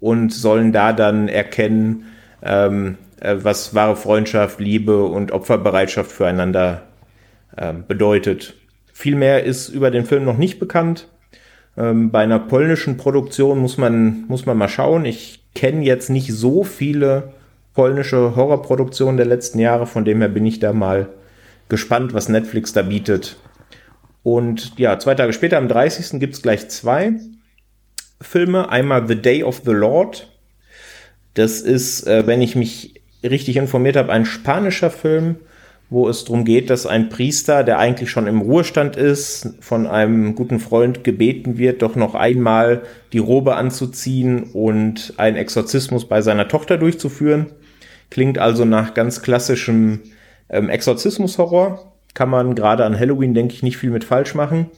und 0.00 0.32
sollen 0.34 0.72
da 0.72 0.92
dann 0.92 1.28
erkennen, 1.28 2.04
ähm, 2.42 2.98
äh, 3.20 3.36
was 3.40 3.74
wahre 3.74 3.96
Freundschaft, 3.96 4.60
Liebe 4.60 5.04
und 5.04 5.32
Opferbereitschaft 5.32 6.12
füreinander 6.12 6.82
äh, 7.56 7.72
bedeutet. 7.72 8.54
Viel 8.92 9.16
mehr 9.16 9.44
ist 9.44 9.68
über 9.68 9.90
den 9.90 10.04
Film 10.04 10.24
noch 10.24 10.38
nicht 10.38 10.58
bekannt. 10.58 11.08
Ähm, 11.78 12.10
bei 12.10 12.20
einer 12.20 12.38
polnischen 12.38 12.98
Produktion 12.98 13.58
muss 13.58 13.78
man, 13.78 14.24
muss 14.28 14.44
man 14.44 14.58
mal 14.58 14.68
schauen. 14.68 15.06
Ich 15.06 15.44
kenne 15.54 15.84
jetzt 15.84 16.10
nicht 16.10 16.32
so 16.32 16.64
viele 16.64 17.32
polnische 17.76 18.34
Horrorproduktion 18.34 19.18
der 19.18 19.26
letzten 19.26 19.58
Jahre. 19.58 19.86
Von 19.86 20.04
dem 20.04 20.18
her 20.20 20.30
bin 20.30 20.46
ich 20.46 20.58
da 20.58 20.72
mal 20.72 21.08
gespannt, 21.68 22.14
was 22.14 22.28
Netflix 22.28 22.72
da 22.72 22.82
bietet. 22.82 23.36
Und 24.22 24.78
ja, 24.78 24.98
zwei 24.98 25.14
Tage 25.14 25.34
später, 25.34 25.58
am 25.58 25.68
30. 25.68 26.18
gibt 26.18 26.34
es 26.34 26.42
gleich 26.42 26.68
zwei 26.68 27.12
Filme. 28.20 28.70
Einmal 28.70 29.06
The 29.06 29.20
Day 29.20 29.44
of 29.44 29.62
the 29.64 29.72
Lord. 29.72 30.32
Das 31.34 31.60
ist, 31.60 32.06
äh, 32.06 32.26
wenn 32.26 32.40
ich 32.40 32.56
mich 32.56 33.02
richtig 33.22 33.58
informiert 33.58 33.96
habe, 33.96 34.10
ein 34.10 34.24
spanischer 34.24 34.90
Film, 34.90 35.36
wo 35.90 36.08
es 36.08 36.24
darum 36.24 36.46
geht, 36.46 36.70
dass 36.70 36.86
ein 36.86 37.10
Priester, 37.10 37.62
der 37.62 37.78
eigentlich 37.78 38.10
schon 38.10 38.26
im 38.26 38.40
Ruhestand 38.40 38.96
ist, 38.96 39.54
von 39.60 39.86
einem 39.86 40.34
guten 40.34 40.60
Freund 40.60 41.04
gebeten 41.04 41.58
wird, 41.58 41.82
doch 41.82 41.94
noch 41.94 42.14
einmal 42.14 42.82
die 43.12 43.18
Robe 43.18 43.54
anzuziehen 43.54 44.44
und 44.44 45.12
einen 45.18 45.36
Exorzismus 45.36 46.08
bei 46.08 46.22
seiner 46.22 46.48
Tochter 46.48 46.78
durchzuführen. 46.78 47.52
Klingt 48.10 48.38
also 48.38 48.64
nach 48.64 48.94
ganz 48.94 49.22
klassischem 49.22 50.00
ähm, 50.48 50.68
Exorzismus-Horror. 50.68 51.92
Kann 52.14 52.30
man 52.30 52.54
gerade 52.54 52.84
an 52.84 52.98
Halloween, 52.98 53.34
denke 53.34 53.54
ich, 53.54 53.62
nicht 53.62 53.76
viel 53.76 53.90
mit 53.90 54.04
falsch 54.04 54.34
machen. 54.34 54.70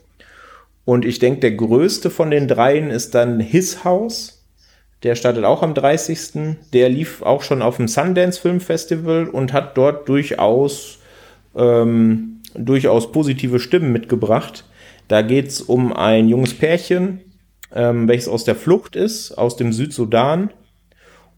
Und 0.84 1.04
ich 1.04 1.18
denke, 1.18 1.40
der 1.40 1.52
größte 1.52 2.10
von 2.10 2.30
den 2.30 2.48
dreien 2.48 2.90
ist 2.90 3.14
dann 3.14 3.40
His 3.40 3.84
House. 3.84 4.46
Der 5.02 5.14
startet 5.14 5.44
auch 5.44 5.62
am 5.62 5.74
30. 5.74 6.56
Der 6.72 6.88
lief 6.88 7.22
auch 7.22 7.42
schon 7.42 7.62
auf 7.62 7.76
dem 7.76 7.88
Sundance 7.88 8.40
Film 8.40 8.60
Festival 8.60 9.28
und 9.28 9.52
hat 9.52 9.76
dort 9.76 10.08
durchaus, 10.08 10.98
ähm, 11.54 12.40
durchaus 12.54 13.12
positive 13.12 13.60
Stimmen 13.60 13.92
mitgebracht. 13.92 14.64
Da 15.06 15.22
geht 15.22 15.48
es 15.48 15.60
um 15.60 15.92
ein 15.92 16.28
junges 16.28 16.54
Pärchen, 16.54 17.20
ähm, 17.74 18.08
welches 18.08 18.28
aus 18.28 18.44
der 18.44 18.56
Flucht 18.56 18.96
ist, 18.96 19.32
aus 19.32 19.56
dem 19.56 19.72
Südsudan 19.72 20.50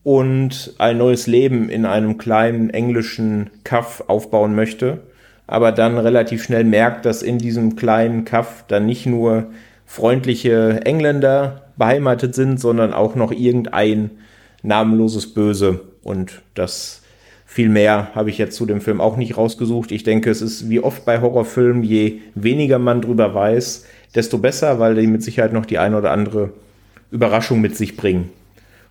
und 0.02 0.74
ein 0.78 0.98
neues 0.98 1.26
Leben 1.26 1.68
in 1.68 1.84
einem 1.84 2.18
kleinen 2.18 2.70
englischen 2.70 3.50
Kaff 3.64 4.04
aufbauen 4.06 4.54
möchte, 4.54 5.00
aber 5.46 5.72
dann 5.72 5.98
relativ 5.98 6.42
schnell 6.42 6.64
merkt, 6.64 7.04
dass 7.04 7.22
in 7.22 7.38
diesem 7.38 7.76
kleinen 7.76 8.24
Kaff 8.24 8.64
dann 8.68 8.86
nicht 8.86 9.06
nur 9.06 9.46
freundliche 9.84 10.80
Engländer 10.84 11.62
beheimatet 11.76 12.34
sind, 12.34 12.60
sondern 12.60 12.92
auch 12.92 13.14
noch 13.14 13.32
irgendein 13.32 14.10
namenloses 14.62 15.34
Böse. 15.34 15.80
Und 16.02 16.42
das 16.54 17.02
viel 17.44 17.68
mehr 17.68 18.14
habe 18.14 18.30
ich 18.30 18.38
jetzt 18.38 18.54
zu 18.54 18.64
dem 18.64 18.80
Film 18.80 19.00
auch 19.00 19.16
nicht 19.16 19.36
rausgesucht. 19.36 19.90
Ich 19.90 20.04
denke, 20.04 20.30
es 20.30 20.40
ist 20.40 20.70
wie 20.70 20.80
oft 20.80 21.04
bei 21.04 21.20
Horrorfilmen, 21.20 21.82
je 21.82 22.20
weniger 22.36 22.78
man 22.78 23.02
drüber 23.02 23.34
weiß, 23.34 23.86
desto 24.14 24.38
besser, 24.38 24.78
weil 24.78 24.94
die 24.94 25.08
mit 25.08 25.24
Sicherheit 25.24 25.52
noch 25.52 25.66
die 25.66 25.78
eine 25.78 25.98
oder 25.98 26.12
andere 26.12 26.50
Überraschung 27.10 27.60
mit 27.60 27.76
sich 27.76 27.96
bringen. 27.96 28.30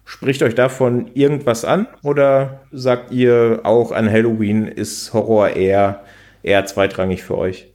Spricht 0.10 0.42
euch 0.42 0.56
davon 0.56 1.12
irgendwas 1.14 1.64
an 1.64 1.86
oder 2.02 2.62
sagt 2.72 3.12
ihr 3.12 3.60
auch 3.62 3.92
an 3.92 4.10
Halloween 4.10 4.66
ist 4.66 5.14
Horror 5.14 5.52
eher, 5.52 6.04
eher 6.42 6.66
zweitrangig 6.66 7.22
für 7.22 7.38
euch? 7.38 7.72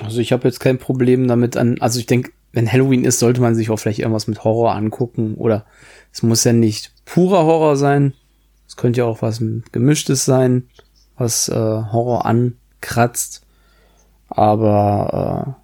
Also 0.00 0.20
ich 0.20 0.30
habe 0.30 0.46
jetzt 0.46 0.60
kein 0.60 0.78
Problem 0.78 1.26
damit 1.26 1.56
an, 1.56 1.78
also 1.80 1.98
ich 1.98 2.06
denke, 2.06 2.30
wenn 2.52 2.70
Halloween 2.70 3.04
ist, 3.04 3.18
sollte 3.18 3.40
man 3.40 3.56
sich 3.56 3.68
auch 3.68 3.78
vielleicht 3.78 3.98
irgendwas 3.98 4.28
mit 4.28 4.44
Horror 4.44 4.76
angucken 4.76 5.34
oder 5.34 5.66
es 6.12 6.22
muss 6.22 6.44
ja 6.44 6.52
nicht 6.52 6.92
purer 7.04 7.44
Horror 7.46 7.76
sein. 7.76 8.14
Es 8.68 8.76
könnte 8.76 9.00
ja 9.00 9.04
auch 9.04 9.20
was 9.20 9.42
gemischtes 9.72 10.24
sein, 10.24 10.68
was 11.18 11.48
äh, 11.48 11.52
Horror 11.52 12.26
ankratzt. 12.26 13.44
Aber 14.28 15.56
äh, 15.58 15.61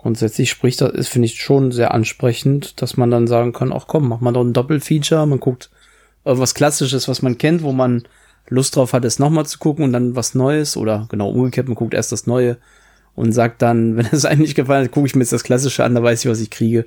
grundsätzlich 0.00 0.50
spricht 0.50 0.80
das, 0.80 0.92
ist, 0.92 1.08
finde 1.08 1.26
ich, 1.26 1.40
schon 1.40 1.72
sehr 1.72 1.92
ansprechend, 1.92 2.80
dass 2.80 2.96
man 2.96 3.10
dann 3.10 3.26
sagen 3.26 3.52
kann, 3.52 3.72
ach 3.72 3.86
komm, 3.86 4.08
mach 4.08 4.20
mal 4.20 4.32
doch 4.32 4.42
ein 4.42 4.54
Doppelfeature, 4.54 5.26
man 5.26 5.40
guckt 5.40 5.70
was 6.24 6.54
Klassisches, 6.54 7.08
was 7.08 7.22
man 7.22 7.38
kennt, 7.38 7.62
wo 7.62 7.72
man 7.72 8.04
Lust 8.48 8.76
drauf 8.76 8.92
hat, 8.92 9.04
es 9.04 9.18
nochmal 9.18 9.46
zu 9.46 9.58
gucken 9.58 9.84
und 9.84 9.92
dann 9.92 10.16
was 10.16 10.34
Neues 10.34 10.76
oder 10.76 11.06
genau 11.10 11.30
umgekehrt, 11.30 11.68
man 11.68 11.76
guckt 11.76 11.94
erst 11.94 12.12
das 12.12 12.26
Neue 12.26 12.56
und 13.14 13.32
sagt 13.32 13.62
dann, 13.62 13.96
wenn 13.96 14.06
es 14.06 14.24
einem 14.24 14.40
nicht 14.40 14.54
gefallen 14.54 14.84
hat, 14.84 14.92
gucke 14.92 15.06
ich 15.06 15.14
mir 15.14 15.22
jetzt 15.22 15.32
das 15.32 15.44
Klassische 15.44 15.84
an, 15.84 15.94
da 15.94 16.02
weiß 16.02 16.24
ich, 16.24 16.30
was 16.30 16.40
ich 16.40 16.50
kriege. 16.50 16.86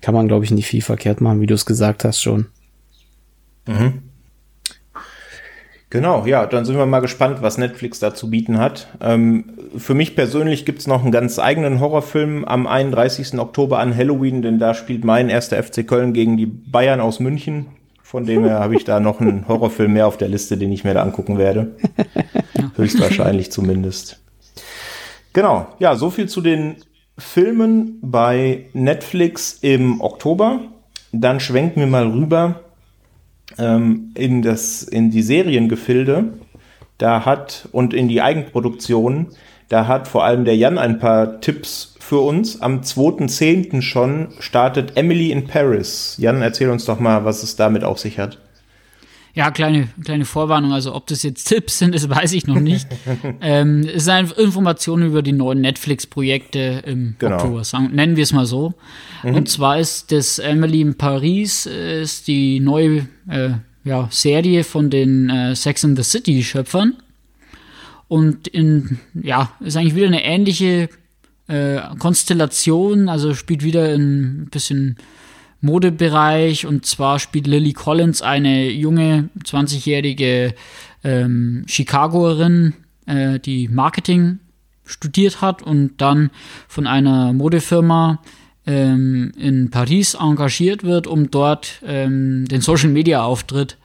Kann 0.00 0.14
man, 0.14 0.28
glaube 0.28 0.44
ich, 0.44 0.50
nicht 0.50 0.66
viel 0.66 0.80
verkehrt 0.80 1.20
machen, 1.20 1.40
wie 1.40 1.46
du 1.46 1.54
es 1.54 1.66
gesagt 1.66 2.04
hast 2.04 2.22
schon. 2.22 2.46
Mhm. 3.66 4.02
Genau, 5.90 6.24
ja, 6.24 6.46
dann 6.46 6.64
sind 6.64 6.78
wir 6.78 6.86
mal 6.86 7.00
gespannt, 7.00 7.42
was 7.42 7.58
Netflix 7.58 7.98
da 7.98 8.14
zu 8.14 8.30
bieten 8.30 8.58
hat. 8.58 8.86
Ähm, 9.00 9.44
für 9.76 9.94
mich 9.94 10.14
persönlich 10.14 10.64
gibt's 10.64 10.86
noch 10.86 11.02
einen 11.02 11.10
ganz 11.10 11.40
eigenen 11.40 11.80
Horrorfilm 11.80 12.44
am 12.44 12.68
31. 12.68 13.36
Oktober 13.40 13.80
an 13.80 13.96
Halloween, 13.96 14.40
denn 14.40 14.60
da 14.60 14.74
spielt 14.74 15.04
mein 15.04 15.28
erster 15.28 15.60
FC 15.60 15.86
Köln 15.86 16.12
gegen 16.12 16.36
die 16.36 16.46
Bayern 16.46 17.00
aus 17.00 17.18
München. 17.18 17.66
Von 18.04 18.24
dem 18.24 18.44
her 18.44 18.60
habe 18.60 18.76
ich 18.76 18.84
da 18.84 19.00
noch 19.00 19.20
einen 19.20 19.48
Horrorfilm 19.48 19.92
mehr 19.92 20.06
auf 20.06 20.16
der 20.16 20.28
Liste, 20.28 20.56
den 20.56 20.70
ich 20.70 20.84
mir 20.84 20.94
da 20.94 21.02
angucken 21.02 21.38
werde. 21.38 21.76
Höchstwahrscheinlich 22.76 23.50
zumindest. 23.50 24.20
Genau, 25.32 25.66
ja, 25.80 25.96
so 25.96 26.10
viel 26.10 26.28
zu 26.28 26.40
den 26.40 26.76
Filmen 27.18 27.98
bei 28.00 28.66
Netflix 28.74 29.58
im 29.60 30.00
Oktober. 30.00 30.60
Dann 31.12 31.40
schwenken 31.40 31.80
wir 31.80 31.86
mal 31.88 32.06
rüber 32.06 32.60
ähm, 33.58 34.10
in, 34.14 34.42
das, 34.42 34.82
in 34.82 35.10
die 35.10 35.22
Seriengefilde, 35.22 36.32
da 36.98 37.24
hat 37.24 37.68
und 37.72 37.94
in 37.94 38.08
die 38.08 38.22
Eigenproduktion, 38.22 39.28
da 39.68 39.86
hat 39.86 40.08
vor 40.08 40.24
allem 40.24 40.44
der 40.44 40.56
Jan 40.56 40.78
ein 40.78 40.98
paar 40.98 41.40
Tipps 41.40 41.94
für 42.00 42.18
uns. 42.18 42.60
Am 42.60 42.80
2.10. 42.80 43.82
schon 43.82 44.28
startet 44.40 44.96
Emily 44.96 45.30
in 45.30 45.46
Paris. 45.46 46.16
Jan, 46.18 46.42
erzähl 46.42 46.70
uns 46.70 46.84
doch 46.84 46.98
mal, 46.98 47.24
was 47.24 47.42
es 47.42 47.56
damit 47.56 47.84
auf 47.84 47.98
sich 47.98 48.18
hat. 48.18 48.38
Ja, 49.34 49.50
kleine, 49.50 49.88
kleine 50.04 50.24
Vorwarnung. 50.24 50.72
Also, 50.72 50.94
ob 50.94 51.06
das 51.06 51.22
jetzt 51.22 51.44
Tipps 51.44 51.78
sind, 51.78 51.94
das 51.94 52.08
weiß 52.08 52.32
ich 52.32 52.46
noch 52.46 52.58
nicht. 52.58 52.86
ähm, 53.40 53.88
es 53.94 54.04
sind 54.04 54.32
Informationen 54.32 55.06
über 55.06 55.22
die 55.22 55.32
neuen 55.32 55.60
Netflix-Projekte 55.60 56.82
im 56.84 57.14
genau. 57.18 57.36
Oktober, 57.36 57.62
nennen 57.90 58.16
wir 58.16 58.24
es 58.24 58.32
mal 58.32 58.46
so. 58.46 58.74
Mhm. 59.22 59.34
Und 59.34 59.48
zwar 59.48 59.78
ist 59.78 60.10
das 60.12 60.38
Emily 60.38 60.80
in 60.80 60.96
Paris, 60.96 61.66
äh, 61.66 62.02
ist 62.02 62.26
die 62.26 62.60
neue 62.60 63.06
äh, 63.28 63.50
ja, 63.84 64.08
Serie 64.10 64.64
von 64.64 64.90
den 64.90 65.30
äh, 65.30 65.54
Sex 65.54 65.84
and 65.84 65.96
the 65.96 66.02
City-Schöpfern. 66.02 66.96
Und 68.08 68.48
in, 68.48 68.98
ja, 69.14 69.52
ist 69.60 69.76
eigentlich 69.76 69.94
wieder 69.94 70.08
eine 70.08 70.24
ähnliche 70.24 70.88
äh, 71.46 71.80
Konstellation, 71.98 73.08
also 73.08 73.34
spielt 73.34 73.62
wieder 73.62 73.94
ein 73.94 74.48
bisschen 74.50 74.96
Modebereich. 75.60 76.66
Und 76.66 76.86
zwar 76.86 77.18
spielt 77.18 77.46
Lily 77.46 77.72
Collins 77.72 78.22
eine 78.22 78.70
junge 78.70 79.28
20-jährige 79.44 80.54
ähm, 81.04 81.64
Chicagoerin, 81.66 82.74
äh, 83.06 83.38
die 83.38 83.68
Marketing 83.68 84.38
studiert 84.84 85.40
hat 85.40 85.62
und 85.62 86.00
dann 86.00 86.30
von 86.68 86.86
einer 86.86 87.32
Modefirma 87.32 88.20
ähm, 88.66 89.32
in 89.36 89.70
Paris 89.70 90.14
engagiert 90.14 90.84
wird, 90.84 91.06
um 91.06 91.30
dort 91.30 91.80
ähm, 91.84 92.46
den 92.46 92.60
Social 92.60 92.90
Media 92.90 93.22
Auftritt 93.22 93.78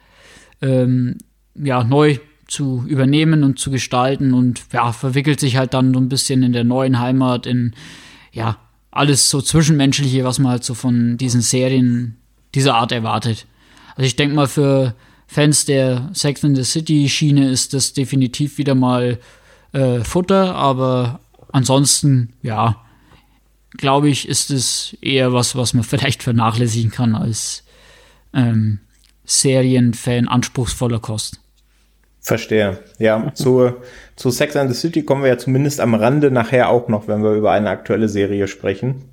ähm, 0.60 1.18
ja, 1.54 1.84
neu 1.84 2.18
zu 2.46 2.84
übernehmen 2.86 3.42
und 3.42 3.58
zu 3.58 3.70
gestalten. 3.70 4.34
Und 4.34 4.64
ja, 4.72 4.92
verwickelt 4.92 5.40
sich 5.40 5.56
halt 5.56 5.74
dann 5.74 5.94
so 5.94 6.00
ein 6.00 6.08
bisschen 6.08 6.42
in 6.42 6.52
der 6.52 6.64
neuen 6.64 6.98
Heimat 6.98 7.46
in 7.46 7.74
ja, 8.32 8.58
alles 8.96 9.30
so 9.30 9.40
Zwischenmenschliche, 9.40 10.24
was 10.24 10.38
man 10.38 10.52
halt 10.52 10.64
so 10.64 10.74
von 10.74 11.16
diesen 11.18 11.40
Serien 11.40 12.16
dieser 12.54 12.74
Art 12.74 12.92
erwartet. 12.92 13.46
Also 13.94 14.06
ich 14.06 14.16
denke 14.16 14.34
mal, 14.34 14.48
für 14.48 14.94
Fans 15.26 15.64
der 15.64 16.10
Sex 16.12 16.42
in 16.44 16.54
the 16.54 16.64
City 16.64 17.08
Schiene 17.08 17.48
ist 17.50 17.74
das 17.74 17.92
definitiv 17.92 18.58
wieder 18.58 18.74
mal 18.74 19.18
äh, 19.72 20.00
Futter, 20.04 20.54
aber 20.54 21.20
ansonsten, 21.52 22.32
ja, 22.42 22.82
glaube 23.76 24.08
ich, 24.08 24.28
ist 24.28 24.50
es 24.50 24.96
eher 25.00 25.32
was, 25.32 25.56
was 25.56 25.74
man 25.74 25.84
vielleicht 25.84 26.22
vernachlässigen 26.22 26.90
kann 26.90 27.14
als 27.14 27.64
ähm, 28.32 28.80
Serienfan 29.24 30.28
anspruchsvoller 30.28 31.00
Kost. 31.00 31.40
Verstehe. 32.26 32.78
Ja, 32.98 33.30
zu, 33.34 33.74
zu 34.16 34.30
Sex 34.32 34.56
and 34.56 34.68
the 34.68 34.76
City 34.76 35.04
kommen 35.04 35.22
wir 35.22 35.28
ja 35.28 35.38
zumindest 35.38 35.80
am 35.80 35.94
Rande 35.94 36.32
nachher 36.32 36.70
auch 36.70 36.88
noch, 36.88 37.06
wenn 37.06 37.22
wir 37.22 37.34
über 37.34 37.52
eine 37.52 37.70
aktuelle 37.70 38.08
Serie 38.08 38.48
sprechen. 38.48 39.04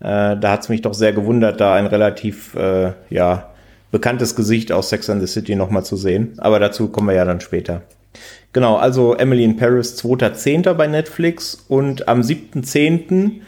Äh, 0.00 0.36
da 0.36 0.50
hat 0.50 0.62
es 0.62 0.68
mich 0.68 0.82
doch 0.82 0.92
sehr 0.92 1.12
gewundert, 1.12 1.60
da 1.60 1.74
ein 1.74 1.86
relativ 1.86 2.56
äh, 2.56 2.94
ja, 3.10 3.52
bekanntes 3.92 4.34
Gesicht 4.34 4.72
aus 4.72 4.88
Sex 4.88 5.08
and 5.08 5.20
the 5.20 5.28
City 5.28 5.54
nochmal 5.54 5.84
zu 5.84 5.94
sehen. 5.94 6.34
Aber 6.38 6.58
dazu 6.58 6.88
kommen 6.88 7.06
wir 7.06 7.14
ja 7.14 7.24
dann 7.24 7.40
später. 7.40 7.82
Genau, 8.52 8.74
also 8.74 9.14
Emily 9.14 9.44
in 9.44 9.56
Paris 9.56 9.96
2.10. 10.02 10.74
bei 10.74 10.88
Netflix 10.88 11.64
und 11.68 12.08
am 12.08 12.22
7.10. 12.22 13.40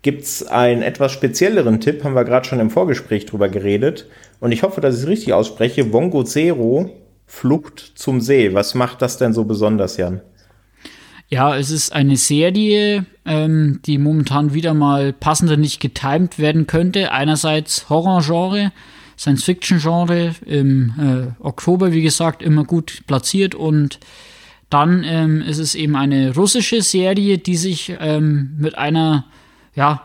gibt's 0.00 0.46
einen 0.46 0.80
etwas 0.80 1.12
spezielleren 1.12 1.80
Tipp, 1.82 2.02
haben 2.02 2.14
wir 2.14 2.24
gerade 2.24 2.48
schon 2.48 2.60
im 2.60 2.70
Vorgespräch 2.70 3.26
drüber 3.26 3.50
geredet. 3.50 4.06
Und 4.40 4.52
ich 4.52 4.62
hoffe, 4.62 4.80
dass 4.80 4.94
ich 4.94 5.02
es 5.02 5.06
richtig 5.06 5.34
ausspreche. 5.34 5.92
Wongo 5.92 6.24
Zero 6.24 6.90
Flucht 7.28 7.92
zum 7.94 8.20
See. 8.20 8.54
Was 8.54 8.74
macht 8.74 9.02
das 9.02 9.18
denn 9.18 9.32
so 9.32 9.44
besonders, 9.44 9.96
Jan? 9.98 10.22
Ja, 11.28 11.56
es 11.56 11.70
ist 11.70 11.92
eine 11.92 12.16
Serie, 12.16 13.04
ähm, 13.26 13.80
die 13.84 13.98
momentan 13.98 14.54
wieder 14.54 14.72
mal 14.72 15.12
passender 15.12 15.58
nicht 15.58 15.78
getimt 15.78 16.38
werden 16.38 16.66
könnte. 16.66 17.12
Einerseits 17.12 17.90
Horrorgenre, 17.90 18.72
Science-Fiction-Genre, 19.18 20.34
im 20.46 20.94
äh, 21.38 21.44
Oktober, 21.44 21.92
wie 21.92 22.02
gesagt, 22.02 22.42
immer 22.42 22.64
gut 22.64 23.02
platziert 23.06 23.54
und 23.54 24.00
dann 24.70 25.04
ähm, 25.04 25.42
ist 25.42 25.58
es 25.58 25.74
eben 25.74 25.96
eine 25.96 26.34
russische 26.34 26.80
Serie, 26.82 27.38
die 27.38 27.56
sich 27.56 27.94
ähm, 28.00 28.54
mit 28.58 28.76
einer, 28.76 29.26
ja, 29.74 30.02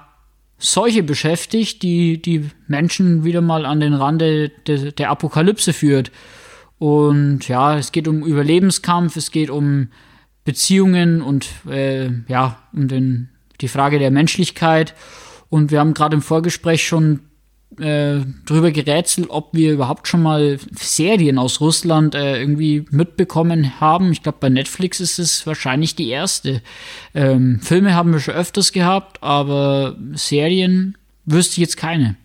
Seuche 0.57 1.03
beschäftigt, 1.03 1.83
die 1.83 2.21
die 2.21 2.49
Menschen 2.67 3.25
wieder 3.25 3.41
mal 3.41 3.65
an 3.65 3.81
den 3.81 3.93
Rande 3.93 4.49
de, 4.65 4.93
der 4.93 5.09
Apokalypse 5.09 5.73
führt. 5.73 6.09
Und 6.83 7.47
ja, 7.47 7.77
es 7.77 7.93
geht 7.93 8.09
um 8.09 8.25
Überlebenskampf, 8.25 9.15
es 9.15 9.31
geht 9.31 9.49
um 9.49 9.87
Beziehungen 10.43 11.21
und 11.21 11.47
äh, 11.65 12.09
ja, 12.27 12.57
um 12.73 12.89
den, 12.89 13.29
die 13.61 13.69
Frage 13.69 13.99
der 13.99 14.11
Menschlichkeit. 14.11 14.93
Und 15.47 15.71
wir 15.71 15.79
haben 15.79 15.93
gerade 15.93 16.15
im 16.17 16.21
Vorgespräch 16.21 16.85
schon 16.85 17.21
äh, 17.79 18.17
drüber 18.45 18.71
gerätselt, 18.71 19.27
ob 19.29 19.53
wir 19.53 19.71
überhaupt 19.71 20.09
schon 20.09 20.23
mal 20.23 20.59
Serien 20.73 21.37
aus 21.37 21.61
Russland 21.61 22.15
äh, 22.15 22.41
irgendwie 22.41 22.85
mitbekommen 22.89 23.79
haben. 23.79 24.11
Ich 24.11 24.21
glaube, 24.21 24.39
bei 24.41 24.49
Netflix 24.49 24.99
ist 24.99 25.19
es 25.19 25.47
wahrscheinlich 25.47 25.95
die 25.95 26.09
erste. 26.09 26.61
Ähm, 27.13 27.61
Filme 27.61 27.95
haben 27.95 28.11
wir 28.11 28.19
schon 28.19 28.35
öfters 28.35 28.73
gehabt, 28.73 29.23
aber 29.23 29.95
Serien 30.15 30.97
wüsste 31.23 31.53
ich 31.53 31.59
jetzt 31.59 31.77
keine. 31.77 32.17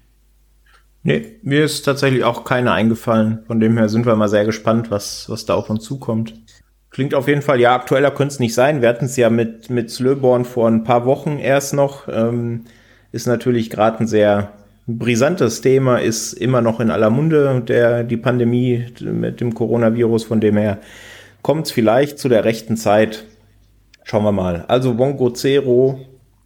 Nee, 1.09 1.39
mir 1.41 1.65
ist 1.65 1.87
tatsächlich 1.87 2.23
auch 2.23 2.45
keine 2.45 2.73
eingefallen. 2.73 3.39
Von 3.47 3.61
dem 3.61 3.79
her 3.79 3.89
sind 3.89 4.05
wir 4.05 4.15
mal 4.15 4.29
sehr 4.29 4.45
gespannt, 4.45 4.91
was, 4.91 5.25
was 5.31 5.47
da 5.47 5.55
auf 5.55 5.71
uns 5.71 5.83
zukommt. 5.83 6.35
Klingt 6.91 7.15
auf 7.15 7.29
jeden 7.29 7.41
Fall, 7.41 7.59
ja, 7.59 7.75
aktueller 7.75 8.11
könnte 8.11 8.35
es 8.35 8.41
nicht 8.41 8.53
sein. 8.53 8.83
Wir 8.83 8.91
hatten 8.91 9.07
es 9.07 9.17
ja 9.17 9.31
mit, 9.31 9.71
mit 9.71 9.91
Slöborn 9.91 10.45
vor 10.45 10.69
ein 10.69 10.85
paar 10.85 11.07
Wochen 11.07 11.39
erst 11.39 11.73
noch. 11.73 12.09
Ähm, 12.13 12.65
ist 13.11 13.27
natürlich 13.27 13.71
gerade 13.71 14.01
ein 14.01 14.07
sehr 14.07 14.53
brisantes 14.87 15.63
Thema, 15.63 15.97
ist 15.97 16.35
immer 16.35 16.61
noch 16.61 16.79
in 16.79 16.91
aller 16.91 17.09
Munde, 17.09 17.63
der, 17.67 18.05
die 18.05 18.19
Pandemie 18.19 18.85
mit 19.01 19.41
dem 19.41 19.55
Coronavirus. 19.55 20.25
Von 20.25 20.43
dem 20.43 20.59
her 20.59 20.77
kommt 21.41 21.69
es 21.69 21.73
vielleicht 21.73 22.19
zu 22.19 22.29
der 22.29 22.45
rechten 22.45 22.77
Zeit. 22.77 23.25
Schauen 24.05 24.25
wir 24.25 24.33
mal. 24.33 24.67
Also 24.69 24.99
Wongo 24.99 25.31
Zero, 25.31 26.01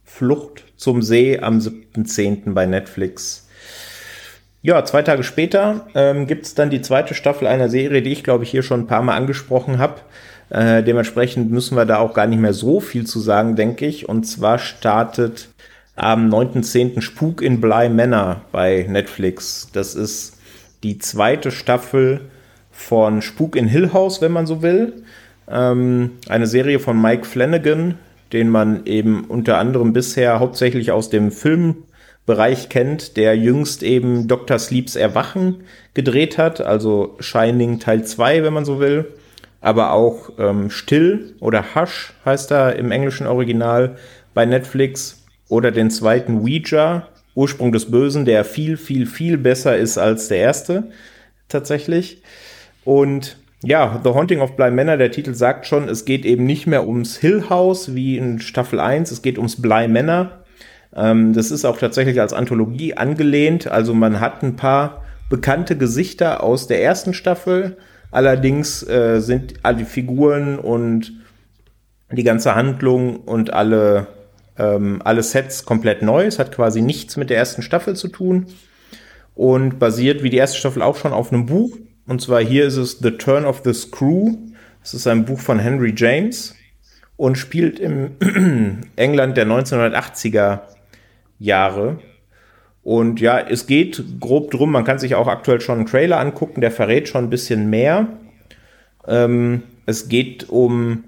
Flucht 0.05 0.63
zum 0.77 1.01
See 1.01 1.37
am 1.37 1.57
7.10. 1.57 2.53
bei 2.53 2.65
Netflix. 2.65 3.43
Ja, 4.65 4.85
zwei 4.85 5.01
Tage 5.01 5.23
später 5.23 5.87
ähm, 5.93 6.25
gibt 6.25 6.45
es 6.45 6.55
dann 6.55 6.69
die 6.69 6.81
zweite 6.81 7.15
Staffel 7.15 7.47
einer 7.47 7.67
Serie, 7.67 8.01
die 8.01 8.13
ich 8.13 8.23
glaube 8.23 8.45
ich 8.45 8.49
hier 8.49 8.63
schon 8.63 8.81
ein 8.81 8.87
paar 8.87 9.01
Mal 9.01 9.17
angesprochen 9.17 9.77
habe. 9.77 9.99
Äh, 10.49 10.83
dementsprechend 10.83 11.51
müssen 11.51 11.75
wir 11.75 11.83
da 11.83 11.97
auch 11.97 12.13
gar 12.13 12.27
nicht 12.27 12.39
mehr 12.39 12.53
so 12.53 12.79
viel 12.79 13.05
zu 13.05 13.19
sagen, 13.19 13.57
denke 13.57 13.85
ich. 13.85 14.07
Und 14.07 14.23
zwar 14.23 14.59
startet 14.59 15.49
am 15.97 16.29
9.10. 16.29 17.01
Spuk 17.01 17.41
in 17.41 17.59
Bly 17.59 17.89
Manor 17.89 18.41
bei 18.53 18.85
Netflix. 18.87 19.67
Das 19.73 19.95
ist 19.95 20.37
die 20.81 20.97
zweite 20.97 21.51
Staffel 21.51 22.21
von 22.71 23.21
Spuk 23.21 23.57
in 23.57 23.67
Hill 23.67 23.91
House, 23.91 24.21
wenn 24.21 24.31
man 24.31 24.45
so 24.45 24.61
will. 24.61 25.03
Ähm, 25.49 26.11
eine 26.29 26.47
Serie 26.47 26.79
von 26.79 27.01
Mike 27.01 27.25
Flanagan, 27.25 27.95
den 28.31 28.47
man 28.47 28.85
eben 28.85 29.25
unter 29.25 29.57
anderem 29.57 29.91
bisher 29.91 30.39
hauptsächlich 30.39 30.93
aus 30.93 31.09
dem 31.09 31.31
Film 31.33 31.83
Bereich 32.25 32.69
kennt, 32.69 33.17
der 33.17 33.35
jüngst 33.35 33.83
eben 33.83 34.27
Dr. 34.27 34.57
Sleeps 34.57 34.95
Erwachen 34.95 35.63
gedreht 35.93 36.37
hat, 36.37 36.61
also 36.61 37.17
Shining 37.19 37.79
Teil 37.79 38.05
2, 38.05 38.43
wenn 38.43 38.53
man 38.53 38.63
so 38.63 38.79
will, 38.79 39.13
aber 39.59 39.91
auch 39.91 40.31
ähm, 40.37 40.69
Still 40.69 41.35
oder 41.41 41.75
Hush 41.75 42.13
heißt 42.25 42.51
er 42.51 42.77
im 42.77 42.91
englischen 42.91 43.27
Original 43.27 43.97
bei 44.33 44.45
Netflix 44.45 45.23
oder 45.49 45.71
den 45.71 45.91
zweiten 45.91 46.39
Ouija, 46.39 47.07
Ursprung 47.35 47.71
des 47.71 47.91
Bösen, 47.91 48.25
der 48.25 48.45
viel, 48.45 48.77
viel, 48.77 49.05
viel 49.05 49.37
besser 49.37 49.75
ist 49.75 49.97
als 49.97 50.27
der 50.27 50.37
erste 50.37 50.91
tatsächlich. 51.49 52.21
Und 52.85 53.37
ja, 53.63 53.99
The 54.03 54.11
Haunting 54.11 54.41
of 54.41 54.55
Bly 54.55 54.71
Manor, 54.71 54.97
der 54.97 55.11
Titel 55.11 55.33
sagt 55.33 55.65
schon, 55.65 55.89
es 55.89 56.05
geht 56.05 56.25
eben 56.25 56.45
nicht 56.45 56.67
mehr 56.67 56.85
ums 56.87 57.17
Hill 57.17 57.45
House 57.49 57.95
wie 57.95 58.17
in 58.17 58.39
Staffel 58.39 58.79
1, 58.79 59.11
es 59.11 59.21
geht 59.21 59.37
ums 59.37 59.61
Bly 59.61 59.87
Manor 59.87 60.42
ähm, 60.95 61.33
das 61.33 61.51
ist 61.51 61.65
auch 61.65 61.77
tatsächlich 61.77 62.19
als 62.21 62.33
Anthologie 62.33 62.95
angelehnt. 62.95 63.67
Also 63.67 63.93
man 63.93 64.19
hat 64.19 64.43
ein 64.43 64.55
paar 64.55 65.03
bekannte 65.29 65.77
Gesichter 65.77 66.43
aus 66.43 66.67
der 66.67 66.83
ersten 66.83 67.13
Staffel. 67.13 67.77
Allerdings 68.11 68.87
äh, 68.87 69.19
sind 69.19 69.55
alle 69.63 69.85
Figuren 69.85 70.59
und 70.59 71.13
die 72.11 72.23
ganze 72.23 72.53
Handlung 72.53 73.17
und 73.17 73.53
alle, 73.53 74.07
ähm, 74.57 75.01
alle 75.03 75.23
Sets 75.23 75.65
komplett 75.65 76.03
neu. 76.03 76.25
Es 76.25 76.37
hat 76.37 76.51
quasi 76.51 76.81
nichts 76.81 77.17
mit 77.17 77.31
der 77.31 77.37
ersten 77.37 77.63
Staffel 77.63 77.95
zu 77.95 78.07
tun 78.07 78.45
und 79.33 79.79
basiert 79.79 80.21
wie 80.21 80.29
die 80.29 80.37
erste 80.37 80.59
Staffel 80.59 80.83
auch 80.83 80.95
schon 80.95 81.13
auf 81.13 81.33
einem 81.33 81.47
Buch. 81.47 81.75
Und 82.05 82.21
zwar 82.21 82.41
hier 82.41 82.65
ist 82.65 82.77
es 82.77 82.99
The 82.99 83.11
Turn 83.11 83.45
of 83.45 83.61
the 83.63 83.73
Screw. 83.73 84.35
Es 84.83 84.93
ist 84.93 85.07
ein 85.07 85.25
Buch 85.25 85.39
von 85.39 85.57
Henry 85.57 85.93
James 85.95 86.53
und 87.17 87.37
spielt 87.37 87.79
im 87.79 88.11
England 88.95 89.37
der 89.37 89.47
1980er 89.47 90.59
Jahre. 91.43 91.99
Und 92.81 93.21
ja, 93.21 93.39
es 93.39 93.67
geht 93.67 94.03
grob 94.19 94.51
drum, 94.51 94.71
man 94.71 94.83
kann 94.83 94.99
sich 94.99 95.15
auch 95.15 95.27
aktuell 95.27 95.61
schon 95.61 95.77
einen 95.79 95.85
Trailer 95.85 96.19
angucken, 96.19 96.61
der 96.61 96.71
verrät 96.71 97.07
schon 97.07 97.25
ein 97.25 97.29
bisschen 97.29 97.69
mehr. 97.69 98.07
Ähm, 99.07 99.63
es 99.85 100.09
geht 100.09 100.49
um 100.49 101.03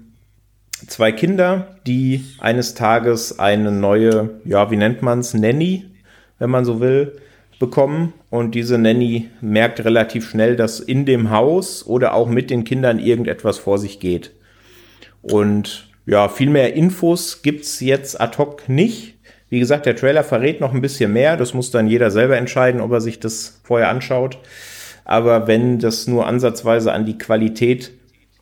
zwei 0.86 1.12
Kinder, 1.12 1.76
die 1.86 2.24
eines 2.38 2.74
Tages 2.74 3.38
eine 3.38 3.72
neue, 3.72 4.40
ja, 4.44 4.70
wie 4.70 4.76
nennt 4.76 5.02
man 5.02 5.20
es, 5.20 5.34
Nanny, 5.34 5.86
wenn 6.38 6.50
man 6.50 6.64
so 6.64 6.80
will, 6.80 7.18
bekommen 7.58 8.12
und 8.28 8.54
diese 8.54 8.76
Nanny 8.76 9.30
merkt 9.40 9.82
relativ 9.84 10.28
schnell, 10.28 10.56
dass 10.56 10.80
in 10.80 11.06
dem 11.06 11.30
Haus 11.30 11.86
oder 11.86 12.12
auch 12.12 12.28
mit 12.28 12.50
den 12.50 12.64
Kindern 12.64 12.98
irgendetwas 12.98 13.58
vor 13.58 13.78
sich 13.78 14.00
geht. 14.00 14.32
Und 15.22 15.88
ja, 16.04 16.28
viel 16.28 16.50
mehr 16.50 16.74
Infos 16.74 17.40
gibt's 17.42 17.80
jetzt 17.80 18.20
ad 18.20 18.36
hoc 18.36 18.68
nicht. 18.68 19.15
Wie 19.48 19.60
gesagt, 19.60 19.86
der 19.86 19.96
Trailer 19.96 20.24
verrät 20.24 20.60
noch 20.60 20.74
ein 20.74 20.80
bisschen 20.80 21.12
mehr. 21.12 21.36
Das 21.36 21.54
muss 21.54 21.70
dann 21.70 21.86
jeder 21.86 22.10
selber 22.10 22.36
entscheiden, 22.36 22.80
ob 22.80 22.90
er 22.92 23.00
sich 23.00 23.20
das 23.20 23.60
vorher 23.62 23.88
anschaut. 23.88 24.38
Aber 25.04 25.46
wenn 25.46 25.78
das 25.78 26.08
nur 26.08 26.26
ansatzweise 26.26 26.92
an 26.92 27.06
die 27.06 27.16
Qualität 27.16 27.92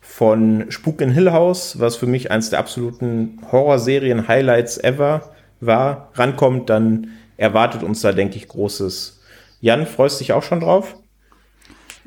von 0.01 0.65
Spuk 0.69 1.01
in 1.01 1.11
Hill 1.11 1.31
House, 1.31 1.79
was 1.79 1.95
für 1.95 2.07
mich 2.07 2.31
eins 2.31 2.49
der 2.49 2.59
absoluten 2.59 3.39
Horrorserien-Highlights 3.51 4.79
ever 4.79 5.31
war, 5.59 6.09
rankommt, 6.15 6.69
dann 6.69 7.09
erwartet 7.37 7.83
uns 7.83 8.01
da, 8.01 8.11
denke 8.11 8.37
ich, 8.37 8.47
Großes. 8.47 9.21
Jan, 9.61 9.85
freust 9.85 10.19
dich 10.19 10.33
auch 10.33 10.43
schon 10.43 10.61
drauf? 10.61 10.95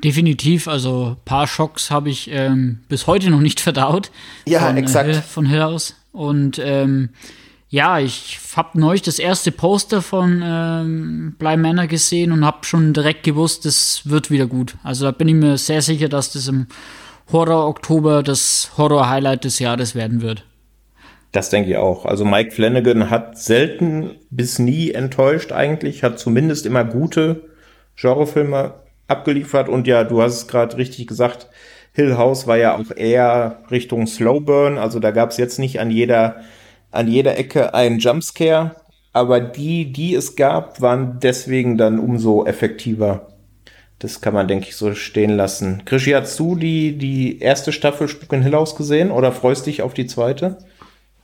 Definitiv, 0.03 0.67
also 0.67 1.17
ein 1.17 1.23
paar 1.25 1.45
Schocks 1.45 1.91
habe 1.91 2.09
ich 2.09 2.29
ähm, 2.31 2.79
bis 2.89 3.05
heute 3.05 3.29
noch 3.29 3.41
nicht 3.41 3.59
verdaut. 3.61 4.11
Ja, 4.45 4.61
von, 4.61 4.75
äh, 4.75 4.79
exakt. 4.79 5.09
Äh, 5.09 5.21
von 5.21 5.45
Hill 5.45 5.61
House. 5.61 5.95
Und 6.11 6.59
ähm, 6.63 7.09
ja, 7.69 7.99
ich 7.99 8.39
habe 8.55 8.79
neulich 8.79 9.03
das 9.03 9.19
erste 9.19 9.51
Poster 9.51 10.01
von 10.01 10.41
ähm, 10.43 11.35
Bly 11.37 11.55
Manor 11.55 11.85
gesehen 11.85 12.31
und 12.31 12.43
habe 12.43 12.65
schon 12.65 12.93
direkt 12.93 13.23
gewusst, 13.23 13.65
das 13.65 14.01
wird 14.05 14.31
wieder 14.31 14.47
gut. 14.47 14.75
Also 14.83 15.05
da 15.05 15.11
bin 15.11 15.27
ich 15.27 15.35
mir 15.35 15.57
sehr 15.57 15.83
sicher, 15.83 16.09
dass 16.09 16.33
das 16.33 16.47
im 16.47 16.65
Horror-Oktober 17.31 18.23
das 18.23 18.71
Horror-Highlight 18.75 19.43
des 19.43 19.59
Jahres 19.59 19.93
werden 19.93 20.23
wird. 20.23 20.45
Das 21.31 21.51
denke 21.51 21.69
ich 21.69 21.77
auch. 21.77 22.05
Also 22.05 22.25
Mike 22.25 22.51
Flanagan 22.51 23.11
hat 23.11 23.37
selten 23.37 24.15
bis 24.31 24.57
nie 24.57 24.91
enttäuscht 24.91 25.51
eigentlich, 25.51 26.01
hat 26.01 26.17
zumindest 26.17 26.65
immer 26.65 26.83
gute 26.83 27.49
Genrefilme 27.95 28.73
abgeliefert 29.07 29.69
und 29.69 29.85
ja, 29.85 30.03
du 30.03 30.23
hast 30.23 30.33
es 30.33 30.47
gerade 30.47 30.75
richtig 30.77 31.05
gesagt, 31.05 31.47
Hill 31.93 32.17
House 32.17 32.47
war 32.47 32.57
ja 32.57 32.77
auch 32.77 32.95
eher 32.95 33.61
Richtung 33.69 34.07
Slowburn, 34.07 34.79
also 34.79 34.99
da 34.99 35.11
gab 35.11 35.29
es 35.29 35.37
jetzt 35.37 35.59
nicht 35.59 35.79
an 35.79 35.91
jeder 35.91 36.37
an 36.91 37.07
jeder 37.07 37.37
Ecke 37.37 37.73
einen 37.73 37.99
Jumpscare, 37.99 38.75
aber 39.13 39.39
die, 39.39 39.91
die 39.91 40.15
es 40.15 40.35
gab, 40.35 40.81
waren 40.81 41.19
deswegen 41.21 41.77
dann 41.77 41.99
umso 41.99 42.45
effektiver. 42.45 43.27
Das 43.99 44.21
kann 44.21 44.33
man, 44.33 44.47
denke 44.47 44.67
ich, 44.69 44.75
so 44.75 44.93
stehen 44.93 45.31
lassen. 45.31 45.83
Krischi, 45.85 46.11
hast 46.11 46.39
du 46.39 46.55
die, 46.55 46.97
die 46.97 47.39
erste 47.39 47.73
Staffel 47.73 48.07
Spuk 48.07 48.31
in 48.31 48.41
Hill 48.41 48.53
House 48.53 48.75
gesehen 48.75 49.11
oder 49.11 49.31
freust 49.31 49.65
dich 49.65 49.81
auf 49.81 49.93
die 49.93 50.07
zweite? 50.07 50.57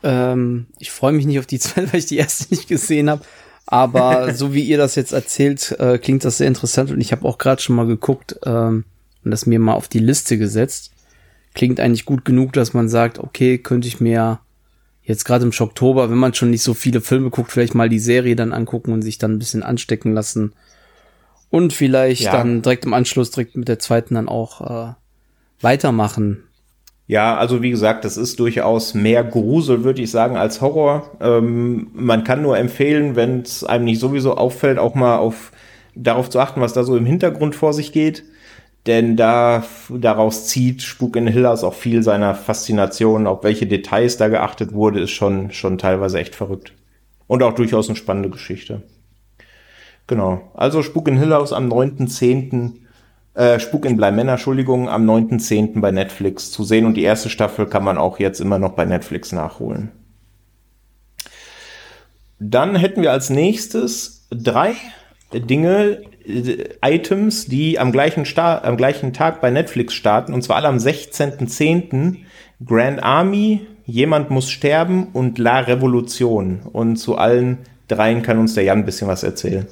Ähm, 0.04 0.68
ich 0.80 0.92
freue 0.92 1.14
mich 1.14 1.26
nicht 1.26 1.40
auf 1.40 1.46
die 1.46 1.60
zweite, 1.60 1.94
weil 1.94 2.00
ich 2.00 2.06
die 2.08 2.18
erste 2.18 2.54
nicht 2.54 2.68
gesehen 2.68 3.10
habe. 3.10 3.24
Aber 3.66 4.34
so 4.36 4.54
wie 4.54 4.64
ihr 4.64 4.78
das 4.78 4.96
jetzt 4.96 5.14
erzählt, 5.14 5.76
äh, 5.80 5.98
klingt 5.98 6.26
das 6.26 6.38
sehr 6.38 6.48
interessant 6.48 6.92
und 6.92 7.00
ich 7.00 7.12
habe 7.12 7.26
auch 7.26 7.38
gerade 7.38 7.62
schon 7.62 7.76
mal 7.76 7.88
geguckt 7.88 8.38
ähm, 8.46 8.84
und 9.24 9.32
das 9.32 9.46
mir 9.46 9.60
mal 9.60 9.74
auf 9.74 9.88
die 9.88 10.00
Liste 10.00 10.38
gesetzt. 10.38 10.92
Klingt 11.54 11.80
eigentlich 11.80 12.04
gut 12.04 12.26
genug, 12.26 12.52
dass 12.52 12.74
man 12.74 12.90
sagt, 12.90 13.20
okay, 13.20 13.58
könnte 13.58 13.88
ich 13.88 14.02
mir 14.02 14.40
jetzt 15.06 15.24
gerade 15.24 15.46
im 15.46 15.52
Oktober, 15.58 16.10
wenn 16.10 16.18
man 16.18 16.34
schon 16.34 16.50
nicht 16.50 16.64
so 16.64 16.74
viele 16.74 17.00
Filme 17.00 17.30
guckt, 17.30 17.52
vielleicht 17.52 17.76
mal 17.76 17.90
die 17.90 18.00
Serie 18.00 18.36
dann 18.36 18.52
angucken 18.52 18.92
und 18.92 19.02
sich 19.02 19.18
dann 19.18 19.34
ein 19.34 19.40
bisschen 19.40 19.64
anstecken 19.64 20.14
lassen. 20.14 20.54
Und 21.50 21.74
vielleicht 21.74 22.24
ja. 22.24 22.32
dann 22.32 22.62
direkt 22.62 22.86
im 22.86 22.94
Anschluss 22.94 23.32
direkt 23.32 23.56
mit 23.56 23.68
der 23.68 23.80
zweiten 23.80 24.16
dann 24.16 24.28
auch 24.28 24.62
äh, 24.90 24.94
weitermachen. 25.62 26.44
Ja, 27.08 27.38
also 27.38 27.62
wie 27.62 27.70
gesagt, 27.70 28.04
das 28.04 28.18
ist 28.18 28.40
durchaus 28.40 28.96
mehr 28.96 29.24
Grusel, 29.24 29.84
würde 29.84 30.02
ich 30.02 30.10
sagen, 30.10 30.38
als 30.38 30.60
Horror. 30.60 31.12
Ähm, 31.22 31.92
man 31.94 32.24
kann 32.24 32.42
nur 32.42 32.58
empfehlen, 32.58 33.16
wenn 33.16 33.42
es 33.42 33.64
einem 33.64 33.86
nicht 33.86 34.00
sowieso 34.00 34.36
auffällt, 34.36 34.80
auch 34.80 34.96
mal 34.96 35.18
auf 35.18 35.52
darauf 35.94 36.30
zu 36.30 36.40
achten, 36.40 36.62
was 36.62 36.74
da 36.74 36.84
so 36.84 36.98
im 36.98 37.06
Hintergrund 37.06 37.56
vor 37.56 37.74
sich 37.74 37.92
geht. 37.92 38.24
Denn 38.88 39.16
da 39.18 39.64
daraus 39.90 40.48
zieht 40.48 40.84
Spuk 40.84 41.16
in 41.16 41.28
Hill 41.28 41.48
House 41.48 41.64
auch 41.64 41.74
viel 41.74 42.04
seiner 42.04 42.36
Faszination, 42.36 43.26
auf 43.26 43.44
welche 43.44 43.66
Details 43.66 44.18
da 44.18 44.28
geachtet 44.28 44.74
wurde, 44.74 45.00
ist 45.00 45.12
schon, 45.12 45.52
schon 45.52 45.78
teilweise 45.78 46.20
echt 46.20 46.36
verrückt. 46.36 46.74
Und 47.28 47.42
auch 47.42 47.54
durchaus 47.54 47.88
eine 47.90 47.96
spannende 47.96 48.30
Geschichte. 48.30 48.84
Genau. 50.06 50.52
Also 50.54 50.84
Spuk 50.84 51.08
in 51.08 51.18
Hill 51.18 51.34
House 51.34 51.52
am 51.52 51.68
9.10 51.68 52.74
äh, 53.36 53.60
Spuk 53.60 53.86
in 53.86 53.98
Bleimänner, 53.98 54.34
Entschuldigung, 54.34 54.88
am 54.88 55.08
9.10. 55.10 55.82
bei 55.82 55.92
Netflix 55.92 56.52
zu 56.52 56.64
sehen. 56.64 56.86
Und 56.86 56.96
die 56.96 57.04
erste 57.04 57.30
Staffel 57.30 57.68
kann 57.68 57.84
man 57.84 57.98
auch 57.98 58.18
jetzt 58.18 58.40
immer 58.40 58.60
noch 58.60 58.74
bei 58.74 58.86
Netflix 58.86 59.32
nachholen. 59.34 59.92
Dann 62.40 62.76
hätten 62.76 63.02
wir 63.02 63.12
als 63.12 63.30
nächstes 63.30 64.28
drei 64.32 64.76
Dinge, 65.34 66.02
Items, 66.82 67.46
die 67.46 67.80
am 67.80 67.92
gleichen, 67.92 68.26
am 68.38 68.78
gleichen 68.78 69.14
Tag 69.14 69.42
bei 69.42 69.52
Netflix 69.52 69.94
starten. 69.94 70.34
Und 70.34 70.42
zwar 70.42 70.58
alle 70.58 70.68
am 70.68 70.78
16.10. 70.78 72.18
Grand 72.66 73.04
Army, 73.04 73.68
Jemand 73.86 74.32
muss 74.32 74.50
sterben 74.50 75.08
und 75.14 75.38
La 75.38 75.60
Revolution. 75.60 76.62
Und 76.74 76.98
zu 76.98 77.18
allen 77.18 77.60
dreien 77.88 78.24
kann 78.24 78.40
uns 78.40 78.56
der 78.56 78.64
Jan 78.64 78.80
ein 78.80 78.86
bisschen 78.86 79.08
was 79.08 79.24
erzählen. 79.24 79.68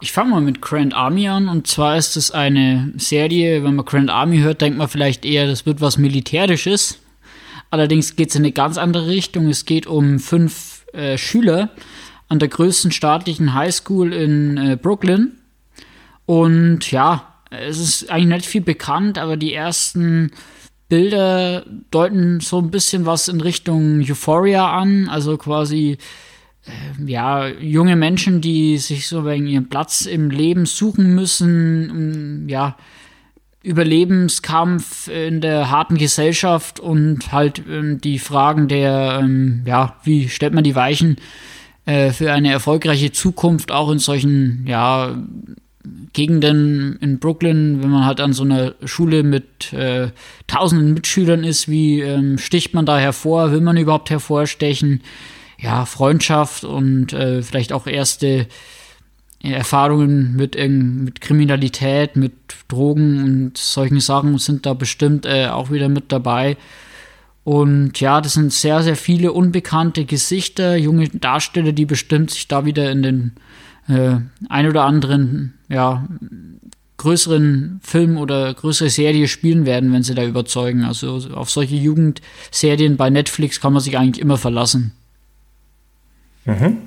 Ich 0.00 0.12
fange 0.12 0.30
mal 0.30 0.40
mit 0.40 0.60
Grand 0.60 0.94
Army 0.94 1.28
an 1.28 1.48
und 1.48 1.66
zwar 1.68 1.96
ist 1.96 2.16
es 2.16 2.32
eine 2.32 2.92
Serie, 2.96 3.62
wenn 3.62 3.76
man 3.76 3.84
Grand 3.84 4.10
Army 4.10 4.38
hört, 4.38 4.60
denkt 4.60 4.76
man 4.76 4.88
vielleicht 4.88 5.24
eher, 5.24 5.46
das 5.46 5.64
wird 5.64 5.80
was 5.80 5.96
Militärisches. 5.96 6.98
Allerdings 7.70 8.16
geht 8.16 8.30
es 8.30 8.34
in 8.34 8.42
eine 8.42 8.52
ganz 8.52 8.78
andere 8.78 9.06
Richtung. 9.06 9.48
Es 9.48 9.64
geht 9.64 9.86
um 9.86 10.18
fünf 10.18 10.86
äh, 10.92 11.16
Schüler 11.18 11.70
an 12.32 12.38
der 12.38 12.48
größten 12.48 12.92
staatlichen 12.92 13.52
Highschool 13.52 14.14
in 14.14 14.56
äh, 14.56 14.78
Brooklyn. 14.80 15.32
Und 16.24 16.90
ja, 16.90 17.34
es 17.50 17.78
ist 17.78 18.10
eigentlich 18.10 18.38
nicht 18.38 18.46
viel 18.46 18.62
bekannt, 18.62 19.18
aber 19.18 19.36
die 19.36 19.52
ersten 19.52 20.30
Bilder 20.88 21.66
deuten 21.90 22.40
so 22.40 22.58
ein 22.58 22.70
bisschen 22.70 23.04
was 23.04 23.28
in 23.28 23.42
Richtung 23.42 24.00
Euphoria 24.00 24.72
an, 24.72 25.10
also 25.10 25.36
quasi 25.36 25.98
äh, 26.64 27.04
ja, 27.04 27.48
junge 27.48 27.96
Menschen, 27.96 28.40
die 28.40 28.78
sich 28.78 29.08
so 29.08 29.26
wegen 29.26 29.46
ihren 29.46 29.68
Platz 29.68 30.06
im 30.06 30.30
Leben 30.30 30.64
suchen 30.64 31.14
müssen, 31.14 32.48
ja, 32.48 32.78
Überlebenskampf 33.62 35.08
in 35.08 35.42
der 35.42 35.70
harten 35.70 35.98
Gesellschaft 35.98 36.80
und 36.80 37.30
halt 37.30 37.62
ähm, 37.68 38.00
die 38.00 38.18
Fragen 38.18 38.68
der, 38.68 39.20
ähm, 39.22 39.64
ja, 39.66 39.96
wie 40.02 40.30
stellt 40.30 40.54
man 40.54 40.64
die 40.64 40.74
Weichen 40.74 41.18
äh, 41.86 42.10
für 42.10 42.32
eine 42.32 42.52
erfolgreiche 42.52 43.12
Zukunft 43.12 43.72
auch 43.72 43.90
in 43.90 43.98
solchen, 43.98 44.64
ja, 44.66 45.16
Gegenden 46.12 46.96
in 47.00 47.18
Brooklyn, 47.18 47.82
wenn 47.82 47.90
man 47.90 48.04
halt 48.04 48.20
an 48.20 48.32
so 48.32 48.44
einer 48.44 48.74
Schule 48.84 49.24
mit 49.24 49.72
äh, 49.72 50.10
tausenden 50.46 50.94
Mitschülern 50.94 51.42
ist, 51.42 51.68
wie 51.68 52.00
ähm, 52.00 52.38
sticht 52.38 52.72
man 52.72 52.86
da 52.86 52.98
hervor, 52.98 53.50
will 53.50 53.60
man 53.62 53.76
überhaupt 53.76 54.10
hervorstechen? 54.10 55.00
ja, 55.62 55.86
Freundschaft 55.86 56.64
und 56.64 57.12
äh, 57.12 57.42
vielleicht 57.42 57.72
auch 57.72 57.86
erste 57.86 58.46
Erfahrungen 59.42 60.34
mit, 60.36 60.56
mit 60.56 61.20
Kriminalität, 61.20 62.16
mit 62.16 62.32
Drogen 62.68 63.22
und 63.22 63.58
solchen 63.58 64.00
Sachen 64.00 64.38
sind 64.38 64.66
da 64.66 64.74
bestimmt 64.74 65.24
äh, 65.24 65.46
auch 65.46 65.70
wieder 65.70 65.88
mit 65.88 66.12
dabei. 66.12 66.56
Und 67.44 67.98
ja, 68.00 68.20
das 68.20 68.34
sind 68.34 68.52
sehr, 68.52 68.82
sehr 68.82 68.96
viele 68.96 69.32
unbekannte 69.32 70.04
Gesichter, 70.04 70.76
junge 70.76 71.08
Darsteller, 71.08 71.72
die 71.72 71.86
bestimmt 71.86 72.30
sich 72.30 72.46
da 72.46 72.64
wieder 72.64 72.90
in 72.90 73.02
den 73.02 73.32
äh, 73.88 74.16
ein 74.48 74.68
oder 74.68 74.84
anderen, 74.84 75.54
ja, 75.68 76.06
größeren 76.98 77.80
Film 77.82 78.16
oder 78.16 78.54
größere 78.54 78.90
Serie 78.90 79.26
spielen 79.26 79.66
werden, 79.66 79.92
wenn 79.92 80.04
sie 80.04 80.14
da 80.14 80.24
überzeugen. 80.24 80.84
Also 80.84 81.20
auf 81.34 81.50
solche 81.50 81.74
Jugendserien 81.74 82.96
bei 82.96 83.10
Netflix 83.10 83.60
kann 83.60 83.72
man 83.72 83.82
sich 83.82 83.98
eigentlich 83.98 84.22
immer 84.22 84.38
verlassen. 84.38 84.92
Mhm. 86.44 86.78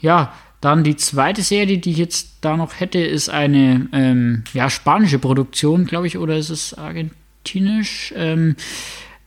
Ja, 0.00 0.34
dann 0.60 0.84
die 0.84 0.96
zweite 0.96 1.40
Serie, 1.40 1.78
die 1.78 1.92
ich 1.92 1.96
jetzt 1.96 2.38
da 2.42 2.58
noch 2.58 2.80
hätte, 2.80 2.98
ist 2.98 3.30
eine 3.30 3.88
ähm, 3.92 4.44
ja, 4.52 4.68
spanische 4.68 5.18
Produktion, 5.18 5.86
glaube 5.86 6.06
ich, 6.06 6.18
oder 6.18 6.36
ist 6.36 6.50
es 6.50 6.74
argentinisch? 6.74 8.12
Ähm, 8.14 8.56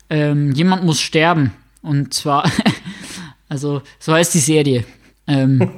ähm, 0.09 0.51
jemand 0.51 0.83
muss 0.83 1.01
sterben. 1.01 1.53
Und 1.81 2.13
zwar, 2.13 2.49
also 3.49 3.81
so 3.99 4.13
heißt 4.13 4.33
die 4.33 4.39
Serie. 4.39 4.83
Ähm, 5.27 5.69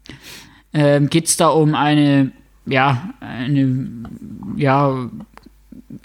ähm, 0.72 1.10
Geht 1.10 1.26
es 1.26 1.36
da 1.36 1.48
um 1.48 1.74
eine, 1.74 2.32
ja, 2.66 3.14
eine, 3.20 4.08
ja, 4.56 5.08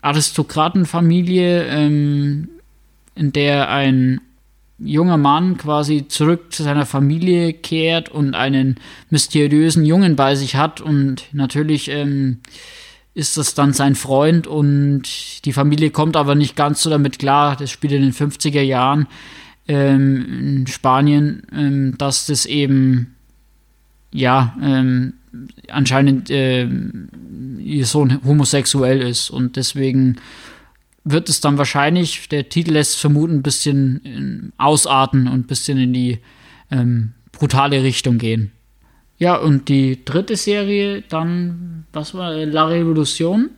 Aristokratenfamilie, 0.01 1.65
ähm, 1.65 2.49
in 3.15 3.33
der 3.33 3.69
ein 3.69 4.21
junger 4.83 5.17
Mann 5.17 5.57
quasi 5.57 6.07
zurück 6.07 6.53
zu 6.53 6.63
seiner 6.63 6.85
Familie 6.85 7.53
kehrt 7.53 8.09
und 8.09 8.33
einen 8.33 8.79
mysteriösen 9.09 9.85
Jungen 9.85 10.15
bei 10.15 10.35
sich 10.35 10.55
hat 10.55 10.81
und 10.81 11.25
natürlich 11.33 11.89
ähm, 11.89 12.39
ist 13.13 13.37
das 13.37 13.53
dann 13.53 13.73
sein 13.73 13.95
Freund 13.95 14.47
und 14.47 15.03
die 15.45 15.53
Familie 15.53 15.91
kommt 15.91 16.15
aber 16.15 16.35
nicht 16.35 16.55
ganz 16.55 16.81
so 16.81 16.89
damit 16.89 17.19
klar, 17.19 17.55
das 17.57 17.69
spielt 17.69 17.93
in 17.93 18.01
den 18.01 18.13
50er 18.13 18.61
Jahren 18.61 19.07
ähm, 19.67 20.57
in 20.59 20.67
Spanien, 20.67 21.43
ähm, 21.51 21.97
dass 21.97 22.25
das 22.27 22.45
eben 22.45 23.15
ja, 24.13 24.55
ähm, 24.61 25.13
anscheinend 25.69 26.29
äh, 26.29 26.67
ihr 27.59 27.85
Sohn 27.85 28.23
homosexuell 28.25 29.01
ist 29.01 29.29
und 29.29 29.55
deswegen 29.55 30.17
wird 31.03 31.29
es 31.29 31.41
dann 31.41 31.57
wahrscheinlich, 31.57 32.29
der 32.29 32.49
Titel 32.49 32.73
lässt 32.73 32.97
vermuten, 32.97 33.37
ein 33.37 33.41
bisschen 33.41 34.53
ausarten 34.57 35.27
und 35.27 35.39
ein 35.39 35.47
bisschen 35.47 35.77
in 35.79 35.93
die 35.93 36.19
ähm, 36.69 37.13
brutale 37.31 37.81
Richtung 37.81 38.19
gehen. 38.19 38.51
Ja, 39.21 39.35
und 39.35 39.69
die 39.69 40.03
dritte 40.03 40.35
Serie, 40.35 41.03
dann, 41.07 41.85
was 41.93 42.15
war 42.15 42.31
La 42.33 42.65
Revolution? 42.65 43.51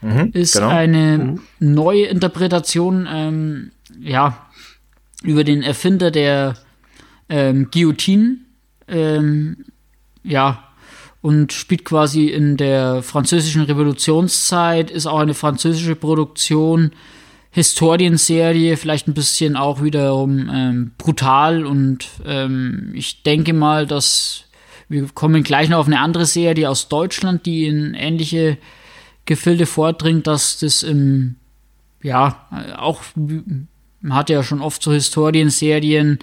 Mhm, 0.00 0.30
ist 0.32 0.54
genau. 0.54 0.66
eine 0.66 1.18
mhm. 1.18 1.40
neue 1.60 2.06
Interpretation, 2.06 3.06
ähm, 3.08 3.70
ja, 4.00 4.48
über 5.22 5.44
den 5.44 5.62
Erfinder 5.62 6.10
der 6.10 6.54
ähm, 7.28 7.68
Guillotine, 7.70 8.38
ähm, 8.88 9.58
ja, 10.24 10.64
und 11.22 11.52
spielt 11.52 11.84
quasi 11.84 12.26
in 12.26 12.56
der 12.56 13.04
französischen 13.04 13.62
Revolutionszeit, 13.62 14.90
ist 14.90 15.06
auch 15.06 15.20
eine 15.20 15.34
französische 15.34 15.94
Produktion, 15.94 16.90
Historienserie, 17.52 18.76
vielleicht 18.76 19.06
ein 19.06 19.14
bisschen 19.14 19.54
auch 19.54 19.84
wiederum 19.84 20.50
ähm, 20.52 20.90
brutal 20.98 21.64
und 21.64 22.08
ähm, 22.26 22.90
ich 22.94 23.22
denke 23.22 23.52
mal, 23.52 23.86
dass 23.86 24.46
wir 24.90 25.06
kommen 25.14 25.44
gleich 25.44 25.68
noch 25.68 25.78
auf 25.78 25.86
eine 25.86 26.00
andere 26.00 26.26
Serie 26.26 26.68
aus 26.68 26.88
Deutschland, 26.88 27.46
die 27.46 27.66
in 27.66 27.94
ähnliche 27.94 28.58
Gefilde 29.24 29.64
vordringt, 29.66 30.26
dass 30.26 30.58
das 30.58 30.82
im, 30.82 31.36
ja, 32.02 32.48
auch, 32.76 33.02
man 33.14 33.68
hatte 34.10 34.32
ja 34.32 34.42
schon 34.42 34.60
oft 34.60 34.82
so 34.82 34.92
Historienserien 34.92 36.18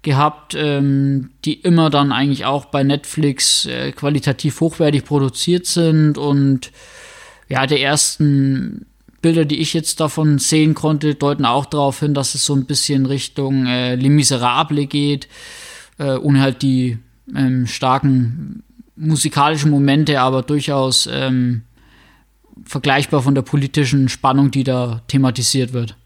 gehabt, 0.00 0.54
ähm, 0.56 1.30
die 1.44 1.60
immer 1.60 1.90
dann 1.90 2.10
eigentlich 2.10 2.46
auch 2.46 2.64
bei 2.64 2.82
Netflix 2.82 3.66
äh, 3.66 3.92
qualitativ 3.92 4.60
hochwertig 4.60 5.04
produziert 5.04 5.66
sind 5.66 6.16
und 6.16 6.72
ja, 7.50 7.66
die 7.66 7.80
ersten 7.80 8.86
Bilder, 9.20 9.44
die 9.44 9.60
ich 9.60 9.74
jetzt 9.74 10.00
davon 10.00 10.38
sehen 10.38 10.74
konnte, 10.74 11.16
deuten 11.16 11.44
auch 11.44 11.66
darauf 11.66 12.00
hin, 12.00 12.14
dass 12.14 12.34
es 12.34 12.46
so 12.46 12.54
ein 12.54 12.64
bisschen 12.64 13.04
Richtung 13.04 13.66
äh, 13.66 13.94
Les 13.96 14.08
Miserables 14.08 14.88
geht, 14.88 15.28
äh, 15.98 16.16
ohne 16.16 16.40
halt 16.40 16.62
die 16.62 16.98
ähm, 17.34 17.66
starken 17.66 18.62
musikalischen 18.96 19.70
Momente, 19.70 20.20
aber 20.20 20.42
durchaus 20.42 21.08
ähm, 21.12 21.62
vergleichbar 22.64 23.22
von 23.22 23.34
der 23.34 23.42
politischen 23.42 24.08
Spannung, 24.08 24.50
die 24.50 24.64
da 24.64 25.02
thematisiert 25.08 25.72
wird. 25.72 25.96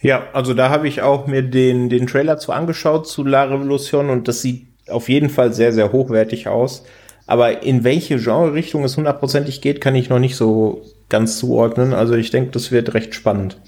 Ja, 0.00 0.26
also 0.32 0.52
da 0.52 0.68
habe 0.68 0.88
ich 0.88 1.02
auch 1.02 1.28
mir 1.28 1.42
den, 1.42 1.88
den 1.88 2.08
Trailer 2.08 2.38
zu 2.38 2.52
angeschaut 2.52 3.06
zu 3.06 3.22
La 3.24 3.44
Revolution 3.44 4.10
und 4.10 4.26
das 4.26 4.42
sieht 4.42 4.66
auf 4.88 5.08
jeden 5.08 5.30
Fall 5.30 5.52
sehr, 5.52 5.72
sehr 5.72 5.92
hochwertig 5.92 6.48
aus. 6.48 6.84
Aber 7.26 7.62
in 7.62 7.84
welche 7.84 8.18
Genre-Richtung 8.18 8.82
es 8.82 8.96
hundertprozentig 8.96 9.60
geht, 9.60 9.80
kann 9.80 9.94
ich 9.94 10.08
noch 10.08 10.18
nicht 10.18 10.34
so 10.34 10.82
ganz 11.08 11.38
zuordnen. 11.38 11.94
Also 11.94 12.14
ich 12.14 12.30
denke, 12.30 12.50
das 12.50 12.72
wird 12.72 12.94
recht 12.94 13.14
spannend. 13.14 13.58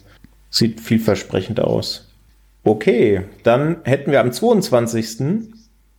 Sieht 0.50 0.80
vielversprechend 0.80 1.60
aus. 1.60 2.10
Okay, 2.64 3.22
dann 3.44 3.76
hätten 3.84 4.10
wir 4.10 4.20
am 4.20 4.32
22. 4.32 5.52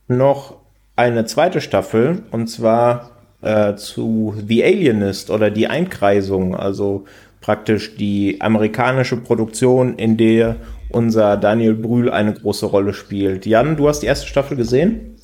noch 0.08 0.56
eine 0.96 1.24
zweite 1.26 1.60
Staffel 1.60 2.22
und 2.30 2.48
zwar 2.48 3.10
äh, 3.42 3.74
zu 3.76 4.34
The 4.46 4.64
Alienist 4.64 5.30
oder 5.30 5.50
die 5.50 5.66
Einkreisung. 5.66 6.54
Also 6.54 7.04
praktisch 7.40 7.96
die 7.96 8.40
amerikanische 8.40 9.16
Produktion, 9.16 9.96
in 9.98 10.16
der 10.16 10.56
unser 10.88 11.36
Daniel 11.36 11.74
Brühl 11.74 12.10
eine 12.10 12.32
große 12.32 12.66
Rolle 12.66 12.94
spielt. 12.94 13.46
Jan, 13.46 13.76
du 13.76 13.88
hast 13.88 14.00
die 14.00 14.06
erste 14.06 14.26
Staffel 14.26 14.56
gesehen? 14.56 15.16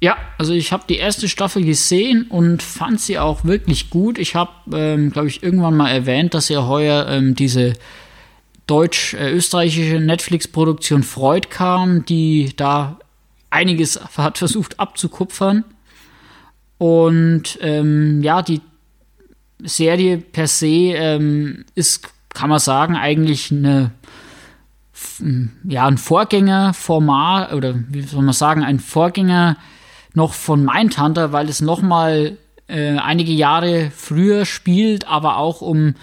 Ja, 0.00 0.16
also 0.38 0.52
ich 0.52 0.72
habe 0.72 0.84
die 0.88 0.98
erste 0.98 1.28
Staffel 1.28 1.64
gesehen 1.64 2.26
und 2.28 2.62
fand 2.62 3.00
sie 3.00 3.18
auch 3.18 3.44
wirklich 3.44 3.90
gut. 3.90 4.18
Ich 4.18 4.34
habe, 4.34 4.50
ähm, 4.74 5.10
glaube 5.10 5.28
ich, 5.28 5.42
irgendwann 5.42 5.76
mal 5.76 5.90
erwähnt, 5.90 6.34
dass 6.34 6.48
ja 6.48 6.66
heuer 6.66 7.06
ähm, 7.08 7.34
diese 7.34 7.74
deutsch-österreichische 8.66 10.00
Netflix-Produktion 10.00 11.02
Freud 11.02 11.48
kam, 11.50 12.04
die 12.04 12.52
da 12.56 12.98
einiges 13.54 14.00
hat 14.16 14.38
versucht 14.38 14.78
abzukupfern. 14.78 15.64
Und 16.78 17.58
ähm, 17.62 18.22
ja, 18.22 18.42
die 18.42 18.60
Serie 19.62 20.18
per 20.18 20.48
se 20.48 20.66
ähm, 20.66 21.64
ist, 21.74 22.08
kann 22.30 22.50
man 22.50 22.58
sagen, 22.58 22.96
eigentlich 22.96 23.50
eine 23.50 23.92
ja, 25.68 25.86
ein 25.86 25.98
Vorgängerformat 25.98 27.52
oder 27.52 27.74
wie 27.88 28.02
soll 28.02 28.22
man 28.22 28.34
sagen, 28.34 28.62
ein 28.62 28.80
Vorgänger 28.80 29.56
noch 30.12 30.34
von 30.34 30.64
Mindhunter, 30.64 31.32
weil 31.32 31.48
es 31.48 31.60
nochmal 31.60 32.36
äh, 32.68 32.96
einige 32.96 33.32
Jahre 33.32 33.90
früher 33.94 34.44
spielt, 34.44 35.06
aber 35.08 35.36
auch 35.36 35.60
um 35.60 35.94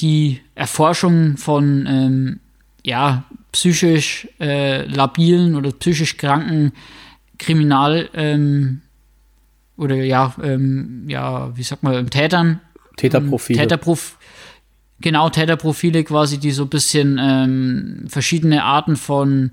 die 0.00 0.40
Erforschung 0.54 1.36
von 1.36 1.86
ähm, 1.86 2.40
ja, 2.84 3.24
psychisch 3.52 4.28
äh, 4.40 4.84
labilen 4.84 5.54
oder 5.56 5.72
psychisch 5.72 6.16
kranken 6.16 6.72
Kriminal 7.38 8.10
ähm, 8.14 8.82
oder 9.76 9.96
ja, 9.96 10.34
ähm, 10.42 11.04
ja, 11.08 11.56
wie 11.56 11.62
sagt 11.62 11.82
man, 11.82 12.10
Tätern 12.10 12.60
Täterprofile. 12.96 13.60
Täterprof 13.60 14.18
genau, 15.00 15.30
Täterprofile 15.30 16.04
quasi, 16.04 16.38
die 16.38 16.50
so 16.50 16.64
ein 16.64 16.68
bisschen 16.68 17.18
ähm, 17.20 18.04
verschiedene 18.08 18.64
Arten 18.64 18.96
von 18.96 19.50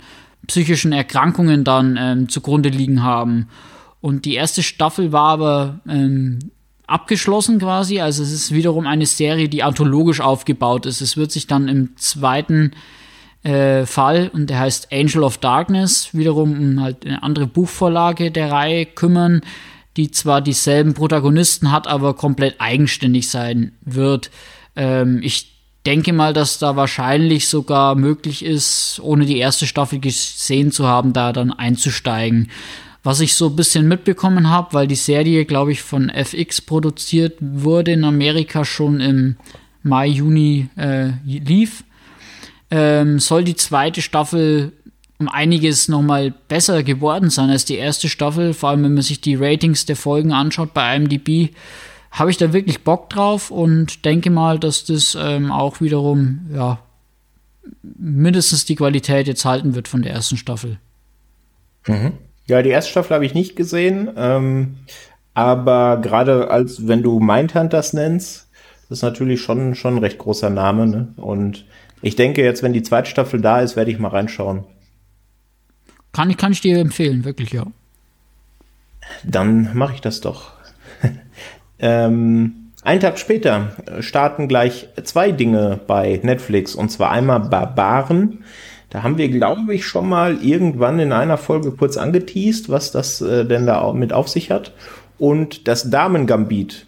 psychischen 0.48 0.92
Erkrankungen 0.92 1.64
dann 1.64 1.98
ähm, 2.00 2.30
zugrunde 2.30 2.70
liegen 2.70 3.04
haben. 3.04 3.50
Und 4.02 4.26
die 4.26 4.36
erste 4.36 4.62
Staffel 4.62 5.12
war 5.12 5.30
aber 5.30 5.80
ähm, 5.88 6.40
abgeschlossen 6.88 7.60
quasi. 7.60 8.00
Also 8.00 8.22
es 8.24 8.32
ist 8.32 8.52
wiederum 8.52 8.86
eine 8.86 9.06
Serie, 9.06 9.50
die 9.50 9.64
anthologisch 9.64 10.22
aufgebaut 10.22 10.86
ist. 10.86 11.02
Es 11.02 11.18
wird 11.18 11.32
sich 11.32 11.48
dann 11.48 11.68
im 11.68 11.98
zweiten 11.98 12.72
äh, 13.46 13.86
Fall, 13.86 14.32
und 14.34 14.50
der 14.50 14.60
heißt 14.60 14.92
Angel 14.92 15.24
of 15.24 15.38
Darkness, 15.38 16.10
wiederum 16.14 16.60
um 16.60 16.82
halt 16.82 17.06
eine 17.06 17.22
andere 17.22 17.46
Buchvorlage 17.46 18.32
der 18.32 18.52
Reihe 18.52 18.88
kümmern, 18.88 19.42
die 19.98 20.10
zwar 20.10 20.42
dieselben 20.42 20.96
Protagonisten 20.96 21.72
hat, 21.72 21.88
aber 21.88 22.16
komplett 22.16 22.56
eigenständig 22.60 23.30
sein 23.30 23.74
wird. 23.82 24.32
Ähm, 24.76 25.20
ich 25.22 25.54
denke 25.86 26.12
mal, 26.12 26.34
dass 26.34 26.58
da 26.58 26.76
wahrscheinlich 26.76 27.48
sogar 27.48 27.94
möglich 27.94 28.44
ist, 28.44 29.00
ohne 29.04 29.26
die 29.26 29.38
erste 29.38 29.68
Staffel 29.68 30.00
gesehen 30.00 30.72
zu 30.72 30.88
haben, 30.88 31.14
da 31.14 31.32
dann 31.32 31.52
einzusteigen. 31.52 32.50
Was 33.04 33.20
ich 33.20 33.36
so 33.36 33.50
ein 33.50 33.56
bisschen 33.56 33.88
mitbekommen 33.88 34.50
habe, 34.50 34.74
weil 34.74 34.88
die 34.88 34.96
Serie, 34.96 35.46
glaube 35.46 35.72
ich, 35.72 35.84
von 35.84 36.10
FX 36.10 36.62
produziert 36.62 37.38
wurde 37.40 37.92
in 37.92 38.04
Amerika 38.04 38.66
schon 38.66 39.00
im 39.00 39.36
Mai, 39.84 40.08
Juni 40.08 40.68
äh, 40.76 41.12
lief, 41.24 41.84
ähm, 42.76 43.20
soll 43.20 43.46
die 43.46 43.56
zweite 43.56 44.02
Staffel 44.02 44.74
um 45.18 45.30
einiges 45.30 45.88
nochmal 45.88 46.34
besser 46.50 46.84
geworden 46.84 47.30
sein 47.30 47.50
als 47.50 47.64
die 47.64 47.78
erste 47.78 48.10
Staffel. 48.10 48.54
Vor 48.54 48.70
allem, 48.70 48.84
wenn 48.84 48.96
man 48.96 49.02
sich 49.02 49.22
die 49.22 49.36
Ratings 49.36 49.86
der 49.86 49.96
Folgen 49.96 50.34
anschaut 50.34 50.74
bei 50.74 50.94
IMDb, 50.94 51.56
habe 52.12 52.32
ich 52.32 52.38
da 52.38 52.52
wirklich 52.52 52.84
Bock 52.84 53.10
drauf 53.10 53.50
und 53.50 54.04
denke 54.04 54.30
mal, 54.30 54.60
dass 54.60 54.84
das 54.84 55.18
ähm, 55.20 55.52
auch 55.52 55.80
wiederum, 55.80 56.42
ja, 56.54 56.80
mindestens 57.82 58.66
die 58.66 58.76
Qualität 58.76 59.28
jetzt 59.28 59.46
halten 59.46 59.74
wird 59.74 59.88
von 59.88 60.02
der 60.02 60.12
ersten 60.12 60.36
Staffel. 60.36 60.78
Mhm. 61.88 62.12
Ja, 62.48 62.62
die 62.62 62.70
erste 62.70 62.92
Staffel 62.92 63.16
habe 63.16 63.26
ich 63.26 63.34
nicht 63.34 63.56
gesehen, 63.56 64.10
ähm, 64.18 64.76
aber 65.34 65.98
gerade 66.02 66.52
als 66.52 66.88
wenn 66.88 67.04
du 67.04 67.20
Mindhunters 67.20 67.94
nennst, 67.94 68.48
das 68.90 69.00
ist 69.00 69.04
natürlich 69.04 69.42
schon, 69.42 69.76
schon 69.76 69.96
ein 69.96 70.04
recht 70.04 70.18
großer 70.18 70.50
Name. 70.50 70.86
Ne? 70.88 71.08
Und 71.16 71.66
ich 72.06 72.16
denke, 72.16 72.44
jetzt, 72.44 72.62
wenn 72.62 72.72
die 72.72 72.84
zweite 72.84 73.10
Staffel 73.10 73.42
da 73.42 73.62
ist, 73.62 73.76
werde 73.76 73.90
ich 73.90 73.98
mal 73.98 74.10
reinschauen. 74.10 74.64
Kann 76.14 76.30
ich, 76.30 76.38
kann 76.38 76.52
ich 76.52 76.62
dir 76.62 76.78
empfehlen, 76.78 77.26
wirklich, 77.26 77.52
ja. 77.52 77.66
Dann 79.24 79.76
mache 79.76 79.96
ich 79.96 80.02
das 80.02 80.22
doch. 80.22 80.52
ähm, 81.80 82.72
einen 82.84 83.00
Tag 83.00 83.18
später 83.18 83.72
starten 84.02 84.48
gleich 84.48 84.88
zwei 85.04 85.32
Dinge 85.32 85.80
bei 85.88 86.20
Netflix 86.22 86.76
und 86.76 86.90
zwar 86.90 87.10
einmal 87.10 87.40
Barbaren. 87.40 88.44
Da 88.92 89.02
haben 89.02 89.18
wir, 89.18 89.30
glaube 89.30 89.74
ich, 89.74 89.88
schon 89.88 90.08
mal 90.08 90.38
irgendwann 90.44 91.00
in 91.00 91.12
einer 91.12 91.40
Folge 91.40 91.72
kurz 91.72 91.98
angeteased, 91.98 92.70
was 92.70 92.92
das 92.92 93.20
äh, 93.22 93.46
denn 93.46 93.66
da 93.66 93.92
mit 93.94 94.14
auf 94.14 94.30
sich 94.30 94.52
hat. 94.52 94.74
Und 95.18 95.68
das 95.68 95.90
Damen-Gambit. 95.90 96.86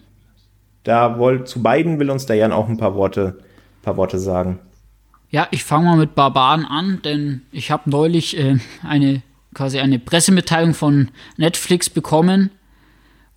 Da 0.84 1.18
wollt, 1.18 1.48
zu 1.48 1.64
beiden 1.64 1.98
will 1.98 2.12
uns 2.12 2.28
der 2.28 2.36
Jan 2.36 2.52
auch 2.52 2.70
ein 2.70 2.78
paar 2.78 2.94
Worte, 2.94 3.40
paar 3.82 3.98
Worte 3.98 4.20
sagen. 4.20 4.60
Ja, 5.30 5.48
ich 5.52 5.64
fange 5.64 5.86
mal 5.86 5.98
mit 5.98 6.16
Barbaren 6.16 6.66
an, 6.66 7.02
denn 7.04 7.42
ich 7.52 7.70
habe 7.70 7.90
neulich 7.90 8.38
äh, 8.38 8.58
eine 8.84 9.22
quasi 9.54 9.80
eine 9.80 10.00
Pressemitteilung 10.00 10.74
von 10.74 11.10
Netflix 11.36 11.90
bekommen, 11.90 12.52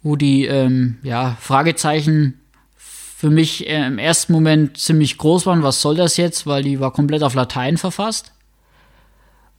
wo 0.02 0.16
die 0.16 0.44
ähm, 0.44 0.98
ja, 1.02 1.36
Fragezeichen 1.40 2.38
für 2.76 3.30
mich 3.30 3.66
äh, 3.68 3.86
im 3.86 3.98
ersten 3.98 4.32
Moment 4.32 4.76
ziemlich 4.76 5.18
groß 5.18 5.46
waren. 5.46 5.62
Was 5.62 5.80
soll 5.80 5.96
das 5.96 6.16
jetzt? 6.16 6.46
Weil 6.46 6.62
die 6.62 6.78
war 6.78 6.92
komplett 6.92 7.22
auf 7.22 7.34
Latein 7.34 7.78
verfasst. 7.78 8.32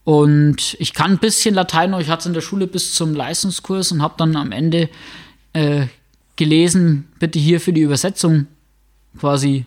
Und 0.04 0.76
ich 0.80 0.94
kann 0.94 1.12
ein 1.12 1.20
bisschen 1.20 1.56
Latein, 1.56 1.94
ich 2.00 2.10
hatte 2.10 2.22
es 2.22 2.26
in 2.28 2.34
der 2.34 2.42
Schule 2.42 2.66
bis 2.66 2.96
zum 2.96 3.14
Leistungskurs 3.14 3.92
und 3.92 4.02
habe 4.02 4.16
dann 4.18 4.36
am 4.36 4.52
Ende 4.52 4.90
äh, 5.54 5.88
gelesen, 6.38 7.08
bitte 7.20 7.40
hier 7.40 7.60
für 7.60 7.74
die 7.74 7.82
Übersetzung 7.82 8.48
quasi 9.20 9.66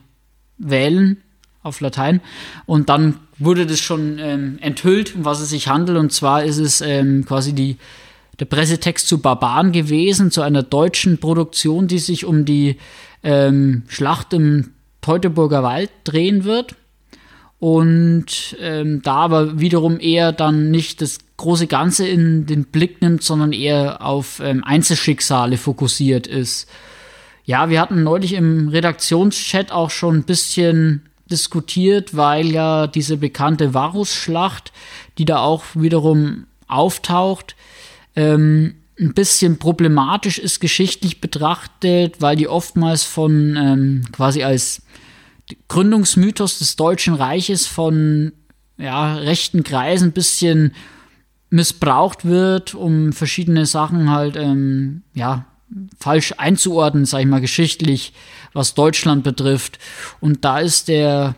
wählen 0.58 1.22
auf 1.64 1.80
Latein. 1.80 2.20
Und 2.66 2.88
dann 2.88 3.16
wurde 3.38 3.66
das 3.66 3.80
schon 3.80 4.18
ähm, 4.20 4.58
enthüllt, 4.60 5.16
um 5.16 5.24
was 5.24 5.40
es 5.40 5.50
sich 5.50 5.66
handelt. 5.66 5.98
Und 5.98 6.12
zwar 6.12 6.44
ist 6.44 6.58
es 6.58 6.80
ähm, 6.80 7.24
quasi 7.26 7.52
die, 7.52 7.78
der 8.38 8.44
Pressetext 8.44 9.08
zu 9.08 9.18
Barbaren 9.18 9.72
gewesen, 9.72 10.30
zu 10.30 10.42
einer 10.42 10.62
deutschen 10.62 11.18
Produktion, 11.18 11.88
die 11.88 11.98
sich 11.98 12.24
um 12.24 12.44
die 12.44 12.76
ähm, 13.24 13.82
Schlacht 13.88 14.32
im 14.32 14.70
Teutoburger 15.00 15.62
Wald 15.62 15.90
drehen 16.04 16.44
wird. 16.44 16.76
Und 17.58 18.56
ähm, 18.60 19.00
da 19.02 19.14
aber 19.14 19.58
wiederum 19.58 19.98
eher 19.98 20.32
dann 20.32 20.70
nicht 20.70 21.00
das 21.00 21.18
große 21.38 21.66
Ganze 21.66 22.06
in 22.06 22.46
den 22.46 22.64
Blick 22.66 23.00
nimmt, 23.00 23.22
sondern 23.22 23.52
eher 23.52 24.04
auf 24.04 24.40
ähm, 24.40 24.62
Einzelschicksale 24.62 25.56
fokussiert 25.56 26.26
ist. 26.26 26.68
Ja, 27.46 27.68
wir 27.68 27.80
hatten 27.80 28.02
neulich 28.02 28.34
im 28.34 28.68
Redaktionschat 28.68 29.70
auch 29.72 29.90
schon 29.90 30.16
ein 30.16 30.22
bisschen 30.24 31.02
diskutiert, 31.30 32.16
weil 32.16 32.46
ja 32.46 32.86
diese 32.86 33.16
bekannte 33.16 33.74
Varusschlacht, 33.74 34.72
die 35.18 35.24
da 35.24 35.38
auch 35.38 35.64
wiederum 35.74 36.46
auftaucht, 36.66 37.56
ähm, 38.16 38.74
ein 38.98 39.14
bisschen 39.14 39.58
problematisch 39.58 40.38
ist 40.38 40.60
geschichtlich 40.60 41.20
betrachtet, 41.20 42.20
weil 42.20 42.36
die 42.36 42.48
oftmals 42.48 43.02
von 43.02 43.56
ähm, 43.56 44.04
quasi 44.12 44.44
als 44.44 44.82
Gründungsmythos 45.68 46.58
des 46.58 46.76
Deutschen 46.76 47.14
Reiches 47.14 47.66
von 47.66 48.32
ja, 48.78 49.14
rechten 49.16 49.64
Kreisen 49.64 50.08
ein 50.08 50.12
bisschen 50.12 50.74
missbraucht 51.50 52.24
wird, 52.24 52.74
um 52.74 53.12
verschiedene 53.12 53.66
Sachen 53.66 54.10
halt 54.10 54.36
ähm, 54.36 55.02
ja 55.12 55.46
falsch 55.98 56.34
einzuordnen, 56.38 57.04
sag 57.04 57.20
ich 57.20 57.26
mal, 57.26 57.40
geschichtlich, 57.40 58.12
was 58.52 58.74
Deutschland 58.74 59.24
betrifft. 59.24 59.78
Und 60.20 60.44
da 60.44 60.60
ist 60.60 60.88
der 60.88 61.34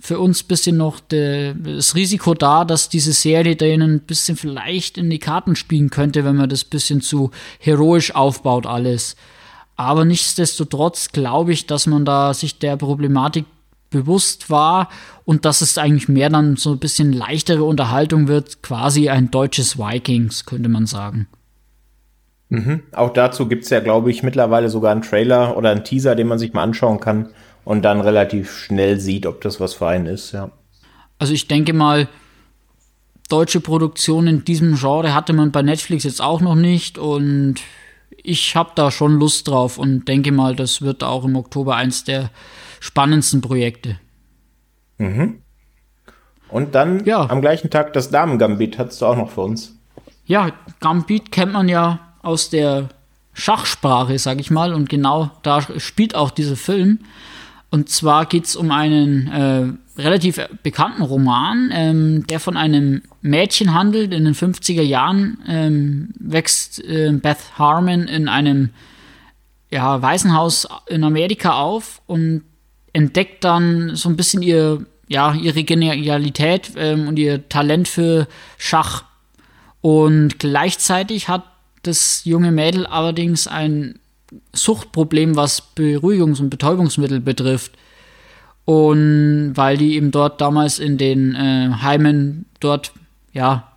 für 0.00 0.20
uns 0.20 0.42
bisschen 0.42 0.76
noch 0.76 1.00
de, 1.00 1.54
das 1.54 1.94
Risiko 1.94 2.34
da, 2.34 2.64
dass 2.64 2.88
diese 2.88 3.12
Serie 3.12 3.56
denen 3.56 3.96
ein 3.96 4.00
bisschen 4.00 4.36
vielleicht 4.36 4.98
in 4.98 5.10
die 5.10 5.18
Karten 5.18 5.56
spielen 5.56 5.90
könnte, 5.90 6.24
wenn 6.24 6.36
man 6.36 6.48
das 6.48 6.64
bisschen 6.64 7.00
zu 7.00 7.30
heroisch 7.58 8.14
aufbaut 8.14 8.66
alles. 8.66 9.16
Aber 9.76 10.04
nichtsdestotrotz 10.04 11.10
glaube 11.10 11.52
ich, 11.52 11.66
dass 11.66 11.86
man 11.86 12.04
da 12.04 12.34
sich 12.34 12.58
der 12.58 12.76
Problematik 12.76 13.46
bewusst 13.90 14.48
war 14.48 14.88
und 15.24 15.44
dass 15.44 15.60
es 15.60 15.76
eigentlich 15.76 16.08
mehr 16.08 16.30
dann 16.30 16.56
so 16.56 16.72
ein 16.72 16.78
bisschen 16.78 17.12
leichtere 17.12 17.64
Unterhaltung 17.64 18.28
wird, 18.28 18.62
quasi 18.62 19.08
ein 19.08 19.30
deutsches 19.30 19.78
Vikings, 19.78 20.46
könnte 20.46 20.68
man 20.68 20.86
sagen. 20.86 21.26
Mhm. 22.52 22.82
Auch 22.92 23.14
dazu 23.14 23.48
gibt 23.48 23.64
es 23.64 23.70
ja, 23.70 23.80
glaube 23.80 24.10
ich, 24.10 24.22
mittlerweile 24.22 24.68
sogar 24.68 24.92
einen 24.92 25.00
Trailer 25.00 25.56
oder 25.56 25.70
einen 25.70 25.84
Teaser, 25.84 26.14
den 26.14 26.26
man 26.26 26.38
sich 26.38 26.52
mal 26.52 26.62
anschauen 26.62 27.00
kann 27.00 27.30
und 27.64 27.80
dann 27.80 28.02
relativ 28.02 28.52
schnell 28.52 29.00
sieht, 29.00 29.24
ob 29.24 29.40
das 29.40 29.58
was 29.58 29.72
für 29.72 29.86
einen 29.86 30.04
ist, 30.04 30.32
ja. 30.32 30.50
Also 31.18 31.32
ich 31.32 31.48
denke 31.48 31.72
mal, 31.72 32.08
deutsche 33.30 33.60
Produktion 33.60 34.26
in 34.26 34.44
diesem 34.44 34.76
Genre 34.76 35.14
hatte 35.14 35.32
man 35.32 35.50
bei 35.50 35.62
Netflix 35.62 36.04
jetzt 36.04 36.20
auch 36.20 36.42
noch 36.42 36.54
nicht 36.54 36.98
und 36.98 37.54
ich 38.22 38.54
habe 38.54 38.72
da 38.74 38.90
schon 38.90 39.18
Lust 39.18 39.48
drauf 39.48 39.78
und 39.78 40.06
denke 40.06 40.30
mal, 40.30 40.54
das 40.54 40.82
wird 40.82 41.02
auch 41.02 41.24
im 41.24 41.36
Oktober 41.36 41.76
eins 41.76 42.04
der 42.04 42.28
spannendsten 42.80 43.40
Projekte. 43.40 43.98
Mhm. 44.98 45.38
Und 46.50 46.74
dann 46.74 47.02
ja. 47.06 47.30
am 47.30 47.40
gleichen 47.40 47.70
Tag 47.70 47.94
das 47.94 48.10
Damen-Gambit 48.10 48.78
hattest 48.78 49.00
du 49.00 49.06
auch 49.06 49.16
noch 49.16 49.30
für 49.30 49.40
uns. 49.40 49.78
Ja, 50.26 50.50
Gambit 50.80 51.32
kennt 51.32 51.54
man 51.54 51.70
ja 51.70 52.11
aus 52.22 52.50
der 52.50 52.88
Schachsprache, 53.34 54.18
sag 54.18 54.40
ich 54.40 54.50
mal, 54.50 54.74
und 54.74 54.88
genau 54.88 55.30
da 55.42 55.62
spielt 55.78 56.14
auch 56.14 56.30
dieser 56.30 56.56
Film. 56.56 57.00
Und 57.70 57.88
zwar 57.88 58.26
geht 58.26 58.44
es 58.44 58.56
um 58.56 58.70
einen 58.70 59.28
äh, 59.28 60.00
relativ 60.00 60.40
bekannten 60.62 61.02
Roman, 61.02 61.70
ähm, 61.72 62.26
der 62.26 62.38
von 62.38 62.56
einem 62.56 63.02
Mädchen 63.22 63.72
handelt. 63.72 64.12
In 64.12 64.26
den 64.26 64.34
50er 64.34 64.82
Jahren 64.82 65.38
ähm, 65.48 66.10
wächst 66.18 66.84
äh, 66.84 67.10
Beth 67.12 67.58
Harmon 67.58 68.08
in 68.08 68.28
einem 68.28 68.70
ja, 69.70 70.02
Waisenhaus 70.02 70.68
in 70.86 71.02
Amerika 71.02 71.54
auf 71.54 72.02
und 72.06 72.42
entdeckt 72.92 73.42
dann 73.42 73.96
so 73.96 74.10
ein 74.10 74.16
bisschen 74.16 74.42
ihr, 74.42 74.84
ja, 75.08 75.32
ihre 75.32 75.64
Genialität 75.64 76.72
ähm, 76.76 77.08
und 77.08 77.18
ihr 77.18 77.48
Talent 77.48 77.88
für 77.88 78.28
Schach. 78.58 79.04
Und 79.80 80.38
gleichzeitig 80.38 81.28
hat 81.28 81.44
das 81.82 82.24
junge 82.24 82.52
Mädel 82.52 82.86
allerdings 82.86 83.46
ein 83.46 83.98
Suchtproblem, 84.52 85.36
was 85.36 85.74
Beruhigungs- 85.76 86.40
und 86.40 86.50
Betäubungsmittel 86.50 87.20
betrifft. 87.20 87.72
Und 88.64 89.52
weil 89.54 89.76
die 89.76 89.96
eben 89.96 90.12
dort 90.12 90.40
damals 90.40 90.78
in 90.78 90.96
den 90.96 91.34
äh, 91.34 91.70
Heimen 91.82 92.46
dort, 92.60 92.92
ja, 93.32 93.72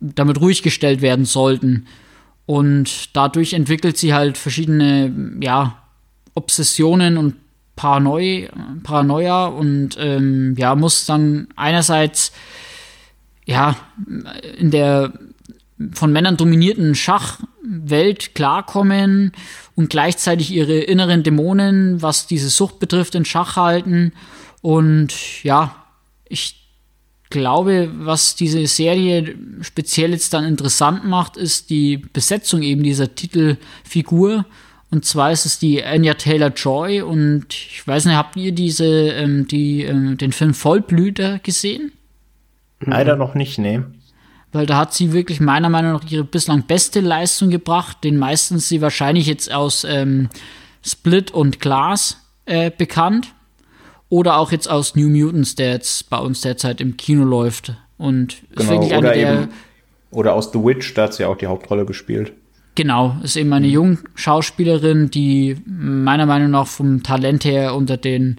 damit 0.00 0.40
ruhig 0.40 0.62
gestellt 0.62 1.02
werden 1.02 1.24
sollten. 1.24 1.86
Und 2.46 3.16
dadurch 3.16 3.54
entwickelt 3.54 3.96
sie 3.96 4.14
halt 4.14 4.38
verschiedene, 4.38 5.12
ja, 5.40 5.78
Obsessionen 6.34 7.16
und 7.16 7.34
Paranoia, 7.76 8.48
Paranoia 8.82 9.46
und 9.46 9.96
ähm, 9.98 10.54
ja, 10.56 10.74
muss 10.74 11.06
dann 11.06 11.48
einerseits 11.56 12.32
ja 13.46 13.76
in 14.58 14.70
der 14.70 15.12
von 15.92 16.12
Männern 16.12 16.36
dominierten 16.36 16.94
Schachwelt 16.94 18.34
klarkommen 18.34 19.32
und 19.74 19.90
gleichzeitig 19.90 20.52
ihre 20.52 20.78
inneren 20.78 21.22
Dämonen, 21.22 22.02
was 22.02 22.26
diese 22.26 22.48
Sucht 22.48 22.78
betrifft, 22.78 23.14
in 23.14 23.24
Schach 23.24 23.56
halten. 23.56 24.12
Und 24.62 25.42
ja, 25.44 25.74
ich 26.28 26.64
glaube, 27.30 27.90
was 27.98 28.36
diese 28.36 28.66
Serie 28.66 29.34
speziell 29.60 30.12
jetzt 30.12 30.32
dann 30.34 30.44
interessant 30.44 31.04
macht, 31.04 31.36
ist 31.36 31.70
die 31.70 31.98
Besetzung 31.98 32.62
eben 32.62 32.82
dieser 32.82 33.14
Titelfigur. 33.14 34.46
Und 34.90 35.04
zwar 35.04 35.32
ist 35.32 35.44
es 35.44 35.58
die 35.58 35.84
Anya 35.84 36.14
Taylor 36.14 36.50
Joy. 36.50 37.02
Und 37.02 37.46
ich 37.52 37.86
weiß 37.86 38.04
nicht, 38.04 38.14
habt 38.14 38.36
ihr 38.36 38.52
diese, 38.52 38.84
ähm, 38.84 39.48
die, 39.48 39.82
ähm, 39.82 40.16
den 40.16 40.30
Film 40.32 40.54
Vollblüter 40.54 41.40
gesehen? 41.40 41.92
Leider 42.80 43.16
noch 43.16 43.34
nicht, 43.34 43.58
nee 43.58 43.80
weil 44.54 44.66
da 44.66 44.78
hat 44.78 44.94
sie 44.94 45.12
wirklich 45.12 45.40
meiner 45.40 45.68
Meinung 45.68 45.92
nach 45.92 46.10
ihre 46.10 46.24
bislang 46.24 46.62
beste 46.62 47.00
Leistung 47.00 47.50
gebracht, 47.50 47.98
den 48.04 48.16
meisten 48.16 48.58
sie 48.58 48.80
wahrscheinlich 48.80 49.26
jetzt 49.26 49.52
aus 49.52 49.84
ähm, 49.88 50.28
Split 50.82 51.32
und 51.32 51.60
Glass 51.60 52.18
äh, 52.46 52.70
bekannt 52.70 53.34
oder 54.08 54.38
auch 54.38 54.52
jetzt 54.52 54.70
aus 54.70 54.94
New 54.94 55.08
Mutants, 55.08 55.56
der 55.56 55.72
jetzt 55.72 56.08
bei 56.08 56.18
uns 56.18 56.40
derzeit 56.42 56.80
im 56.80 56.96
Kino 56.96 57.24
läuft 57.24 57.74
und 57.98 58.36
genau, 58.50 58.62
ist 58.62 58.68
wirklich 58.68 58.94
eine 58.94 59.08
der 59.08 59.16
eben, 59.16 59.48
oder 60.10 60.34
aus 60.34 60.52
The 60.52 60.58
Witch, 60.58 60.94
da 60.94 61.04
hat 61.04 61.14
sie 61.14 61.24
auch 61.24 61.36
die 61.36 61.48
Hauptrolle 61.48 61.84
gespielt. 61.84 62.32
Genau, 62.76 63.16
ist 63.22 63.36
eben 63.36 63.52
eine 63.52 63.68
junge 63.68 63.98
Schauspielerin, 64.14 65.10
die 65.10 65.56
meiner 65.66 66.26
Meinung 66.26 66.50
nach 66.50 66.66
vom 66.66 67.02
Talent 67.02 67.44
her 67.44 67.74
unter 67.74 67.96
den 67.96 68.38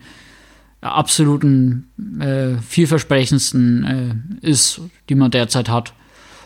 absoluten 0.81 1.89
äh, 2.19 2.61
vielversprechendsten 2.61 4.29
äh, 4.41 4.47
ist, 4.47 4.81
die 5.09 5.15
man 5.15 5.31
derzeit 5.31 5.69
hat. 5.69 5.93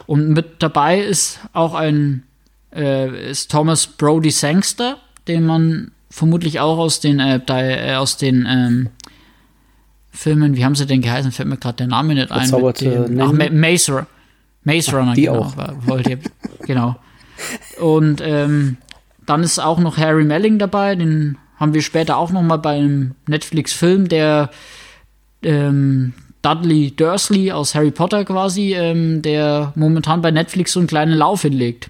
Und 0.10 0.30
mit 0.30 0.64
dabei 0.64 1.01
ist 1.01 1.39
auch 1.53 1.76
ein 1.76 2.24
äh, 2.76 3.30
ist 3.30 3.51
Thomas 3.51 3.86
Brody 3.86 4.32
Sangster, 4.32 4.97
den 5.28 5.45
man 5.45 5.91
vermutlich 6.10 6.60
auch 6.60 6.80
aus 6.80 6.99
den 6.99 7.20
äh, 7.20 7.39
da, 7.45 7.62
äh, 7.62 7.93
aus 7.93 8.18
den 8.18 8.47
ähm, 8.49 8.89
Filmen, 10.10 10.55
wie 10.55 10.66
haben 10.66 10.74
sie 10.74 10.88
denn 10.88 11.03
geheißen? 11.03 11.32
Fällt 11.32 11.47
mir 11.47 11.57
gerade 11.57 11.76
der 11.76 11.88
Name 11.88 12.16
nicht 12.16 12.32
ein. 12.32 12.49
Dem, 12.49 13.20
ach, 13.20 13.32
Maze, 13.51 14.07
Maze 14.64 14.97
Runner, 14.97 15.14
die 15.14 15.26
genau, 15.26 15.41
auch. 15.41 15.53
Wollte, 15.86 16.18
genau. 16.66 16.95
Und 17.80 18.20
ähm, 18.20 18.78
dann 19.28 19.43
ist 19.43 19.60
auch 19.60 19.78
noch 19.78 19.97
Harry 19.97 20.24
Melling 20.24 20.57
dabei, 20.57 20.95
den 20.95 21.38
haben 21.57 21.76
wir 21.76 21.84
später 21.84 22.18
auch 22.18 22.32
noch 22.32 22.41
mal 22.41 22.57
bei 22.57 22.78
einem 22.78 23.14
Netflix-Film, 23.28 24.10
der 24.10 24.49
ähm, 25.43 26.16
Dudley 26.42 26.92
Dursley 26.96 27.52
aus 27.52 27.76
Harry 27.76 27.92
Potter 27.92 28.24
quasi, 28.26 28.74
ähm, 28.74 29.22
der 29.22 29.74
momentan 29.76 30.22
bei 30.22 30.32
Netflix 30.32 30.74
so 30.74 30.80
einen 30.80 30.88
kleinen 30.88 31.14
Lauf 31.14 31.42
hinlegt. 31.42 31.90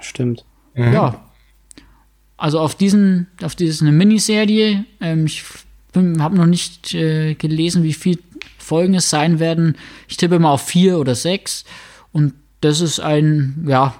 Stimmt. 0.00 0.44
Mhm. 0.74 0.92
Ja. 0.92 1.24
Also 2.36 2.60
auf 2.60 2.74
diesen, 2.74 3.28
auf 3.42 3.54
diese 3.54 3.84
Miniserie, 3.84 4.84
ähm, 5.00 5.26
ich 5.26 5.44
habe 5.94 6.36
noch 6.36 6.46
nicht 6.46 6.94
äh, 6.94 7.34
gelesen, 7.34 7.82
wie 7.82 7.92
viele 7.92 8.18
Folgen 8.58 8.94
es 8.94 9.10
sein 9.10 9.38
werden. 9.38 9.76
Ich 10.08 10.16
tippe 10.16 10.38
mal 10.38 10.52
auf 10.52 10.62
vier 10.62 10.98
oder 10.98 11.14
sechs. 11.14 11.64
Und 12.12 12.34
das 12.60 12.80
ist 12.80 13.00
ein, 13.00 13.64
ja, 13.68 13.94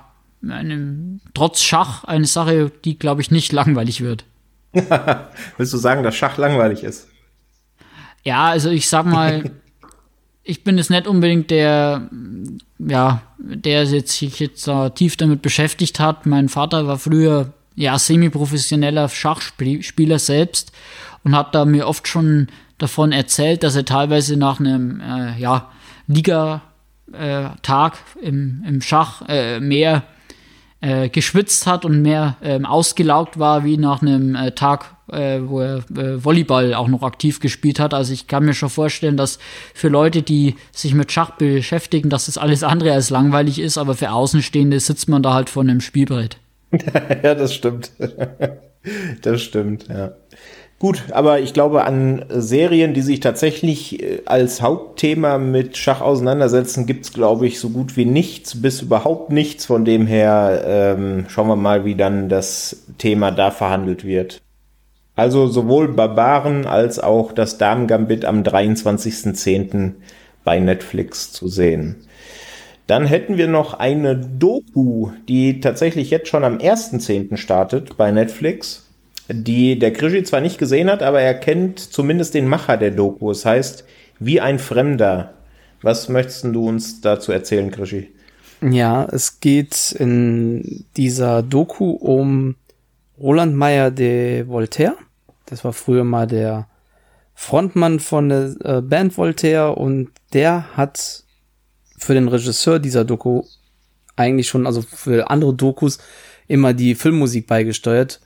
eine, 0.49 1.21
trotz 1.35 1.63
Schach 1.63 2.05
eine 2.05 2.27
Sache, 2.27 2.73
die, 2.85 2.99
glaube 2.99 3.21
ich, 3.21 3.31
nicht 3.31 3.53
langweilig 3.53 4.01
wird. 4.01 4.25
Willst 5.57 5.73
du 5.73 5.77
sagen, 5.77 6.03
dass 6.03 6.17
Schach 6.17 6.39
langweilig 6.39 6.83
ist? 6.83 7.09
Ja, 8.25 8.47
also 8.47 8.71
ich 8.71 8.89
sag 8.89 9.07
mal, 9.07 9.51
ich 10.45 10.65
bin 10.65 10.79
jetzt 10.79 10.91
nicht 10.91 11.07
unbedingt 11.07 11.51
der, 11.51 12.09
ja, 12.79 13.23
der 13.39 13.85
jetzt, 13.85 14.17
sich 14.17 14.41
jetzt 14.41 14.67
uh, 14.69 14.89
tief 14.89 15.17
damit 15.17 15.43
beschäftigt 15.43 16.01
hat. 16.01 16.27
Mein 16.27 16.49
Vater 16.49 16.87
war 16.87 16.99
früher 16.99 17.53
ja 17.75 17.99
semi-professioneller 17.99 19.09
Schachspieler 19.09 20.19
selbst 20.19 20.73
und 21.25 21.35
hat 21.37 21.55
da 21.55 21.65
mir 21.65 21.87
oft 21.87 22.07
schon 22.09 22.49
davon 22.79 23.13
erzählt, 23.13 23.63
dass 23.63 23.77
er 23.77 23.85
teilweise 23.85 24.37
nach 24.37 24.61
einem 24.61 25.01
äh, 25.01 25.39
ja, 25.39 25.71
Liga-Tag 26.09 27.99
äh, 28.21 28.27
im, 28.27 28.65
im 28.67 28.83
Schach 28.83 29.23
äh, 29.29 29.61
mehr 29.61 30.03
äh, 30.81 31.09
geschwitzt 31.09 31.67
hat 31.67 31.85
und 31.85 32.03
mehr 32.03 32.37
ähm, 32.43 32.67
ausgelaugt 32.67 33.39
war 33.39 33.65
wie 33.65 33.77
nach 33.77 34.03
einem 34.03 34.35
äh, 34.35 34.51
Tag, 34.51 34.97
äh, 35.13 35.41
wo 35.49 35.61
er 35.61 35.79
äh, 35.97 36.25
Volleyball 36.25 36.75
auch 36.75 36.89
noch 36.89 37.03
aktiv 37.03 37.41
gespielt 37.41 37.79
hat. 37.79 37.95
Also 37.95 38.13
ich 38.13 38.27
kann 38.27 38.45
mir 38.45 38.55
schon 38.55 38.71
vorstellen, 38.71 39.17
dass 39.17 39.39
für 39.75 39.89
Leute, 39.89 40.23
die 40.23 40.57
sich 40.73 40.95
mit 40.95 41.13
Schach 41.13 41.33
beschäftigen, 41.33 42.11
dass 42.11 42.27
das 42.27 42.39
alles 42.39 42.63
andere 42.63 42.93
als 42.93 43.11
langweilig 43.11 43.59
ist, 43.59 43.79
aber 43.79 43.95
für 43.95 44.11
Außenstehende 44.11 44.81
sitzt 44.81 45.09
man 45.09 45.23
da 45.23 45.35
halt 45.35 45.51
vor 45.51 45.63
einem 45.63 45.81
Spielbrett. 45.81 46.39
ja, 47.23 47.35
das 47.35 47.55
stimmt. 47.55 47.93
das 49.23 49.43
stimmt, 49.43 49.89
ja. 49.89 50.13
Gut, 50.83 51.05
aber 51.13 51.39
ich 51.39 51.53
glaube, 51.53 51.85
an 51.85 52.25
Serien, 52.29 52.93
die 52.93 53.03
sich 53.03 53.21
tatsächlich 53.21 54.03
äh, 54.03 54.23
als 54.25 54.63
Hauptthema 54.63 55.39
mit 55.39 55.77
Schach 55.77 56.01
auseinandersetzen, 56.01 56.87
gibt's 56.87 57.13
glaube 57.13 57.47
ich, 57.47 57.61
so 57.61 57.71
gut 57.71 57.97
wie 57.97 58.05
nichts, 58.05 58.61
bis 58.61 58.83
überhaupt 58.83 59.31
nichts. 59.31 59.65
Von 59.65 59.85
dem 59.85 60.09
her 60.09 60.65
ähm, 60.67 61.27
schauen 61.29 61.47
wir 61.47 61.55
mal, 61.55 61.85
wie 61.85 61.95
dann 61.95 62.29
das 62.29 62.85
Thema 62.99 63.31
da 63.31 63.53
verhandelt 63.53 64.05
wird. 64.05 64.43
Also 65.15 65.47
sowohl 65.47 65.89
Barbaren 65.89 66.67
als 66.67 66.99
auch 66.99 67.33
das 67.33 67.59
Damen-Gambit 67.59 68.25
am 68.25 68.43
23.10. 68.43 69.93
bei 70.45 70.59
Netflix 70.59 71.33
zu 71.33 71.49
sehen. 71.49 71.97
Dann 72.87 73.07
hätten 73.07 73.37
wir 73.37 73.47
noch 73.47 73.75
eine 73.75 74.17
Doku, 74.17 75.11
die 75.29 75.61
tatsächlich 75.61 76.11
jetzt 76.11 76.29
schon 76.29 76.45
am 76.45 76.59
1.10. 76.59 77.37
startet 77.37 77.97
bei 77.97 78.11
Netflix 78.11 78.89
die 79.29 79.79
der 79.79 79.93
Krischi 79.93 80.23
zwar 80.25 80.41
nicht 80.41 80.59
gesehen 80.59 80.91
hat, 80.91 81.03
aber 81.03 81.21
er 81.21 81.35
kennt 81.35 81.79
zumindest 81.79 82.35
den 82.35 82.49
Macher 82.49 82.77
der 82.77 82.91
Doku. 82.91 83.31
Es 83.31 83.45
heißt, 83.45 83.85
wie 84.19 84.41
ein 84.41 84.59
Fremder. 84.59 85.35
Was 85.81 86.09
möchtest 86.09 86.45
du 86.45 86.69
uns 86.69 87.01
dazu 87.01 87.33
erzählen, 87.33 87.71
Krischi? 87.71 88.11
Ja, 88.61 89.09
es 89.11 89.41
geht 89.41 89.93
in 89.99 90.85
dieser 90.97 91.43
Doku 91.43 91.91
um 91.91 92.55
Roland 93.23 93.55
Meyer 93.55 93.93
de 93.93 94.49
Voltaire. 94.49 94.97
Das 95.47 95.65
war 95.65 95.73
früher 95.73 96.05
mal 96.05 96.27
der 96.27 96.67
Frontmann 97.35 98.01
von 98.01 98.29
der 98.29 98.57
äh, 98.65 98.83
Band 98.83 99.17
Voltaire 99.17 99.79
und 99.79 100.11
der 100.33 100.77
hat 100.77 101.23
für 101.97 102.15
den 102.15 102.27
Regisseur 102.29 102.81
dieser 102.81 103.05
Doku 103.05 103.45
eigentlich 104.17 104.49
schon, 104.49 104.67
also 104.67 104.83
für 104.83 105.31
andere 105.31 105.55
Dokus, 105.55 105.99
immer 106.49 106.75
die 106.75 106.97
Filmmusik 106.97 107.47
beigesteuert 107.47 108.21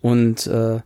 und 0.00 0.46
äh, 0.46 0.76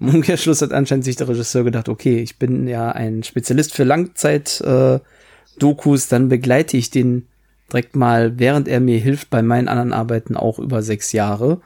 im 0.00 0.08
Umkehrschluss 0.14 0.62
hat 0.62 0.72
anscheinend 0.72 1.04
sich 1.04 1.16
der 1.16 1.28
Regisseur 1.28 1.64
gedacht, 1.64 1.88
okay, 1.88 2.18
ich 2.18 2.38
bin 2.38 2.66
ja 2.66 2.90
ein 2.90 3.22
Spezialist 3.22 3.72
für 3.72 3.84
Langzeit-Dokus, 3.84 6.06
äh, 6.06 6.10
dann 6.10 6.28
begleite 6.28 6.76
ich 6.76 6.90
den 6.90 7.28
direkt 7.70 7.94
mal, 7.96 8.38
während 8.38 8.68
er 8.68 8.80
mir 8.80 8.98
hilft 8.98 9.30
bei 9.30 9.42
meinen 9.42 9.68
anderen 9.68 9.92
Arbeiten, 9.92 10.36
auch 10.36 10.58
über 10.58 10.82
sechs 10.82 11.12
Jahre. 11.12 11.60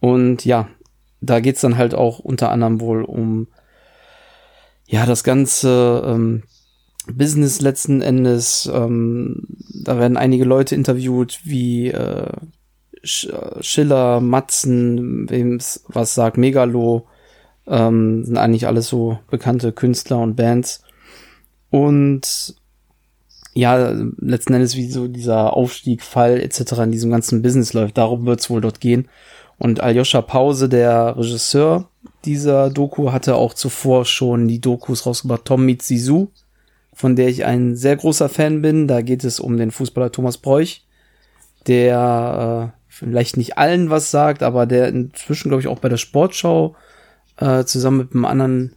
Und 0.00 0.44
ja, 0.44 0.68
da 1.20 1.40
geht's 1.40 1.60
dann 1.60 1.76
halt 1.76 1.94
auch 1.94 2.18
unter 2.18 2.50
anderem 2.50 2.80
wohl 2.80 3.02
um 3.02 3.48
ja 4.86 5.06
das 5.06 5.24
ganze 5.24 6.02
ähm, 6.06 6.42
Business 7.12 7.60
letzten 7.60 8.02
Endes. 8.02 8.70
Ähm, 8.72 9.46
da 9.84 9.98
werden 9.98 10.16
einige 10.16 10.44
Leute 10.44 10.74
interviewt, 10.74 11.40
wie 11.44 11.88
äh, 11.88 12.32
Schiller, 13.02 14.20
Matzen, 14.20 15.30
wem's 15.30 15.84
was 15.88 16.14
sagt, 16.14 16.38
Megalo, 16.38 17.06
ähm, 17.66 18.24
sind 18.24 18.36
eigentlich 18.36 18.66
alles 18.66 18.88
so 18.88 19.18
bekannte 19.30 19.72
Künstler 19.72 20.18
und 20.18 20.34
Bands. 20.36 20.82
Und 21.70 22.56
ja, 23.54 23.94
letzten 24.18 24.54
Endes 24.54 24.76
wie 24.76 24.90
so 24.90 25.08
dieser 25.08 25.54
Aufstieg, 25.54 26.02
Fall 26.02 26.40
etc. 26.40 26.72
in 26.84 26.92
diesem 26.92 27.10
ganzen 27.10 27.42
Business 27.42 27.72
läuft. 27.72 27.96
Darum 27.96 28.26
wird 28.26 28.40
es 28.40 28.50
wohl 28.50 28.60
dort 28.60 28.80
gehen. 28.80 29.08
Und 29.58 29.80
Aljoscha 29.80 30.20
Pause, 30.22 30.68
der 30.68 31.16
Regisseur 31.16 31.88
dieser 32.24 32.70
Doku, 32.70 33.12
hatte 33.12 33.36
auch 33.36 33.54
zuvor 33.54 34.04
schon 34.04 34.48
die 34.48 34.60
Dokus 34.60 35.06
rausgebracht. 35.06 35.44
Tom 35.44 35.64
Meets 35.64 35.86
Sisu, 35.86 36.28
von 36.92 37.16
der 37.16 37.28
ich 37.28 37.44
ein 37.44 37.76
sehr 37.76 37.96
großer 37.96 38.28
Fan 38.28 38.60
bin. 38.62 38.86
Da 38.86 39.00
geht 39.00 39.24
es 39.24 39.40
um 39.40 39.56
den 39.56 39.70
Fußballer 39.70 40.12
Thomas 40.12 40.38
Bräuch, 40.38 40.82
der 41.66 42.72
äh, 42.74 42.80
vielleicht 42.88 43.36
nicht 43.36 43.56
allen 43.58 43.90
was 43.90 44.10
sagt, 44.10 44.42
aber 44.42 44.66
der 44.66 44.88
inzwischen, 44.88 45.48
glaube 45.48 45.62
ich, 45.62 45.68
auch 45.68 45.78
bei 45.78 45.88
der 45.88 45.96
Sportschau 45.96 46.74
äh, 47.38 47.64
zusammen 47.64 47.98
mit 47.98 48.12
einem 48.12 48.24
anderen 48.24 48.72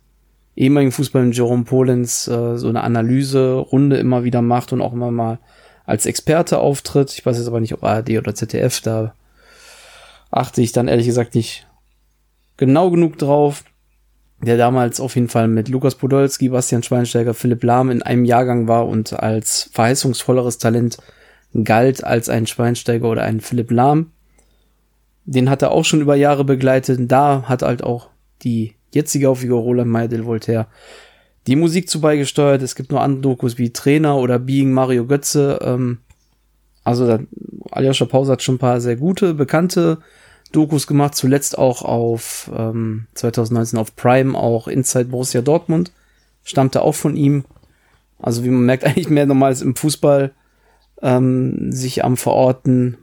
ehemaligen 0.55 0.91
Fußballer 0.91 1.31
Jerome 1.31 1.63
Polens 1.63 2.27
äh, 2.27 2.57
so 2.57 2.67
eine 2.67 2.83
Analyse-Runde 2.83 3.97
immer 3.97 4.23
wieder 4.23 4.41
macht 4.41 4.73
und 4.73 4.81
auch 4.81 4.93
immer 4.93 5.11
mal 5.11 5.39
als 5.85 6.05
Experte 6.05 6.59
auftritt. 6.59 7.13
Ich 7.13 7.25
weiß 7.25 7.37
jetzt 7.37 7.47
aber 7.47 7.59
nicht, 7.59 7.73
ob 7.73 7.83
ARD 7.83 8.11
oder 8.11 8.35
ZDF, 8.35 8.81
da 8.81 9.13
achte 10.31 10.61
ich 10.61 10.71
dann 10.71 10.87
ehrlich 10.87 11.07
gesagt 11.07 11.35
nicht 11.35 11.67
genau 12.57 12.89
genug 12.91 13.17
drauf. 13.17 13.63
Der 14.41 14.55
damals 14.55 15.01
auf 15.01 15.15
jeden 15.15 15.27
Fall 15.27 15.49
mit 15.49 15.67
Lukas 15.67 15.95
Podolski, 15.95 16.49
Bastian 16.49 16.81
Schweinsteiger, 16.81 17.33
Philipp 17.33 17.61
Lahm 17.63 17.89
in 17.89 18.01
einem 18.01 18.23
Jahrgang 18.23 18.69
war 18.69 18.87
und 18.87 19.11
als 19.19 19.69
verheißungsvolleres 19.73 20.57
Talent 20.59 20.97
galt 21.65 22.03
als 22.05 22.29
ein 22.29 22.47
Schweinsteiger 22.47 23.09
oder 23.09 23.23
ein 23.23 23.41
Philipp 23.41 23.69
Lahm. 23.69 24.11
Den 25.25 25.49
hat 25.49 25.61
er 25.61 25.71
auch 25.71 25.83
schon 25.83 25.99
über 25.99 26.15
Jahre 26.15 26.45
begleitet. 26.45 27.11
Da 27.11 27.43
hat 27.47 27.63
halt 27.63 27.83
auch 27.83 28.09
die 28.43 28.75
jetzige 28.93 29.29
Auffigur 29.29 29.59
Roland 29.59 29.91
Meyer 29.91 30.07
del 30.07 30.25
Voltaire 30.25 30.67
die 31.47 31.55
Musik 31.55 31.89
zu 31.89 31.99
beigesteuert. 31.99 32.61
Es 32.61 32.75
gibt 32.75 32.91
nur 32.91 33.01
andere 33.01 33.21
Dokus 33.21 33.57
wie 33.57 33.73
Trainer 33.73 34.17
oder 34.17 34.39
Being 34.39 34.71
Mario 34.71 35.05
Götze. 35.05 35.59
Ähm, 35.63 35.99
also 36.83 37.19
Aljoscha 37.71 38.05
Pause 38.05 38.33
hat 38.33 38.43
schon 38.43 38.55
ein 38.55 38.59
paar 38.59 38.79
sehr 38.81 38.95
gute, 38.95 39.33
bekannte 39.33 39.97
Dokus 40.51 40.87
gemacht. 40.87 41.15
Zuletzt 41.15 41.57
auch 41.57 41.81
auf 41.81 42.49
ähm, 42.55 43.07
2019 43.13 43.79
auf 43.79 43.95
Prime, 43.95 44.37
auch 44.37 44.67
Inside 44.67 45.05
Borussia 45.05 45.41
Dortmund. 45.41 45.91
Stammte 46.43 46.81
auch 46.81 46.95
von 46.95 47.15
ihm. 47.15 47.45
Also 48.19 48.43
wie 48.43 48.49
man 48.49 48.65
merkt, 48.65 48.83
eigentlich 48.85 49.09
mehr 49.09 49.25
normales 49.25 49.61
im 49.61 49.75
Fußball 49.75 50.31
ähm, 51.01 51.71
sich 51.71 52.03
am 52.03 52.17
Verorten, 52.17 52.97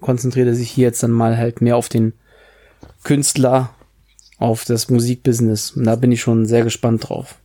konzentriert 0.00 0.48
er 0.48 0.54
sich 0.54 0.70
hier 0.70 0.88
jetzt 0.88 1.02
dann 1.02 1.10
mal 1.10 1.38
halt 1.38 1.60
mehr 1.60 1.76
auf 1.76 1.88
den 1.88 2.12
Künstler, 3.04 3.70
auf 4.38 4.64
das 4.64 4.90
Musikbusiness. 4.90 5.72
Und 5.72 5.84
da 5.84 5.96
bin 5.96 6.12
ich 6.12 6.20
schon 6.20 6.46
sehr 6.46 6.62
gespannt 6.62 7.08
drauf. 7.08 7.36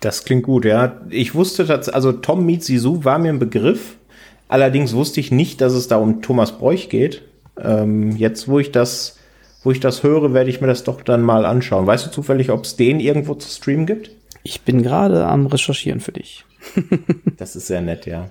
Das 0.00 0.24
klingt 0.24 0.42
gut, 0.44 0.64
ja. 0.64 1.00
Ich 1.10 1.34
wusste 1.34 1.66
tatsächlich, 1.66 1.94
also 1.94 2.12
Tom 2.12 2.44
Meets 2.44 2.66
Sisu 2.66 3.04
war 3.04 3.18
mir 3.18 3.28
ein 3.28 3.38
Begriff. 3.38 3.96
Allerdings 4.48 4.94
wusste 4.94 5.20
ich 5.20 5.30
nicht, 5.30 5.60
dass 5.60 5.72
es 5.74 5.88
da 5.88 5.96
um 5.96 6.22
Thomas 6.22 6.58
Bräuch 6.58 6.88
geht. 6.88 7.22
Ähm, 7.62 8.16
jetzt, 8.16 8.48
wo 8.48 8.58
ich 8.58 8.72
das, 8.72 9.18
wo 9.62 9.70
ich 9.70 9.80
das 9.80 10.02
höre, 10.02 10.34
werde 10.34 10.50
ich 10.50 10.60
mir 10.60 10.66
das 10.66 10.84
doch 10.84 11.02
dann 11.02 11.22
mal 11.22 11.46
anschauen. 11.46 11.86
Weißt 11.86 12.06
du 12.06 12.10
zufällig, 12.10 12.50
ob 12.50 12.64
es 12.64 12.76
den 12.76 13.00
irgendwo 13.00 13.34
zu 13.34 13.48
streamen 13.48 13.86
gibt? 13.86 14.10
Ich 14.42 14.62
bin 14.62 14.82
gerade 14.82 15.24
am 15.26 15.46
Recherchieren 15.46 16.00
für 16.00 16.12
dich. 16.12 16.44
das 17.36 17.56
ist 17.56 17.68
sehr 17.68 17.80
nett, 17.80 18.06
ja. 18.06 18.30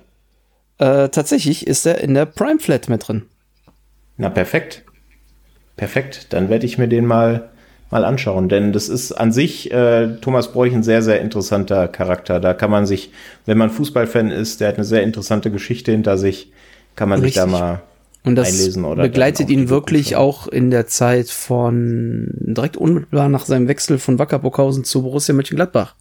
Äh, 0.78 1.08
tatsächlich 1.08 1.66
ist 1.66 1.86
er 1.86 1.98
in 1.98 2.14
der 2.14 2.26
Prime 2.26 2.58
Flat 2.58 2.88
mit 2.88 3.08
drin. 3.08 3.22
Na, 4.16 4.28
perfekt. 4.28 4.84
Perfekt. 5.76 6.32
Dann 6.32 6.50
werde 6.50 6.66
ich 6.66 6.76
mir 6.76 6.88
den 6.88 7.06
mal, 7.06 7.50
mal 7.90 8.04
anschauen, 8.04 8.48
denn 8.48 8.72
das 8.72 8.88
ist 8.88 9.12
an 9.12 9.32
sich 9.32 9.72
äh, 9.72 10.16
Thomas 10.20 10.52
Bräuch 10.52 10.74
ein 10.74 10.82
sehr, 10.82 11.02
sehr 11.02 11.20
interessanter 11.20 11.88
Charakter. 11.88 12.40
Da 12.40 12.52
kann 12.52 12.70
man 12.70 12.84
sich, 12.84 13.10
wenn 13.46 13.58
man 13.58 13.70
Fußballfan 13.70 14.30
ist, 14.30 14.60
der 14.60 14.68
hat 14.68 14.74
eine 14.76 14.84
sehr 14.84 15.02
interessante 15.02 15.50
Geschichte 15.50 15.92
hinter 15.92 16.18
sich, 16.18 16.52
kann 16.94 17.08
man 17.08 17.20
Richtig. 17.20 17.40
sich 17.40 17.42
da 17.42 17.58
mal 17.58 17.82
und 18.24 18.36
das 18.36 18.72
begleitet 18.72 19.50
ihn 19.50 19.68
wirklich 19.68 20.14
auch 20.14 20.46
in 20.46 20.70
der 20.70 20.86
Zeit 20.86 21.28
von 21.28 22.28
direkt 22.38 22.76
unmittelbar 22.76 23.28
nach 23.28 23.46
seinem 23.46 23.66
Wechsel 23.66 23.98
von 23.98 24.18
Wacker 24.18 24.38
Burghausen 24.38 24.84
zu 24.84 25.02
Borussia 25.02 25.34
Mönchengladbach. 25.34 25.96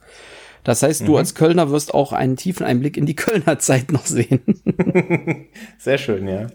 Das 0.64 0.84
heißt, 0.84 1.02
du 1.02 1.14
mhm. 1.14 1.18
als 1.18 1.34
Kölner 1.34 1.72
wirst 1.72 1.96
auch 1.96 2.14
einen 2.14 2.36
tiefen 2.36 2.64
Einblick 2.66 2.96
in 2.96 3.08
die 3.08 3.16
Kölner 3.16 3.58
Zeit 3.58 3.92
noch 3.92 4.06
sehen. 4.06 4.42
Sehr 5.80 5.98
schön, 5.98 6.28
ja. 6.28 6.48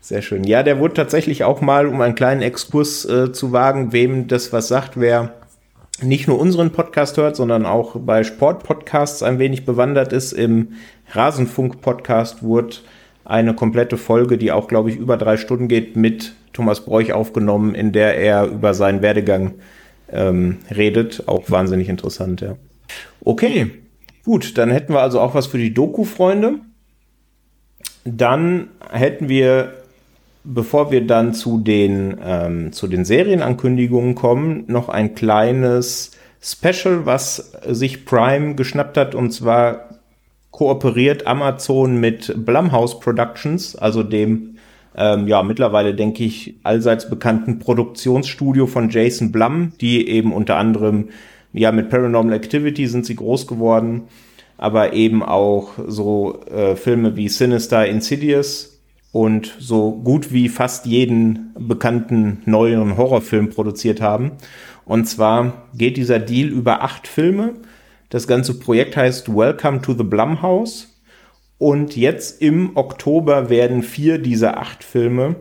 Sehr 0.00 0.22
schön. 0.22 0.42
Ja, 0.42 0.64
der 0.64 0.80
wurde 0.80 0.94
tatsächlich 0.94 1.44
auch 1.44 1.60
mal, 1.60 1.86
um 1.86 2.00
einen 2.00 2.16
kleinen 2.16 2.42
Exkurs 2.42 3.04
äh, 3.04 3.32
zu 3.32 3.52
wagen, 3.52 3.92
wem 3.92 4.26
das 4.26 4.52
was 4.52 4.66
sagt, 4.66 4.98
wer 4.98 5.34
nicht 6.00 6.26
nur 6.26 6.40
unseren 6.40 6.72
Podcast 6.72 7.16
hört, 7.16 7.36
sondern 7.36 7.66
auch 7.66 7.94
bei 8.00 8.24
Sportpodcasts 8.24 9.22
ein 9.22 9.38
wenig 9.38 9.64
bewandert 9.64 10.12
ist. 10.12 10.32
Im 10.32 10.72
Rasenfunk-Podcast 11.12 12.42
wurde 12.42 12.78
eine 13.24 13.54
komplette 13.54 13.96
Folge, 13.96 14.38
die 14.38 14.52
auch, 14.52 14.68
glaube 14.68 14.90
ich, 14.90 14.96
über 14.96 15.16
drei 15.16 15.36
Stunden 15.36 15.68
geht, 15.68 15.96
mit 15.96 16.34
Thomas 16.52 16.84
Bräuch 16.84 17.12
aufgenommen, 17.12 17.74
in 17.74 17.92
der 17.92 18.18
er 18.18 18.46
über 18.46 18.74
seinen 18.74 19.02
Werdegang 19.02 19.54
ähm, 20.10 20.58
redet. 20.70 21.24
Auch 21.26 21.50
wahnsinnig 21.50 21.88
interessant, 21.88 22.40
ja. 22.40 22.56
Okay, 23.24 23.70
Gut, 24.24 24.56
dann 24.56 24.70
hätten 24.70 24.92
wir 24.92 25.00
also 25.00 25.20
auch 25.20 25.34
was 25.34 25.46
für 25.48 25.58
die 25.58 25.74
Doku-Freunde. 25.74 26.60
Dann 28.04 28.68
hätten 28.90 29.28
wir, 29.28 29.72
bevor 30.44 30.92
wir 30.92 31.06
dann 31.06 31.34
zu 31.34 31.58
den, 31.58 32.16
ähm, 32.24 32.72
zu 32.72 32.86
den 32.86 33.04
Serienankündigungen 33.04 34.14
kommen, 34.14 34.64
noch 34.68 34.88
ein 34.88 35.14
kleines 35.14 36.12
Special, 36.40 37.04
was 37.04 37.52
sich 37.66 38.04
Prime 38.04 38.54
geschnappt 38.54 38.96
hat. 38.96 39.14
Und 39.16 39.32
zwar 39.32 39.88
kooperiert 40.52 41.26
Amazon 41.26 41.98
mit 41.98 42.32
Blumhouse 42.46 43.00
Productions, 43.00 43.74
also 43.74 44.04
dem 44.04 44.56
ähm, 44.94 45.26
ja 45.26 45.42
mittlerweile 45.42 45.94
denke 45.94 46.22
ich 46.22 46.54
allseits 46.62 47.10
bekannten 47.10 47.58
Produktionsstudio 47.58 48.66
von 48.66 48.90
Jason 48.90 49.32
Blum, 49.32 49.72
die 49.80 50.06
eben 50.08 50.32
unter 50.32 50.56
anderem 50.56 51.08
ja 51.52 51.72
mit 51.72 51.90
Paranormal 51.90 52.34
Activity 52.34 52.86
sind 52.86 53.06
sie 53.06 53.16
groß 53.16 53.46
geworden, 53.46 54.02
aber 54.58 54.92
eben 54.92 55.22
auch 55.22 55.72
so 55.88 56.40
äh, 56.50 56.76
Filme 56.76 57.16
wie 57.16 57.28
Sinister, 57.28 57.86
Insidious 57.86 58.80
und 59.10 59.54
so 59.58 59.92
gut 59.92 60.32
wie 60.32 60.48
fast 60.48 60.86
jeden 60.86 61.54
bekannten 61.58 62.42
neuen 62.44 62.96
Horrorfilm 62.96 63.50
produziert 63.50 64.00
haben. 64.00 64.32
Und 64.84 65.06
zwar 65.06 65.68
geht 65.74 65.96
dieser 65.96 66.18
Deal 66.18 66.48
über 66.48 66.82
acht 66.82 67.06
Filme. 67.06 67.54
Das 68.12 68.26
ganze 68.26 68.58
Projekt 68.58 68.94
heißt 68.94 69.34
Welcome 69.34 69.80
to 69.80 69.94
the 69.94 70.02
Blumhouse. 70.02 71.00
Und 71.56 71.96
jetzt 71.96 72.42
im 72.42 72.76
Oktober 72.76 73.48
werden 73.48 73.82
vier 73.82 74.18
dieser 74.18 74.58
acht 74.58 74.84
Filme 74.84 75.36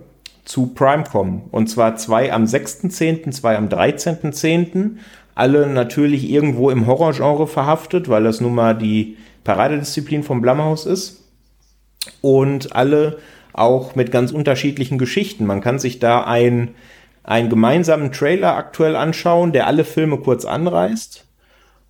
zu 0.45 0.67
Prime 0.67 1.03
kommen. 1.03 1.49
Und 1.51 1.67
zwar 1.67 1.97
zwei 1.97 2.31
am 2.31 2.45
6.10., 2.45 3.31
zwei 3.31 3.57
am 3.57 3.67
13.10 3.67 4.91
alle 5.35 5.67
natürlich 5.67 6.29
irgendwo 6.29 6.69
im 6.69 6.87
Horrorgenre 6.87 7.45
verhaftet, 7.45 8.07
weil 8.07 8.23
das 8.23 8.39
nun 8.39 8.55
mal 8.55 8.73
die 8.73 9.17
Paradedisziplin 9.43 10.23
vom 10.23 10.39
Blumhouse 10.39 10.85
ist. 10.85 11.25
Und 12.21 12.73
alle 12.73 13.17
auch 13.51 13.95
mit 13.95 14.13
ganz 14.13 14.31
unterschiedlichen 14.31 14.97
Geschichten. 14.97 15.45
Man 15.45 15.59
kann 15.59 15.77
sich 15.77 15.99
da 15.99 16.23
ein, 16.23 16.69
einen 17.21 17.49
gemeinsamen 17.49 18.13
Trailer 18.13 18.55
aktuell 18.55 18.95
anschauen, 18.95 19.51
der 19.51 19.67
alle 19.67 19.83
Filme 19.83 20.19
kurz 20.19 20.45
anreißt. 20.45 21.25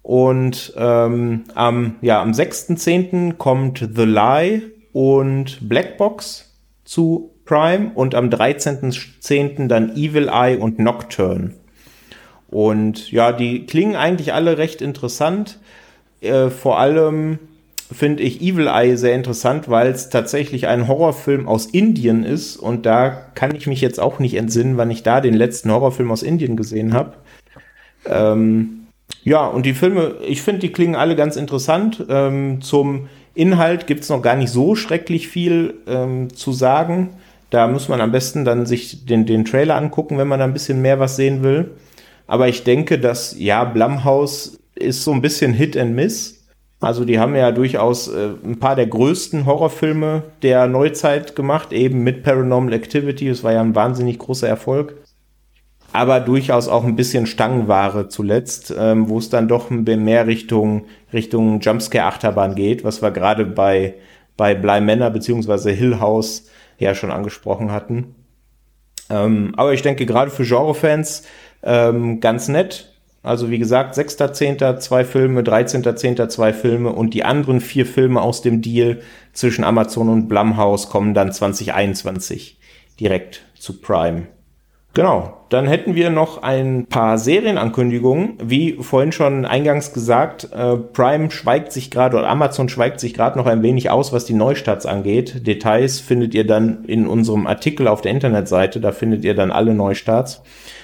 Und 0.04 0.74
ähm, 0.78 1.44
am, 1.54 1.96
ja, 2.02 2.22
am 2.22 2.32
6.10. 2.32 3.34
kommt 3.34 3.88
The 3.94 4.06
Lie 4.06 4.62
und 4.94 5.68
Blackbox 5.68 6.52
zu 6.84 7.32
Prime 7.46 7.92
und 7.94 8.16
am 8.16 8.30
13.10. 8.30 9.68
dann 9.68 9.96
Evil 9.96 10.30
Eye 10.30 10.58
und 10.58 10.80
Nocturne. 10.80 11.52
Und 12.50 13.12
ja, 13.12 13.32
die 13.32 13.66
klingen 13.66 13.96
eigentlich 13.96 14.34
alle 14.34 14.58
recht 14.58 14.82
interessant. 14.82 15.60
Äh, 16.22 16.50
vor 16.50 16.80
allem 16.80 17.40
finde 17.92 18.24
ich 18.24 18.42
Evil 18.42 18.68
Eye 18.68 18.96
sehr 18.96 19.16
interessant, 19.16 19.70
weil 19.70 19.88
es 19.88 20.10
tatsächlich 20.10 20.68
ein 20.68 20.88
Horrorfilm 20.88 21.48
aus 21.48 21.66
Indien 21.66 22.24
ist. 22.24 22.58
Und 22.58 22.86
da 22.86 23.10
kann 23.36 23.56
ich 23.56 23.68
mich 23.68 23.82
jetzt 23.82 24.00
auch 24.00 24.20
nicht 24.20 24.36
entsinnen, 24.36 24.78
wann 24.78 24.92
ich 24.92 25.04
da 25.04 25.22
den 25.22 25.34
letzten 25.34 25.72
Horrorfilm 25.72 26.12
aus 26.12 26.24
Indien 26.24 26.56
gesehen 26.56 26.94
habe. 26.94 27.14
Ähm, 28.06 28.81
ja, 29.24 29.46
und 29.46 29.66
die 29.66 29.74
Filme, 29.74 30.16
ich 30.26 30.42
finde, 30.42 30.62
die 30.62 30.72
klingen 30.72 30.96
alle 30.96 31.16
ganz 31.16 31.36
interessant. 31.36 32.06
Ähm, 32.10 32.62
zum 32.62 33.08
Inhalt 33.34 33.88
gibt 33.88 34.04
es 34.04 34.10
noch 34.10 34.22
gar 34.22 34.36
nicht 34.36 34.52
so 34.52 34.76
schrecklich 34.76 35.28
viel 35.28 35.76
ähm, 35.88 36.34
zu 36.34 36.52
sagen. 36.52 37.10
Da 37.50 37.68
muss 37.68 37.90
man 37.90 38.02
am 38.02 38.12
besten 38.12 38.46
dann 38.46 38.66
sich 38.66 39.06
den, 39.06 39.26
den 39.26 39.46
Trailer 39.46 39.76
angucken, 39.76 40.18
wenn 40.18 40.28
man 40.28 40.40
da 40.40 40.46
ein 40.46 40.54
bisschen 40.54 40.82
mehr 40.82 41.00
was 41.00 41.18
sehen 41.18 41.44
will. 41.44 41.72
Aber 42.28 42.48
ich 42.48 42.64
denke, 42.64 42.98
dass 42.98 43.36
ja, 43.38 43.64
Blumhouse 43.64 44.60
ist 44.76 45.04
so 45.04 45.12
ein 45.12 45.22
bisschen 45.22 45.54
Hit 45.54 45.78
and 45.78 45.94
Miss. 45.94 46.46
Also 46.80 47.06
die 47.06 47.20
haben 47.20 47.36
ja 47.36 47.52
durchaus 47.52 48.08
äh, 48.08 48.30
ein 48.44 48.58
paar 48.58 48.76
der 48.76 48.88
größten 48.88 49.46
Horrorfilme 49.46 50.24
der 50.42 50.66
Neuzeit 50.68 51.36
gemacht, 51.36 51.74
eben 51.74 52.04
mit 52.04 52.24
Paranormal 52.24 52.74
Activity. 52.74 53.28
Es 53.28 53.44
war 53.44 53.54
ja 53.54 53.62
ein 53.62 53.76
wahnsinnig 53.76 54.18
großer 54.18 54.48
Erfolg. 54.48 54.96
Aber 55.94 56.20
durchaus 56.22 56.68
auch 56.68 56.86
ein 56.86 56.96
bisschen 56.96 57.26
Stangenware 57.26 58.08
zuletzt, 58.08 58.74
ähm, 58.78 59.10
wo 59.10 59.18
es 59.18 59.30
dann 59.30 59.48
doch 59.48 59.70
mehr 59.70 60.26
Richtung, 60.26 60.86
Richtung 61.12 61.60
Jumpscare-Achterbahn 61.60 62.56
geht, 62.56 62.84
was 62.84 63.02
wir 63.02 63.12
gerade 63.12 63.46
bei, 63.46 63.96
bei 64.38 64.56
Bly 64.56 64.80
Manor 64.82 65.10
bzw. 65.10 65.74
Hill 65.74 66.00
House 66.00 66.48
ja 66.80 66.96
schon 66.96 67.12
angesprochen 67.12 67.72
hatten. 67.72 68.16
Ähm, 69.10 69.54
aber 69.58 69.74
ich 69.74 69.82
denke, 69.82 70.06
gerade 70.06 70.32
für 70.32 70.46
Genrefans 70.46 71.24
ähm, 71.64 72.22
ganz 72.22 72.48
nett. 72.48 72.88
Also 73.24 73.52
wie 73.52 73.60
gesagt, 73.60 73.96
6.10. 73.96 74.80
zwei 74.80 75.06
Filme, 75.06 75.42
13.10. 75.42 76.28
zwei 76.30 76.54
Filme 76.54 76.92
und 76.92 77.14
die 77.14 77.24
anderen 77.24 77.62
vier 77.62 77.86
Filme 77.86 78.20
aus 78.22 78.42
dem 78.42 78.62
Deal 78.62 79.02
zwischen 79.34 79.64
Amazon 79.64 80.10
und 80.10 80.28
Blumhouse 80.28 80.90
kommen 80.90 81.14
dann 81.14 81.32
2021 81.32 82.60
direkt 83.00 83.44
zu 83.60 83.80
Prime. 83.80 84.28
Genau, 84.94 85.38
dann 85.48 85.68
hätten 85.68 85.96
wir 85.96 86.10
noch 86.10 86.44
ein 86.44 86.86
paar 86.86 87.18
Serienankündigungen. 87.18 88.38
Wie 88.44 88.74
vorhin 88.82 89.14
schon 89.14 89.46
eingangs 89.46 89.94
gesagt, 89.94 90.50
äh, 90.52 90.76
Prime 90.76 91.32
schweigt 91.32 91.72
sich 91.72 91.92
gerade 91.92 92.18
oder 92.18 92.28
Amazon 92.28 92.68
schweigt 92.68 93.00
sich 93.00 93.14
gerade 93.14 93.38
noch 93.38 93.46
ein 93.46 93.64
wenig 93.64 93.90
aus, 93.90 94.12
was 94.12 94.26
die 94.26 94.34
Neustarts 94.34 94.86
angeht. 94.86 95.48
Details 95.48 96.02
findet 96.02 96.34
ihr 96.34 96.46
dann 96.46 96.84
in 96.86 97.08
unserem 97.08 97.48
Artikel 97.48 97.88
auf 97.88 98.02
der 98.02 98.12
Internetseite, 98.12 98.82
da 98.82 98.92
findet 98.92 99.24
ihr 99.24 99.34
dann 99.34 99.52
alle 99.52 99.74
Neustarts. 99.74 100.42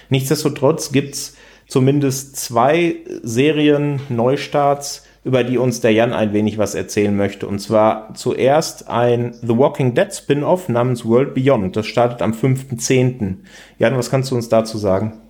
Nichtsdestotrotz 0.09 0.93
gibt's 0.93 1.35
zumindest 1.67 2.37
zwei 2.37 2.95
Serien 3.23 3.99
Neustarts, 4.07 5.06
über 5.27 5.43
die 5.43 5.57
uns 5.57 5.81
der 5.81 5.91
Jan 5.91 6.13
ein 6.13 6.33
wenig 6.33 6.57
was 6.57 6.73
erzählen 6.73 7.15
möchte. 7.15 7.47
Und 7.47 7.59
zwar 7.59 8.13
zuerst 8.15 8.87
ein 8.87 9.33
The 9.41 9.57
Walking 9.57 9.93
Dead 9.93 10.11
Spin-off 10.11 10.69
namens 10.69 11.05
World 11.05 11.35
Beyond. 11.35 11.75
Das 11.75 11.85
startet 11.85 12.21
am 12.21 12.31
5.10. 12.31 13.35
Jan, 13.77 13.97
was 13.97 14.09
kannst 14.09 14.31
du 14.31 14.35
uns 14.35 14.47
dazu 14.49 14.77
sagen? 14.77 15.26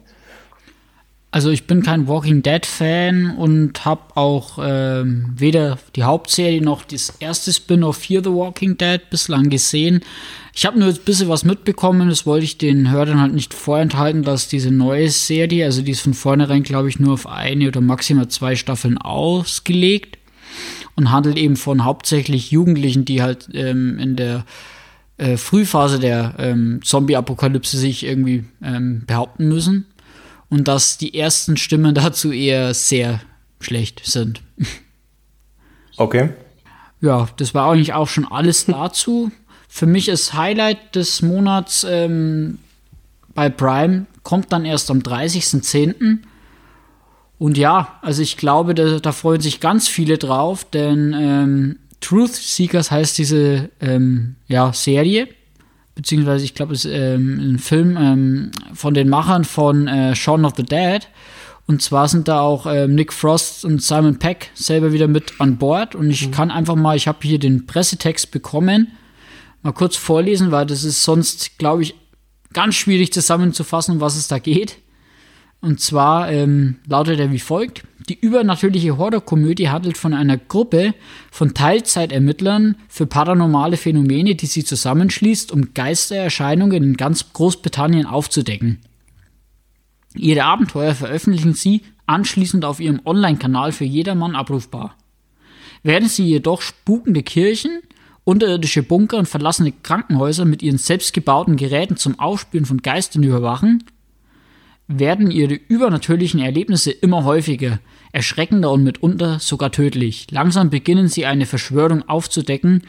Also 1.37 1.51
ich 1.51 1.67
bin 1.67 1.83
kein 1.83 2.07
Walking 2.07 2.41
Dead 2.41 2.65
Fan 2.65 3.37
und 3.37 3.85
habe 3.85 4.01
auch 4.15 4.57
ähm, 4.59 5.35
weder 5.35 5.77
die 5.95 6.01
Hauptserie 6.01 6.63
noch 6.63 6.83
das 6.83 7.13
erste 7.19 7.53
Spin-off 7.53 7.97
Fear 7.97 8.23
the 8.23 8.31
Walking 8.31 8.75
Dead 8.75 8.99
bislang 9.11 9.51
gesehen. 9.51 10.01
Ich 10.55 10.65
habe 10.65 10.79
nur 10.79 10.87
ein 10.87 10.97
bisschen 11.05 11.29
was 11.29 11.45
mitbekommen, 11.45 12.09
das 12.09 12.25
wollte 12.25 12.45
ich 12.45 12.57
den 12.57 12.89
Hörern 12.89 13.21
halt 13.21 13.35
nicht 13.35 13.53
vorenthalten, 13.53 14.23
dass 14.23 14.47
diese 14.47 14.71
neue 14.71 15.09
Serie, 15.11 15.65
also 15.65 15.83
die 15.83 15.91
ist 15.91 16.01
von 16.01 16.15
vornherein, 16.15 16.63
glaube 16.63 16.89
ich, 16.89 16.99
nur 16.99 17.13
auf 17.13 17.27
eine 17.27 17.67
oder 17.67 17.81
maximal 17.81 18.27
zwei 18.29 18.55
Staffeln 18.55 18.97
ausgelegt 18.97 20.17
und 20.95 21.11
handelt 21.11 21.37
eben 21.37 21.55
von 21.55 21.85
hauptsächlich 21.85 22.49
Jugendlichen, 22.49 23.05
die 23.05 23.21
halt 23.21 23.47
ähm, 23.53 23.99
in 23.99 24.15
der 24.15 24.43
äh, 25.17 25.37
Frühphase 25.37 25.99
der 25.99 26.33
ähm, 26.39 26.79
Zombie-Apokalypse 26.83 27.77
sich 27.77 28.07
irgendwie 28.07 28.45
ähm, 28.63 29.03
behaupten 29.05 29.47
müssen 29.47 29.85
und 30.49 30.67
dass 30.67 30.97
die 30.97 31.17
ersten 31.17 31.57
Stimmen 31.57 31.93
dazu 31.95 32.31
eher 32.31 32.73
sehr 32.73 33.21
schlecht 33.59 34.01
sind. 34.05 34.41
Okay. 35.97 36.29
Ja, 37.01 37.27
das 37.37 37.53
war 37.53 37.71
eigentlich 37.71 37.93
auch 37.93 38.07
schon 38.07 38.25
alles 38.25 38.65
dazu. 38.65 39.31
Für 39.67 39.85
mich 39.85 40.09
ist 40.09 40.33
Highlight 40.33 40.95
des 40.95 41.21
Monats 41.21 41.85
ähm, 41.89 42.59
bei 43.33 43.49
Prime, 43.49 44.05
kommt 44.23 44.51
dann 44.51 44.65
erst 44.65 44.89
am 44.89 44.99
30.10. 44.99 46.19
Und 47.39 47.57
ja, 47.57 47.99
also 48.01 48.21
ich 48.21 48.37
glaube, 48.37 48.73
da, 48.73 48.99
da, 48.99 49.11
freuen 49.11 49.41
sich 49.41 49.59
ganz 49.59 49.87
viele 49.87 50.17
drauf, 50.17 50.65
denn 50.65 51.13
ähm, 51.13 51.79
Truth 51.99 52.33
Seekers 52.33 52.89
heißt 52.89 53.17
diese 53.17 53.69
ähm, 53.79 54.35
ja, 54.47 54.73
Serie 54.73 55.27
beziehungsweise 55.97 56.45
ich 56.45 56.53
glaube, 56.53 56.73
es 56.73 56.85
ist 56.85 56.93
ähm, 56.93 57.55
ein 57.55 57.59
Film 57.59 57.97
ähm, 57.99 58.51
von 58.73 58.93
den 58.93 59.09
Machern 59.09 59.43
von 59.43 59.87
äh, 59.87 60.15
Shaun 60.15 60.45
of 60.45 60.53
the 60.55 60.63
Dead. 60.63 61.07
Und 61.65 61.81
zwar 61.81 62.07
sind 62.07 62.27
da 62.27 62.39
auch 62.39 62.67
ähm, 62.67 62.95
Nick 62.95 63.11
Frost 63.11 63.65
und 63.65 63.81
Simon 63.81 64.19
Peck 64.19 64.51
selber 64.53 64.93
wieder 64.93 65.07
mit 65.07 65.33
an 65.39 65.57
Bord. 65.57 65.95
Und 65.95 66.11
ich 66.11 66.27
mhm. 66.27 66.31
kann 66.31 66.51
einfach 66.51 66.75
mal, 66.75 66.95
ich 66.95 67.07
habe 67.07 67.17
hier 67.23 67.39
den 67.39 67.65
Pressetext 67.65 68.31
bekommen, 68.31 68.93
mal 69.63 69.73
kurz 69.73 69.97
vorlesen, 69.97 70.51
weil 70.51 70.67
das 70.67 70.83
ist 70.83 71.03
sonst, 71.03 71.57
glaube 71.57 71.81
ich, 71.81 71.95
ganz 72.53 72.75
schwierig 72.75 73.11
zusammenzufassen, 73.11 73.95
um 73.95 74.01
was 74.01 74.15
es 74.15 74.27
da 74.27 74.37
geht. 74.37 74.77
Und 75.61 75.79
zwar 75.81 76.31
ähm, 76.31 76.77
lautet 76.87 77.19
er 77.19 77.31
wie 77.31 77.39
folgt. 77.39 77.83
Die 78.09 78.17
übernatürliche 78.19 78.97
Horrorkomödie 78.97 79.69
handelt 79.69 79.97
von 79.97 80.13
einer 80.13 80.37
Gruppe 80.37 80.93
von 81.29 81.53
Teilzeitermittlern 81.53 82.75
für 82.87 83.05
paranormale 83.05 83.75
Phänomene, 83.75 84.35
die 84.35 84.45
sie 84.45 84.63
zusammenschließt, 84.63 85.51
um 85.51 85.73
Geistererscheinungen 85.73 86.83
in 86.83 86.97
ganz 86.97 87.33
Großbritannien 87.33 88.05
aufzudecken. 88.05 88.79
Ihre 90.15 90.45
Abenteuer 90.45 90.95
veröffentlichen 90.95 91.53
sie 91.53 91.81
anschließend 92.05 92.63
auf 92.63 92.79
ihrem 92.79 93.01
Online-Kanal 93.03 93.71
für 93.71 93.83
jedermann 93.83 94.35
abrufbar. 94.35 94.95
Während 95.83 96.09
sie 96.09 96.25
jedoch 96.25 96.61
spukende 96.61 97.23
Kirchen, 97.23 97.81
unterirdische 98.23 98.83
Bunker 98.83 99.17
und 99.17 99.27
verlassene 99.27 99.71
Krankenhäuser 99.71 100.45
mit 100.45 100.63
ihren 100.63 100.77
selbstgebauten 100.77 101.57
Geräten 101.57 101.97
zum 101.97 102.19
Aufspüren 102.19 102.65
von 102.65 102.81
Geistern 102.81 103.23
überwachen, 103.23 103.83
werden 104.87 105.31
ihre 105.31 105.53
übernatürlichen 105.53 106.39
Erlebnisse 106.39 106.91
immer 106.91 107.23
häufiger, 107.23 107.79
erschreckender 108.11 108.71
und 108.71 108.83
mitunter 108.83 109.39
sogar 109.39 109.71
tödlich. 109.71 110.27
Langsam 110.31 110.69
beginnen 110.69 111.07
sie 111.09 111.25
eine 111.25 111.45
Verschwörung 111.45 112.07
aufzudecken, 112.07 112.83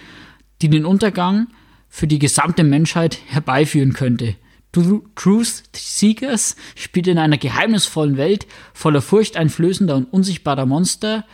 die 0.62 0.68
den 0.68 0.84
Untergang 0.84 1.48
für 1.88 2.06
die 2.06 2.18
gesamte 2.18 2.64
Menschheit 2.64 3.18
herbeiführen 3.26 3.94
könnte. 3.94 4.36
Truth 4.72 5.62
Seekers 5.74 6.54
spielt 6.76 7.08
in 7.08 7.18
einer 7.18 7.38
geheimnisvollen 7.38 8.16
Welt 8.16 8.46
voller 8.74 9.02
furchteinflößender 9.02 9.96
und 9.96 10.04
unsichtbarer 10.12 10.66
Monster 10.66 11.24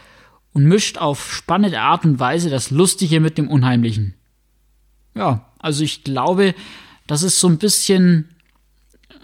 und 0.53 0.65
mischt 0.65 0.99
auf 0.99 1.33
spannende 1.33 1.81
Art 1.81 2.05
und 2.05 2.21
Weise 2.21 2.49
das 2.49 2.71
Lustige 2.71 3.21
mit 3.21 3.37
dem 3.37 3.49
Unheimlichen. 3.49 4.15
Ja, 5.15 5.53
also 5.59 5.83
ich 5.83 6.05
glaube, 6.05 6.55
das 7.07 7.23
ist 7.23 7.41
so 7.41 7.49
ein 7.49 7.59
bisschen 7.59 8.29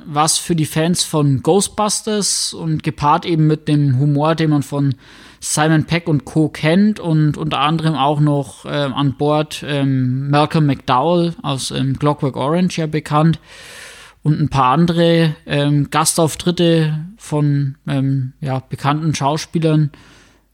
was 0.06 0.38
für 0.38 0.56
die 0.56 0.66
Fans 0.66 1.04
von 1.04 1.42
Ghostbusters 1.42 2.54
und 2.54 2.82
gepaart 2.82 3.24
eben 3.26 3.46
mit 3.46 3.68
dem 3.68 3.98
Humor, 3.98 4.34
den 4.34 4.50
man 4.50 4.62
von 4.62 4.94
Simon 5.40 5.84
Peck 5.84 6.08
und 6.08 6.24
Co. 6.24 6.48
kennt 6.48 7.00
und 7.00 7.36
unter 7.36 7.60
anderem 7.60 7.94
auch 7.94 8.20
noch 8.20 8.66
äh, 8.66 8.68
an 8.68 9.16
Bord 9.16 9.64
ähm, 9.66 10.28
Malcolm 10.30 10.66
McDowell 10.66 11.34
aus 11.42 11.70
ähm, 11.70 11.98
Clockwork 11.98 12.36
Orange 12.36 12.78
ja 12.78 12.86
bekannt 12.86 13.40
und 14.22 14.38
ein 14.38 14.50
paar 14.50 14.72
andere 14.72 15.34
ähm, 15.46 15.88
Gastauftritte 15.90 17.06
von 17.16 17.76
ähm, 17.86 18.34
ja, 18.40 18.60
bekannten 18.60 19.14
Schauspielern. 19.14 19.90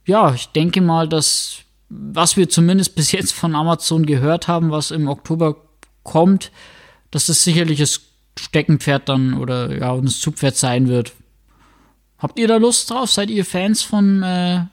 Ja, 0.05 0.33
ich 0.35 0.49
denke 0.49 0.81
mal, 0.81 1.09
dass 1.09 1.63
was 1.89 2.37
wir 2.37 2.49
zumindest 2.49 2.97
bis 2.97 3.13
jetzt 3.13 3.33
von 3.33 3.55
Amazon 3.55 4.07
gehört 4.07 4.49
haben, 4.49 4.71
was 4.71 4.91
im 4.91 5.09
Oktober 5.09 5.57
kommt, 6.03 6.51
dass 7.11 7.27
das 7.27 7.45
sicherlich 7.45 7.79
das 7.79 8.01
Steckenpferd 8.39 9.09
dann 9.09 9.35
oder 9.35 9.77
ja, 9.77 9.97
das 9.97 10.21
Zugpferd 10.21 10.57
sein 10.57 10.89
wird. 10.89 11.13
Habt 12.19 12.39
ihr 12.39 12.49
da 12.49 12.57
Lust 12.57 12.91
drauf? 12.91 13.11
Seid 13.11 13.31
ihr 13.31 13.45
Fans 13.45 13.83
von, 13.83 14.23
äh, 14.23 14.65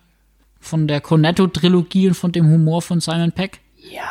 von 0.59 0.87
der 0.87 1.01
Cornetto-Trilogie 1.01 2.09
und 2.09 2.13
von 2.13 2.31
dem 2.31 2.49
Humor 2.49 2.81
von 2.81 2.99
Simon 2.99 3.31
Peck? 3.31 3.59
Ja. 3.77 4.03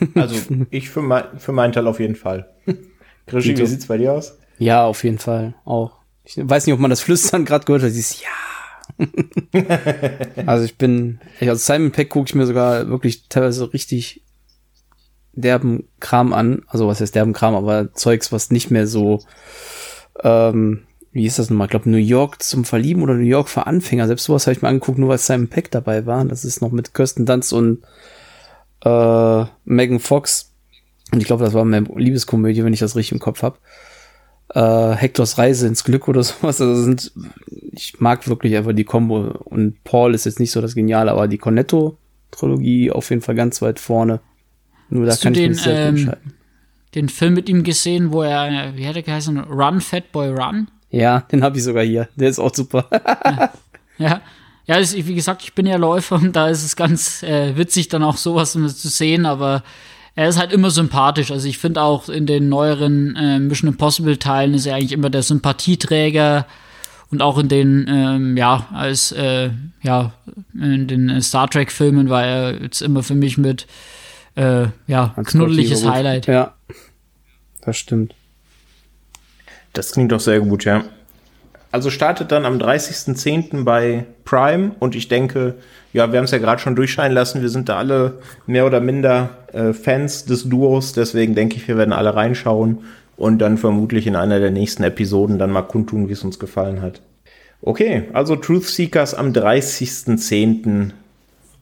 Also 0.14 0.36
ich 0.70 0.90
für, 0.90 1.02
mein, 1.02 1.24
für 1.38 1.50
meinen 1.50 1.72
Teil 1.72 1.88
auf 1.88 1.98
jeden 1.98 2.14
Fall. 2.14 2.48
Krischi, 3.26 3.56
wie 3.56 3.66
sieht's 3.66 3.86
bei 3.86 3.96
dir 3.96 4.12
aus? 4.12 4.38
Ja, 4.58 4.84
auf 4.84 5.02
jeden 5.02 5.18
Fall 5.18 5.54
auch. 5.64 5.98
Ich 6.24 6.36
weiß 6.36 6.66
nicht, 6.66 6.74
ob 6.74 6.78
man 6.78 6.90
das 6.90 7.00
Flüstern 7.00 7.44
gerade 7.44 7.64
gehört 7.64 7.82
hat, 7.82 7.90
dieses 7.90 8.22
Ja. 8.22 8.28
also 10.46 10.64
ich 10.64 10.76
bin, 10.76 11.20
also 11.40 11.54
Simon 11.54 11.90
Peck 11.90 12.10
gucke 12.10 12.28
ich 12.28 12.34
mir 12.34 12.46
sogar 12.46 12.88
wirklich 12.88 13.28
teilweise 13.28 13.72
richtig 13.72 14.22
derben 15.40 15.88
Kram 16.00 16.32
an. 16.32 16.62
Also 16.66 16.88
was 16.88 17.00
heißt 17.00 17.14
derben 17.14 17.32
Kram, 17.32 17.54
aber 17.54 17.92
Zeugs, 17.94 18.32
was 18.32 18.50
nicht 18.50 18.70
mehr 18.70 18.86
so, 18.86 19.20
ähm, 20.22 20.84
wie 21.12 21.26
ist 21.26 21.38
das 21.38 21.50
nochmal? 21.50 21.66
Ich 21.66 21.70
glaube, 21.70 21.90
New 21.90 21.96
York 21.96 22.42
zum 22.42 22.64
Verlieben 22.64 23.02
oder 23.02 23.14
New 23.14 23.24
York 23.24 23.48
für 23.48 23.66
Anfänger. 23.66 24.06
Selbst 24.06 24.24
sowas 24.24 24.46
habe 24.46 24.52
ich 24.52 24.62
mir 24.62 24.68
angeguckt, 24.68 24.98
nur 24.98 25.08
weil 25.08 25.18
Simon 25.18 25.48
Peck 25.48 25.70
dabei 25.70 26.06
war. 26.06 26.24
Das 26.24 26.44
ist 26.44 26.60
noch 26.60 26.70
mit 26.70 26.94
Kirsten 26.94 27.26
Dunst 27.26 27.52
und 27.52 27.82
äh, 28.84 29.44
Megan 29.64 30.00
Fox. 30.00 30.52
Und 31.12 31.20
ich 31.20 31.26
glaube, 31.26 31.44
das 31.44 31.54
war 31.54 31.62
eine 31.62 31.80
Liebeskomödie, 31.80 32.62
wenn 32.64 32.74
ich 32.74 32.80
das 32.80 32.96
richtig 32.96 33.12
im 33.12 33.18
Kopf 33.18 33.42
habe. 33.42 33.58
Äh, 34.54 34.96
Hectors 34.96 35.38
Reise 35.38 35.66
ins 35.66 35.84
Glück 35.84 36.08
oder 36.08 36.22
sowas. 36.24 36.60
Also 36.60 36.74
sind, 36.82 37.12
ich 37.72 38.00
mag 38.00 38.28
wirklich 38.28 38.56
einfach 38.56 38.72
die 38.72 38.84
Combo. 38.84 39.32
Und 39.44 39.82
Paul 39.84 40.14
ist 40.14 40.26
jetzt 40.26 40.40
nicht 40.40 40.50
so 40.50 40.60
das 40.60 40.74
Geniale, 40.74 41.12
aber 41.12 41.26
die 41.26 41.38
Cornetto-Trilogie 41.38 42.92
auf 42.92 43.08
jeden 43.10 43.22
Fall 43.22 43.34
ganz 43.34 43.62
weit 43.62 43.80
vorne. 43.80 44.20
Nur 44.90 45.06
da 45.06 45.12
Hast 45.12 45.22
kann 45.22 45.34
ich 45.34 45.40
den, 45.40 45.50
mich 45.52 45.62
sehr 45.62 45.78
ähm, 45.78 45.96
entscheiden. 45.96 46.34
Den 46.94 47.08
Film 47.08 47.34
mit 47.34 47.48
ihm 47.48 47.62
gesehen, 47.64 48.12
wo 48.12 48.22
er, 48.22 48.76
wie 48.76 48.84
hätte 48.84 49.00
er 49.00 49.02
geheißen? 49.02 49.38
Run, 49.38 49.80
Fat 49.80 50.10
Boy, 50.10 50.30
Run? 50.30 50.68
Ja, 50.90 51.20
den 51.20 51.42
habe 51.42 51.58
ich 51.58 51.64
sogar 51.64 51.84
hier. 51.84 52.08
Der 52.16 52.30
ist 52.30 52.38
auch 52.38 52.54
super. 52.54 52.86
ja. 53.24 53.52
ja. 53.98 54.20
Ja, 54.66 54.76
ist, 54.76 54.94
wie 54.94 55.14
gesagt, 55.14 55.42
ich 55.42 55.54
bin 55.54 55.64
ja 55.64 55.76
Läufer 55.76 56.16
und 56.16 56.36
da 56.36 56.48
ist 56.48 56.62
es 56.62 56.76
ganz 56.76 57.22
äh, 57.22 57.56
witzig, 57.56 57.88
dann 57.88 58.02
auch 58.02 58.18
sowas 58.18 58.52
zu 58.52 58.88
sehen, 58.88 59.24
aber 59.24 59.62
er 60.14 60.28
ist 60.28 60.38
halt 60.38 60.52
immer 60.52 60.70
sympathisch. 60.70 61.30
Also 61.30 61.48
ich 61.48 61.56
finde 61.56 61.80
auch 61.80 62.10
in 62.10 62.26
den 62.26 62.50
neueren 62.50 63.16
äh, 63.16 63.38
Mission 63.38 63.70
Impossible 63.70 64.18
Teilen 64.18 64.52
ist 64.52 64.66
er 64.66 64.74
eigentlich 64.74 64.92
immer 64.92 65.08
der 65.08 65.22
Sympathieträger 65.22 66.44
und 67.10 67.22
auch 67.22 67.38
in 67.38 67.48
den, 67.48 67.86
ähm, 67.88 68.36
ja, 68.36 68.66
als, 68.74 69.10
äh, 69.12 69.48
ja, 69.82 70.12
in 70.52 70.86
den 70.86 71.22
Star 71.22 71.48
Trek 71.48 71.72
Filmen 71.72 72.10
war 72.10 72.24
er 72.24 72.60
jetzt 72.60 72.82
immer 72.82 73.02
für 73.02 73.14
mich 73.14 73.38
mit, 73.38 73.66
äh, 74.38 74.68
ja, 74.86 75.12
Als 75.16 75.32
knuddeliges 75.32 75.84
Highlight. 75.84 76.26
Ja, 76.26 76.54
das 77.60 77.76
stimmt. 77.76 78.14
Das 79.72 79.92
klingt 79.92 80.12
doch 80.12 80.20
sehr 80.20 80.40
gut, 80.40 80.64
ja. 80.64 80.84
Also 81.70 81.90
startet 81.90 82.32
dann 82.32 82.46
am 82.46 82.56
30.10. 82.56 83.64
bei 83.64 84.06
Prime 84.24 84.72
und 84.78 84.94
ich 84.94 85.08
denke, 85.08 85.56
ja, 85.92 86.10
wir 86.12 86.18
haben 86.18 86.24
es 86.24 86.30
ja 86.30 86.38
gerade 86.38 86.62
schon 86.62 86.76
durchscheinen 86.76 87.14
lassen, 87.14 87.42
wir 87.42 87.50
sind 87.50 87.68
da 87.68 87.76
alle 87.76 88.20
mehr 88.46 88.64
oder 88.64 88.80
minder 88.80 89.30
äh, 89.52 89.74
Fans 89.74 90.24
des 90.24 90.48
Duos, 90.48 90.94
deswegen 90.94 91.34
denke 91.34 91.56
ich, 91.56 91.68
wir 91.68 91.76
werden 91.76 91.92
alle 91.92 92.14
reinschauen 92.14 92.84
und 93.16 93.38
dann 93.38 93.58
vermutlich 93.58 94.06
in 94.06 94.16
einer 94.16 94.38
der 94.38 94.50
nächsten 94.50 94.82
Episoden 94.82 95.38
dann 95.38 95.50
mal 95.50 95.62
kundtun, 95.62 96.08
wie 96.08 96.12
es 96.12 96.24
uns 96.24 96.38
gefallen 96.38 96.80
hat. 96.80 97.02
Okay, 97.60 98.04
also 98.12 98.36
Truth 98.36 98.64
Seekers 98.64 99.14
am 99.14 99.32
30.10. 99.32 100.92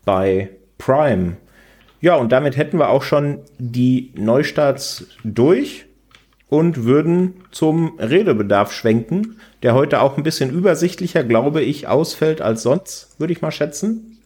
bei 0.05 0.51
Prime. 0.78 1.36
Ja, 2.01 2.16
und 2.16 2.32
damit 2.32 2.56
hätten 2.56 2.78
wir 2.78 2.90
auch 2.90 3.02
schon 3.02 3.39
die 3.59 4.12
Neustarts 4.16 5.06
durch 5.24 5.86
und 6.48 6.85
würden 6.85 7.35
zum 7.51 7.98
Redebedarf 7.98 8.73
schwenken, 8.73 9.39
der 9.62 9.74
heute 9.74 10.01
auch 10.01 10.16
ein 10.16 10.23
bisschen 10.23 10.51
übersichtlicher, 10.51 11.24
glaube 11.24 11.62
ich, 11.62 11.89
ausfällt 11.89 12.40
als 12.40 12.62
sonst, 12.62 13.18
würde 13.18 13.32
ich 13.32 13.43
mal 13.43 13.51
schätzen. 13.51 14.18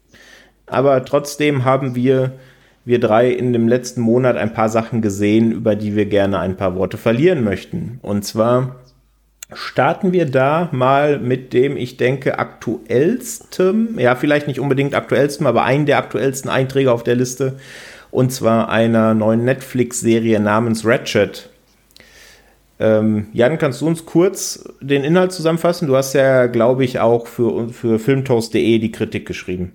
Aber 0.67 1.05
trotzdem 1.05 1.65
haben 1.65 1.95
wir, 1.95 2.33
wir 2.85 3.01
drei 3.01 3.31
in 3.31 3.53
dem 3.53 3.69
letzten 3.69 4.01
Monat 4.01 4.37
ein 4.37 4.53
paar 4.53 4.69
Sachen 4.69 5.01
gesehen, 5.01 5.53
über 5.53 5.77
die 5.77 5.97
wir 5.97 6.07
gerne 6.07 6.39
ein 6.39 6.57
paar 6.57 6.77
Worte 6.77 6.97
verlieren 6.97 7.43
möchten. 7.43 7.99
Und 8.03 8.25
zwar 8.25 8.80
starten 9.53 10.13
wir 10.13 10.27
da 10.27 10.69
mal 10.73 11.19
mit 11.19 11.53
dem, 11.53 11.77
ich 11.77 11.97
denke, 11.97 12.39
aktuellsten, 12.39 13.99
ja, 13.99 14.15
vielleicht 14.15 14.47
nicht 14.47 14.61
unbedingt 14.61 14.95
aktuellsten, 14.95 15.47
aber 15.47 15.65
einen 15.65 15.87
der 15.87 15.99
aktuellsten 15.99 16.51
Einträge 16.51 16.93
auf 16.93 17.03
der 17.03 17.17
Liste. 17.17 17.59
Und 18.11 18.33
zwar 18.33 18.69
einer 18.69 19.15
neuen 19.15 19.45
Netflix-Serie 19.45 20.41
namens 20.41 20.85
Ratchet. 20.85 21.49
Ähm, 22.81 23.29
Jan, 23.33 23.59
kannst 23.59 23.83
du 23.83 23.87
uns 23.87 24.07
kurz 24.07 24.65
den 24.81 25.05
Inhalt 25.05 25.33
zusammenfassen? 25.33 25.87
Du 25.87 25.97
hast 25.97 26.15
ja, 26.15 26.47
glaube 26.47 26.85
ich, 26.85 26.99
auch 26.99 27.27
für, 27.27 27.69
für 27.69 27.99
filmtoast.de 27.99 28.79
die 28.79 28.91
Kritik 28.91 29.27
geschrieben. 29.27 29.73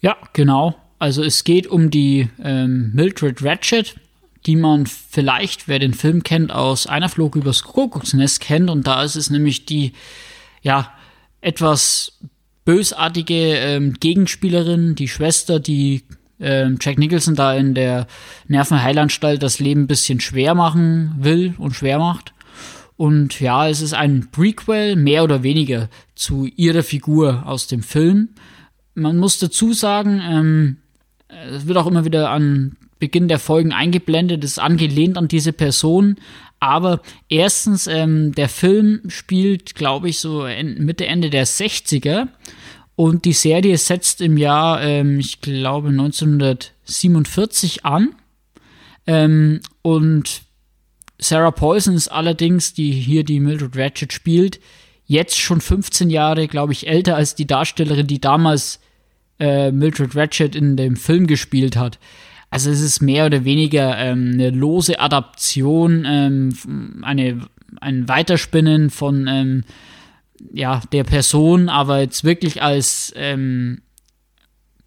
Ja, 0.00 0.16
genau. 0.32 0.74
Also 0.98 1.22
es 1.22 1.44
geht 1.44 1.66
um 1.66 1.90
die 1.90 2.28
ähm, 2.42 2.90
Mildred 2.94 3.44
Ratchet, 3.44 3.96
die 4.46 4.56
man 4.56 4.86
vielleicht, 4.86 5.68
wer 5.68 5.78
den 5.78 5.94
Film 5.94 6.22
kennt, 6.22 6.52
aus 6.52 6.86
Einer 6.86 7.08
Flug 7.08 7.36
übers 7.36 7.62
Kuckucksnest 7.62 8.40
kennt. 8.40 8.70
Und 8.70 8.86
da 8.86 9.02
ist 9.02 9.16
es 9.16 9.30
nämlich 9.30 9.64
die, 9.64 9.92
ja, 10.62 10.92
etwas 11.40 12.18
bösartige 12.64 13.56
ähm, 13.56 13.94
Gegenspielerin, 13.94 14.94
die 14.94 15.08
Schwester, 15.08 15.60
die 15.60 16.04
ähm, 16.40 16.78
Jack 16.80 16.98
Nicholson 16.98 17.34
da 17.34 17.54
in 17.54 17.74
der 17.74 18.06
Nervenheilanstalt 18.48 19.42
das 19.42 19.60
Leben 19.60 19.82
ein 19.82 19.86
bisschen 19.86 20.20
schwer 20.20 20.54
machen 20.54 21.14
will 21.18 21.54
und 21.58 21.74
schwer 21.74 21.98
macht. 21.98 22.32
Und 22.96 23.40
ja, 23.40 23.68
es 23.68 23.80
ist 23.80 23.94
ein 23.94 24.28
Prequel, 24.30 24.96
mehr 24.96 25.24
oder 25.24 25.42
weniger, 25.42 25.88
zu 26.14 26.46
ihrer 26.46 26.82
Figur 26.82 27.44
aus 27.46 27.66
dem 27.66 27.82
Film. 27.82 28.30
Man 28.94 29.18
muss 29.18 29.38
dazu 29.38 29.72
sagen, 29.72 30.22
ähm, 30.24 30.76
es 31.28 31.66
wird 31.66 31.76
auch 31.76 31.86
immer 31.86 32.04
wieder 32.04 32.30
an 32.30 32.76
Beginn 33.04 33.28
der 33.28 33.38
Folgen 33.38 33.74
eingeblendet, 33.74 34.42
ist 34.44 34.58
angelehnt 34.58 35.18
an 35.18 35.28
diese 35.28 35.52
Person. 35.52 36.16
Aber 36.58 37.02
erstens, 37.28 37.86
ähm, 37.86 38.32
der 38.32 38.48
Film 38.48 39.02
spielt, 39.08 39.74
glaube 39.74 40.08
ich, 40.08 40.20
so 40.20 40.46
Mitte, 40.78 41.04
Ende 41.04 41.28
der 41.28 41.46
60er. 41.46 42.28
Und 42.96 43.26
die 43.26 43.34
Serie 43.34 43.76
setzt 43.76 44.22
im 44.22 44.38
Jahr, 44.38 44.80
ähm, 44.80 45.18
ich 45.18 45.42
glaube, 45.42 45.88
1947 45.88 47.84
an. 47.84 48.14
Ähm, 49.06 49.60
und 49.82 50.40
Sarah 51.18 51.50
Paulson 51.50 51.96
ist 51.96 52.08
allerdings, 52.08 52.72
die 52.72 52.92
hier 52.92 53.22
die 53.22 53.38
Mildred 53.38 53.76
Ratchet 53.76 54.14
spielt, 54.14 54.60
jetzt 55.04 55.38
schon 55.38 55.60
15 55.60 56.08
Jahre, 56.08 56.48
glaube 56.48 56.72
ich, 56.72 56.86
älter 56.86 57.16
als 57.16 57.34
die 57.34 57.46
Darstellerin, 57.46 58.06
die 58.06 58.22
damals 58.22 58.80
äh, 59.38 59.70
Mildred 59.72 60.16
Ratchet 60.16 60.56
in 60.56 60.78
dem 60.78 60.96
Film 60.96 61.26
gespielt 61.26 61.76
hat. 61.76 61.98
Also 62.54 62.70
es 62.70 62.82
ist 62.82 63.02
mehr 63.02 63.26
oder 63.26 63.44
weniger 63.44 63.98
ähm, 63.98 64.30
eine 64.34 64.50
lose 64.50 65.00
Adaption, 65.00 66.04
ähm, 66.06 67.02
eine, 67.02 67.48
ein 67.80 68.08
Weiterspinnen 68.08 68.90
von 68.90 69.26
ähm, 69.26 69.64
ja, 70.52 70.80
der 70.92 71.02
Person, 71.02 71.68
aber 71.68 71.98
jetzt 71.98 72.22
wirklich 72.22 72.62
als 72.62 73.12
ähm, 73.16 73.82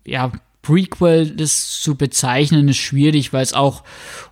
ja, 0.05 0.31
Prequel 0.61 1.31
das 1.31 1.81
zu 1.81 1.95
bezeichnen, 1.95 2.69
ist 2.69 2.77
schwierig, 2.77 3.33
weil 3.33 3.43
es 3.43 3.53
auch, 3.53 3.83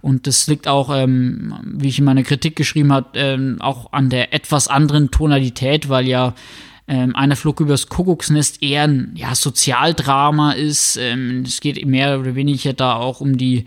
und 0.02 0.28
das 0.28 0.48
liegt 0.48 0.70
auch, 0.70 0.90
ähm, 0.95 1.56
wie 1.66 1.90
ich 1.90 1.99
in 1.99 2.06
meiner 2.06 2.24
Kritik 2.24 2.56
geschrieben 2.56 2.94
habe, 2.94 3.20
ähm, 3.20 3.57
auch 3.60 3.91
an 3.91 4.10
der 4.10 4.34
etwas 4.34 4.70
anderen 4.70 5.12
Tonalität, 5.12 5.90
weil 5.90 6.07
ja 6.07 6.36
ähm, 6.88 7.16
einer 7.16 7.36
Flug 7.36 7.60
übers 7.60 7.88
Kuckucksnest 7.88 8.62
eher 8.62 8.84
ein 8.84 9.14
ja, 9.16 9.34
Sozialdrama 9.34 10.53
ist. 10.53 10.98
Ähm, 10.98 11.44
es 11.45 11.60
geht 11.60 11.84
mehr 11.86 12.20
oder 12.20 12.36
weniger 12.36 12.74
da 12.74 12.95
auch 12.95 13.22
um 13.22 13.38
die 13.38 13.66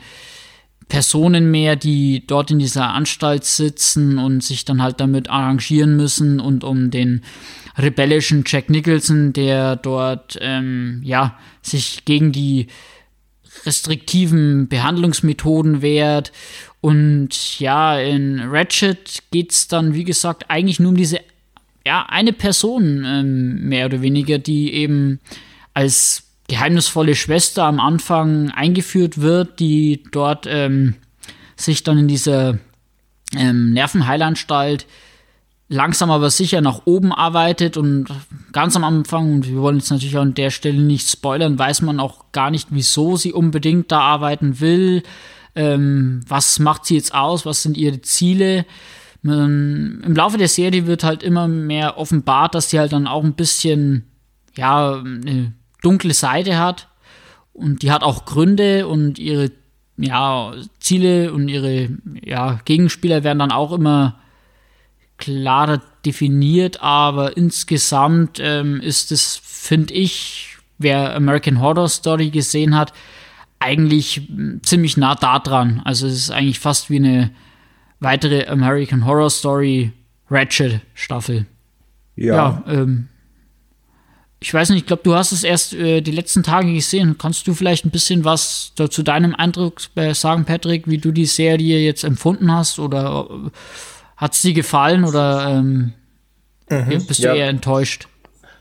Personen 0.89 1.51
mehr, 1.51 1.77
die 1.77 2.27
dort 2.27 2.51
in 2.51 2.59
dieser 2.59 2.89
Anstalt 2.89 3.45
sitzen 3.45 4.19
und 4.19 4.43
sich 4.43 4.65
dann 4.65 4.83
halt 4.83 5.01
damit 5.01 5.29
arrangieren 5.29 5.97
müssen 5.97 6.41
und 6.41 6.65
um 6.65 6.91
den 6.91 7.23
rebellischen 7.77 8.45
Jack 8.47 8.71
Nicholson, 8.71 9.33
der 9.33 9.77
dort 9.77 10.39
ähm, 10.41 11.03
ja 11.05 11.39
sich 11.63 12.05
gegen 12.05 12.33
die 12.33 12.69
restriktiven 13.67 14.69
Behandlungsmethoden 14.69 15.83
wehrt. 15.83 16.33
Und 16.81 17.59
ja, 17.59 17.99
in 17.99 18.41
Ratchet 18.41 19.25
geht's 19.31 19.69
dann, 19.69 19.95
wie 19.95 20.05
gesagt, 20.05 20.49
eigentlich 20.49 20.81
nur 20.81 20.91
um 20.91 20.97
diese 20.97 21.21
ja, 21.87 22.07
eine 22.09 22.33
Person 22.33 23.05
ähm, 23.07 23.69
mehr 23.69 23.87
oder 23.87 24.03
weniger, 24.03 24.39
die 24.39 24.73
eben 24.75 25.21
als 25.75 26.25
geheimnisvolle 26.49 27.15
Schwester 27.15 27.65
am 27.65 27.81
Anfang 27.81 28.51
eingeführt 28.51 29.21
wird, 29.21 29.61
die 29.61 30.03
dort 30.13 30.47
ähm, 30.49 30.95
sich 31.57 31.83
dann 31.83 31.99
in 31.99 32.09
dieser 32.09 32.59
ähm, 33.37 33.73
Nervenheilanstalt 33.73 34.87
langsam 35.69 36.11
aber 36.11 36.31
sicher 36.31 36.61
nach 36.61 36.83
oben 36.87 37.13
arbeitet 37.13 37.77
und 37.77 38.09
ganz 38.53 38.75
am 38.75 38.85
Anfang, 38.85 39.35
und 39.35 39.49
wir 39.49 39.61
wollen 39.61 39.79
jetzt 39.79 39.91
natürlich 39.91 40.17
an 40.17 40.35
der 40.35 40.51
Stelle 40.51 40.81
nicht 40.81 41.09
spoilern, 41.09 41.59
weiß 41.59 41.83
man 41.83 42.01
auch 42.01 42.33
gar 42.33 42.51
nicht, 42.51 42.69
wieso 42.71 43.17
sie 43.17 43.33
unbedingt 43.33 43.93
da 43.93 44.01
arbeiten 44.01 44.61
will. 44.61 45.03
Ähm, 45.55 46.21
was 46.27 46.59
macht 46.59 46.87
sie 46.87 46.95
jetzt 46.95 47.15
aus? 47.15 47.45
Was 47.45 47.63
sind 47.63 47.77
ihre 47.77 48.01
Ziele? 48.01 48.65
Ähm, 49.25 50.03
Im 50.05 50.15
Laufe 50.15 50.39
der 50.39 50.49
Serie 50.49 50.87
wird 50.87 51.05
halt 51.05 51.23
immer 51.23 51.49
mehr 51.49 51.99
offenbart, 51.99 52.55
dass 52.55 52.71
sie 52.71 52.79
halt 52.79 52.93
dann 52.93 53.07
auch 53.07 53.25
ein 53.25 53.35
bisschen, 53.35 54.05
ja, 54.57 55.01
eine 55.01 55.53
dunkle 55.83 56.15
Seite 56.15 56.59
hat 56.59 56.89
und 57.53 57.83
die 57.83 57.91
hat 57.91 58.03
auch 58.03 58.25
Gründe 58.25 58.87
und 58.87 59.19
ihre 59.19 59.51
ja, 59.97 60.55
Ziele 60.79 61.33
und 61.33 61.49
ihre 61.49 61.89
ja, 62.23 62.61
Gegenspieler 62.65 63.25
werden 63.25 63.41
dann 63.41 63.53
auch 63.53 63.73
immer 63.73 64.19
klarer 65.17 65.83
definiert, 66.07 66.81
aber 66.81 67.37
insgesamt 67.37 68.39
ähm, 68.41 68.81
ist 68.81 69.11
es, 69.11 69.41
finde 69.43 69.95
ich, 69.95 70.57
wer 70.79 71.15
American 71.17 71.61
Horror 71.61 71.89
Story 71.89 72.31
gesehen 72.31 72.77
hat, 72.77 72.93
eigentlich 73.59 74.23
ziemlich 74.63 74.97
nah 74.97 75.17
da 75.17 75.41
dran. 75.41 75.83
Also 75.85 76.07
es 76.07 76.15
ist 76.15 76.31
eigentlich 76.31 76.61
fast 76.61 76.91
wie 76.91 76.97
eine 76.97 77.33
weitere 78.01 78.47
American 78.47 79.05
Horror 79.05 79.31
Story 79.31 79.93
Ratchet 80.31 80.81
Staffel. 80.95 81.47
Ja. 82.17 82.35
ja 82.35 82.63
ähm, 82.67 83.09
ich 84.41 84.55
weiß 84.55 84.71
nicht, 84.71 84.81
ich 84.81 84.87
glaube, 84.87 85.03
du 85.03 85.15
hast 85.15 85.33
es 85.33 85.43
erst 85.43 85.75
äh, 85.75 86.01
die 86.01 86.13
letzten 86.13 86.43
Tage 86.43 86.73
gesehen. 86.73 87.17
Kannst 87.19 87.47
du 87.49 87.55
vielleicht 87.55 87.85
ein 87.85 87.91
bisschen 87.91 88.25
was 88.25 88.73
zu 88.91 89.03
deinem 89.03 89.35
Eindruck 89.35 89.81
äh, 89.97 90.15
sagen, 90.15 90.45
Patrick, 90.45 90.87
wie 90.87 90.99
du 90.99 91.11
die 91.11 91.27
Serie 91.27 91.81
jetzt 91.81 92.05
empfunden 92.05 92.53
hast? 92.53 92.79
Oder 92.79 93.29
äh, 93.31 93.51
hat 94.17 94.35
es 94.35 94.43
dir 94.43 94.53
gefallen 94.53 95.05
oder 95.05 95.49
ähm, 95.49 95.93
mhm, 96.71 97.07
bist 97.07 97.21
du 97.21 97.29
ja. 97.29 97.35
eher 97.35 97.49
enttäuscht? 97.49 98.07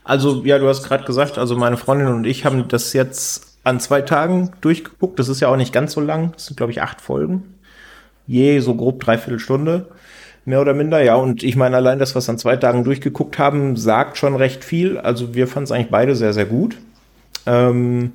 Also, 0.03 0.43
ja, 0.45 0.57
du 0.57 0.67
hast 0.67 0.83
gerade 0.83 1.03
gesagt, 1.03 1.37
also 1.37 1.55
meine 1.57 1.77
Freundin 1.77 2.07
und 2.07 2.25
ich 2.25 2.45
haben 2.45 2.67
das 2.69 2.93
jetzt 2.93 3.57
an 3.63 3.79
zwei 3.79 4.01
Tagen 4.01 4.53
durchgeguckt. 4.61 5.19
Das 5.19 5.27
ist 5.27 5.41
ja 5.41 5.49
auch 5.49 5.57
nicht 5.57 5.73
ganz 5.73 5.93
so 5.93 6.01
lang. 6.01 6.31
Das 6.31 6.45
sind, 6.45 6.55
glaube 6.55 6.71
ich, 6.71 6.81
acht 6.81 7.01
Folgen. 7.01 7.56
Je 8.27 8.59
so 8.59 8.75
grob 8.75 8.99
dreiviertel 8.99 9.39
Stunde. 9.39 9.87
Mehr 10.45 10.61
oder 10.61 10.73
minder, 10.73 11.01
ja. 11.03 11.15
Und 11.15 11.43
ich 11.43 11.55
meine, 11.55 11.75
allein 11.77 11.99
das, 11.99 12.15
was 12.15 12.29
an 12.29 12.37
zwei 12.37 12.55
Tagen 12.55 12.83
durchgeguckt 12.83 13.37
haben, 13.39 13.75
sagt 13.75 14.17
schon 14.17 14.35
recht 14.35 14.63
viel. 14.63 14.97
Also 14.97 15.33
wir 15.33 15.47
fanden 15.47 15.65
es 15.65 15.71
eigentlich 15.71 15.89
beide 15.91 16.15
sehr, 16.15 16.33
sehr 16.33 16.45
gut. 16.45 16.77
Ähm, 17.45 18.13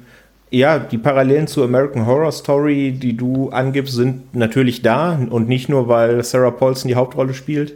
ja, 0.50 0.78
die 0.78 0.98
Parallelen 0.98 1.46
zu 1.46 1.64
American 1.64 2.06
Horror 2.06 2.32
Story, 2.32 2.92
die 2.92 3.16
du 3.16 3.50
angibst, 3.50 3.94
sind 3.94 4.34
natürlich 4.34 4.82
da. 4.82 5.18
Und 5.30 5.48
nicht 5.48 5.68
nur, 5.68 5.88
weil 5.88 6.22
Sarah 6.22 6.50
Paulson 6.50 6.88
die 6.88 6.94
Hauptrolle 6.94 7.34
spielt. 7.34 7.74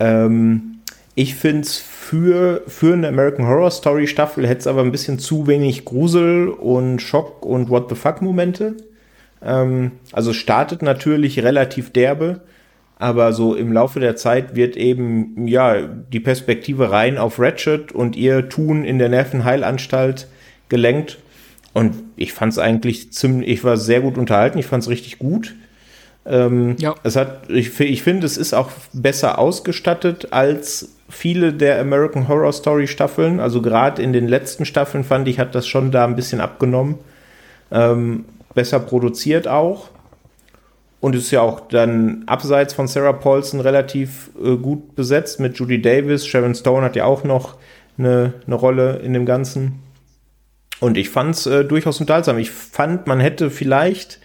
Ähm, 0.00 0.78
ich 1.14 1.34
finde 1.34 1.62
es 1.62 1.76
für, 1.76 2.62
für 2.66 2.92
eine 2.92 3.08
American 3.08 3.46
Horror 3.46 3.70
Story 3.70 4.06
Staffel 4.06 4.46
hätte 4.46 4.60
es 4.60 4.66
aber 4.66 4.82
ein 4.82 4.92
bisschen 4.92 5.18
zu 5.18 5.46
wenig 5.46 5.84
Grusel 5.84 6.48
und 6.48 7.00
Schock 7.00 7.44
und 7.44 7.68
What 7.68 7.88
the 7.88 7.94
fuck 7.94 8.22
Momente. 8.22 8.76
Ähm, 9.42 9.92
also 10.12 10.32
startet 10.32 10.82
natürlich 10.82 11.42
relativ 11.42 11.90
derbe 11.90 12.42
aber 13.00 13.32
so 13.32 13.54
im 13.54 13.72
Laufe 13.72 13.98
der 13.98 14.14
Zeit 14.14 14.54
wird 14.54 14.76
eben, 14.76 15.48
ja, 15.48 15.80
die 15.80 16.20
Perspektive 16.20 16.90
rein 16.90 17.16
auf 17.16 17.38
Ratchet 17.38 17.92
und 17.92 18.14
ihr 18.14 18.50
Tun 18.50 18.84
in 18.84 18.98
der 18.98 19.08
Nervenheilanstalt 19.08 20.28
gelenkt. 20.68 21.16
Und 21.72 21.94
ich 22.16 22.34
fand 22.34 22.52
es 22.52 22.58
eigentlich 22.58 23.10
ziemlich, 23.10 23.48
ich 23.48 23.64
war 23.64 23.78
sehr 23.78 24.02
gut 24.02 24.18
unterhalten, 24.18 24.58
ich 24.58 24.66
fand 24.66 24.82
es 24.82 24.90
richtig 24.90 25.18
gut. 25.18 25.54
Ähm, 26.26 26.76
ja. 26.78 26.94
Es 27.02 27.16
hat, 27.16 27.48
ich, 27.48 27.80
ich 27.80 28.02
finde, 28.02 28.26
es 28.26 28.36
ist 28.36 28.52
auch 28.52 28.70
besser 28.92 29.38
ausgestattet 29.38 30.28
als 30.32 30.94
viele 31.08 31.54
der 31.54 31.80
American 31.80 32.28
Horror 32.28 32.52
Story 32.52 32.86
Staffeln. 32.86 33.40
Also 33.40 33.62
gerade 33.62 34.02
in 34.02 34.12
den 34.12 34.28
letzten 34.28 34.66
Staffeln 34.66 35.04
fand 35.04 35.26
ich, 35.26 35.38
hat 35.38 35.54
das 35.54 35.66
schon 35.66 35.90
da 35.90 36.04
ein 36.04 36.16
bisschen 36.16 36.42
abgenommen. 36.42 36.98
Ähm, 37.72 38.26
besser 38.54 38.80
produziert 38.80 39.48
auch. 39.48 39.88
Und 41.00 41.16
ist 41.16 41.30
ja 41.30 41.40
auch 41.40 41.60
dann 41.68 42.24
abseits 42.26 42.74
von 42.74 42.86
Sarah 42.86 43.14
Paulson 43.14 43.60
relativ 43.60 44.30
äh, 44.42 44.56
gut 44.56 44.94
besetzt 44.96 45.40
mit 45.40 45.56
Judy 45.56 45.80
Davis. 45.80 46.26
Sharon 46.26 46.54
Stone 46.54 46.84
hat 46.84 46.94
ja 46.94 47.06
auch 47.06 47.24
noch 47.24 47.56
eine, 47.96 48.34
eine 48.46 48.54
Rolle 48.54 48.96
in 48.98 49.14
dem 49.14 49.24
Ganzen. 49.24 49.80
Und 50.78 50.98
ich 50.98 51.08
fand 51.08 51.34
es 51.34 51.46
äh, 51.46 51.64
durchaus 51.64 52.00
unterhaltsam. 52.00 52.38
Ich 52.38 52.50
fand, 52.50 53.06
man 53.06 53.18
hätte 53.18 53.50
vielleicht 53.50 54.18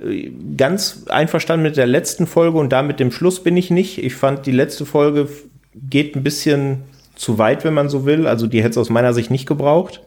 äh, 0.00 0.30
ganz 0.56 1.04
einverstanden 1.08 1.64
mit 1.64 1.76
der 1.76 1.86
letzten 1.86 2.28
Folge 2.28 2.58
und 2.58 2.72
da 2.72 2.82
mit 2.82 3.00
dem 3.00 3.10
Schluss 3.10 3.42
bin 3.42 3.56
ich 3.56 3.70
nicht. 3.70 3.98
Ich 3.98 4.14
fand, 4.14 4.46
die 4.46 4.52
letzte 4.52 4.86
Folge 4.86 5.28
geht 5.74 6.14
ein 6.14 6.22
bisschen 6.22 6.84
zu 7.14 7.38
weit, 7.38 7.64
wenn 7.64 7.74
man 7.74 7.88
so 7.88 8.04
will. 8.04 8.26
Also 8.26 8.46
die 8.46 8.60
hätte 8.60 8.70
es 8.70 8.78
aus 8.78 8.90
meiner 8.90 9.14
Sicht 9.14 9.30
nicht 9.30 9.46
gebraucht. 9.46 10.02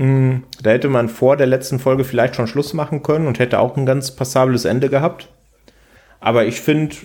Da 0.00 0.70
hätte 0.70 0.88
man 0.88 1.10
vor 1.10 1.36
der 1.36 1.46
letzten 1.46 1.78
Folge 1.78 2.04
vielleicht 2.04 2.34
schon 2.34 2.46
Schluss 2.46 2.72
machen 2.72 3.02
können 3.02 3.26
und 3.26 3.38
hätte 3.38 3.58
auch 3.58 3.76
ein 3.76 3.84
ganz 3.84 4.12
passables 4.12 4.64
Ende 4.64 4.88
gehabt. 4.88 5.28
Aber 6.20 6.46
ich 6.46 6.62
finde, 6.62 6.96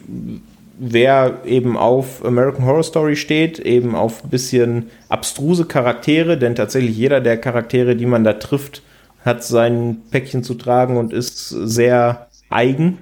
wer 0.79 1.41
eben 1.43 1.75
auf 1.75 2.23
American 2.23 2.65
Horror 2.65 2.83
Story 2.83 3.17
steht, 3.17 3.59
eben 3.59 3.95
auf 3.95 4.23
ein 4.23 4.29
bisschen 4.29 4.89
abstruse 5.09 5.65
Charaktere, 5.65 6.37
denn 6.37 6.55
tatsächlich 6.55 6.95
jeder 6.95 7.19
der 7.19 7.37
Charaktere, 7.37 7.97
die 7.97 8.05
man 8.05 8.23
da 8.23 8.33
trifft, 8.33 8.81
hat 9.25 9.43
sein 9.43 10.03
Päckchen 10.11 10.43
zu 10.43 10.53
tragen 10.53 10.95
und 10.95 11.11
ist 11.11 11.49
sehr 11.49 12.27
eigen. 12.49 12.99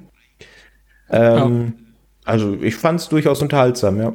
Ähm, 1.12 1.74
ja. 1.78 1.84
Also 2.26 2.58
ich 2.60 2.76
fand 2.76 3.00
es 3.00 3.10
durchaus 3.10 3.44
unterhaltsam, 3.44 4.00
ja. 4.00 4.14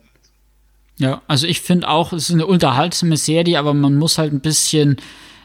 Ja, 0.97 1.23
also 1.29 1.47
ich 1.47 1.61
finde 1.61 1.89
auch, 1.89 2.13
es 2.13 2.31
ist 2.31 2.35
eine 2.35 2.47
unterhaltsame 2.47 3.17
Serie, 3.17 3.61
aber 3.61 3.75
man 3.75 3.95
muss 3.95 4.19
halt 4.19 4.33
ein 4.33 4.41
bisschen 4.41 4.97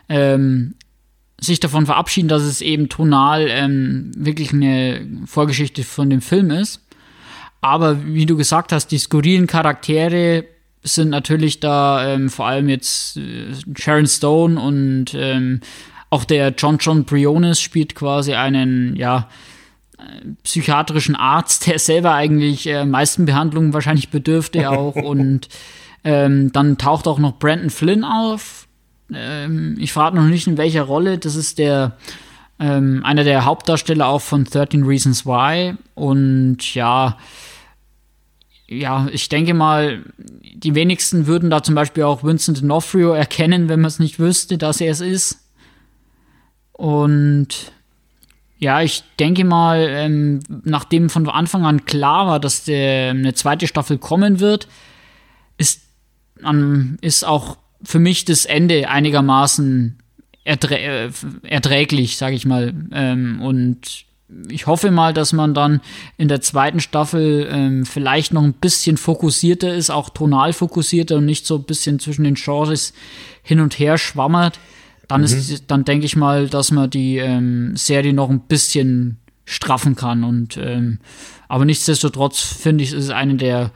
ähm, 0.09 0.75
sich 1.39 1.59
davon 1.59 1.85
verabschieden, 1.85 2.27
dass 2.29 2.43
es 2.43 2.61
eben 2.61 2.89
tonal 2.89 3.47
ähm, 3.49 4.11
wirklich 4.15 4.53
eine 4.53 5.05
Vorgeschichte 5.25 5.83
von 5.83 6.09
dem 6.09 6.21
Film 6.21 6.51
ist. 6.51 6.81
Aber 7.61 8.05
wie 8.05 8.25
du 8.25 8.35
gesagt 8.35 8.71
hast, 8.71 8.87
die 8.87 8.97
skurrilen 8.97 9.47
Charaktere 9.47 10.45
sind 10.83 11.09
natürlich 11.09 11.59
da 11.59 12.13
ähm, 12.13 12.29
vor 12.29 12.47
allem 12.47 12.67
jetzt 12.67 13.17
äh, 13.17 13.53
Sharon 13.77 14.07
Stone 14.07 14.59
und 14.59 15.13
ähm, 15.15 15.61
auch 16.09 16.25
der 16.25 16.53
John 16.57 16.77
John 16.77 17.05
Briones 17.05 17.59
spielt 17.59 17.95
quasi 17.95 18.33
einen, 18.33 18.95
ja, 18.95 19.29
äh, 19.97 20.03
psychiatrischen 20.43 21.15
Arzt, 21.15 21.67
der 21.67 21.79
selber 21.79 22.13
eigentlich 22.13 22.67
äh, 22.67 22.85
meisten 22.85 23.25
Behandlungen 23.25 23.73
wahrscheinlich 23.73 24.09
bedürfte 24.09 24.69
auch. 24.69 24.95
und 25.03 25.47
ähm, 26.03 26.51
dann 26.51 26.77
taucht 26.77 27.07
auch 27.07 27.17
noch 27.17 27.39
Brandon 27.39 27.69
Flynn 27.69 28.03
auf, 28.03 28.62
ähm, 29.15 29.77
ich 29.79 29.93
frage 29.93 30.15
noch 30.15 30.23
nicht 30.23 30.47
in 30.47 30.57
welcher 30.57 30.83
Rolle. 30.83 31.17
Das 31.17 31.35
ist 31.35 31.57
der 31.57 31.97
ähm, 32.59 33.01
einer 33.03 33.23
der 33.23 33.45
Hauptdarsteller 33.45 34.07
auch 34.07 34.21
von 34.21 34.45
13 34.45 34.83
Reasons 34.83 35.25
Why. 35.25 35.75
Und 35.95 36.73
ja, 36.75 37.17
ja, 38.67 39.07
ich 39.11 39.29
denke 39.29 39.53
mal, 39.53 40.03
die 40.53 40.75
wenigsten 40.75 41.27
würden 41.27 41.49
da 41.49 41.63
zum 41.63 41.75
Beispiel 41.75 42.03
auch 42.03 42.23
Vincent 42.23 42.59
D'Onofrio 42.59 43.13
erkennen, 43.13 43.69
wenn 43.69 43.81
man 43.81 43.89
es 43.89 43.99
nicht 43.99 44.19
wüsste, 44.19 44.57
dass 44.57 44.81
er 44.81 44.91
es 44.91 45.01
ist. 45.01 45.39
Und 46.71 47.71
ja, 48.57 48.81
ich 48.81 49.03
denke 49.19 49.43
mal, 49.43 49.85
ähm, 49.89 50.39
nachdem 50.63 51.09
von 51.09 51.27
Anfang 51.27 51.65
an 51.65 51.85
klar 51.85 52.27
war, 52.27 52.39
dass 52.39 52.63
der, 52.63 53.11
eine 53.11 53.33
zweite 53.33 53.67
Staffel 53.67 53.97
kommen 53.97 54.39
wird, 54.39 54.67
ist, 55.57 55.81
ähm, 56.45 56.97
ist 57.01 57.25
auch 57.25 57.57
für 57.83 57.99
mich 57.99 58.25
das 58.25 58.45
Ende 58.45 58.89
einigermaßen 58.89 59.99
erträ 60.43 61.05
äh, 61.05 61.11
erträglich, 61.43 62.17
sage 62.17 62.35
ich 62.35 62.45
mal. 62.45 62.73
Ähm, 62.91 63.41
und 63.41 64.05
ich 64.49 64.67
hoffe 64.67 64.91
mal, 64.91 65.13
dass 65.13 65.33
man 65.33 65.53
dann 65.53 65.81
in 66.17 66.27
der 66.27 66.41
zweiten 66.41 66.79
Staffel 66.79 67.47
ähm, 67.51 67.85
vielleicht 67.85 68.33
noch 68.33 68.43
ein 68.43 68.53
bisschen 68.53 68.97
fokussierter 68.97 69.73
ist, 69.73 69.89
auch 69.89 70.09
tonal 70.09 70.53
fokussierter 70.53 71.17
und 71.17 71.25
nicht 71.25 71.45
so 71.45 71.57
ein 71.57 71.63
bisschen 71.63 71.99
zwischen 71.99 72.23
den 72.23 72.35
Genres 72.35 72.93
hin 73.41 73.59
und 73.59 73.77
her 73.79 73.97
schwammert. 73.97 74.59
Dann 75.07 75.21
mhm. 75.21 75.27
ist, 75.27 75.65
dann 75.67 75.85
denke 75.85 76.05
ich 76.05 76.15
mal, 76.15 76.47
dass 76.47 76.71
man 76.71 76.89
die 76.89 77.17
ähm, 77.17 77.75
Serie 77.75 78.13
noch 78.13 78.29
ein 78.29 78.41
bisschen 78.41 79.17
straffen 79.45 79.95
kann. 79.95 80.23
Und 80.23 80.57
ähm, 80.57 80.99
aber 81.47 81.65
nichtsdestotrotz 81.65 82.41
finde 82.41 82.83
ich, 82.83 82.93
ist 82.93 83.05
es 83.05 83.09
eine 83.09 83.35
der 83.35 83.71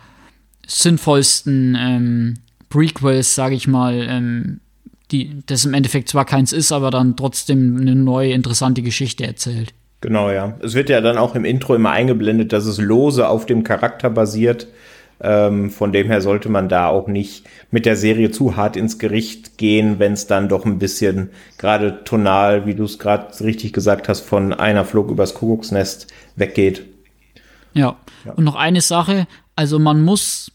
sinnvollsten 0.66 1.78
ähm, 1.80 2.34
Prequels, 2.70 3.36
sage 3.36 3.56
ich 3.56 3.68
mal, 3.68 4.06
ähm, 4.10 4.60
die 5.12 5.42
das 5.46 5.66
im 5.66 5.74
Endeffekt 5.74 6.10
zwar 6.10 6.26
keins 6.26 6.52
ist, 6.52 6.72
aber 6.72 6.92
dann 6.92 7.16
trotzdem 7.16 7.78
eine 7.80 7.96
neue 7.96 8.34
interessante 8.34 8.82
Geschichte 8.82 9.26
erzählt. 9.26 9.74
Genau, 10.02 10.30
ja. 10.30 10.56
Es 10.62 10.74
wird 10.76 10.90
ja 10.90 11.02
dann 11.02 11.18
auch 11.18 11.36
im 11.36 11.46
Intro 11.46 11.76
immer 11.76 11.92
eingeblendet, 11.92 12.54
dass 12.54 12.66
es 12.66 12.78
lose 12.78 13.28
auf 13.28 13.46
dem 13.46 13.64
Charakter 13.64 14.10
basiert. 14.10 14.68
Ähm, 15.20 15.72
von 15.72 15.92
dem 15.92 16.08
her 16.08 16.22
sollte 16.22 16.50
man 16.50 16.70
da 16.70 16.90
auch 16.90 17.08
nicht 17.08 17.48
mit 17.72 17.88
der 17.88 17.96
Serie 17.96 18.30
zu 18.30 18.56
hart 18.56 18.76
ins 18.76 19.00
Gericht 19.00 19.58
gehen, 19.58 19.98
wenn 19.98 20.14
es 20.14 20.28
dann 20.28 20.48
doch 20.48 20.64
ein 20.66 20.78
bisschen 20.78 21.32
gerade 21.58 22.04
tonal, 22.04 22.68
wie 22.68 22.76
du 22.76 22.84
es 22.84 23.00
gerade 23.00 23.28
richtig 23.44 23.74
gesagt 23.74 24.10
hast, 24.10 24.22
von 24.22 24.54
einer 24.54 24.86
Flug 24.86 25.10
übers 25.10 25.34
Kuckucksnest 25.34 26.14
weggeht. 26.36 26.86
Ja. 27.74 27.96
ja. 28.26 28.34
Und 28.34 28.44
noch 28.44 28.56
eine 28.56 28.82
Sache, 28.82 29.26
also 29.56 29.80
man 29.80 30.04
muss 30.04 30.52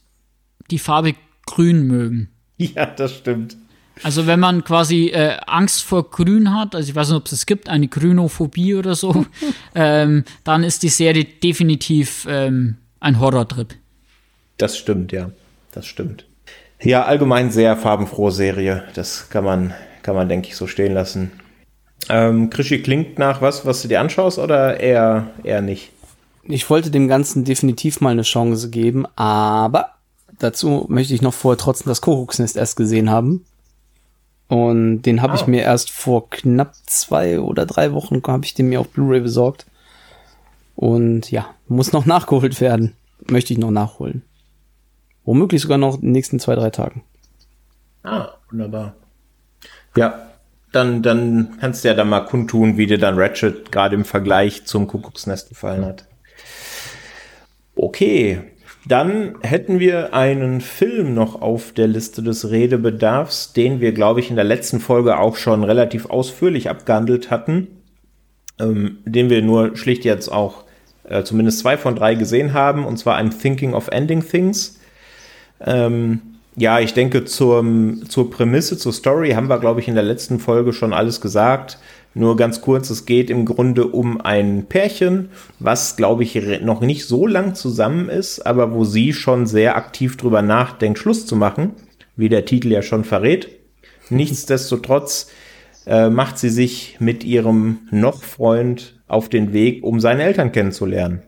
die 0.70 0.78
Farbe 0.78 1.14
grün 1.54 1.86
mögen. 1.86 2.28
Ja, 2.58 2.86
das 2.86 3.16
stimmt. 3.16 3.56
Also 4.02 4.26
wenn 4.26 4.40
man 4.40 4.64
quasi 4.64 5.08
äh, 5.08 5.36
Angst 5.46 5.82
vor 5.82 6.10
Grün 6.10 6.54
hat, 6.54 6.74
also 6.74 6.88
ich 6.88 6.94
weiß 6.94 7.08
nicht, 7.08 7.16
ob 7.16 7.26
es 7.26 7.32
es 7.32 7.46
gibt, 7.46 7.68
eine 7.68 7.88
Grünophobie 7.88 8.74
oder 8.74 8.94
so, 8.94 9.26
ähm, 9.74 10.24
dann 10.44 10.64
ist 10.64 10.82
die 10.82 10.88
Serie 10.88 11.24
definitiv 11.24 12.26
ähm, 12.28 12.76
ein 13.00 13.20
Horrortrip. 13.20 13.74
Das 14.58 14.78
stimmt, 14.78 15.12
ja. 15.12 15.30
Das 15.72 15.86
stimmt. 15.86 16.26
Ja, 16.80 17.04
allgemein 17.04 17.50
sehr 17.50 17.76
farbenfrohe 17.76 18.32
Serie. 18.32 18.84
Das 18.94 19.28
kann 19.30 19.44
man, 19.44 19.74
kann 20.02 20.14
man, 20.14 20.28
denke 20.28 20.48
ich, 20.48 20.56
so 20.56 20.66
stehen 20.66 20.94
lassen. 20.94 21.32
Ähm, 22.08 22.50
Krischi 22.50 22.82
klingt 22.82 23.18
nach 23.18 23.40
was, 23.40 23.64
was 23.64 23.82
du 23.82 23.88
dir 23.88 24.00
anschaust 24.00 24.38
oder 24.38 24.80
eher, 24.80 25.30
eher 25.44 25.62
nicht? 25.62 25.92
Ich 26.44 26.68
wollte 26.68 26.90
dem 26.90 27.06
Ganzen 27.06 27.44
definitiv 27.44 28.00
mal 28.00 28.10
eine 28.10 28.22
Chance 28.22 28.68
geben, 28.70 29.06
aber 29.14 29.90
dazu 30.38 30.86
möchte 30.88 31.14
ich 31.14 31.22
noch 31.22 31.34
vorher 31.34 31.58
trotzdem 31.58 31.88
das 31.88 32.00
Kuckucksnest 32.00 32.56
erst 32.56 32.76
gesehen 32.76 33.10
haben. 33.10 33.44
Und 34.48 35.02
den 35.02 35.22
habe 35.22 35.32
oh. 35.32 35.36
ich 35.36 35.46
mir 35.46 35.62
erst 35.62 35.90
vor 35.90 36.28
knapp 36.28 36.74
zwei 36.86 37.40
oder 37.40 37.64
drei 37.64 37.92
Wochen, 37.92 38.22
habe 38.26 38.44
ich 38.44 38.54
den 38.54 38.68
mir 38.68 38.80
auf 38.80 38.88
Blu-ray 38.88 39.20
besorgt. 39.20 39.66
Und 40.76 41.30
ja, 41.30 41.54
muss 41.68 41.92
noch 41.92 42.06
nachgeholt 42.06 42.60
werden. 42.60 42.94
Möchte 43.30 43.52
ich 43.52 43.58
noch 43.58 43.70
nachholen. 43.70 44.22
Womöglich 45.24 45.62
sogar 45.62 45.78
noch 45.78 45.94
in 45.96 46.02
den 46.02 46.12
nächsten 46.12 46.40
zwei, 46.40 46.54
drei 46.54 46.70
Tagen. 46.70 47.04
Ah, 48.02 48.30
wunderbar. 48.50 48.94
Ja, 49.96 50.32
dann, 50.72 51.02
dann 51.02 51.56
kannst 51.60 51.84
du 51.84 51.88
ja 51.88 51.94
dann 51.94 52.08
mal 52.08 52.20
kundtun, 52.20 52.76
wie 52.76 52.86
dir 52.86 52.98
dann 52.98 53.18
Ratchet 53.18 53.70
gerade 53.70 53.94
im 53.94 54.04
Vergleich 54.04 54.64
zum 54.64 54.86
Kuckucksnest 54.88 55.50
gefallen 55.50 55.84
hat. 55.84 56.06
Okay, 57.76 58.51
dann 58.86 59.36
hätten 59.42 59.78
wir 59.78 60.12
einen 60.12 60.60
Film 60.60 61.14
noch 61.14 61.40
auf 61.40 61.72
der 61.72 61.86
Liste 61.86 62.22
des 62.22 62.50
Redebedarfs, 62.50 63.52
den 63.52 63.80
wir, 63.80 63.92
glaube 63.92 64.20
ich, 64.20 64.30
in 64.30 64.36
der 64.36 64.44
letzten 64.44 64.80
Folge 64.80 65.18
auch 65.18 65.36
schon 65.36 65.62
relativ 65.62 66.06
ausführlich 66.06 66.68
abgehandelt 66.68 67.30
hatten, 67.30 67.68
ähm, 68.58 68.98
den 69.04 69.30
wir 69.30 69.42
nur 69.42 69.76
schlicht 69.76 70.04
jetzt 70.04 70.28
auch 70.28 70.64
äh, 71.04 71.22
zumindest 71.22 71.60
zwei 71.60 71.76
von 71.76 71.94
drei 71.94 72.16
gesehen 72.16 72.54
haben, 72.54 72.84
und 72.84 72.96
zwar 72.96 73.18
I'm 73.18 73.30
Thinking 73.36 73.74
of 73.74 73.88
Ending 73.88 74.26
Things. 74.26 74.80
Ähm, 75.60 76.20
ja, 76.56 76.80
ich 76.80 76.92
denke, 76.92 77.24
zur, 77.24 77.64
zur 78.08 78.30
Prämisse, 78.30 78.76
zur 78.76 78.92
Story 78.92 79.30
haben 79.30 79.48
wir, 79.48 79.58
glaube 79.58 79.80
ich, 79.80 79.88
in 79.88 79.94
der 79.94 80.04
letzten 80.04 80.38
Folge 80.38 80.72
schon 80.72 80.92
alles 80.92 81.20
gesagt. 81.20 81.78
Nur 82.14 82.36
ganz 82.36 82.60
kurz, 82.60 82.90
es 82.90 83.06
geht 83.06 83.30
im 83.30 83.46
Grunde 83.46 83.86
um 83.86 84.20
ein 84.20 84.66
Pärchen, 84.66 85.30
was, 85.58 85.96
glaube 85.96 86.24
ich, 86.24 86.38
noch 86.62 86.82
nicht 86.82 87.06
so 87.06 87.26
lang 87.26 87.54
zusammen 87.54 88.10
ist, 88.10 88.40
aber 88.40 88.74
wo 88.74 88.84
sie 88.84 89.14
schon 89.14 89.46
sehr 89.46 89.76
aktiv 89.76 90.16
drüber 90.18 90.42
nachdenkt, 90.42 90.98
Schluss 90.98 91.26
zu 91.26 91.36
machen, 91.36 91.72
wie 92.16 92.28
der 92.28 92.44
Titel 92.44 92.70
ja 92.70 92.82
schon 92.82 93.04
verrät. 93.04 93.48
Nichtsdestotrotz 94.10 95.30
äh, 95.86 96.10
macht 96.10 96.38
sie 96.38 96.50
sich 96.50 96.96
mit 97.00 97.24
ihrem 97.24 97.88
Noch-Freund 97.90 99.00
auf 99.08 99.30
den 99.30 99.54
Weg, 99.54 99.82
um 99.82 99.98
seine 99.98 100.24
Eltern 100.24 100.52
kennenzulernen. 100.52 101.22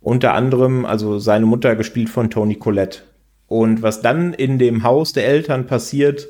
Unter 0.00 0.32
anderem, 0.32 0.86
also 0.86 1.18
seine 1.18 1.44
Mutter 1.44 1.76
gespielt 1.76 2.08
von 2.08 2.30
Tony 2.30 2.54
Collette. 2.54 3.00
Und 3.46 3.82
was 3.82 4.00
dann 4.00 4.32
in 4.32 4.58
dem 4.58 4.82
Haus 4.82 5.12
der 5.12 5.26
Eltern 5.26 5.66
passiert, 5.66 6.28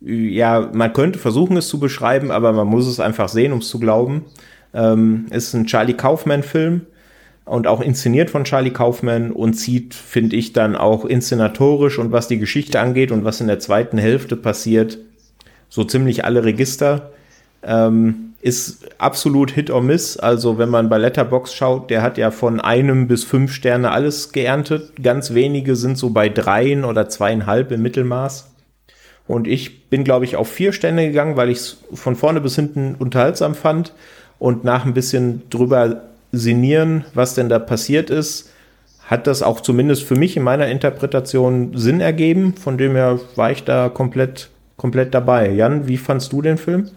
ja, 0.00 0.70
man 0.72 0.92
könnte 0.92 1.18
versuchen, 1.18 1.56
es 1.56 1.68
zu 1.68 1.78
beschreiben, 1.78 2.30
aber 2.30 2.52
man 2.52 2.66
muss 2.66 2.86
es 2.86 3.00
einfach 3.00 3.28
sehen, 3.28 3.52
um 3.52 3.58
es 3.58 3.68
zu 3.68 3.78
glauben. 3.78 4.24
Ähm, 4.72 5.26
ist 5.30 5.52
ein 5.54 5.66
Charlie 5.66 5.94
Kaufman-Film 5.94 6.82
und 7.44 7.66
auch 7.66 7.80
inszeniert 7.80 8.30
von 8.30 8.44
Charlie 8.44 8.70
Kaufman 8.70 9.32
und 9.32 9.54
zieht, 9.54 9.94
finde 9.94 10.36
ich, 10.36 10.52
dann 10.52 10.76
auch 10.76 11.04
inszenatorisch 11.04 11.98
und 11.98 12.12
was 12.12 12.28
die 12.28 12.38
Geschichte 12.38 12.80
angeht 12.80 13.10
und 13.10 13.24
was 13.24 13.40
in 13.40 13.48
der 13.48 13.58
zweiten 13.58 13.98
Hälfte 13.98 14.36
passiert, 14.36 14.98
so 15.68 15.84
ziemlich 15.84 16.24
alle 16.24 16.44
Register. 16.44 17.10
Ähm, 17.62 18.30
ist 18.42 18.88
absolut 18.98 19.50
Hit 19.50 19.70
or 19.70 19.82
Miss. 19.82 20.16
Also 20.16 20.56
wenn 20.56 20.70
man 20.70 20.88
bei 20.88 20.96
Letterbox 20.96 21.52
schaut, 21.52 21.90
der 21.90 22.00
hat 22.00 22.16
ja 22.16 22.30
von 22.30 22.58
einem 22.58 23.06
bis 23.06 23.24
fünf 23.24 23.52
Sterne 23.52 23.90
alles 23.90 24.32
geerntet. 24.32 24.92
Ganz 25.02 25.34
wenige 25.34 25.76
sind 25.76 25.98
so 25.98 26.10
bei 26.10 26.30
dreien 26.30 26.84
oder 26.84 27.08
zweieinhalb 27.08 27.70
im 27.70 27.82
Mittelmaß. 27.82 28.49
Und 29.30 29.46
ich 29.46 29.88
bin, 29.88 30.02
glaube 30.02 30.24
ich, 30.24 30.34
auf 30.34 30.50
vier 30.50 30.72
Stände 30.72 31.06
gegangen, 31.06 31.36
weil 31.36 31.50
ich 31.50 31.58
es 31.58 31.76
von 31.94 32.16
vorne 32.16 32.40
bis 32.40 32.56
hinten 32.56 32.96
unterhaltsam 32.98 33.54
fand. 33.54 33.92
Und 34.40 34.64
nach 34.64 34.84
ein 34.84 34.92
bisschen 34.92 35.42
drüber 35.50 36.02
sinnieren, 36.32 37.04
was 37.14 37.36
denn 37.36 37.48
da 37.48 37.60
passiert 37.60 38.10
ist, 38.10 38.50
hat 39.06 39.28
das 39.28 39.42
auch 39.44 39.60
zumindest 39.60 40.02
für 40.02 40.16
mich 40.16 40.36
in 40.36 40.42
meiner 40.42 40.66
Interpretation 40.66 41.78
Sinn 41.78 42.00
ergeben. 42.00 42.54
Von 42.56 42.76
dem 42.76 42.96
her 42.96 43.20
war 43.36 43.52
ich 43.52 43.62
da 43.62 43.88
komplett, 43.88 44.50
komplett 44.76 45.14
dabei. 45.14 45.52
Jan, 45.52 45.86
wie 45.86 45.96
fandst 45.96 46.32
du 46.32 46.42
den 46.42 46.58
Film? 46.58 46.90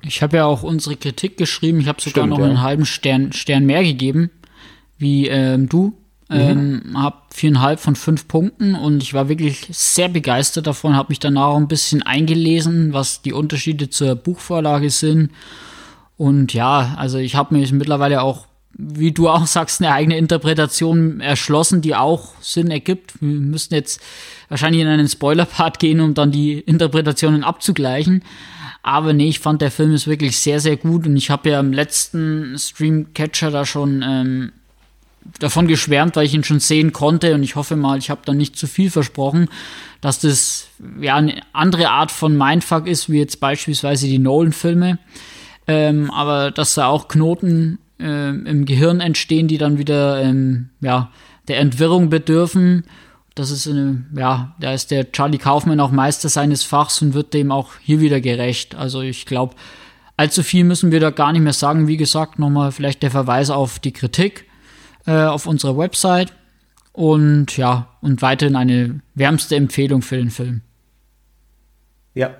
Ich 0.00 0.22
habe 0.22 0.36
ja 0.36 0.44
auch 0.44 0.62
unsere 0.62 0.94
Kritik 0.94 1.38
geschrieben. 1.38 1.80
Ich 1.80 1.88
habe 1.88 2.00
sogar 2.00 2.22
Stimmt, 2.22 2.30
noch 2.30 2.38
ja. 2.38 2.44
einen 2.44 2.62
halben 2.62 2.86
Stern, 2.86 3.32
Stern 3.32 3.66
mehr 3.66 3.82
gegeben, 3.82 4.30
wie 4.96 5.26
ähm, 5.26 5.68
du. 5.68 5.92
Mhm. 6.32 6.40
Ähm, 6.40 7.02
habe 7.02 7.16
viereinhalb 7.30 7.80
von 7.80 7.96
fünf 7.96 8.28
Punkten 8.28 8.74
und 8.74 9.02
ich 9.02 9.14
war 9.14 9.28
wirklich 9.28 9.68
sehr 9.70 10.08
begeistert 10.08 10.66
davon, 10.66 10.96
habe 10.96 11.10
mich 11.10 11.20
danach 11.20 11.48
auch 11.48 11.56
ein 11.56 11.68
bisschen 11.68 12.02
eingelesen, 12.02 12.92
was 12.92 13.22
die 13.22 13.32
Unterschiede 13.32 13.90
zur 13.90 14.14
Buchvorlage 14.14 14.90
sind. 14.90 15.30
Und 16.16 16.54
ja, 16.54 16.94
also 16.96 17.18
ich 17.18 17.34
habe 17.34 17.54
mir 17.54 17.66
mittlerweile 17.72 18.22
auch, 18.22 18.46
wie 18.74 19.12
du 19.12 19.28
auch 19.28 19.46
sagst, 19.46 19.80
eine 19.80 19.92
eigene 19.92 20.16
Interpretation 20.16 21.20
erschlossen, 21.20 21.82
die 21.82 21.94
auch 21.94 22.32
Sinn 22.40 22.70
ergibt. 22.70 23.20
Wir 23.20 23.40
müssen 23.40 23.74
jetzt 23.74 24.00
wahrscheinlich 24.48 24.82
in 24.82 24.88
einen 24.88 25.08
Spoiler-Part 25.08 25.78
gehen, 25.78 26.00
um 26.00 26.14
dann 26.14 26.30
die 26.30 26.60
Interpretationen 26.60 27.44
abzugleichen. 27.44 28.22
Aber 28.82 29.12
nee, 29.12 29.28
ich 29.28 29.38
fand 29.38 29.62
der 29.62 29.70
Film 29.70 29.92
ist 29.92 30.08
wirklich 30.08 30.38
sehr, 30.38 30.58
sehr 30.58 30.76
gut 30.76 31.06
und 31.06 31.16
ich 31.16 31.30
habe 31.30 31.50
ja 31.50 31.60
im 31.60 31.72
letzten 31.72 32.56
Streamcatcher 32.58 33.50
da 33.50 33.64
schon 33.64 34.04
ähm, 34.04 34.52
davon 35.38 35.66
geschwärmt, 35.66 36.16
weil 36.16 36.26
ich 36.26 36.34
ihn 36.34 36.44
schon 36.44 36.60
sehen 36.60 36.92
konnte 36.92 37.34
und 37.34 37.42
ich 37.42 37.56
hoffe 37.56 37.76
mal, 37.76 37.98
ich 37.98 38.10
habe 38.10 38.22
da 38.24 38.34
nicht 38.34 38.56
zu 38.56 38.66
viel 38.66 38.90
versprochen, 38.90 39.48
dass 40.00 40.20
das 40.20 40.68
ja 41.00 41.16
eine 41.16 41.42
andere 41.52 41.90
Art 41.90 42.10
von 42.10 42.36
Mindfuck 42.36 42.86
ist, 42.86 43.10
wie 43.10 43.18
jetzt 43.18 43.40
beispielsweise 43.40 44.06
die 44.06 44.18
Nolan-Filme. 44.18 44.98
Ähm, 45.68 46.10
aber 46.10 46.50
dass 46.50 46.74
da 46.74 46.88
auch 46.88 47.08
Knoten 47.08 47.78
äh, 48.00 48.30
im 48.30 48.64
Gehirn 48.64 49.00
entstehen, 49.00 49.48
die 49.48 49.58
dann 49.58 49.78
wieder 49.78 50.20
ähm, 50.20 50.70
ja, 50.80 51.10
der 51.48 51.60
Entwirrung 51.60 52.10
bedürfen. 52.10 52.84
Das 53.34 53.50
ist 53.50 53.68
eine, 53.68 54.04
ja, 54.14 54.54
da 54.60 54.74
ist 54.74 54.90
der 54.90 55.12
Charlie 55.12 55.38
Kaufman 55.38 55.80
auch 55.80 55.92
Meister 55.92 56.28
seines 56.28 56.64
Fachs 56.64 57.00
und 57.00 57.14
wird 57.14 57.32
dem 57.32 57.50
auch 57.50 57.70
hier 57.80 58.00
wieder 58.00 58.20
gerecht. 58.20 58.74
Also 58.74 59.00
ich 59.00 59.24
glaube, 59.24 59.54
allzu 60.16 60.42
viel 60.42 60.64
müssen 60.64 60.90
wir 60.90 61.00
da 61.00 61.10
gar 61.10 61.32
nicht 61.32 61.42
mehr 61.42 61.52
sagen. 61.52 61.86
Wie 61.86 61.96
gesagt, 61.96 62.38
nochmal 62.38 62.72
vielleicht 62.72 63.02
der 63.02 63.10
Verweis 63.10 63.48
auf 63.48 63.78
die 63.78 63.92
Kritik 63.92 64.46
äh, 65.06 65.12
auf 65.12 65.46
unserer 65.46 65.76
Website. 65.76 66.32
Und 66.92 67.56
ja, 67.56 67.88
und 68.02 68.20
weiterhin 68.20 68.56
eine 68.56 69.00
wärmste 69.14 69.56
Empfehlung 69.56 70.02
für 70.02 70.16
den 70.16 70.30
Film. 70.30 70.60
Ja, 72.14 72.34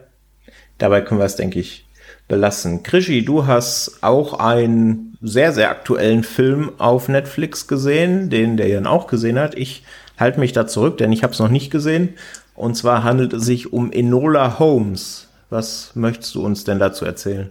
dabei 0.79 1.01
können 1.01 1.21
wir 1.21 1.25
es, 1.25 1.37
denke 1.37 1.59
ich, 1.59 1.87
belassen. 2.29 2.83
Krischi, 2.83 3.25
du 3.25 3.47
hast 3.47 4.03
auch 4.03 4.35
einen 4.35 5.17
sehr, 5.23 5.53
sehr 5.53 5.71
aktuellen 5.71 6.25
Film 6.25 6.73
auf 6.79 7.09
Netflix 7.09 7.67
gesehen, 7.67 8.29
den 8.29 8.57
der 8.57 8.69
Jan 8.69 8.87
auch 8.87 9.07
gesehen 9.07 9.39
hat. 9.39 9.55
Ich 9.55 9.85
halte 10.19 10.41
mich 10.41 10.53
da 10.53 10.67
zurück, 10.67 10.99
denn 10.99 11.13
ich 11.13 11.23
habe 11.23 11.33
es 11.33 11.39
noch 11.39 11.49
nicht 11.49 11.71
gesehen. 11.71 12.11
Und 12.55 12.77
zwar 12.77 13.05
handelt 13.05 13.33
es 13.33 13.45
sich 13.45 13.73
um 13.73 13.93
Enola 13.93 14.59
Holmes. 14.59 15.29
Was 15.49 15.93
möchtest 15.95 16.35
du 16.35 16.45
uns 16.45 16.65
denn 16.65 16.79
dazu 16.79 17.05
erzählen? 17.05 17.51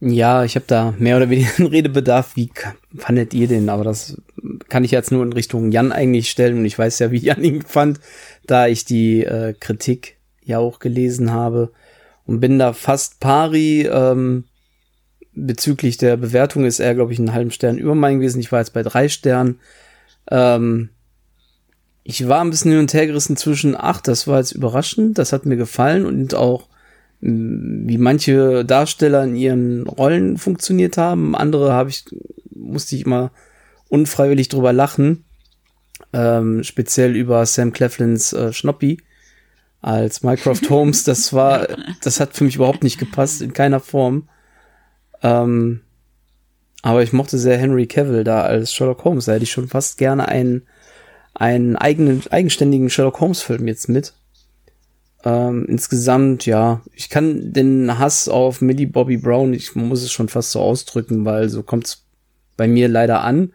Ja, 0.00 0.44
ich 0.44 0.56
habe 0.56 0.66
da 0.68 0.94
mehr 0.98 1.16
oder 1.16 1.30
weniger 1.30 1.50
einen 1.58 1.68
Redebedarf. 1.68 2.36
Wie 2.36 2.50
fandet 2.96 3.32
ihr 3.32 3.48
den? 3.48 3.68
Aber 3.68 3.84
das 3.84 4.20
kann 4.68 4.84
ich 4.84 4.90
jetzt 4.90 5.10
nur 5.10 5.22
in 5.22 5.32
Richtung 5.32 5.72
Jan 5.72 5.92
eigentlich 5.92 6.30
stellen. 6.30 6.58
Und 6.58 6.64
ich 6.66 6.78
weiß 6.78 6.98
ja, 6.98 7.10
wie 7.10 7.18
Jan 7.18 7.42
ihn 7.42 7.62
fand, 7.62 8.00
da 8.46 8.66
ich 8.66 8.84
die 8.84 9.24
äh, 9.24 9.54
Kritik 9.58 10.16
ja 10.44 10.58
auch 10.58 10.78
gelesen 10.78 11.32
habe. 11.32 11.72
Und 12.26 12.40
bin 12.40 12.58
da 12.58 12.72
fast 12.72 13.20
pari. 13.20 13.88
Ähm, 13.90 14.44
bezüglich 15.36 15.96
der 15.96 16.16
Bewertung 16.16 16.64
ist 16.64 16.80
er, 16.80 16.94
glaube 16.94 17.12
ich, 17.12 17.18
einen 17.18 17.32
halben 17.32 17.50
Stern 17.50 17.78
über 17.78 17.94
mein 17.94 18.18
gewesen. 18.18 18.40
Ich 18.40 18.52
war 18.52 18.58
jetzt 18.58 18.72
bei 18.72 18.82
drei 18.82 19.08
Sternen. 19.08 19.60
Ähm, 20.30 20.90
ich 22.02 22.28
war 22.28 22.40
ein 22.40 22.50
bisschen 22.50 22.70
hin 22.70 22.80
und 22.80 22.94
her 22.94 23.06
gerissen 23.06 23.36
zwischen, 23.36 23.76
ach, 23.76 24.00
das 24.00 24.26
war 24.26 24.38
jetzt 24.38 24.52
überraschend, 24.52 25.18
das 25.18 25.32
hat 25.32 25.44
mir 25.44 25.56
gefallen 25.56 26.06
und 26.06 26.34
auch 26.34 26.68
wie 27.20 27.98
manche 27.98 28.64
Darsteller 28.64 29.24
in 29.24 29.36
ihren 29.36 29.86
Rollen 29.86 30.36
funktioniert 30.36 30.96
haben. 30.96 31.34
Andere 31.34 31.72
habe 31.72 31.90
ich, 31.90 32.04
musste 32.50 32.96
ich 32.96 33.06
immer 33.06 33.32
unfreiwillig 33.88 34.48
drüber 34.48 34.72
lachen. 34.72 35.24
Ähm, 36.12 36.62
speziell 36.62 37.16
über 37.16 37.44
Sam 37.46 37.72
Cleflins 37.72 38.32
äh, 38.32 38.52
Schnoppi 38.52 38.98
als 39.80 40.22
Mycroft 40.22 40.62
Holmes. 40.70 41.04
Das 41.04 41.32
war, 41.32 41.66
das 42.02 42.20
hat 42.20 42.34
für 42.34 42.44
mich 42.44 42.56
überhaupt 42.56 42.82
nicht 42.82 42.98
gepasst, 42.98 43.40
in 43.40 43.52
keiner 43.52 43.80
Form. 43.80 44.28
Ähm, 45.22 45.80
aber 46.82 47.02
ich 47.02 47.12
mochte 47.12 47.38
sehr 47.38 47.58
Henry 47.58 47.86
Cavill 47.86 48.24
da 48.24 48.42
als 48.42 48.72
Sherlock 48.72 49.04
Holmes. 49.04 49.24
Da 49.24 49.32
hätte 49.32 49.44
ich 49.44 49.50
schon 49.50 49.68
fast 49.68 49.98
gerne 49.98 50.28
einen, 50.28 50.66
einen 51.34 51.76
eigenen, 51.76 52.22
eigenständigen 52.30 52.90
Sherlock 52.90 53.20
Holmes 53.20 53.42
Film 53.42 53.66
jetzt 53.66 53.88
mit. 53.88 54.12
Ähm, 55.26 55.66
insgesamt, 55.68 56.46
ja, 56.46 56.82
ich 56.94 57.10
kann 57.10 57.52
den 57.52 57.98
Hass 57.98 58.28
auf 58.28 58.60
Millie 58.60 58.86
Bobby 58.86 59.16
Brown, 59.16 59.54
ich 59.54 59.74
muss 59.74 60.04
es 60.04 60.12
schon 60.12 60.28
fast 60.28 60.52
so 60.52 60.60
ausdrücken, 60.60 61.24
weil 61.24 61.48
so 61.48 61.64
kommt's 61.64 62.04
bei 62.56 62.68
mir 62.68 62.86
leider 62.86 63.22
an. 63.22 63.52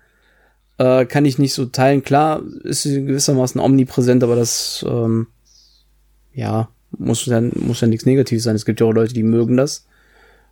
Äh, 0.77 1.05
kann 1.05 1.23
ich 1.23 1.39
nicht 1.39 1.53
so 1.53 1.65
teilen. 1.65 2.03
Klar, 2.03 2.43
ist 2.63 2.83
sie 2.83 3.05
gewissermaßen 3.05 3.61
omnipräsent, 3.61 4.21
aber 4.21 4.35
das, 4.35 4.85
ähm, 4.85 5.27
ja, 6.33 6.67
muss 6.97 7.25
ja, 7.25 7.39
muss 7.39 7.79
ja 7.79 7.87
nichts 7.87 8.05
Negatives 8.05 8.43
sein. 8.43 8.57
Es 8.57 8.65
gibt 8.65 8.81
ja 8.81 8.87
auch 8.87 8.91
Leute, 8.91 9.13
die 9.13 9.23
mögen 9.23 9.55
das. 9.55 9.87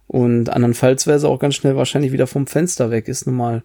Und 0.07 0.49
andernfalls 0.49 1.05
wäre 1.05 1.19
sie 1.19 1.27
auch 1.27 1.39
ganz 1.39 1.55
schnell 1.55 1.75
wahrscheinlich 1.75 2.13
wieder 2.13 2.27
vom 2.27 2.47
Fenster 2.47 2.91
weg, 2.91 3.09
ist 3.09 3.27
nun 3.27 3.35
mal 3.35 3.63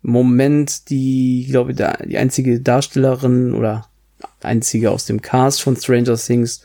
Moment, 0.00 0.90
die, 0.90 1.48
glaube 1.50 1.72
ich, 1.72 1.76
die 1.76 2.18
einzige 2.18 2.60
Darstellerin 2.60 3.52
oder 3.52 3.88
einzige 4.40 4.90
aus 4.90 5.06
dem 5.06 5.22
Cast 5.22 5.62
von 5.62 5.76
Stranger 5.76 6.16
Things, 6.16 6.62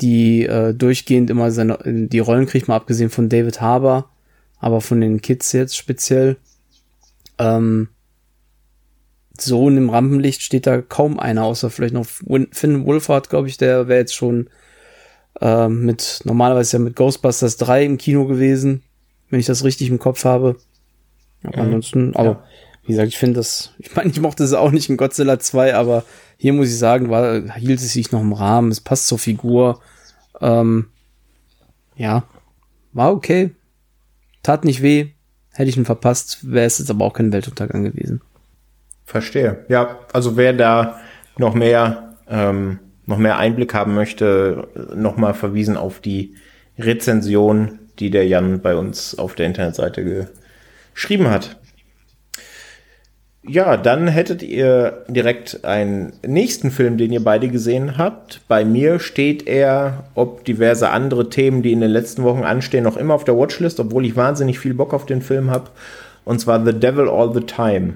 die 0.00 0.44
äh, 0.44 0.74
durchgehend 0.74 1.30
immer 1.30 1.50
seine, 1.50 1.78
die 1.84 2.18
Rollen 2.18 2.46
kriegt, 2.46 2.68
mal 2.68 2.76
abgesehen 2.76 3.10
von 3.10 3.28
David 3.28 3.60
Harbour, 3.60 4.10
aber 4.58 4.80
von 4.80 5.00
den 5.00 5.20
Kids 5.20 5.52
jetzt 5.52 5.76
speziell. 5.76 6.36
Ähm, 7.38 7.88
so 9.38 9.68
in 9.68 9.74
dem 9.74 9.90
Rampenlicht 9.90 10.42
steht 10.42 10.66
da 10.66 10.80
kaum 10.80 11.18
einer, 11.18 11.44
außer 11.44 11.70
vielleicht 11.70 11.94
noch 11.94 12.06
Finn 12.06 12.86
Wolfhard, 12.86 13.28
glaube 13.28 13.48
ich, 13.48 13.56
der 13.56 13.88
wäre 13.88 14.00
jetzt 14.00 14.14
schon 14.14 14.48
äh, 15.40 15.68
mit, 15.68 16.20
normalerweise 16.24 16.78
ja 16.78 16.82
mit 16.82 16.96
Ghostbusters 16.96 17.56
3 17.58 17.84
im 17.84 17.98
Kino 17.98 18.26
gewesen, 18.26 18.82
wenn 19.30 19.40
ich 19.40 19.46
das 19.46 19.64
richtig 19.64 19.88
im 19.88 19.98
Kopf 19.98 20.24
habe. 20.24 20.56
Aber 21.42 21.58
mhm. 21.58 21.62
ansonsten, 21.62 22.16
aber 22.16 22.30
ja. 22.30 22.44
wie 22.84 22.92
gesagt, 22.92 23.08
ich 23.08 23.18
finde 23.18 23.36
das, 23.36 23.74
ich 23.78 23.94
meine, 23.94 24.10
ich 24.10 24.20
mochte 24.20 24.44
es 24.44 24.52
auch 24.52 24.70
nicht 24.70 24.88
in 24.88 24.96
Godzilla 24.96 25.38
2, 25.38 25.74
aber 25.74 26.04
hier 26.36 26.52
muss 26.52 26.68
ich 26.68 26.78
sagen, 26.78 27.10
war, 27.10 27.54
hielt 27.54 27.80
es 27.80 27.92
sich 27.92 28.12
noch 28.12 28.20
im 28.20 28.32
Rahmen, 28.32 28.70
es 28.70 28.80
passt 28.80 29.08
zur 29.08 29.18
Figur. 29.18 29.80
Ähm, 30.40 30.88
ja, 31.96 32.24
war 32.92 33.12
okay. 33.12 33.54
Tat 34.42 34.64
nicht 34.64 34.82
weh. 34.82 35.12
Hätte 35.52 35.70
ich 35.70 35.76
ihn 35.76 35.86
verpasst, 35.86 36.50
wäre 36.52 36.66
es 36.66 36.78
jetzt 36.78 36.90
aber 36.90 37.06
auch 37.06 37.14
kein 37.14 37.32
Weltuntergang 37.32 37.84
gewesen. 37.84 38.20
Verstehe. 39.06 39.64
Ja, 39.68 40.00
also 40.12 40.36
wer 40.36 40.52
da 40.52 41.00
noch 41.38 41.54
mehr, 41.54 42.16
ähm, 42.28 42.80
noch 43.06 43.16
mehr 43.16 43.38
Einblick 43.38 43.72
haben 43.72 43.94
möchte, 43.94 44.68
nochmal 44.94 45.32
verwiesen 45.32 45.76
auf 45.76 46.00
die 46.00 46.34
Rezension, 46.78 47.78
die 47.98 48.10
der 48.10 48.26
Jan 48.26 48.60
bei 48.60 48.76
uns 48.76 49.18
auf 49.18 49.34
der 49.34 49.46
Internetseite 49.46 50.28
geschrieben 50.92 51.30
hat. 51.30 51.58
Ja, 53.48 53.76
dann 53.76 54.08
hättet 54.08 54.42
ihr 54.42 55.04
direkt 55.06 55.64
einen 55.64 56.12
nächsten 56.26 56.72
Film, 56.72 56.96
den 56.96 57.12
ihr 57.12 57.22
beide 57.22 57.48
gesehen 57.48 57.96
habt. 57.96 58.40
Bei 58.48 58.64
mir 58.64 58.98
steht 58.98 59.46
er, 59.46 60.04
ob 60.14 60.44
diverse 60.44 60.90
andere 60.90 61.30
Themen, 61.30 61.62
die 61.62 61.72
in 61.72 61.80
den 61.80 61.90
letzten 61.90 62.24
Wochen 62.24 62.42
anstehen, 62.42 62.82
noch 62.82 62.96
immer 62.96 63.14
auf 63.14 63.22
der 63.22 63.36
Watchlist, 63.38 63.78
obwohl 63.78 64.04
ich 64.04 64.16
wahnsinnig 64.16 64.58
viel 64.58 64.74
Bock 64.74 64.92
auf 64.92 65.06
den 65.06 65.22
Film 65.22 65.50
habe. 65.50 65.70
Und 66.24 66.40
zwar 66.40 66.64
The 66.64 66.72
Devil 66.72 67.08
All 67.08 67.32
the 67.32 67.40
Time. 67.40 67.94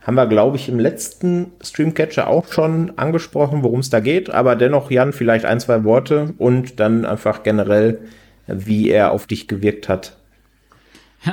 Haben 0.00 0.16
wir, 0.16 0.26
glaube 0.26 0.56
ich, 0.56 0.68
im 0.68 0.80
letzten 0.80 1.52
Streamcatcher 1.62 2.26
auch 2.26 2.50
schon 2.50 2.98
angesprochen, 2.98 3.62
worum 3.62 3.80
es 3.80 3.90
da 3.90 4.00
geht. 4.00 4.30
Aber 4.30 4.56
dennoch, 4.56 4.90
Jan, 4.90 5.12
vielleicht 5.12 5.44
ein, 5.44 5.60
zwei 5.60 5.84
Worte 5.84 6.34
und 6.38 6.80
dann 6.80 7.04
einfach 7.04 7.44
generell, 7.44 7.98
wie 8.48 8.90
er 8.90 9.12
auf 9.12 9.28
dich 9.28 9.46
gewirkt 9.46 9.88
hat. 9.88 10.16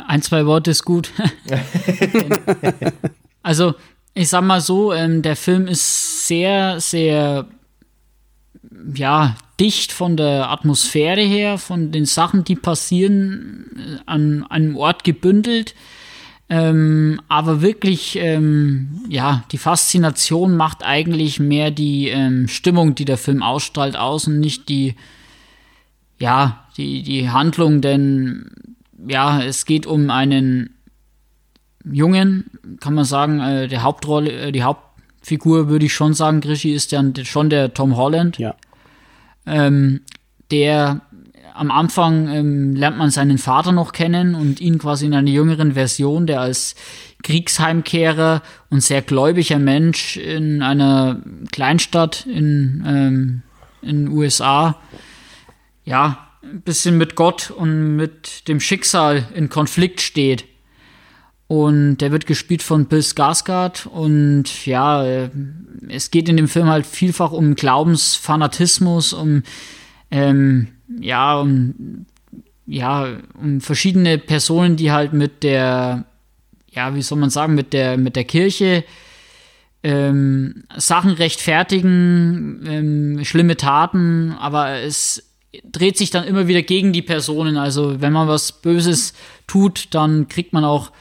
Ein, 0.08 0.22
zwei 0.22 0.46
Worte 0.46 0.70
ist 0.70 0.86
gut. 0.86 1.12
Also, 3.48 3.76
ich 4.14 4.28
sag 4.28 4.44
mal 4.44 4.60
so, 4.60 4.92
ähm, 4.92 5.22
der 5.22 5.38
Film 5.38 5.68
ist 5.70 6.28
sehr, 6.28 6.82
sehr, 6.82 7.48
ja, 8.94 9.38
dicht 9.58 9.94
von 9.94 10.18
der 10.18 10.50
Atmosphäre 10.50 11.22
her, 11.22 11.58
von 11.58 11.94
den 11.94 12.04
Sachen, 12.04 12.44
die 12.44 12.58
passieren, 12.58 13.68
äh, 13.78 14.00
an 14.06 14.44
einem 14.50 14.76
Ort 14.76 15.06
gebündelt. 15.06 15.76
Ähm, 16.50 17.22
aber 17.30 17.62
wirklich, 17.62 18.18
ähm, 18.18 19.00
ja, 19.08 19.46
die 19.54 19.58
Faszination 19.58 20.58
macht 20.58 20.84
eigentlich 20.84 21.40
mehr 21.40 21.72
die 21.72 22.10
ähm, 22.10 22.50
Stimmung, 22.50 22.96
die 22.96 23.06
der 23.06 23.18
Film 23.18 23.42
ausstrahlt, 23.42 23.96
aus 23.96 24.28
und 24.28 24.42
nicht 24.42 24.68
die, 24.68 24.96
ja, 26.20 26.66
die, 26.76 27.02
die 27.02 27.30
Handlung, 27.30 27.80
denn 27.80 28.52
ja, 29.08 29.42
es 29.42 29.66
geht 29.66 29.86
um 29.86 30.10
einen 30.10 30.77
Jungen, 31.84 32.46
kann 32.80 32.94
man 32.94 33.06
sagen, 33.06 33.40
äh, 33.40 33.68
der 33.68 33.84
Hauptrolle, 33.84 34.32
äh, 34.32 34.52
die 34.52 34.64
Hauptfigur 34.64 35.70
würde 35.70 35.86
ich 35.86 35.94
schon 35.94 36.14
sagen, 36.14 36.42
Grischi 36.42 36.74
ist 36.74 36.94
dann 36.94 37.14
schon 37.24 37.50
der 37.50 37.74
Tom 37.74 37.96
Holland. 37.96 38.38
Ja. 38.38 38.56
Ähm, 39.46 40.02
der 40.52 41.02
am 41.54 41.72
Anfang 41.72 42.30
ähm, 42.30 42.76
lernt 42.76 42.98
man 42.98 43.10
seinen 43.10 43.38
Vater 43.38 43.72
noch 43.72 43.92
kennen 43.92 44.36
und 44.36 44.62
ihn 44.62 44.78
quasi 44.78 45.08
in 45.08 45.14
einer 45.14 45.30
jüngeren 45.30 45.74
Version, 45.74 46.28
der 46.28 46.42
als 46.42 46.76
Kriegsheimkehrer 47.24 48.44
und 48.70 48.82
sehr 48.82 49.02
gläubiger 49.02 49.58
Mensch 49.58 50.18
in 50.18 50.62
einer 50.62 51.22
Kleinstadt 51.52 52.26
in 52.28 52.84
ähm, 52.86 53.42
in 53.82 54.10
USA 54.10 54.78
ja 55.84 56.28
ein 56.44 56.62
bisschen 56.62 56.98
mit 56.98 57.16
Gott 57.16 57.52
und 57.52 57.96
mit 57.96 58.48
dem 58.48 58.60
Schicksal 58.60 59.28
in 59.34 59.50
Konflikt 59.50 60.02
steht. 60.02 60.46
Und 61.48 61.98
der 61.98 62.12
wird 62.12 62.28
gespielt 62.28 62.62
von 62.62 62.88
Bill 62.88 63.00
Skarsgård 63.00 63.88
und 63.88 64.66
ja, 64.66 65.06
äh, 65.06 65.30
es 65.88 66.12
geht 66.12 66.28
in 66.28 66.36
dem 66.36 66.50
Film 66.50 66.68
halt 66.68 66.86
vielfach 66.86 67.32
um 67.32 67.56
Glaubensfanatismus, 67.56 69.14
um 69.14 69.44
ähm, 70.12 70.68
ja, 71.00 71.40
um 71.40 72.06
ja, 72.68 73.18
um 73.42 73.62
verschiedene 73.62 74.18
Personen, 74.18 74.76
die 74.76 74.92
halt 74.92 75.14
mit 75.14 75.44
der, 75.44 76.06
ja, 76.70 76.94
wie 76.94 77.02
soll 77.02 77.18
man 77.18 77.30
sagen, 77.30 77.56
mit 77.56 77.72
der, 77.72 77.98
mit 77.98 78.18
der 78.18 78.26
Kirche 78.26 78.84
ähm, 79.84 80.66
Sachen 80.76 81.12
rechtfertigen, 81.12 82.64
ähm, 82.68 83.24
schlimme 83.24 83.56
Taten, 83.56 84.34
aber 84.34 84.82
es 84.82 85.24
dreht 85.64 85.98
sich 85.98 86.12
dann 86.12 86.26
immer 86.26 86.48
wieder 86.48 86.62
gegen 86.62 86.92
die 86.92 87.02
Personen. 87.02 87.58
Also 87.58 88.02
wenn 88.02 88.12
man 88.12 88.28
was 88.28 88.52
Böses 88.52 89.14
tut, 89.48 89.88
dann 89.92 90.28
kriegt 90.28 90.52
man 90.52 90.66
auch 90.66 90.92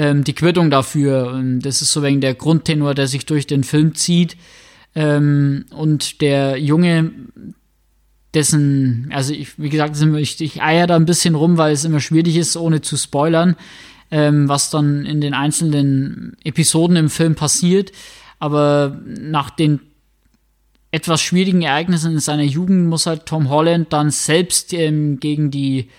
ähm, 0.00 0.24
die 0.24 0.32
Quittung 0.32 0.70
dafür. 0.70 1.30
Und 1.34 1.60
das 1.60 1.82
ist 1.82 1.92
so 1.92 2.02
wegen 2.02 2.22
der 2.22 2.34
Grundtenor, 2.34 2.94
der 2.94 3.06
sich 3.06 3.26
durch 3.26 3.46
den 3.46 3.64
Film 3.64 3.94
zieht. 3.94 4.34
Ähm, 4.94 5.66
und 5.70 6.22
der 6.22 6.56
Junge, 6.56 7.10
dessen, 8.32 9.10
also 9.12 9.34
ich, 9.34 9.58
wie 9.58 9.68
gesagt, 9.68 10.00
ich, 10.00 10.40
ich 10.40 10.62
eier 10.62 10.86
da 10.86 10.96
ein 10.96 11.04
bisschen 11.04 11.34
rum, 11.34 11.58
weil 11.58 11.74
es 11.74 11.84
immer 11.84 12.00
schwierig 12.00 12.36
ist, 12.36 12.56
ohne 12.56 12.80
zu 12.80 12.96
spoilern, 12.96 13.56
ähm, 14.10 14.48
was 14.48 14.70
dann 14.70 15.04
in 15.04 15.20
den 15.20 15.34
einzelnen 15.34 16.34
Episoden 16.44 16.96
im 16.96 17.10
Film 17.10 17.34
passiert. 17.34 17.92
Aber 18.38 18.98
nach 19.04 19.50
den 19.50 19.80
etwas 20.92 21.20
schwierigen 21.20 21.60
Ereignissen 21.60 22.12
in 22.12 22.20
seiner 22.20 22.42
Jugend 22.42 22.88
muss 22.88 23.04
halt 23.04 23.26
Tom 23.26 23.50
Holland 23.50 23.92
dann 23.92 24.10
selbst 24.10 24.72
ähm, 24.72 25.20
gegen 25.20 25.50
die 25.50 25.90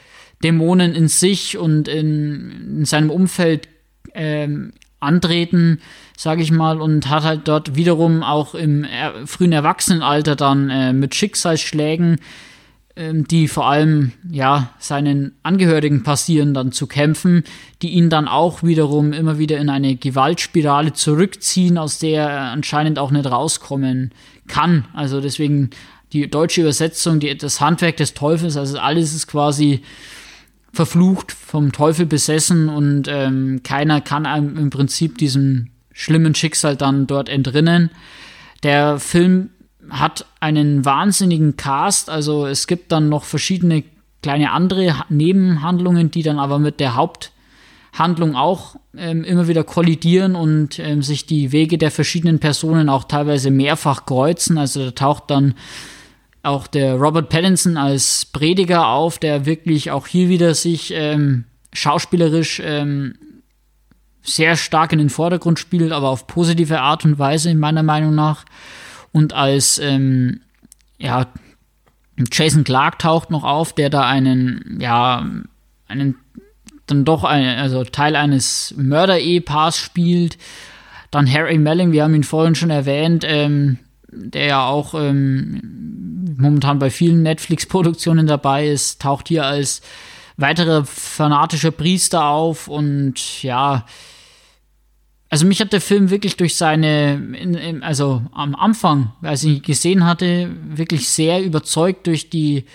Dämonen 0.44 0.96
in 0.96 1.08
sich 1.08 1.60
und 1.60 1.88
in, 1.88 2.80
in 2.80 2.86
seinem 2.86 3.12
Umfeld 3.12 3.68
ähm, 4.14 4.74
antreten, 5.00 5.82
sage 6.18 6.44
ich 6.44 6.52
mal, 6.52 6.80
und 6.80 7.10
hat 7.10 7.24
halt 7.24 7.48
dort 7.48 7.76
wiederum 7.76 8.24
auch 8.24 8.54
im 8.56 8.84
er 8.84 9.26
frühen 9.26 9.52
Erwachsenenalter 9.52 10.36
dann 10.36 10.70
äh, 10.70 10.94
mit 10.94 11.16
Schicksalsschlägen 11.16 12.20
ähm, 12.98 13.26
die 13.26 13.48
vor 13.48 13.68
allem 13.68 14.12
ja 14.30 14.74
seinen 14.80 15.34
Angehörigen 15.44 16.04
passieren, 16.04 16.54
dann 16.54 16.74
zu 16.74 16.88
kämpfen, 16.88 17.44
die 17.82 17.92
ihn 17.92 18.10
dann 18.10 18.28
auch 18.28 18.64
wiederum 18.64 19.14
immer 19.14 19.38
wieder 19.38 19.58
in 19.60 19.70
eine 19.70 19.96
Gewaltspirale 19.96 20.92
zurückziehen, 20.92 21.78
aus 21.78 22.00
der 22.00 22.30
er 22.30 22.42
anscheinend 22.52 23.00
auch 23.00 23.12
nicht 23.12 23.26
rauskommen 23.26 24.12
kann. 24.48 24.86
Also 24.94 25.22
deswegen 25.22 25.70
die 26.12 26.30
deutsche 26.30 26.62
Übersetzung, 26.62 27.22
die, 27.22 27.38
das 27.38 27.62
Handwerk 27.62 27.96
des 27.96 28.14
Teufels, 28.14 28.58
also 28.58 28.78
alles 28.78 29.16
ist 29.16 29.28
quasi 29.28 29.82
verflucht, 30.74 31.32
vom 31.32 31.72
Teufel 31.72 32.06
besessen 32.06 32.70
und 32.70 33.08
ähm, 33.08 33.62
keiner 33.64 34.02
kann 34.02 34.26
einem 34.26 34.58
im 34.58 34.70
Prinzip 34.70 35.18
diesem 35.18 35.70
schlimmen 35.92 36.34
Schicksal 36.36 36.76
dann 36.76 37.08
dort 37.08 37.30
entrinnen. 37.30 37.92
Der 38.64 39.00
Film 39.00 39.50
hat 39.90 40.26
einen 40.40 40.86
wahnsinnigen 40.86 41.58
Cast, 41.58 42.10
also 42.10 42.46
es 42.46 42.68
gibt 42.68 42.92
dann 42.92 43.10
noch 43.10 43.26
verschiedene 43.26 43.84
kleine 44.22 44.52
andere 44.52 44.96
Nebenhandlungen, 45.10 46.12
die 46.12 46.24
dann 46.24 46.40
aber 46.40 46.60
mit 46.60 46.80
der 46.80 46.96
Haupthandlung 46.96 48.36
auch 48.36 48.76
ähm, 48.96 49.24
immer 49.24 49.48
wieder 49.48 49.64
kollidieren 49.64 50.36
und 50.36 50.80
ähm, 50.80 51.02
sich 51.02 51.26
die 51.26 51.52
Wege 51.52 51.78
der 51.78 51.92
verschiedenen 51.92 52.40
Personen 52.40 52.88
auch 52.88 53.06
teilweise 53.06 53.52
mehrfach 53.52 54.06
kreuzen. 54.06 54.58
Also 54.58 54.86
da 54.86 54.92
taucht 54.92 55.24
dann 55.32 55.56
auch 56.44 56.68
der 56.68 56.96
Robert 56.96 57.30
Pattinson 57.30 57.78
als 57.78 58.26
Prediger 58.26 58.88
auf, 58.88 59.20
der 59.20 59.46
wirklich 59.46 59.92
auch 59.92 60.08
hier 60.08 60.30
wieder 60.30 60.54
sich 60.56 60.92
ähm, 60.96 61.46
schauspielerisch 61.74 62.62
ähm, 62.64 63.16
sehr 64.24 64.56
stark 64.56 64.94
in 64.94 65.00
den 65.00 65.10
Vordergrund 65.10 65.60
spielt, 65.60 65.92
aber 65.92 66.10
auf 66.10 66.28
positive 66.28 66.82
Art 66.82 67.06
und 67.06 67.20
Weise, 67.20 67.50
in 67.50 67.60
meiner 67.60 67.84
Meinung 67.84 68.16
nach. 68.16 68.46
Und 69.12 69.34
als 69.34 69.80
ähm, 69.80 70.42
ja, 70.98 71.28
Jason 72.32 72.64
Clark 72.64 73.00
taucht 73.00 73.32
noch 73.32 73.44
auf, 73.44 73.74
der 73.74 73.90
da 73.90 74.08
einen, 74.08 74.78
ja, 74.80 75.26
einen 75.88 76.16
dann 76.88 77.06
doch 77.06 77.24
ein, 77.24 77.46
also 77.58 77.84
Teil 77.84 78.16
eines 78.16 78.74
Mörder-Ehepaars 78.78 79.78
spielt. 79.78 80.38
Dann 81.10 81.32
Harry 81.32 81.58
Melling, 81.58 81.92
wir 81.92 82.04
haben 82.04 82.16
ihn 82.16 82.24
vorhin 82.24 82.56
schon 82.56 82.70
erwähnt, 82.70 83.24
ähm, 83.26 83.80
der 84.12 84.46
ja 84.46 84.66
auch 84.66 84.94
ähm, 84.94 86.36
momentan 86.38 86.80
bei 86.80 86.90
vielen 86.90 87.24
Netflix-Produktionen 87.24 88.28
dabei 88.28 88.68
ist, 88.68 89.02
taucht 89.02 89.28
hier 89.28 89.46
als 89.46 89.82
weiterer 90.38 90.86
fanatischer 90.86 91.72
Priester 91.72 92.26
auf 92.26 92.68
und 92.68 93.44
ja, 93.44 93.86
also 95.30 95.46
mich 95.46 95.62
hat 95.62 95.72
der 95.72 95.82
Film 95.82 96.10
wirklich 96.10 96.36
durch 96.36 96.58
seine, 96.58 97.14
in, 97.14 97.54
in, 97.54 97.84
also 97.84 98.22
am 98.34 98.54
Anfang, 98.54 99.14
als 99.22 99.44
ich 99.44 99.58
ihn 99.58 99.62
gesehen 99.62 100.06
hatte, 100.06 100.50
wirklich 100.68 101.08
sehr 101.08 101.42
überzeugt 101.42 102.06
durch 102.08 102.30
die 102.30 102.66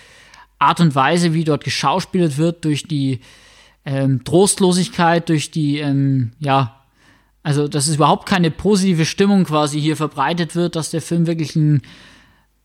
Art 0.58 0.80
und 0.80 0.94
Weise, 0.94 1.34
wie 1.34 1.44
dort 1.44 1.64
geschauspielt 1.64 2.38
wird, 2.38 2.64
durch 2.64 2.84
die 2.84 3.20
ähm, 3.84 4.24
Trostlosigkeit, 4.24 5.28
durch 5.28 5.50
die, 5.50 5.78
ähm, 5.78 6.32
ja, 6.38 6.75
also 7.46 7.68
dass 7.68 7.86
es 7.86 7.94
überhaupt 7.94 8.26
keine 8.26 8.50
positive 8.50 9.04
Stimmung 9.04 9.44
quasi 9.44 9.80
hier 9.80 9.96
verbreitet 9.96 10.56
wird, 10.56 10.74
dass 10.74 10.90
der 10.90 11.00
Film 11.00 11.26
wirklich 11.26 11.54
ein 11.54 11.82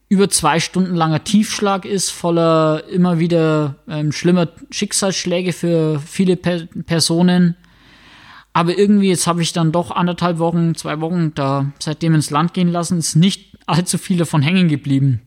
über 0.09 0.27
zwei 0.29 0.59
Stunden 0.59 0.95
langer 0.95 1.23
Tiefschlag 1.23 1.85
ist, 1.85 2.09
voller 2.09 2.83
immer 2.89 3.19
wieder 3.19 3.75
ähm, 3.87 4.11
schlimmer 4.11 4.49
Schicksalsschläge 4.71 5.53
für 5.53 5.99
viele 5.99 6.35
per 6.35 6.65
Personen 6.85 7.55
aber 8.53 8.77
irgendwie, 8.77 9.09
jetzt 9.09 9.27
habe 9.27 9.41
ich 9.41 9.53
dann 9.53 9.71
doch 9.71 9.91
anderthalb 9.91 10.39
Wochen, 10.39 10.75
zwei 10.75 10.99
Wochen 10.99 11.33
da 11.33 11.71
seitdem 11.79 12.15
ins 12.15 12.31
Land 12.31 12.53
gehen 12.53 12.67
lassen, 12.67 12.97
ist 12.97 13.15
nicht 13.15 13.57
allzu 13.65 13.97
viel 13.97 14.17
davon 14.17 14.41
hängen 14.41 14.67
geblieben. 14.67 15.21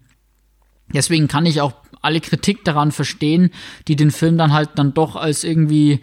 Deswegen 0.93 1.28
kann 1.28 1.47
ich 1.47 1.60
auch 1.60 1.72
alle 2.02 2.20
Kritik 2.20 2.64
daran 2.64 2.93
verstehen, 2.93 3.51
die 3.89 3.97
den 3.97 4.10
Film 4.10 4.36
dann 4.36 4.52
halt 4.52 4.70
dann 4.74 4.93
doch 4.93 5.16
als 5.16 5.43
irgendwie 5.43 6.01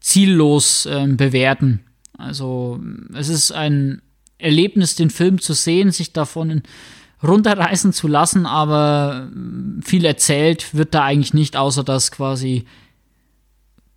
ziellos 0.00 0.84
äh, 0.84 1.06
bewerten. 1.06 1.80
Also 2.20 2.80
es 3.14 3.28
ist 3.28 3.52
ein 3.52 4.02
Erlebnis, 4.38 4.94
den 4.94 5.10
Film 5.10 5.40
zu 5.40 5.52
sehen, 5.52 5.90
sich 5.90 6.12
davon 6.12 6.62
runterreißen 7.22 7.92
zu 7.92 8.08
lassen, 8.08 8.46
aber 8.46 9.28
viel 9.82 10.04
erzählt 10.04 10.74
wird 10.74 10.94
da 10.94 11.04
eigentlich 11.04 11.34
nicht, 11.34 11.56
außer 11.56 11.84
dass 11.84 12.10
quasi 12.10 12.64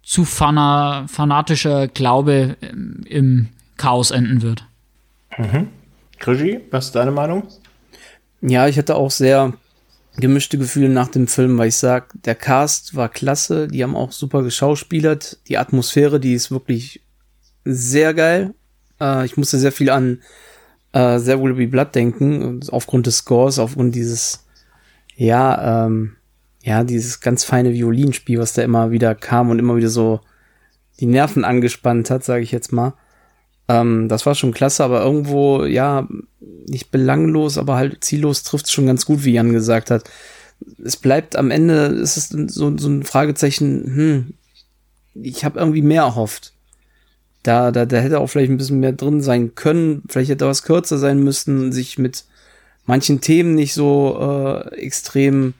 zu 0.01 0.25
fana 0.25 1.07
fanatischer 1.07 1.87
Glaube 1.87 2.57
im, 2.59 3.03
im 3.05 3.49
Chaos 3.77 4.11
enden 4.11 4.41
wird. 4.41 4.65
Mhm. 5.37 5.69
Krigi, 6.19 6.59
was 6.71 6.87
ist 6.87 6.95
deine 6.95 7.11
Meinung? 7.11 7.47
Ja, 8.41 8.67
ich 8.67 8.77
hatte 8.77 8.95
auch 8.95 9.11
sehr 9.11 9.53
gemischte 10.17 10.57
Gefühle 10.57 10.89
nach 10.89 11.07
dem 11.07 11.27
Film, 11.27 11.57
weil 11.57 11.69
ich 11.69 11.77
sag, 11.77 12.13
der 12.23 12.35
Cast 12.35 12.95
war 12.95 13.09
klasse, 13.09 13.67
die 13.67 13.83
haben 13.83 13.95
auch 13.95 14.11
super 14.11 14.43
geschauspielert, 14.43 15.39
die 15.47 15.57
Atmosphäre, 15.57 16.19
die 16.19 16.33
ist 16.33 16.51
wirklich 16.51 17.01
sehr 17.65 18.13
geil. 18.13 18.53
Äh, 18.99 19.25
ich 19.25 19.37
musste 19.37 19.59
sehr 19.59 19.71
viel 19.71 19.89
an 19.89 20.21
äh, 20.93 21.19
There 21.19 21.41
Will 21.41 21.53
Be 21.53 21.67
Blood 21.67 21.93
denken, 21.93 22.61
aufgrund 22.71 23.07
des 23.07 23.17
Scores, 23.17 23.59
aufgrund 23.59 23.95
dieses, 23.95 24.45
ja, 25.15 25.85
ähm, 25.85 26.15
ja, 26.63 26.83
dieses 26.83 27.19
ganz 27.19 27.43
feine 27.43 27.73
Violinspiel, 27.73 28.39
was 28.39 28.53
da 28.53 28.61
immer 28.61 28.91
wieder 28.91 29.15
kam 29.15 29.49
und 29.49 29.59
immer 29.59 29.75
wieder 29.75 29.89
so 29.89 30.21
die 30.99 31.05
Nerven 31.05 31.43
angespannt 31.43 32.09
hat, 32.09 32.23
sage 32.23 32.43
ich 32.43 32.51
jetzt 32.51 32.71
mal. 32.71 32.93
Ähm, 33.67 34.07
das 34.07 34.25
war 34.25 34.35
schon 34.35 34.53
klasse, 34.53 34.83
aber 34.83 35.03
irgendwo, 35.03 35.65
ja, 35.65 36.07
nicht 36.67 36.91
belanglos, 36.91 37.57
aber 37.57 37.75
halt 37.75 38.03
ziellos 38.03 38.43
trifft 38.43 38.65
es 38.65 38.71
schon 38.71 38.85
ganz 38.85 39.05
gut, 39.05 39.23
wie 39.23 39.33
Jan 39.33 39.51
gesagt 39.51 39.91
hat. 39.91 40.09
Es 40.83 40.95
bleibt 40.95 41.35
am 41.35 41.51
Ende, 41.51 41.85
ist 41.87 42.15
es 42.17 42.29
so, 42.29 42.77
so 42.77 42.87
ein 42.87 43.03
Fragezeichen, 43.03 43.83
hm, 43.85 44.33
ich 45.15 45.43
habe 45.43 45.59
irgendwie 45.59 45.81
mehr 45.81 46.03
erhofft. 46.03 46.52
Da, 47.43 47.71
da, 47.71 47.85
da 47.85 47.97
hätte 47.97 48.19
auch 48.19 48.27
vielleicht 48.27 48.51
ein 48.51 48.57
bisschen 48.57 48.79
mehr 48.79 48.93
drin 48.93 49.21
sein 49.21 49.53
können, 49.53 50.03
vielleicht 50.07 50.31
hätte 50.31 50.47
was 50.47 50.63
kürzer 50.63 50.97
sein 50.97 51.19
müssen, 51.21 51.73
sich 51.73 51.97
mit 51.97 52.23
manchen 52.85 53.21
Themen 53.21 53.55
nicht 53.55 53.73
so 53.73 54.17
äh, 54.19 54.75
extrem 54.75 55.53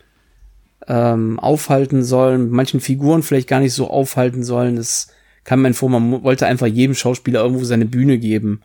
ähm, 0.88 1.40
aufhalten 1.40 2.04
sollen, 2.04 2.50
manchen 2.50 2.80
Figuren 2.80 3.24
vielleicht 3.24 3.48
gar 3.48 3.60
nicht 3.60 3.74
so 3.74 3.90
aufhalten 3.90 4.44
sollen. 4.44 4.76
Das 4.76 5.08
kam 5.44 5.62
mir 5.62 5.74
vor, 5.74 5.90
man 5.90 6.24
wollte 6.24 6.48
einfach 6.48 6.68
jedem 6.68 6.96
Schauspieler 6.96 7.42
irgendwo 7.42 7.64
seine 7.66 7.86
Bühne 7.86 8.18
geben. 8.18 8.62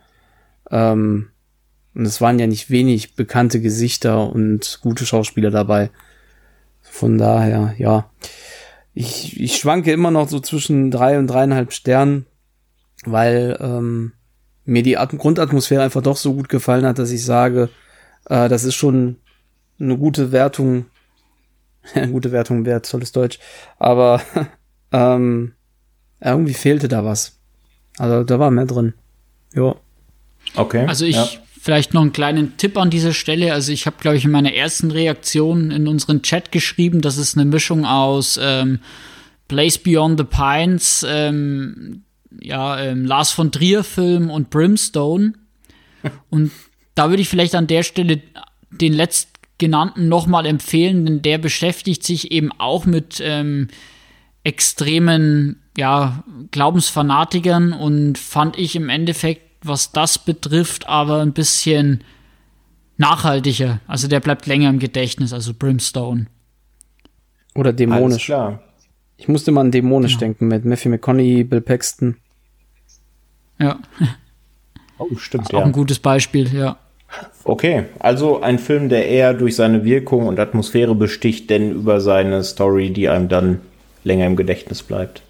Ähm, 0.70 1.28
und 1.94 2.06
es 2.06 2.20
waren 2.20 2.38
ja 2.38 2.46
nicht 2.46 2.70
wenig 2.70 3.14
bekannte 3.14 3.60
Gesichter 3.60 4.30
und 4.32 4.78
gute 4.82 5.06
Schauspieler 5.06 5.50
dabei. 5.50 5.90
Von 6.80 7.18
daher, 7.18 7.74
ja. 7.78 8.10
Ich, 8.94 9.40
ich 9.40 9.56
schwanke 9.56 9.92
immer 9.92 10.10
noch 10.10 10.28
so 10.28 10.40
zwischen 10.40 10.90
drei 10.90 11.18
und 11.18 11.28
dreieinhalb 11.28 11.72
Sternen, 11.72 12.26
weil 13.12 13.56
ähm, 13.60 14.12
mir 14.64 14.82
die 14.82 14.98
At 14.98 15.10
Grundatmosphäre 15.16 15.82
einfach 15.82 16.02
doch 16.02 16.16
so 16.16 16.34
gut 16.34 16.48
gefallen 16.48 16.86
hat, 16.86 16.98
dass 16.98 17.10
ich 17.10 17.24
sage, 17.24 17.68
äh, 18.28 18.48
das 18.48 18.64
ist 18.64 18.74
schon 18.74 19.16
eine 19.80 19.96
gute 19.96 20.32
Wertung 20.32 20.86
gute 22.12 22.32
Wertung 22.32 22.64
wert, 22.64 22.90
tolles 22.90 23.12
Deutsch. 23.12 23.38
Aber 23.78 24.20
ähm, 24.92 25.52
irgendwie 26.20 26.54
fehlte 26.54 26.88
da 26.88 27.04
was. 27.04 27.38
Also 27.98 28.24
da 28.24 28.38
war 28.38 28.50
mehr 28.50 28.66
drin. 28.66 28.94
Ja. 29.54 29.74
Okay. 30.54 30.86
Also 30.86 31.04
ich 31.04 31.16
ja. 31.16 31.28
vielleicht 31.60 31.94
noch 31.94 32.02
einen 32.02 32.12
kleinen 32.12 32.56
Tipp 32.56 32.76
an 32.76 32.90
dieser 32.90 33.12
Stelle. 33.12 33.52
Also 33.52 33.72
ich 33.72 33.86
habe, 33.86 33.96
glaube 34.00 34.16
ich, 34.16 34.24
in 34.24 34.30
meiner 34.30 34.52
ersten 34.52 34.90
Reaktion 34.90 35.70
in 35.70 35.88
unseren 35.88 36.22
Chat 36.22 36.52
geschrieben, 36.52 37.00
dass 37.00 37.16
es 37.16 37.36
eine 37.36 37.44
Mischung 37.44 37.84
aus 37.84 38.38
ähm, 38.42 38.80
Place 39.48 39.78
Beyond 39.78 40.18
the 40.18 40.24
Pines, 40.24 41.04
ähm, 41.08 42.02
ja, 42.40 42.80
ähm, 42.80 43.04
Lars 43.04 43.30
von 43.30 43.52
Trier 43.52 43.84
Film 43.84 44.30
und 44.30 44.50
Brimstone. 44.50 45.34
und 46.30 46.52
da 46.94 47.10
würde 47.10 47.22
ich 47.22 47.28
vielleicht 47.28 47.54
an 47.54 47.66
der 47.66 47.82
Stelle 47.82 48.20
den 48.70 48.92
letzten 48.92 49.38
genannten 49.58 50.08
nochmal 50.08 50.46
empfehlen, 50.46 51.04
denn 51.04 51.22
der 51.22 51.38
beschäftigt 51.38 52.04
sich 52.04 52.30
eben 52.30 52.50
auch 52.58 52.86
mit 52.86 53.20
ähm, 53.22 53.68
extremen 54.44 55.60
ja, 55.76 56.22
Glaubensfanatikern 56.52 57.72
und 57.72 58.18
fand 58.18 58.56
ich 58.56 58.76
im 58.76 58.88
Endeffekt, 58.88 59.42
was 59.62 59.92
das 59.92 60.18
betrifft, 60.18 60.88
aber 60.88 61.20
ein 61.20 61.32
bisschen 61.32 62.04
nachhaltiger. 62.96 63.80
Also 63.86 64.08
der 64.08 64.20
bleibt 64.20 64.46
länger 64.46 64.70
im 64.70 64.78
Gedächtnis, 64.78 65.32
also 65.32 65.52
Brimstone. 65.54 66.26
Oder 67.54 67.72
dämonisch. 67.72 68.26
klar. 68.26 68.62
Ich 69.18 69.28
musste 69.28 69.50
mal 69.50 69.62
an 69.62 69.70
dämonisch 69.70 70.12
genau. 70.12 70.20
denken 70.20 70.48
mit 70.48 70.64
Matthew 70.64 70.88
McConaughey, 70.90 71.44
Bill 71.44 71.60
Paxton. 71.60 72.16
Ja. 73.58 73.78
Oh, 74.98 75.16
stimmt. 75.16 75.52
Auch 75.52 75.60
ja. 75.60 75.64
ein 75.64 75.72
gutes 75.72 75.98
Beispiel, 75.98 76.52
ja. 76.54 76.78
Okay, 77.44 77.84
also 77.98 78.40
ein 78.42 78.58
Film, 78.58 78.88
der 78.88 79.08
eher 79.08 79.34
durch 79.34 79.56
seine 79.56 79.84
Wirkung 79.84 80.26
und 80.26 80.38
Atmosphäre 80.38 80.94
besticht, 80.94 81.50
denn 81.50 81.72
über 81.72 82.00
seine 82.00 82.44
Story, 82.44 82.90
die 82.90 83.08
einem 83.08 83.28
dann 83.28 83.60
länger 84.04 84.26
im 84.26 84.36
Gedächtnis 84.36 84.82
bleibt. 84.82 85.22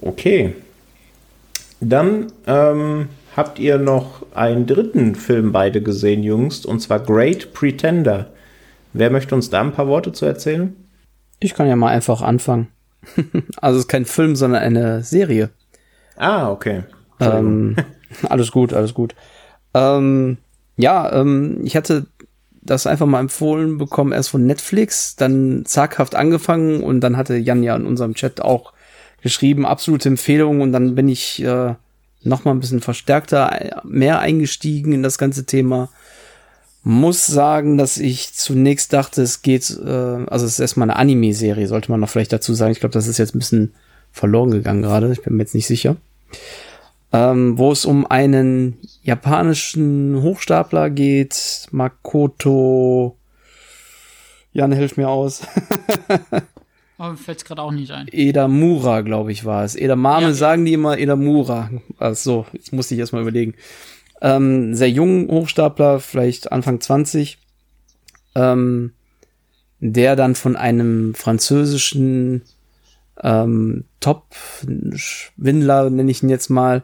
Okay. 0.00 0.54
Dann 1.80 2.32
ähm, 2.46 3.08
habt 3.36 3.58
ihr 3.58 3.78
noch 3.78 4.24
einen 4.34 4.66
dritten 4.66 5.14
Film 5.14 5.52
beide 5.52 5.82
gesehen, 5.82 6.22
jüngst, 6.22 6.66
und 6.66 6.80
zwar 6.80 7.00
Great 7.00 7.52
Pretender 7.52 8.28
Wer 8.94 9.10
möchte 9.10 9.34
uns 9.34 9.50
da 9.50 9.60
ein 9.60 9.72
paar 9.72 9.88
Worte 9.88 10.12
zu 10.12 10.24
erzählen? 10.24 10.74
Ich 11.40 11.54
kann 11.54 11.68
ja 11.68 11.76
mal 11.76 11.88
einfach 11.88 12.22
anfangen. 12.22 12.68
also 13.56 13.78
es 13.78 13.84
ist 13.84 13.88
kein 13.88 14.04
Film, 14.04 14.36
sondern 14.36 14.62
eine 14.62 15.02
Serie. 15.02 15.50
Ah, 16.16 16.50
okay. 16.50 16.84
Ähm, 17.20 17.76
alles 18.28 18.50
gut, 18.50 18.72
alles 18.72 18.94
gut. 18.94 19.14
Ähm, 19.74 20.38
ja, 20.76 21.12
ähm, 21.12 21.60
ich 21.64 21.76
hatte 21.76 22.06
das 22.62 22.86
einfach 22.86 23.06
mal 23.06 23.20
empfohlen 23.20 23.76
bekommen, 23.76 24.12
erst 24.12 24.30
von 24.30 24.46
Netflix, 24.46 25.16
dann 25.16 25.64
zaghaft 25.66 26.14
angefangen 26.14 26.82
und 26.82 27.00
dann 27.00 27.16
hatte 27.16 27.36
Jan 27.36 27.62
ja 27.62 27.76
in 27.76 27.86
unserem 27.86 28.14
Chat 28.14 28.40
auch 28.40 28.72
geschrieben, 29.22 29.66
absolute 29.66 30.08
Empfehlung 30.08 30.60
und 30.62 30.72
dann 30.72 30.94
bin 30.94 31.08
ich 31.08 31.42
äh, 31.44 31.74
noch 32.22 32.44
mal 32.44 32.52
ein 32.52 32.60
bisschen 32.60 32.80
verstärkter, 32.80 33.82
mehr 33.84 34.20
eingestiegen 34.20 34.92
in 34.92 35.02
das 35.02 35.18
ganze 35.18 35.44
Thema. 35.44 35.90
Muss 36.84 37.26
sagen, 37.26 37.78
dass 37.78 37.96
ich 37.96 38.34
zunächst 38.34 38.92
dachte, 38.92 39.22
es 39.22 39.42
geht, 39.42 39.70
äh, 39.84 39.88
also 39.88 40.46
es 40.46 40.52
ist 40.52 40.60
erstmal 40.60 40.90
eine 40.90 40.98
Anime-Serie, 40.98 41.66
sollte 41.66 41.90
man 41.90 42.00
noch 42.00 42.10
vielleicht 42.10 42.32
dazu 42.32 42.54
sagen. 42.54 42.72
Ich 42.72 42.80
glaube, 42.80 42.92
das 42.92 43.06
ist 43.06 43.18
jetzt 43.18 43.34
ein 43.34 43.38
bisschen 43.38 43.74
verloren 44.12 44.50
gegangen 44.50 44.82
gerade, 44.82 45.10
ich 45.12 45.22
bin 45.22 45.34
mir 45.34 45.42
jetzt 45.42 45.54
nicht 45.54 45.66
sicher 45.66 45.96
ähm, 47.14 47.56
wo 47.56 47.70
es 47.70 47.84
um 47.84 48.04
einen 48.06 48.76
japanischen 49.04 50.20
Hochstapler 50.20 50.90
geht, 50.90 51.68
Makoto. 51.70 53.16
Jan, 54.52 54.72
hilf 54.72 54.96
mir 54.96 55.08
aus. 55.08 55.42
Aber 56.98 57.12
oh, 57.12 57.14
fällt 57.14 57.44
gerade 57.44 57.62
auch 57.62 57.70
nicht 57.70 57.92
ein. 57.92 58.08
Edamura, 58.10 59.02
glaube 59.02 59.30
ich, 59.30 59.44
war 59.44 59.62
es. 59.62 59.76
Edamame 59.76 60.26
ja, 60.26 60.32
sagen 60.32 60.64
die 60.64 60.72
immer 60.72 60.98
Edamura. 60.98 61.70
Also, 61.98 62.46
jetzt 62.52 62.72
musste 62.72 62.94
ich 62.94 63.00
erstmal 63.00 63.22
überlegen. 63.22 63.54
Ähm, 64.20 64.74
sehr 64.74 64.90
jung 64.90 65.28
Hochstapler, 65.28 66.00
vielleicht 66.00 66.52
Anfang 66.52 66.80
20. 66.80 67.38
Ähm, 68.34 68.92
der 69.80 70.16
dann 70.16 70.34
von 70.34 70.56
einem 70.56 71.14
französischen 71.14 72.42
ähm, 73.22 73.84
Top-Schwindler, 74.00 75.90
nenne 75.90 76.10
ich 76.10 76.22
ihn 76.22 76.30
jetzt 76.30 76.48
mal, 76.48 76.82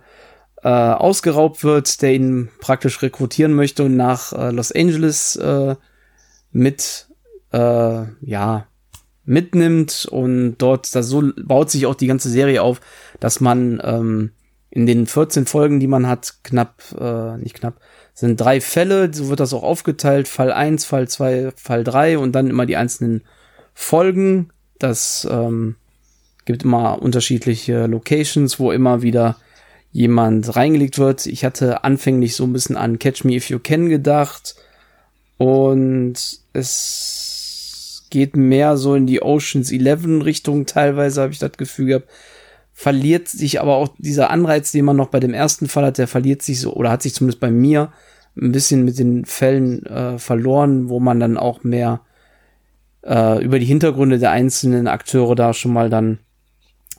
äh, 0.62 0.68
ausgeraubt 0.68 1.64
wird, 1.64 2.02
der 2.02 2.12
ihn 2.12 2.50
praktisch 2.60 3.00
rekrutieren 3.00 3.54
möchte 3.54 3.84
und 3.84 3.96
nach 3.96 4.32
äh, 4.32 4.50
Los 4.50 4.70
Angeles 4.72 5.36
äh, 5.36 5.76
mit, 6.52 7.08
äh, 7.52 8.02
ja, 8.20 8.66
mitnimmt 9.24 10.06
und 10.10 10.58
dort, 10.58 10.94
das 10.94 11.06
so 11.06 11.30
baut 11.42 11.70
sich 11.70 11.86
auch 11.86 11.94
die 11.94 12.06
ganze 12.06 12.28
Serie 12.28 12.62
auf, 12.62 12.80
dass 13.20 13.40
man 13.40 13.80
ähm, 13.82 14.32
in 14.70 14.86
den 14.86 15.06
14 15.06 15.46
Folgen, 15.46 15.80
die 15.80 15.86
man 15.86 16.06
hat, 16.06 16.34
knapp, 16.44 16.82
äh, 16.98 17.36
nicht 17.38 17.56
knapp, 17.56 17.80
sind 18.14 18.40
drei 18.40 18.60
Fälle, 18.60 19.12
so 19.12 19.28
wird 19.28 19.40
das 19.40 19.52
auch 19.52 19.62
aufgeteilt, 19.62 20.28
Fall 20.28 20.52
1, 20.52 20.84
Fall 20.84 21.08
2, 21.08 21.52
Fall 21.56 21.84
3 21.84 22.18
und 22.18 22.32
dann 22.32 22.50
immer 22.50 22.66
die 22.66 22.76
einzelnen 22.76 23.22
Folgen. 23.74 24.50
Das 24.78 25.26
ähm, 25.30 25.76
gibt 26.44 26.64
immer 26.64 27.02
unterschiedliche 27.02 27.86
Locations, 27.86 28.60
wo 28.60 28.72
immer 28.72 29.02
wieder 29.02 29.36
jemand 29.92 30.54
reingelegt 30.54 30.98
wird. 30.98 31.26
Ich 31.26 31.44
hatte 31.44 31.82
anfänglich 31.82 32.36
so 32.36 32.44
ein 32.44 32.52
bisschen 32.52 32.76
an 32.76 32.98
Catch 32.98 33.24
Me 33.24 33.34
If 33.34 33.50
You 33.50 33.58
Can 33.58 33.88
gedacht 33.88 34.54
und 35.36 36.14
es 36.52 38.06
geht 38.10 38.36
mehr 38.36 38.76
so 38.76 38.94
in 38.94 39.06
die 39.06 39.22
Oceans 39.22 39.72
11 39.72 40.24
Richtung 40.24 40.66
teilweise, 40.66 41.22
habe 41.22 41.32
ich 41.32 41.38
das 41.38 41.52
Gefühl 41.52 41.86
gehabt. 41.86 42.08
Verliert 42.80 43.28
sich 43.28 43.60
aber 43.60 43.76
auch 43.76 43.88
dieser 43.98 44.30
Anreiz, 44.30 44.72
den 44.72 44.86
man 44.86 44.96
noch 44.96 45.08
bei 45.08 45.20
dem 45.20 45.34
ersten 45.34 45.68
Fall 45.68 45.84
hat, 45.84 45.98
der 45.98 46.08
verliert 46.08 46.40
sich 46.40 46.60
so 46.60 46.72
oder 46.72 46.90
hat 46.90 47.02
sich 47.02 47.12
zumindest 47.12 47.38
bei 47.38 47.50
mir 47.50 47.92
ein 48.40 48.52
bisschen 48.52 48.86
mit 48.86 48.98
den 48.98 49.26
Fällen 49.26 49.84
äh, 49.84 50.18
verloren, 50.18 50.88
wo 50.88 50.98
man 50.98 51.20
dann 51.20 51.36
auch 51.36 51.62
mehr 51.62 52.00
äh, 53.04 53.44
über 53.44 53.58
die 53.58 53.66
Hintergründe 53.66 54.18
der 54.18 54.30
einzelnen 54.30 54.88
Akteure 54.88 55.34
da 55.34 55.52
schon 55.52 55.74
mal 55.74 55.90
dann 55.90 56.20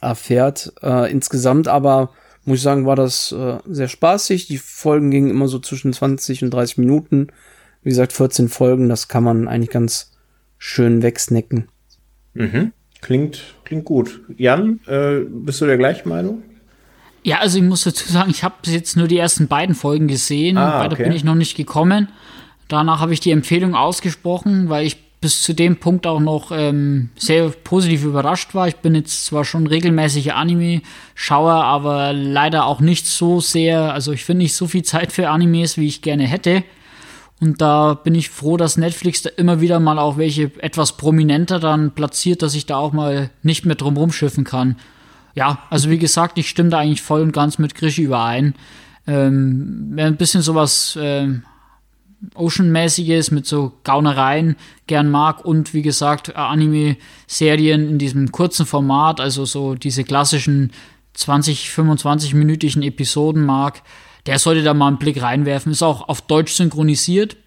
erfährt. 0.02 0.72
Äh, 0.84 1.12
insgesamt 1.12 1.68
aber 1.68 2.12
muss 2.46 2.58
ich 2.58 2.64
sagen, 2.64 2.86
war 2.86 2.96
das 2.96 3.32
äh, 3.32 3.58
sehr 3.66 3.88
spaßig. 3.88 4.46
Die 4.46 4.60
Folgen 4.60 5.10
gingen 5.10 5.32
immer 5.32 5.48
so 5.48 5.58
zwischen 5.58 5.94
20 5.94 6.44
und 6.44 6.52
30 6.52 6.78
Minuten. 6.78 7.30
Wie 7.82 7.90
gesagt, 7.90 8.14
14 8.14 8.50
Folgen, 8.50 8.88
das 8.88 9.08
kann 9.08 9.24
man 9.24 9.48
eigentlich 9.48 9.72
ganz 9.72 10.12
schön 10.60 11.02
wegsnacken. 11.02 11.70
Mhm. 12.36 12.72
Klingt, 13.02 13.42
klingt 13.64 13.86
gut. 13.86 14.22
Jan, 14.38 14.80
äh, 14.88 15.22
bist 15.28 15.60
du 15.62 15.66
der 15.66 15.78
gleichen 15.78 16.08
Meinung? 16.08 16.44
Ja, 17.24 17.40
also 17.40 17.58
ich 17.58 17.64
muss 17.64 17.84
dazu 17.84 18.12
sagen, 18.12 18.32
ich 18.32 18.44
habe 18.44 18.56
jetzt 18.66 18.98
nur 18.98 19.08
die 19.08 19.18
ersten 19.18 19.48
beiden 19.48 19.76
Folgen 19.76 20.08
gesehen. 20.08 20.58
Ah, 20.58 20.80
Weiter 20.80 20.96
bin 20.96 21.12
ich 21.12 21.24
noch 21.24 21.36
nicht 21.36 21.56
gekommen. 21.56 22.08
Danach 22.68 23.00
habe 23.00 23.14
ich 23.14 23.20
die 23.20 23.32
Empfehlung 23.32 23.76
ausgesprochen, 23.76 24.70
weil 24.70 24.86
ich 24.86 24.98
bis 25.20 25.44
zu 25.44 25.54
dem 25.54 25.78
Punkt 25.78 26.08
auch 26.08 26.20
noch 26.20 26.52
ähm, 26.52 27.10
sehr 27.16 27.50
positiv 27.50 28.04
überrascht 28.04 28.56
war. 28.56 28.68
Ich 28.68 28.78
bin 28.78 28.96
jetzt 28.96 29.26
zwar 29.26 29.46
schon 29.46 29.68
regelmäßiger 29.68 30.36
Anime-Schauer, 30.36 31.64
aber 31.64 32.12
leider 32.12 32.66
auch 32.66 32.80
nicht 32.80 33.06
so 33.06 33.40
sehr, 33.40 33.94
also 33.94 34.14
ich 34.14 34.26
finde 34.26 34.44
nicht 34.44 34.56
so 34.56 34.66
viel 34.66 34.82
Zeit 34.82 35.12
für 35.12 35.30
Animes, 35.30 35.78
wie 35.78 35.88
ich 35.88 36.02
gerne 36.02 36.24
hätte. 36.24 36.64
Und 37.42 37.60
da 37.60 37.96
bin 37.96 38.14
ich 38.14 38.30
froh, 38.30 38.56
dass 38.56 38.78
Netflix 38.78 39.24
da 39.24 39.32
immer 39.36 39.60
wieder 39.60 39.80
mal 39.80 39.98
auch 39.98 40.18
welche 40.18 40.52
etwas 40.62 40.96
prominenter 40.96 41.60
dann 41.60 41.92
platziert, 41.92 42.44
dass 42.44 42.54
ich 42.54 42.68
da 42.68 42.78
auch 42.78 42.94
mal 42.94 43.32
nicht 43.42 43.66
mehr 43.66 43.76
drum 43.76 43.98
rumschiffen 43.98 44.44
kann. 44.44 44.76
Ja, 45.34 45.64
also 45.72 45.90
wie 45.90 45.98
gesagt, 45.98 46.38
ich 46.38 46.48
stimme 46.48 46.70
da 46.70 46.78
eigentlich 46.78 47.02
voll 47.02 47.22
und 47.22 47.32
ganz 47.32 47.58
mit 47.58 47.74
Krischi 47.74 48.04
überein. 48.04 48.54
Ähm, 49.08 49.90
wer 49.94 50.06
ein 50.06 50.18
bisschen 50.18 50.44
sowas 50.44 50.96
ähm, 51.02 51.44
Ocean-mäßiges 52.36 53.32
mit 53.32 53.48
so 53.48 53.74
Gaunereien 53.84 54.56
gern 54.86 55.10
mag 55.10 55.44
und 55.44 55.74
wie 55.74 55.82
gesagt 55.82 56.36
Anime-Serien 56.36 57.90
in 57.90 57.98
diesem 57.98 58.32
kurzen 58.32 58.68
Format, 58.68 59.20
also 59.20 59.46
so 59.46 59.74
diese 59.74 60.04
klassischen 60.04 60.72
20, 61.16 61.70
25-minütigen 61.70 62.84
Episoden 62.84 63.44
mag, 63.44 63.82
der 64.26 64.40
sollte 64.40 64.64
da 64.64 64.74
mal 64.74 64.88
einen 64.88 65.00
Blick 65.00 65.22
reinwerfen. 65.22 65.72
Ist 65.72 65.84
auch 65.84 66.08
auf 66.08 66.22
Deutsch 66.22 66.54
synchronisiert. 66.54 67.38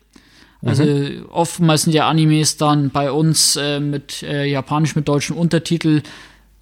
Also 0.64 0.84
mhm. 0.84 1.26
oftmals 1.30 1.82
sind 1.82 1.92
ja 1.92 2.08
Animes 2.08 2.56
dann 2.56 2.90
bei 2.90 3.10
uns 3.12 3.56
äh, 3.56 3.80
mit 3.80 4.22
äh, 4.22 4.46
japanisch 4.46 4.96
mit 4.96 5.06
deutschen 5.06 5.36
Untertitel 5.36 6.02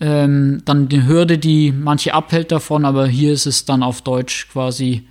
ähm, 0.01 0.63
dann 0.65 0.89
die 0.89 1.07
Hürde, 1.07 1.39
die 1.39 1.71
manche 1.71 2.13
abhält 2.13 2.51
davon, 2.51 2.85
aber 2.85 3.07
hier 3.07 3.33
ist 3.33 3.47
es 3.47 3.65
dann 3.65 3.85
auf 3.85 4.03
Deutsch 4.03 4.49
quasi 4.51 5.07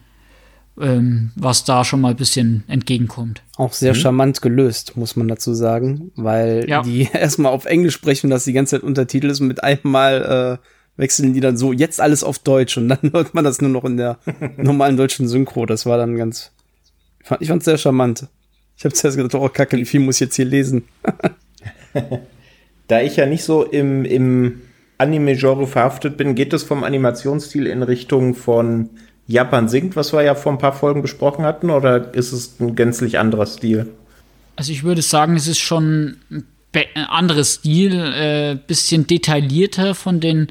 ähm, 0.79 1.31
was 1.35 1.63
da 1.63 1.83
schon 1.83 2.01
mal 2.01 2.09
ein 2.09 2.15
bisschen 2.15 2.63
entgegenkommt. 2.67 3.43
Auch 3.57 3.73
sehr 3.73 3.93
mhm. 3.93 3.97
charmant 3.97 4.41
gelöst, 4.41 4.97
muss 4.97 5.15
man 5.15 5.27
dazu 5.27 5.53
sagen, 5.53 6.11
weil 6.15 6.65
ja. 6.67 6.81
die 6.81 7.09
erstmal 7.13 7.51
auf 7.51 7.65
Englisch 7.65 7.93
sprechen, 7.93 8.29
dass 8.29 8.45
die 8.45 8.53
ganze 8.53 8.77
Zeit 8.77 8.83
Untertitel 8.83 9.29
ist 9.29 9.41
und 9.41 9.47
mit 9.47 9.63
einmal 9.63 10.59
äh, 10.59 10.65
wechseln 11.01 11.33
die 11.33 11.39
dann 11.41 11.57
so 11.57 11.73
jetzt 11.73 11.99
alles 11.99 12.23
auf 12.23 12.39
Deutsch 12.39 12.77
und 12.77 12.87
dann 12.87 12.99
hört 13.11 13.33
man 13.33 13.43
das 13.43 13.59
nur 13.59 13.71
noch 13.71 13.83
in 13.83 13.97
der 13.97 14.19
normalen 14.57 14.95
deutschen 14.95 15.27
Synchro. 15.27 15.65
Das 15.65 15.85
war 15.85 15.97
dann 15.97 16.15
ganz, 16.15 16.51
ich 17.19 17.27
fand, 17.27 17.41
ich 17.41 17.47
fand's 17.49 17.65
sehr 17.65 17.77
charmant. 17.77 18.27
Ich 18.77 18.85
habe 18.85 18.93
zuerst 18.93 19.17
gedacht, 19.17 19.35
oh 19.35 19.49
Kacke, 19.49 19.77
wie 19.77 19.85
viel 19.85 19.99
muss 19.99 20.15
ich 20.15 20.21
jetzt 20.21 20.35
hier 20.35 20.45
lesen? 20.45 20.85
da 22.87 23.01
ich 23.01 23.15
ja 23.17 23.25
nicht 23.25 23.43
so 23.43 23.63
im, 23.63 24.05
im 24.05 24.61
Anime-Genre 24.97 25.67
verhaftet 25.67 26.17
bin, 26.17 26.35
geht 26.35 26.53
es 26.53 26.63
vom 26.63 26.83
Animationsstil 26.83 27.67
in 27.67 27.83
Richtung 27.83 28.35
von 28.35 28.91
Japan 29.27 29.69
singt, 29.69 29.95
was 29.95 30.13
wir 30.13 30.21
ja 30.21 30.35
vor 30.35 30.51
ein 30.51 30.57
paar 30.57 30.73
Folgen 30.73 31.01
besprochen 31.01 31.45
hatten, 31.45 31.69
oder 31.69 32.13
ist 32.13 32.31
es 32.31 32.59
ein 32.59 32.75
gänzlich 32.75 33.17
anderer 33.17 33.45
Stil? 33.45 33.87
Also 34.55 34.71
ich 34.71 34.83
würde 34.83 35.01
sagen, 35.01 35.35
es 35.35 35.47
ist 35.47 35.59
schon 35.59 36.17
ein 36.29 37.05
anderes 37.07 37.55
Stil, 37.55 37.93
äh, 37.93 38.57
bisschen 38.67 39.07
detaillierter 39.07 39.95
von 39.95 40.19
den 40.19 40.47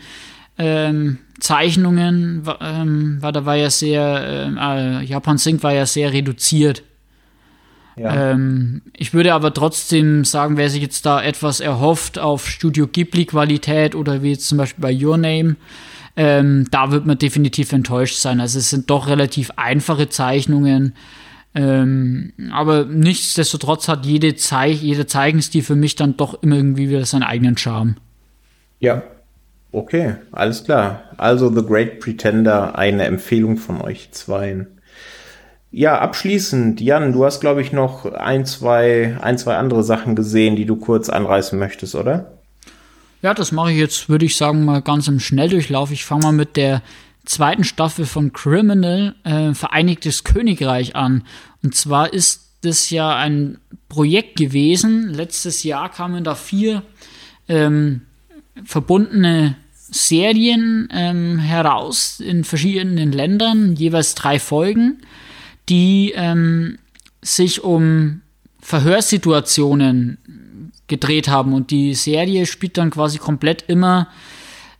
ähm, 0.61 1.19
Zeichnungen, 1.41 2.43
ähm, 2.61 3.17
weil 3.21 3.33
da 3.33 3.47
war 3.47 3.57
ja 3.57 3.71
sehr, 3.71 4.51
äh, 4.61 5.05
Japan 5.05 5.39
Sync 5.39 5.63
war 5.63 5.73
ja 5.73 5.87
sehr 5.87 6.13
reduziert. 6.13 6.83
Ja. 7.97 8.33
Ähm, 8.33 8.83
ich 8.95 9.15
würde 9.15 9.33
aber 9.33 9.55
trotzdem 9.55 10.25
sagen, 10.27 10.59
wer 10.59 10.69
sich 10.69 10.83
jetzt 10.83 11.07
da 11.07 11.23
etwas 11.23 11.61
erhofft 11.61 12.19
auf 12.19 12.47
Studio 12.47 12.87
Ghibli-Qualität 12.87 13.95
oder 13.95 14.23
wie 14.23 14.33
jetzt 14.33 14.49
zum 14.49 14.59
Beispiel 14.59 14.83
bei 14.83 14.95
Your 14.95 15.17
Name, 15.17 15.57
ähm, 16.17 16.67
da 16.71 16.91
wird 16.91 17.07
man 17.07 17.17
definitiv 17.17 17.73
enttäuscht 17.73 18.17
sein. 18.17 18.41
Also 18.41 18.59
es 18.59 18.69
sind 18.69 18.91
doch 18.91 19.09
relativ 19.09 19.51
einfache 19.57 20.11
Zeichnungen. 20.11 20.95
Ähm, 21.55 22.33
aber 22.53 22.85
nichtsdestotrotz 22.85 23.89
hat 23.89 24.05
jede 24.05 24.37
Zeich 24.37 24.83
jeder 24.83 25.07
Zeichenstil 25.07 25.63
für 25.63 25.75
mich 25.75 25.97
dann 25.97 26.17
doch 26.17 26.43
immer 26.43 26.57
irgendwie 26.57 26.91
wieder 26.91 27.05
seinen 27.07 27.23
eigenen 27.25 27.57
Charme. 27.57 27.97
Ja, 28.79 29.03
okay, 29.73 30.17
alles 30.33 30.65
klar. 30.65 31.05
Also 31.17 31.55
The 31.55 31.65
Great 31.65 32.01
Pretender, 32.01 32.77
eine 32.79 33.05
Empfehlung 33.05 33.57
von 33.57 33.81
euch 33.81 34.11
zweien. 34.13 34.67
Ja, 35.73 35.99
abschließend, 36.01 36.81
Jan, 36.81 37.13
du 37.13 37.25
hast, 37.25 37.41
glaube 37.41 37.63
ich, 37.63 37.73
noch 37.73 38.05
ein 38.05 38.45
zwei, 38.45 39.17
ein, 39.21 39.39
zwei 39.39 39.57
andere 39.57 39.85
Sachen 39.85 40.17
gesehen, 40.17 40.57
die 40.57 40.65
du 40.65 40.77
kurz 40.77 41.09
anreißen 41.09 41.59
möchtest, 41.59 41.95
oder? 41.95 42.33
Ja, 43.23 43.35
das 43.35 43.53
mache 43.53 43.71
ich 43.71 43.79
jetzt, 43.79 44.09
würde 44.09 44.25
ich 44.25 44.37
sagen, 44.37 44.65
mal 44.65 44.83
ganz 44.83 45.07
im 45.07 45.21
Schnelldurchlauf. 45.21 45.93
Ich 45.93 46.05
fange 46.05 46.25
mal 46.25 46.33
mit 46.33 46.57
der 46.57 46.83
zweiten 47.25 47.65
Staffel 47.65 48.07
von 48.07 48.33
Criminal 48.33 49.15
äh, 49.25 49.55
Vereinigtes 49.55 50.25
Königreich 50.25 50.97
an. 50.97 51.25
Und 51.63 51.75
zwar 51.75 52.13
ist 52.13 52.49
das 52.63 52.91
ja 52.91 53.15
ein 53.15 53.59
Projekt 53.89 54.37
gewesen. 54.37 55.13
Letztes 55.13 55.63
Jahr 55.63 55.91
kamen 55.91 56.25
da 56.25 56.35
vier 56.35 56.83
ähm, 57.49 58.03
verbundene 58.65 59.57
Serien 59.75 60.89
ähm, 60.93 61.39
heraus 61.39 62.21
in 62.21 62.45
verschiedenen 62.45 63.13
Ländern, 63.13 63.75
jeweils 63.75 64.15
drei 64.15 64.39
Folgen, 64.39 65.03
die 65.69 66.13
ähm, 66.15 66.79
sich 67.23 67.65
um 67.65 68.23
Verhörsituationen 68.61 70.19
gedreht 70.87 71.29
haben. 71.29 71.53
Und 71.53 71.71
die 71.71 71.95
Serie 71.95 72.47
spielt 72.47 72.79
dann 72.79 72.91
quasi 72.91 73.19
komplett 73.19 73.63
immer 73.69 74.09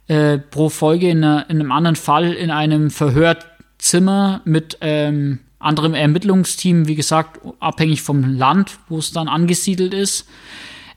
äh, 0.07 0.39
pro 0.39 0.69
Folge 0.69 1.11
in, 1.11 1.25
einer, 1.25 1.49
in, 1.51 1.61
einem 1.61 1.73
anderen 1.73 1.97
Fall 1.97 2.33
in 2.33 2.51
einem 2.51 2.91
Verhörzimmer 2.91 4.43
mit 4.45 4.79
ähm, 4.81 5.41
anderem 5.59 5.95
Ermittlungsteam, 5.95 6.89
wie 6.89 6.95
gesagt, 6.95 7.41
abhängig 7.61 8.03
vom 8.03 8.37
Land, 8.37 8.79
wo 8.89 8.99
es 8.99 9.13
dann 9.13 9.29
angesiedelt 9.29 9.95
ist. 9.95 10.27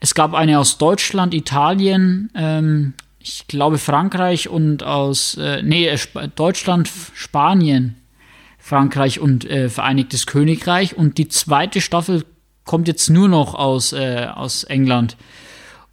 Es 0.03 0.15
gab 0.15 0.33
eine 0.33 0.59
aus 0.59 0.77
Deutschland, 0.77 1.33
Italien, 1.33 2.29
ähm, 2.35 2.93
ich 3.19 3.47
glaube 3.47 3.77
Frankreich 3.77 4.49
und 4.49 4.83
aus, 4.83 5.37
äh, 5.37 5.63
nee, 5.63 5.87
äh, 5.87 5.97
Deutschland, 6.35 6.91
Spanien, 7.13 7.95
Frankreich 8.59 9.21
und 9.21 9.49
äh, 9.49 9.69
Vereinigtes 9.69 10.27
Königreich. 10.27 10.97
Und 10.97 11.17
die 11.17 11.29
zweite 11.29 11.79
Staffel 11.79 12.25
kommt 12.65 12.89
jetzt 12.89 13.09
nur 13.09 13.29
noch 13.29 13.55
aus, 13.55 13.93
äh, 13.93 14.27
aus 14.29 14.65
England. 14.65 15.15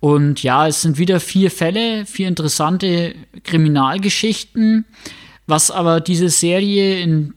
Und 0.00 0.42
ja, 0.42 0.66
es 0.66 0.82
sind 0.82 0.98
wieder 0.98 1.20
vier 1.20 1.52
Fälle, 1.52 2.04
vier 2.04 2.26
interessante 2.26 3.14
Kriminalgeschichten. 3.44 4.86
Was 5.46 5.70
aber 5.70 6.00
diese 6.00 6.30
Serie 6.30 6.98
in 7.00 7.34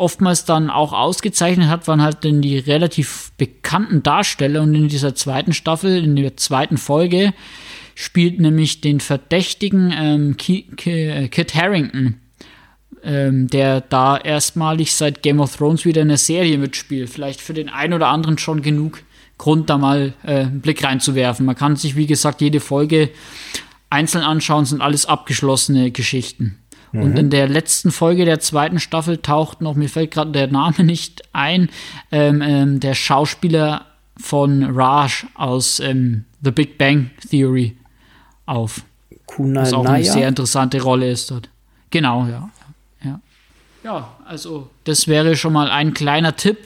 oftmals 0.00 0.44
dann 0.44 0.70
auch 0.70 0.92
ausgezeichnet 0.92 1.68
hat, 1.68 1.86
waren 1.86 2.02
halt 2.02 2.24
dann 2.24 2.42
die 2.42 2.58
relativ 2.58 3.32
bekannten 3.36 4.02
Darsteller. 4.02 4.62
Und 4.62 4.74
in 4.74 4.88
dieser 4.88 5.14
zweiten 5.14 5.52
Staffel, 5.52 6.02
in 6.02 6.16
der 6.16 6.36
zweiten 6.36 6.78
Folge, 6.78 7.34
spielt 7.94 8.40
nämlich 8.40 8.80
den 8.80 9.00
Verdächtigen 9.00 9.92
ähm, 9.94 10.36
Kit 10.36 11.54
Harrington, 11.54 12.20
ähm, 13.04 13.48
der 13.48 13.82
da 13.82 14.16
erstmalig 14.16 14.94
seit 14.94 15.22
Game 15.22 15.40
of 15.40 15.56
Thrones 15.56 15.84
wieder 15.84 16.02
in 16.02 16.08
der 16.08 16.16
Serie 16.16 16.56
mitspielt. 16.56 17.10
Vielleicht 17.10 17.40
für 17.40 17.54
den 17.54 17.68
einen 17.68 17.92
oder 17.92 18.08
anderen 18.08 18.38
schon 18.38 18.62
genug 18.62 19.02
Grund, 19.36 19.70
da 19.70 19.78
mal 19.78 20.14
äh, 20.22 20.40
einen 20.40 20.60
Blick 20.60 20.82
reinzuwerfen. 20.82 21.46
Man 21.46 21.56
kann 21.56 21.76
sich, 21.76 21.96
wie 21.96 22.06
gesagt, 22.06 22.40
jede 22.40 22.60
Folge 22.60 23.10
einzeln 23.90 24.24
anschauen, 24.24 24.64
sind 24.64 24.80
alles 24.80 25.06
abgeschlossene 25.06 25.90
Geschichten. 25.90 26.58
Mhm. 26.92 27.02
Und 27.02 27.18
in 27.18 27.30
der 27.30 27.48
letzten 27.48 27.90
Folge 27.90 28.24
der 28.24 28.40
zweiten 28.40 28.80
Staffel 28.80 29.18
taucht 29.18 29.60
noch, 29.60 29.74
mir 29.74 29.88
fällt 29.88 30.10
gerade 30.10 30.32
der 30.32 30.48
Name 30.48 30.76
nicht 30.84 31.22
ein, 31.32 31.70
ähm, 32.10 32.42
ähm, 32.42 32.80
der 32.80 32.94
Schauspieler 32.94 33.86
von 34.16 34.62
Raj 34.62 35.26
aus 35.34 35.80
ähm, 35.80 36.24
The 36.42 36.50
Big 36.50 36.78
Bang 36.78 37.10
Theory 37.30 37.76
auf. 38.46 38.82
Kunal 39.26 39.62
Was 39.62 39.72
auch 39.72 39.86
eine 39.86 40.04
sehr 40.04 40.28
interessante 40.28 40.82
Rolle 40.82 41.10
ist 41.10 41.30
dort. 41.30 41.48
Genau, 41.90 42.26
ja. 42.26 42.50
Ja, 43.04 43.20
ja 43.84 44.16
also 44.26 44.68
das 44.84 45.06
wäre 45.06 45.36
schon 45.36 45.52
mal 45.52 45.70
ein 45.70 45.94
kleiner 45.94 46.36
Tipp 46.36 46.58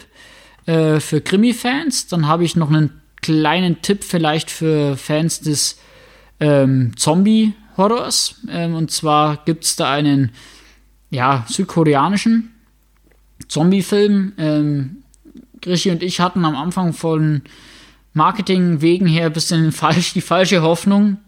äh, 0.67 1.01
für 1.01 1.21
Krimi-Fans. 1.21 2.07
Dann 2.09 2.27
habe 2.27 2.45
ich 2.45 2.57
noch 2.57 2.71
einen 2.71 3.03
kleinen 3.21 3.83
Tipp 3.83 4.05
vielleicht 4.05 4.51
für 4.51 4.97
Fans 4.97 5.41
des 5.41 5.79
ähm, 6.41 6.93
Zombie-Horrors. 7.75 8.37
Ähm, 8.49 8.75
und 8.75 8.91
zwar 8.91 9.39
gibt 9.45 9.65
es 9.65 9.77
da 9.77 9.91
einen 9.91 10.33
ja, 11.11 11.45
südkoreanischen 11.49 12.53
Zombie-Film. 13.49 14.33
Ähm, 14.39 14.97
Grischi 15.61 15.91
und 15.91 16.03
ich 16.03 16.21
hatten 16.21 16.45
am 16.45 16.57
Anfang 16.57 16.93
von 16.93 17.43
Marketing 18.13 18.81
wegen 18.81 19.07
her 19.07 19.27
ein 19.27 19.33
bisschen 19.33 19.73
falsch, 19.73 20.13
die 20.13 20.21
falsche 20.21 20.63
Hoffnung, 20.63 21.19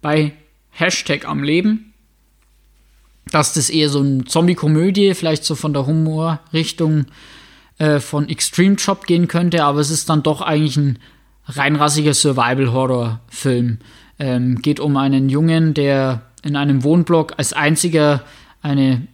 bei 0.00 0.32
Hashtag 0.70 1.26
am 1.26 1.42
Leben, 1.42 1.92
dass 3.30 3.54
das 3.54 3.70
eher 3.70 3.88
so 3.88 4.00
eine 4.00 4.24
Zombie-Komödie, 4.24 5.14
vielleicht 5.14 5.44
so 5.44 5.54
von 5.54 5.72
der 5.72 5.86
Humorrichtung 5.86 7.06
äh, 7.78 8.00
von 8.00 8.28
Extreme 8.28 8.76
Job 8.76 9.06
gehen 9.06 9.28
könnte, 9.28 9.64
aber 9.64 9.80
es 9.80 9.90
ist 9.90 10.08
dann 10.08 10.22
doch 10.22 10.40
eigentlich 10.40 10.76
ein 10.76 10.98
reinrassiger 11.46 12.14
Survival-Horror-Film. 12.14 13.78
Ähm, 14.22 14.62
geht 14.62 14.78
um 14.78 14.96
einen 14.96 15.28
Jungen, 15.28 15.74
der 15.74 16.22
in 16.44 16.54
einem 16.54 16.84
Wohnblock 16.84 17.34
als 17.38 17.52
einziger 17.52 18.22
eine 18.62 19.08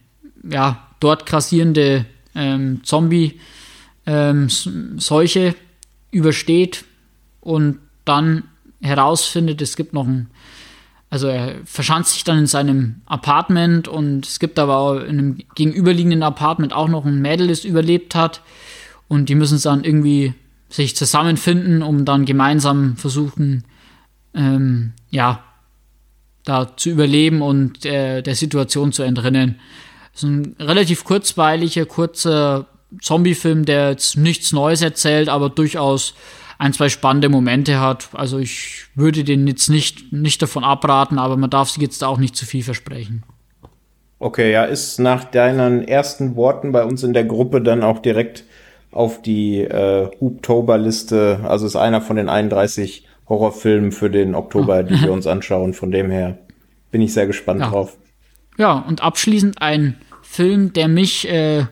ja, 0.47 0.87
dort 0.99 1.25
grassierende 1.25 2.05
ähm, 2.35 2.81
Zombie-Seuche 2.83 3.39
ähm, 5.39 5.55
übersteht 6.11 6.85
und 7.41 7.79
dann 8.05 8.43
herausfindet, 8.81 9.63
es 9.63 9.75
gibt 9.75 9.93
noch 9.93 10.05
ein 10.05 10.29
also 11.09 11.27
er 11.27 11.55
verschanzt 11.65 12.13
sich 12.13 12.23
dann 12.23 12.37
in 12.37 12.47
seinem 12.47 13.01
Apartment 13.07 13.87
und 13.87 14.27
es 14.27 14.39
gibt 14.39 14.59
aber 14.59 14.77
auch 14.77 14.95
in 14.95 15.17
einem 15.17 15.37
gegenüberliegenden 15.55 16.21
Apartment 16.21 16.71
auch 16.71 16.87
noch 16.87 17.03
ein 17.03 17.19
Mädel, 17.19 17.47
das 17.47 17.65
überlebt 17.65 18.13
hat. 18.13 18.41
Und 19.07 19.27
die 19.29 19.33
müssen 19.33 19.59
dann 19.59 19.83
irgendwie 19.83 20.35
sich 20.69 20.95
zusammenfinden, 20.95 21.81
um 21.81 22.05
dann 22.05 22.25
gemeinsam 22.25 22.95
versuchen, 22.95 23.63
ähm, 24.35 24.93
ja, 25.09 25.43
da 26.45 26.75
zu 26.75 26.89
überleben 26.89 27.41
und 27.41 27.85
äh, 27.85 28.21
der 28.21 28.35
Situation 28.35 28.91
zu 28.91 29.03
entrinnen. 29.03 29.59
Das 30.13 30.23
ist 30.23 30.29
ein 30.29 30.55
relativ 30.59 31.03
kurzweiliger, 31.03 31.85
kurzer 31.85 32.67
Zombie-Film, 33.01 33.65
der 33.65 33.91
jetzt 33.91 34.17
nichts 34.17 34.51
Neues 34.51 34.81
erzählt, 34.81 35.29
aber 35.29 35.49
durchaus 35.49 36.15
ein, 36.57 36.73
zwei 36.73 36.89
spannende 36.89 37.29
Momente 37.29 37.79
hat. 37.79 38.09
Also 38.13 38.37
ich 38.39 38.87
würde 38.95 39.23
den 39.23 39.47
jetzt 39.47 39.69
nicht, 39.69 40.11
nicht 40.11 40.41
davon 40.41 40.63
abraten, 40.63 41.17
aber 41.17 41.37
man 41.37 41.49
darf 41.49 41.69
sich 41.69 41.81
jetzt 41.81 42.03
auch 42.03 42.17
nicht 42.17 42.35
zu 42.35 42.45
viel 42.45 42.63
versprechen. 42.63 43.23
Okay, 44.19 44.51
ja, 44.51 44.65
ist 44.65 44.99
nach 44.99 45.23
deinen 45.23 45.87
ersten 45.87 46.35
Worten 46.35 46.73
bei 46.73 46.83
uns 46.83 47.03
in 47.03 47.13
der 47.13 47.23
Gruppe 47.23 47.61
dann 47.61 47.83
auch 47.83 47.99
direkt 47.99 48.43
auf 48.91 49.21
die 49.21 49.61
äh, 49.61 50.09
Hubtober-Liste. 50.19 51.39
Also 51.43 51.65
ist 51.65 51.77
einer 51.77 52.01
von 52.01 52.17
den 52.17 52.27
31 52.27 53.05
Horrorfilmen 53.29 53.91
für 53.91 54.09
den 54.09 54.35
Oktober, 54.35 54.83
die 54.83 54.99
wir 55.01 55.11
uns 55.11 55.27
anschauen. 55.27 55.73
Von 55.73 55.91
dem 55.91 56.09
her 56.09 56.39
bin 56.91 57.01
ich 57.01 57.13
sehr 57.13 57.27
gespannt 57.27 57.61
ja. 57.61 57.69
drauf. 57.69 57.97
Ja, 58.57 58.73
und 58.73 59.01
abschließend 59.01 59.61
ein 59.61 59.95
Film, 60.21 60.73
der 60.73 60.87
mich, 60.87 61.29
äh, 61.29 61.65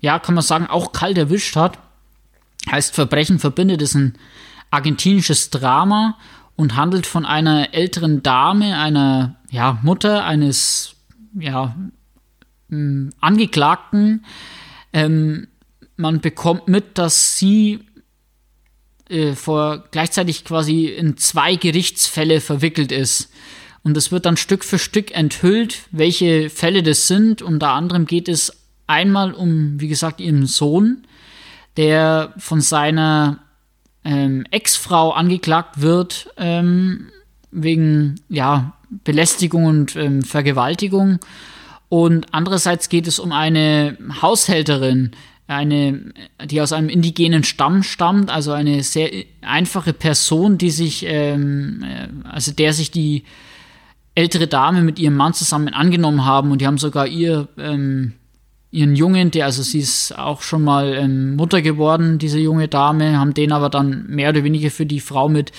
ja, 0.00 0.18
kann 0.18 0.34
man 0.34 0.44
sagen, 0.44 0.66
auch 0.66 0.92
kalt 0.92 1.18
erwischt 1.18 1.56
hat 1.56 1.78
heißt 2.70 2.94
Verbrechen 2.94 3.38
verbindet, 3.38 3.82
ist 3.82 3.94
ein 3.94 4.14
argentinisches 4.70 5.50
Drama 5.50 6.16
und 6.56 6.76
handelt 6.76 7.06
von 7.06 7.24
einer 7.24 7.74
älteren 7.74 8.22
Dame, 8.22 8.78
einer 8.78 9.36
ja, 9.50 9.78
Mutter 9.82 10.24
eines 10.24 10.96
ja, 11.34 11.74
Angeklagten. 13.20 14.24
Ähm, 14.92 15.48
man 15.96 16.20
bekommt 16.20 16.68
mit, 16.68 16.98
dass 16.98 17.38
sie 17.38 17.80
äh, 19.08 19.34
vor 19.34 19.84
gleichzeitig 19.90 20.44
quasi 20.44 20.86
in 20.86 21.16
zwei 21.16 21.56
Gerichtsfälle 21.56 22.40
verwickelt 22.40 22.92
ist. 22.92 23.30
Und 23.82 23.96
es 23.96 24.12
wird 24.12 24.26
dann 24.26 24.36
Stück 24.36 24.64
für 24.64 24.78
Stück 24.78 25.12
enthüllt, 25.12 25.82
welche 25.90 26.50
Fälle 26.50 26.82
das 26.82 27.06
sind. 27.06 27.42
Unter 27.42 27.70
anderem 27.70 28.06
geht 28.06 28.28
es 28.28 28.52
einmal 28.86 29.32
um, 29.32 29.80
wie 29.80 29.88
gesagt, 29.88 30.20
ihren 30.20 30.46
Sohn, 30.46 31.06
der 31.76 32.34
von 32.38 32.60
seiner 32.60 33.38
ähm, 34.04 34.44
Ex-Frau 34.50 35.12
angeklagt 35.12 35.80
wird 35.80 36.30
ähm, 36.36 37.08
wegen 37.50 38.20
ja, 38.28 38.74
Belästigung 39.04 39.66
und 39.66 39.96
ähm, 39.96 40.22
Vergewaltigung. 40.22 41.18
Und 41.88 42.26
andererseits 42.32 42.88
geht 42.88 43.06
es 43.06 43.18
um 43.18 43.32
eine 43.32 43.96
Haushälterin, 44.20 45.12
eine, 45.48 46.12
die 46.44 46.60
aus 46.60 46.72
einem 46.72 46.90
indigenen 46.90 47.42
Stamm 47.42 47.82
stammt, 47.82 48.30
also 48.30 48.52
eine 48.52 48.82
sehr 48.82 49.10
einfache 49.40 49.94
Person, 49.94 50.58
die 50.58 50.70
sich, 50.70 51.04
ähm, 51.06 51.82
äh, 51.82 52.28
also 52.28 52.52
der 52.52 52.72
sich 52.74 52.90
die 52.90 53.24
ältere 54.14 54.46
Dame 54.46 54.82
mit 54.82 54.98
ihrem 54.98 55.16
Mann 55.16 55.32
zusammen 55.32 55.68
angenommen 55.68 56.24
haben 56.24 56.52
und 56.52 56.60
die 56.60 56.66
haben 56.66 56.78
sogar 56.78 57.06
ihr 57.06 57.48
ähm, 57.56 58.12
ihren 58.70 58.94
Jungen, 58.94 59.30
der, 59.30 59.46
also 59.46 59.62
sie 59.62 59.78
ist 59.78 60.16
auch 60.18 60.42
schon 60.42 60.62
mal 60.62 60.94
ähm, 60.94 61.36
Mutter 61.36 61.62
geworden, 61.62 62.18
diese 62.18 62.38
junge 62.38 62.68
Dame, 62.68 63.18
haben 63.18 63.32
den 63.32 63.52
aber 63.52 63.70
dann 63.70 64.06
mehr 64.08 64.28
oder 64.28 64.44
weniger 64.44 64.70
für 64.70 64.84
die 64.84 65.00
Frau 65.00 65.30
mit 65.30 65.52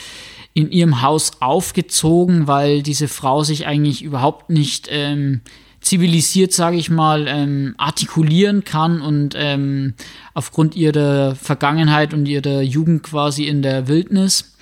in 0.54 0.72
ihrem 0.72 1.02
Haus 1.02 1.42
aufgezogen, 1.42 2.48
weil 2.48 2.84
diese 2.84 3.08
Frau 3.08 3.44
sich 3.44 3.66
eigentlich 3.66 4.04
überhaupt 4.04 4.52
nicht 4.52 4.88
ähm, 4.92 5.42
zivilisiert, 5.82 6.54
sage 6.54 6.78
ich 6.78 6.90
mal, 6.90 7.28
ähm, 7.28 7.76
artikulieren 7.78 8.64
kann 8.64 9.02
und 9.02 9.34
ähm, 9.38 9.94
aufgrund 10.34 10.76
ihrer 10.76 11.36
Vergangenheit 11.36 12.14
und 12.14 12.28
ihrer 12.28 12.62
Jugend 12.62 13.04
quasi 13.04 13.46
in 13.46 13.62
der 13.62 13.88
Wildnis. 13.88 14.56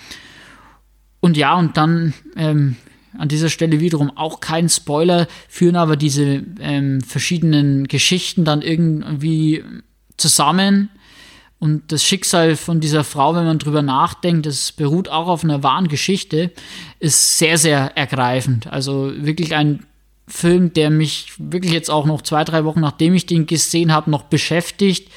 Und 1.19 1.38
ja, 1.38 1.56
und 1.56 1.77
dann 1.77 2.14
ähm, 2.35 2.76
an 3.18 3.27
dieser 3.27 3.49
Stelle 3.49 3.80
wiederum 3.80 4.15
auch 4.15 4.39
kein 4.39 4.69
Spoiler, 4.69 5.27
führen 5.49 5.76
aber 5.76 5.95
diese 5.95 6.44
ähm, 6.60 7.02
verschiedenen 7.02 7.88
Geschichten 7.88 8.45
dann 8.45 8.61
irgendwie 8.61 9.64
zusammen 10.18 10.89
Und 11.60 11.91
das 11.91 12.03
Schicksal 12.03 12.56
von 12.56 12.80
dieser 12.80 13.03
Frau, 13.03 13.35
wenn 13.35 13.45
man 13.45 13.57
drüber 13.57 13.81
nachdenkt, 13.81 14.45
das 14.45 14.72
beruht 14.72 15.10
auch 15.10 15.27
auf 15.27 15.44
einer 15.44 15.64
wahren 15.64 15.88
Geschichte, 15.88 16.52
ist 16.99 17.39
sehr, 17.39 17.57
sehr 17.57 17.98
ergreifend. 17.98 18.68
Also 18.68 19.11
wirklich 19.18 19.56
ein 19.56 19.85
Film, 20.28 20.74
der 20.74 20.90
mich 20.90 21.34
wirklich 21.38 21.72
jetzt 21.72 21.90
auch 21.90 22.06
noch 22.06 22.22
zwei, 22.22 22.44
drei 22.44 22.66
Wochen 22.66 22.82
nachdem 22.82 23.14
ich 23.14 23.26
den 23.26 23.45
gesehen 23.45 23.94
habe, 23.94 24.12
noch 24.12 24.24
beschäftigt, 24.24 25.10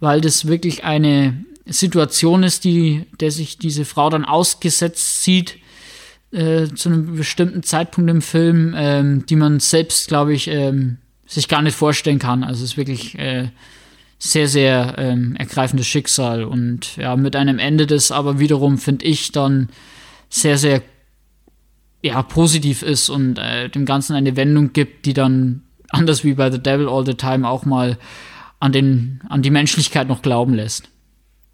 weil 0.00 0.20
das 0.20 0.46
wirklich 0.46 0.84
eine 0.84 1.44
Situation 1.66 2.42
ist, 2.42 2.64
die, 2.64 3.04
der 3.20 3.30
sich 3.30 3.58
diese 3.58 3.84
Frau 3.84 4.08
dann 4.08 4.24
ausgesetzt 4.24 5.22
sieht 5.22 5.58
äh, 6.32 6.66
zu 6.68 6.88
einem 6.88 7.16
bestimmten 7.16 7.62
Zeitpunkt 7.62 8.10
im 8.10 8.22
Film, 8.22 8.74
ähm, 8.76 9.26
die 9.26 9.36
man 9.36 9.60
selbst, 9.60 10.08
glaube 10.08 10.32
ich, 10.32 10.48
ähm, 10.48 10.98
sich 11.26 11.48
gar 11.48 11.60
nicht 11.60 11.76
vorstellen 11.76 12.18
kann. 12.18 12.42
Also 12.42 12.64
es 12.64 12.70
ist 12.70 12.76
wirklich 12.78 13.18
äh, 13.18 13.50
sehr, 14.18 14.48
sehr 14.48 14.94
ähm, 14.98 15.36
ergreifendes 15.36 15.86
Schicksal 15.86 16.44
und 16.44 16.96
ja, 16.96 17.16
mit 17.16 17.36
einem 17.36 17.58
Ende, 17.58 17.86
das 17.86 18.10
aber 18.10 18.38
wiederum, 18.38 18.78
finde 18.78 19.04
ich, 19.04 19.30
dann 19.30 19.68
sehr, 20.28 20.58
sehr 20.58 20.82
ja, 22.02 22.22
positiv 22.22 22.82
ist 22.82 23.08
und 23.08 23.38
äh, 23.38 23.68
dem 23.68 23.84
Ganzen 23.84 24.14
eine 24.14 24.36
Wendung 24.36 24.72
gibt, 24.72 25.06
die 25.06 25.14
dann, 25.14 25.62
anders 25.90 26.24
wie 26.24 26.34
bei 26.34 26.50
The 26.50 26.62
Devil 26.62 26.88
All 26.88 27.04
the 27.04 27.14
Time, 27.14 27.48
auch 27.48 27.64
mal 27.64 27.98
an, 28.60 28.72
den, 28.72 29.20
an 29.28 29.42
die 29.42 29.50
Menschlichkeit 29.50 30.08
noch 30.08 30.22
glauben 30.22 30.54
lässt. 30.54 30.88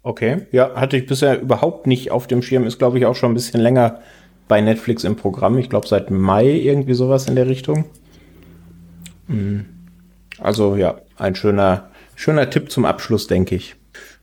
Okay, 0.03 0.45
ja, 0.51 0.75
hatte 0.75 0.97
ich 0.97 1.07
bisher 1.07 1.41
überhaupt 1.41 1.87
nicht 1.87 2.11
auf 2.11 2.27
dem 2.27 2.43
Schirm, 2.43 2.65
ist 2.65 2.77
glaube 2.77 2.99
ich 2.99 3.05
auch 3.07 3.15
schon 3.15 3.31
ein 3.31 3.35
bisschen 3.35 3.59
länger 3.59 4.01
bei 4.47 4.61
Netflix 4.61 5.03
im 5.03 5.15
Programm. 5.15 5.57
Ich 5.57 5.69
glaube 5.69 5.87
seit 5.87 6.11
Mai 6.11 6.45
irgendwie 6.45 6.93
sowas 6.93 7.27
in 7.27 7.35
der 7.35 7.47
Richtung. 7.47 7.85
Hm. 9.27 9.65
Also 10.37 10.75
ja, 10.75 11.01
ein 11.17 11.33
schöner, 11.33 11.89
schöner 12.15 12.49
Tipp 12.49 12.71
zum 12.71 12.85
Abschluss, 12.85 13.25
denke 13.25 13.55
ich. 13.55 13.75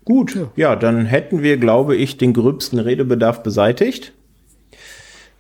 Gut, 0.04 0.34
ja. 0.34 0.50
ja, 0.56 0.76
dann 0.76 1.06
hätten 1.06 1.42
wir, 1.42 1.56
glaube 1.56 1.96
ich, 1.96 2.16
den 2.16 2.32
gröbsten 2.32 2.78
Redebedarf 2.78 3.42
beseitigt. 3.42 4.12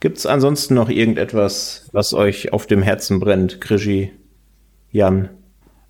Gibt 0.02 0.18
es 0.18 0.26
ansonsten 0.26 0.74
noch 0.74 0.88
irgendetwas, 0.88 1.88
was 1.92 2.12
euch 2.12 2.52
auf 2.52 2.66
dem 2.66 2.82
Herzen 2.82 3.20
brennt, 3.20 3.60
Krischi, 3.60 4.10
Jan? 4.90 5.28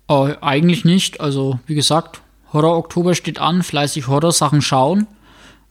Äh, 0.07 0.35
eigentlich 0.39 0.85
nicht. 0.85 1.19
Also, 1.19 1.59
wie 1.65 1.73
gesagt, 1.73 2.21
Horror 2.53 2.77
Oktober 2.77 3.15
steht 3.15 3.39
an, 3.39 3.63
fleißig 3.63 4.07
Horrorsachen 4.07 4.61
schauen. 4.61 5.07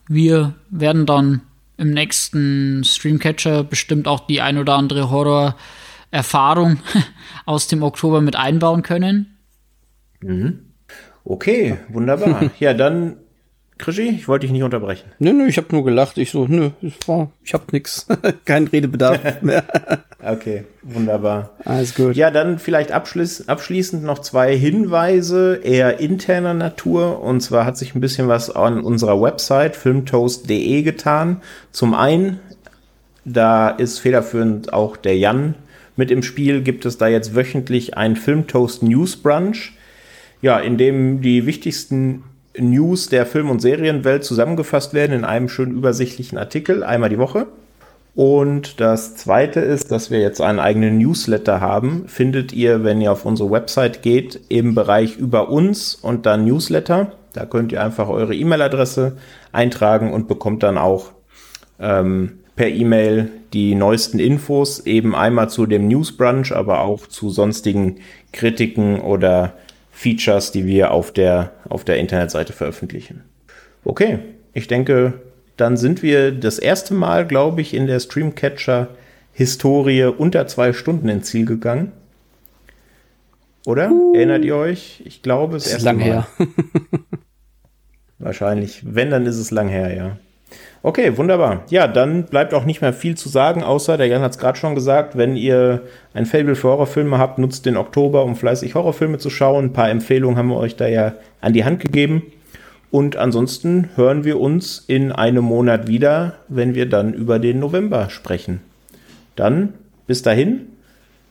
Wir 0.09 0.55
werden 0.71 1.07
dann 1.07 1.43
im 1.77 1.91
nächsten 1.91 2.83
Streamcatcher 2.83 3.63
bestimmt 3.63 4.09
auch 4.09 4.27
die 4.27 4.41
ein 4.41 4.59
oder 4.59 4.75
andere 4.75 5.09
Horror-Erfahrung 5.09 6.79
aus 7.47 7.69
dem 7.69 7.85
Oktober 7.85 8.21
mit 8.21 8.35
einbauen 8.35 8.83
können. 8.83 9.39
Mhm. 10.21 10.65
Okay, 11.23 11.79
wunderbar. 11.91 12.51
ja, 12.59 12.75
dann 12.75 13.19
Krischi, 13.83 14.11
ich 14.11 14.29
wollte 14.29 14.47
dich 14.47 14.53
nicht 14.53 14.63
unterbrechen. 14.63 15.11
Nö, 15.19 15.33
nö, 15.33 15.47
ich 15.49 15.57
habe 15.57 15.67
nur 15.73 15.85
gelacht. 15.85 16.17
Ich 16.17 16.31
so, 16.31 16.47
nö, 16.47 16.71
ich 16.81 17.53
habe 17.53 17.65
nix. 17.73 18.07
Kein 18.45 18.69
Redebedarf 18.69 19.21
mehr. 19.43 19.65
okay, 20.25 20.65
wunderbar. 20.83 21.51
Alles 21.65 21.97
gut. 21.97 22.15
Ja, 22.15 22.31
dann 22.31 22.61
vielleicht 22.61 22.93
abschließ 22.93 23.49
abschließend 23.49 24.05
noch 24.05 24.21
zwei 24.21 24.57
Hinweise 24.57 25.61
eher 25.65 25.99
interner 25.99 26.55
Natur. 26.55 27.21
Und 27.23 27.41
zwar 27.41 27.67
hat 27.67 27.77
sich 27.77 27.97
ein 27.97 28.01
bisschen 28.01 28.29
was 28.29 28.51
an 28.51 28.85
unserer 28.85 29.21
Website 29.21 29.75
filmtoast.de 29.75 30.83
getan. 30.83 31.43
Zum 31.73 31.95
einen, 31.95 32.39
da 33.25 33.69
ist 33.69 33.99
federführend 33.99 34.73
auch 34.73 34.97
der 34.97 35.19
Jan 35.19 35.57
mit 35.97 36.13
im 36.13 36.23
Spiel, 36.23 36.63
gibt 36.63 36.87
es 36.87 36.99
da 36.99 37.09
jetzt 37.09 37.35
wöchentlich 37.35 37.97
ein 37.97 38.15
Filmtoast 38.15 38.85
News 38.85 39.17
Brunch. 39.17 39.73
Ja, 40.41 40.61
in 40.61 40.79
dem 40.79 41.21
die 41.21 41.47
wichtigsten 41.47 42.23
News 42.59 43.09
der 43.09 43.27
Film- 43.27 43.51
und 43.51 43.61
Serienwelt 43.61 44.25
zusammengefasst 44.25 44.95
werden 44.95 45.13
in 45.13 45.25
einem 45.25 45.49
schön 45.49 45.71
übersichtlichen 45.71 46.39
Artikel, 46.39 46.85
einmal 46.85 47.11
die 47.11 47.19
Woche. 47.19 47.47
Und 48.15 48.81
das 48.81 49.17
zweite 49.17 49.61
ist, 49.61 49.91
dass 49.91 50.11
wir 50.11 50.21
jetzt 50.21 50.43
einen 50.43 50.59
eigenen 50.59 50.99
Newsletter 50.99 51.61
haben. 51.61 52.05
Findet 52.09 52.53
ihr, 52.53 52.85
wenn 52.85 53.01
ihr 53.01 53.11
auf 53.11 53.25
unsere 53.25 53.51
Website 53.51 54.03
geht, 54.03 54.39
im 54.51 54.75
Bereich 54.75 55.17
über 55.17 55.49
uns 55.49 55.95
und 55.95 56.27
dann 56.27 56.45
Newsletter. 56.45 57.13
Da 57.33 57.47
könnt 57.47 57.73
ihr 57.73 57.83
einfach 57.83 58.09
eure 58.09 58.35
E-Mail-Adresse 58.35 59.17
eintragen 59.53 60.13
und 60.13 60.29
bekommt 60.29 60.63
dann 60.63 60.77
auch 60.77 61.13
ähm, 61.81 62.41
per 62.55 62.69
E-Mail 62.69 63.31
die 63.55 63.75
neuesten 63.75 64.19
Infos, 64.19 64.81
eben 64.81 65.15
einmal 65.15 65.49
zu 65.49 65.65
dem 65.65 65.89
News 65.89 66.15
Brunch, 66.17 66.55
aber 66.55 66.81
auch 66.81 67.07
zu 67.07 67.31
sonstigen 67.31 67.97
Kritiken 68.33 69.01
oder 69.01 69.55
Features, 70.03 70.51
die 70.51 70.67
wir 70.67 70.91
auf 70.91 71.13
der, 71.13 71.53
auf 71.69 71.85
der 71.85 71.99
Internetseite 71.99 72.53
veröffentlichen. 72.53 73.23
Okay, 73.85 74.19
ich 74.53 74.67
denke, 74.67 75.13
dann 75.57 75.77
sind 75.77 76.03
wir 76.03 76.33
das 76.33 76.59
erste 76.59 76.93
Mal, 76.93 77.25
glaube 77.27 77.61
ich, 77.61 77.73
in 77.73 77.87
der 77.87 78.01
Streamcatcher-Historie 78.01 80.07
unter 80.07 80.49
zwei 80.49 80.73
Stunden 80.73 81.09
ins 81.09 81.29
Ziel 81.29 81.47
gegangen. 81.47 81.93
Oder? 83.65 83.93
Uh. 83.93 84.13
Erinnert 84.15 84.45
ihr 84.45 84.57
euch? 84.57 85.03
Ich 85.05 85.23
glaube, 85.23 85.57
es 85.57 85.69
ist 85.69 85.83
lang 85.83 85.99
Mal. 85.99 86.05
her. 86.05 86.27
Wahrscheinlich. 88.19 88.83
Wenn, 88.85 89.11
dann 89.11 89.27
ist 89.27 89.39
es 89.39 89.53
lang 89.53 89.69
her, 89.69 89.95
ja. 89.95 90.19
Okay, 90.85 91.17
wunderbar. 91.17 91.63
Ja, 91.71 91.87
dann 91.87 92.25
bleibt 92.25 92.53
auch 92.55 92.65
nicht 92.65 92.81
mehr 92.81 92.93
viel 92.93 93.17
zu 93.17 93.29
sagen, 93.29 93.63
außer 93.63 93.97
der 93.97 94.09
Jan 94.09 94.23
hat 94.23 94.33
es 94.33 94.39
gerade 94.39 94.59
schon 94.59 94.75
gesagt, 94.75 95.17
wenn 95.17 95.37
ihr 95.37 95.83
ein 96.13 96.27
Fable 96.27 96.57
für 96.57 96.69
Horrorfilme 96.69 97.19
habt, 97.19 97.39
nutzt 97.39 97.67
den 97.67 97.77
Oktober, 97.77 98.25
um 98.25 98.35
fleißig 98.35 98.75
Horrorfilme 98.75 99.19
zu 99.19 99.31
schauen. 99.31 99.67
Ein 99.67 99.73
paar 99.73 99.91
Empfehlungen 99.91 100.37
haben 100.37 100.49
wir 100.49 100.57
euch 100.57 100.75
da 100.75 100.89
ja 100.89 101.15
an 101.41 101.53
die 101.53 101.65
Hand 101.65 101.79
gegeben. 101.79 102.23
Und 102.91 103.17
ansonsten 103.17 103.91
hören 103.95 104.25
wir 104.25 104.41
uns 104.41 104.85
in 104.87 105.13
einem 105.13 105.45
Monat 105.45 105.87
wieder, 105.87 106.35
wenn 106.49 106.75
wir 106.75 106.89
dann 106.89 107.15
über 107.15 107.39
den 107.39 107.61
November 107.61 108.11
sprechen. 108.11 108.61
Dann 109.37 109.75
bis 110.07 110.23
dahin, 110.23 110.67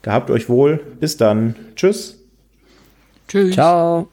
gehabt 0.02 0.32
euch 0.32 0.48
wohl, 0.50 0.80
bis 1.00 1.18
dann. 1.18 1.56
Tschüss. 1.76 2.18
Tschüss. 3.28 3.54
Ciao. 3.54 4.08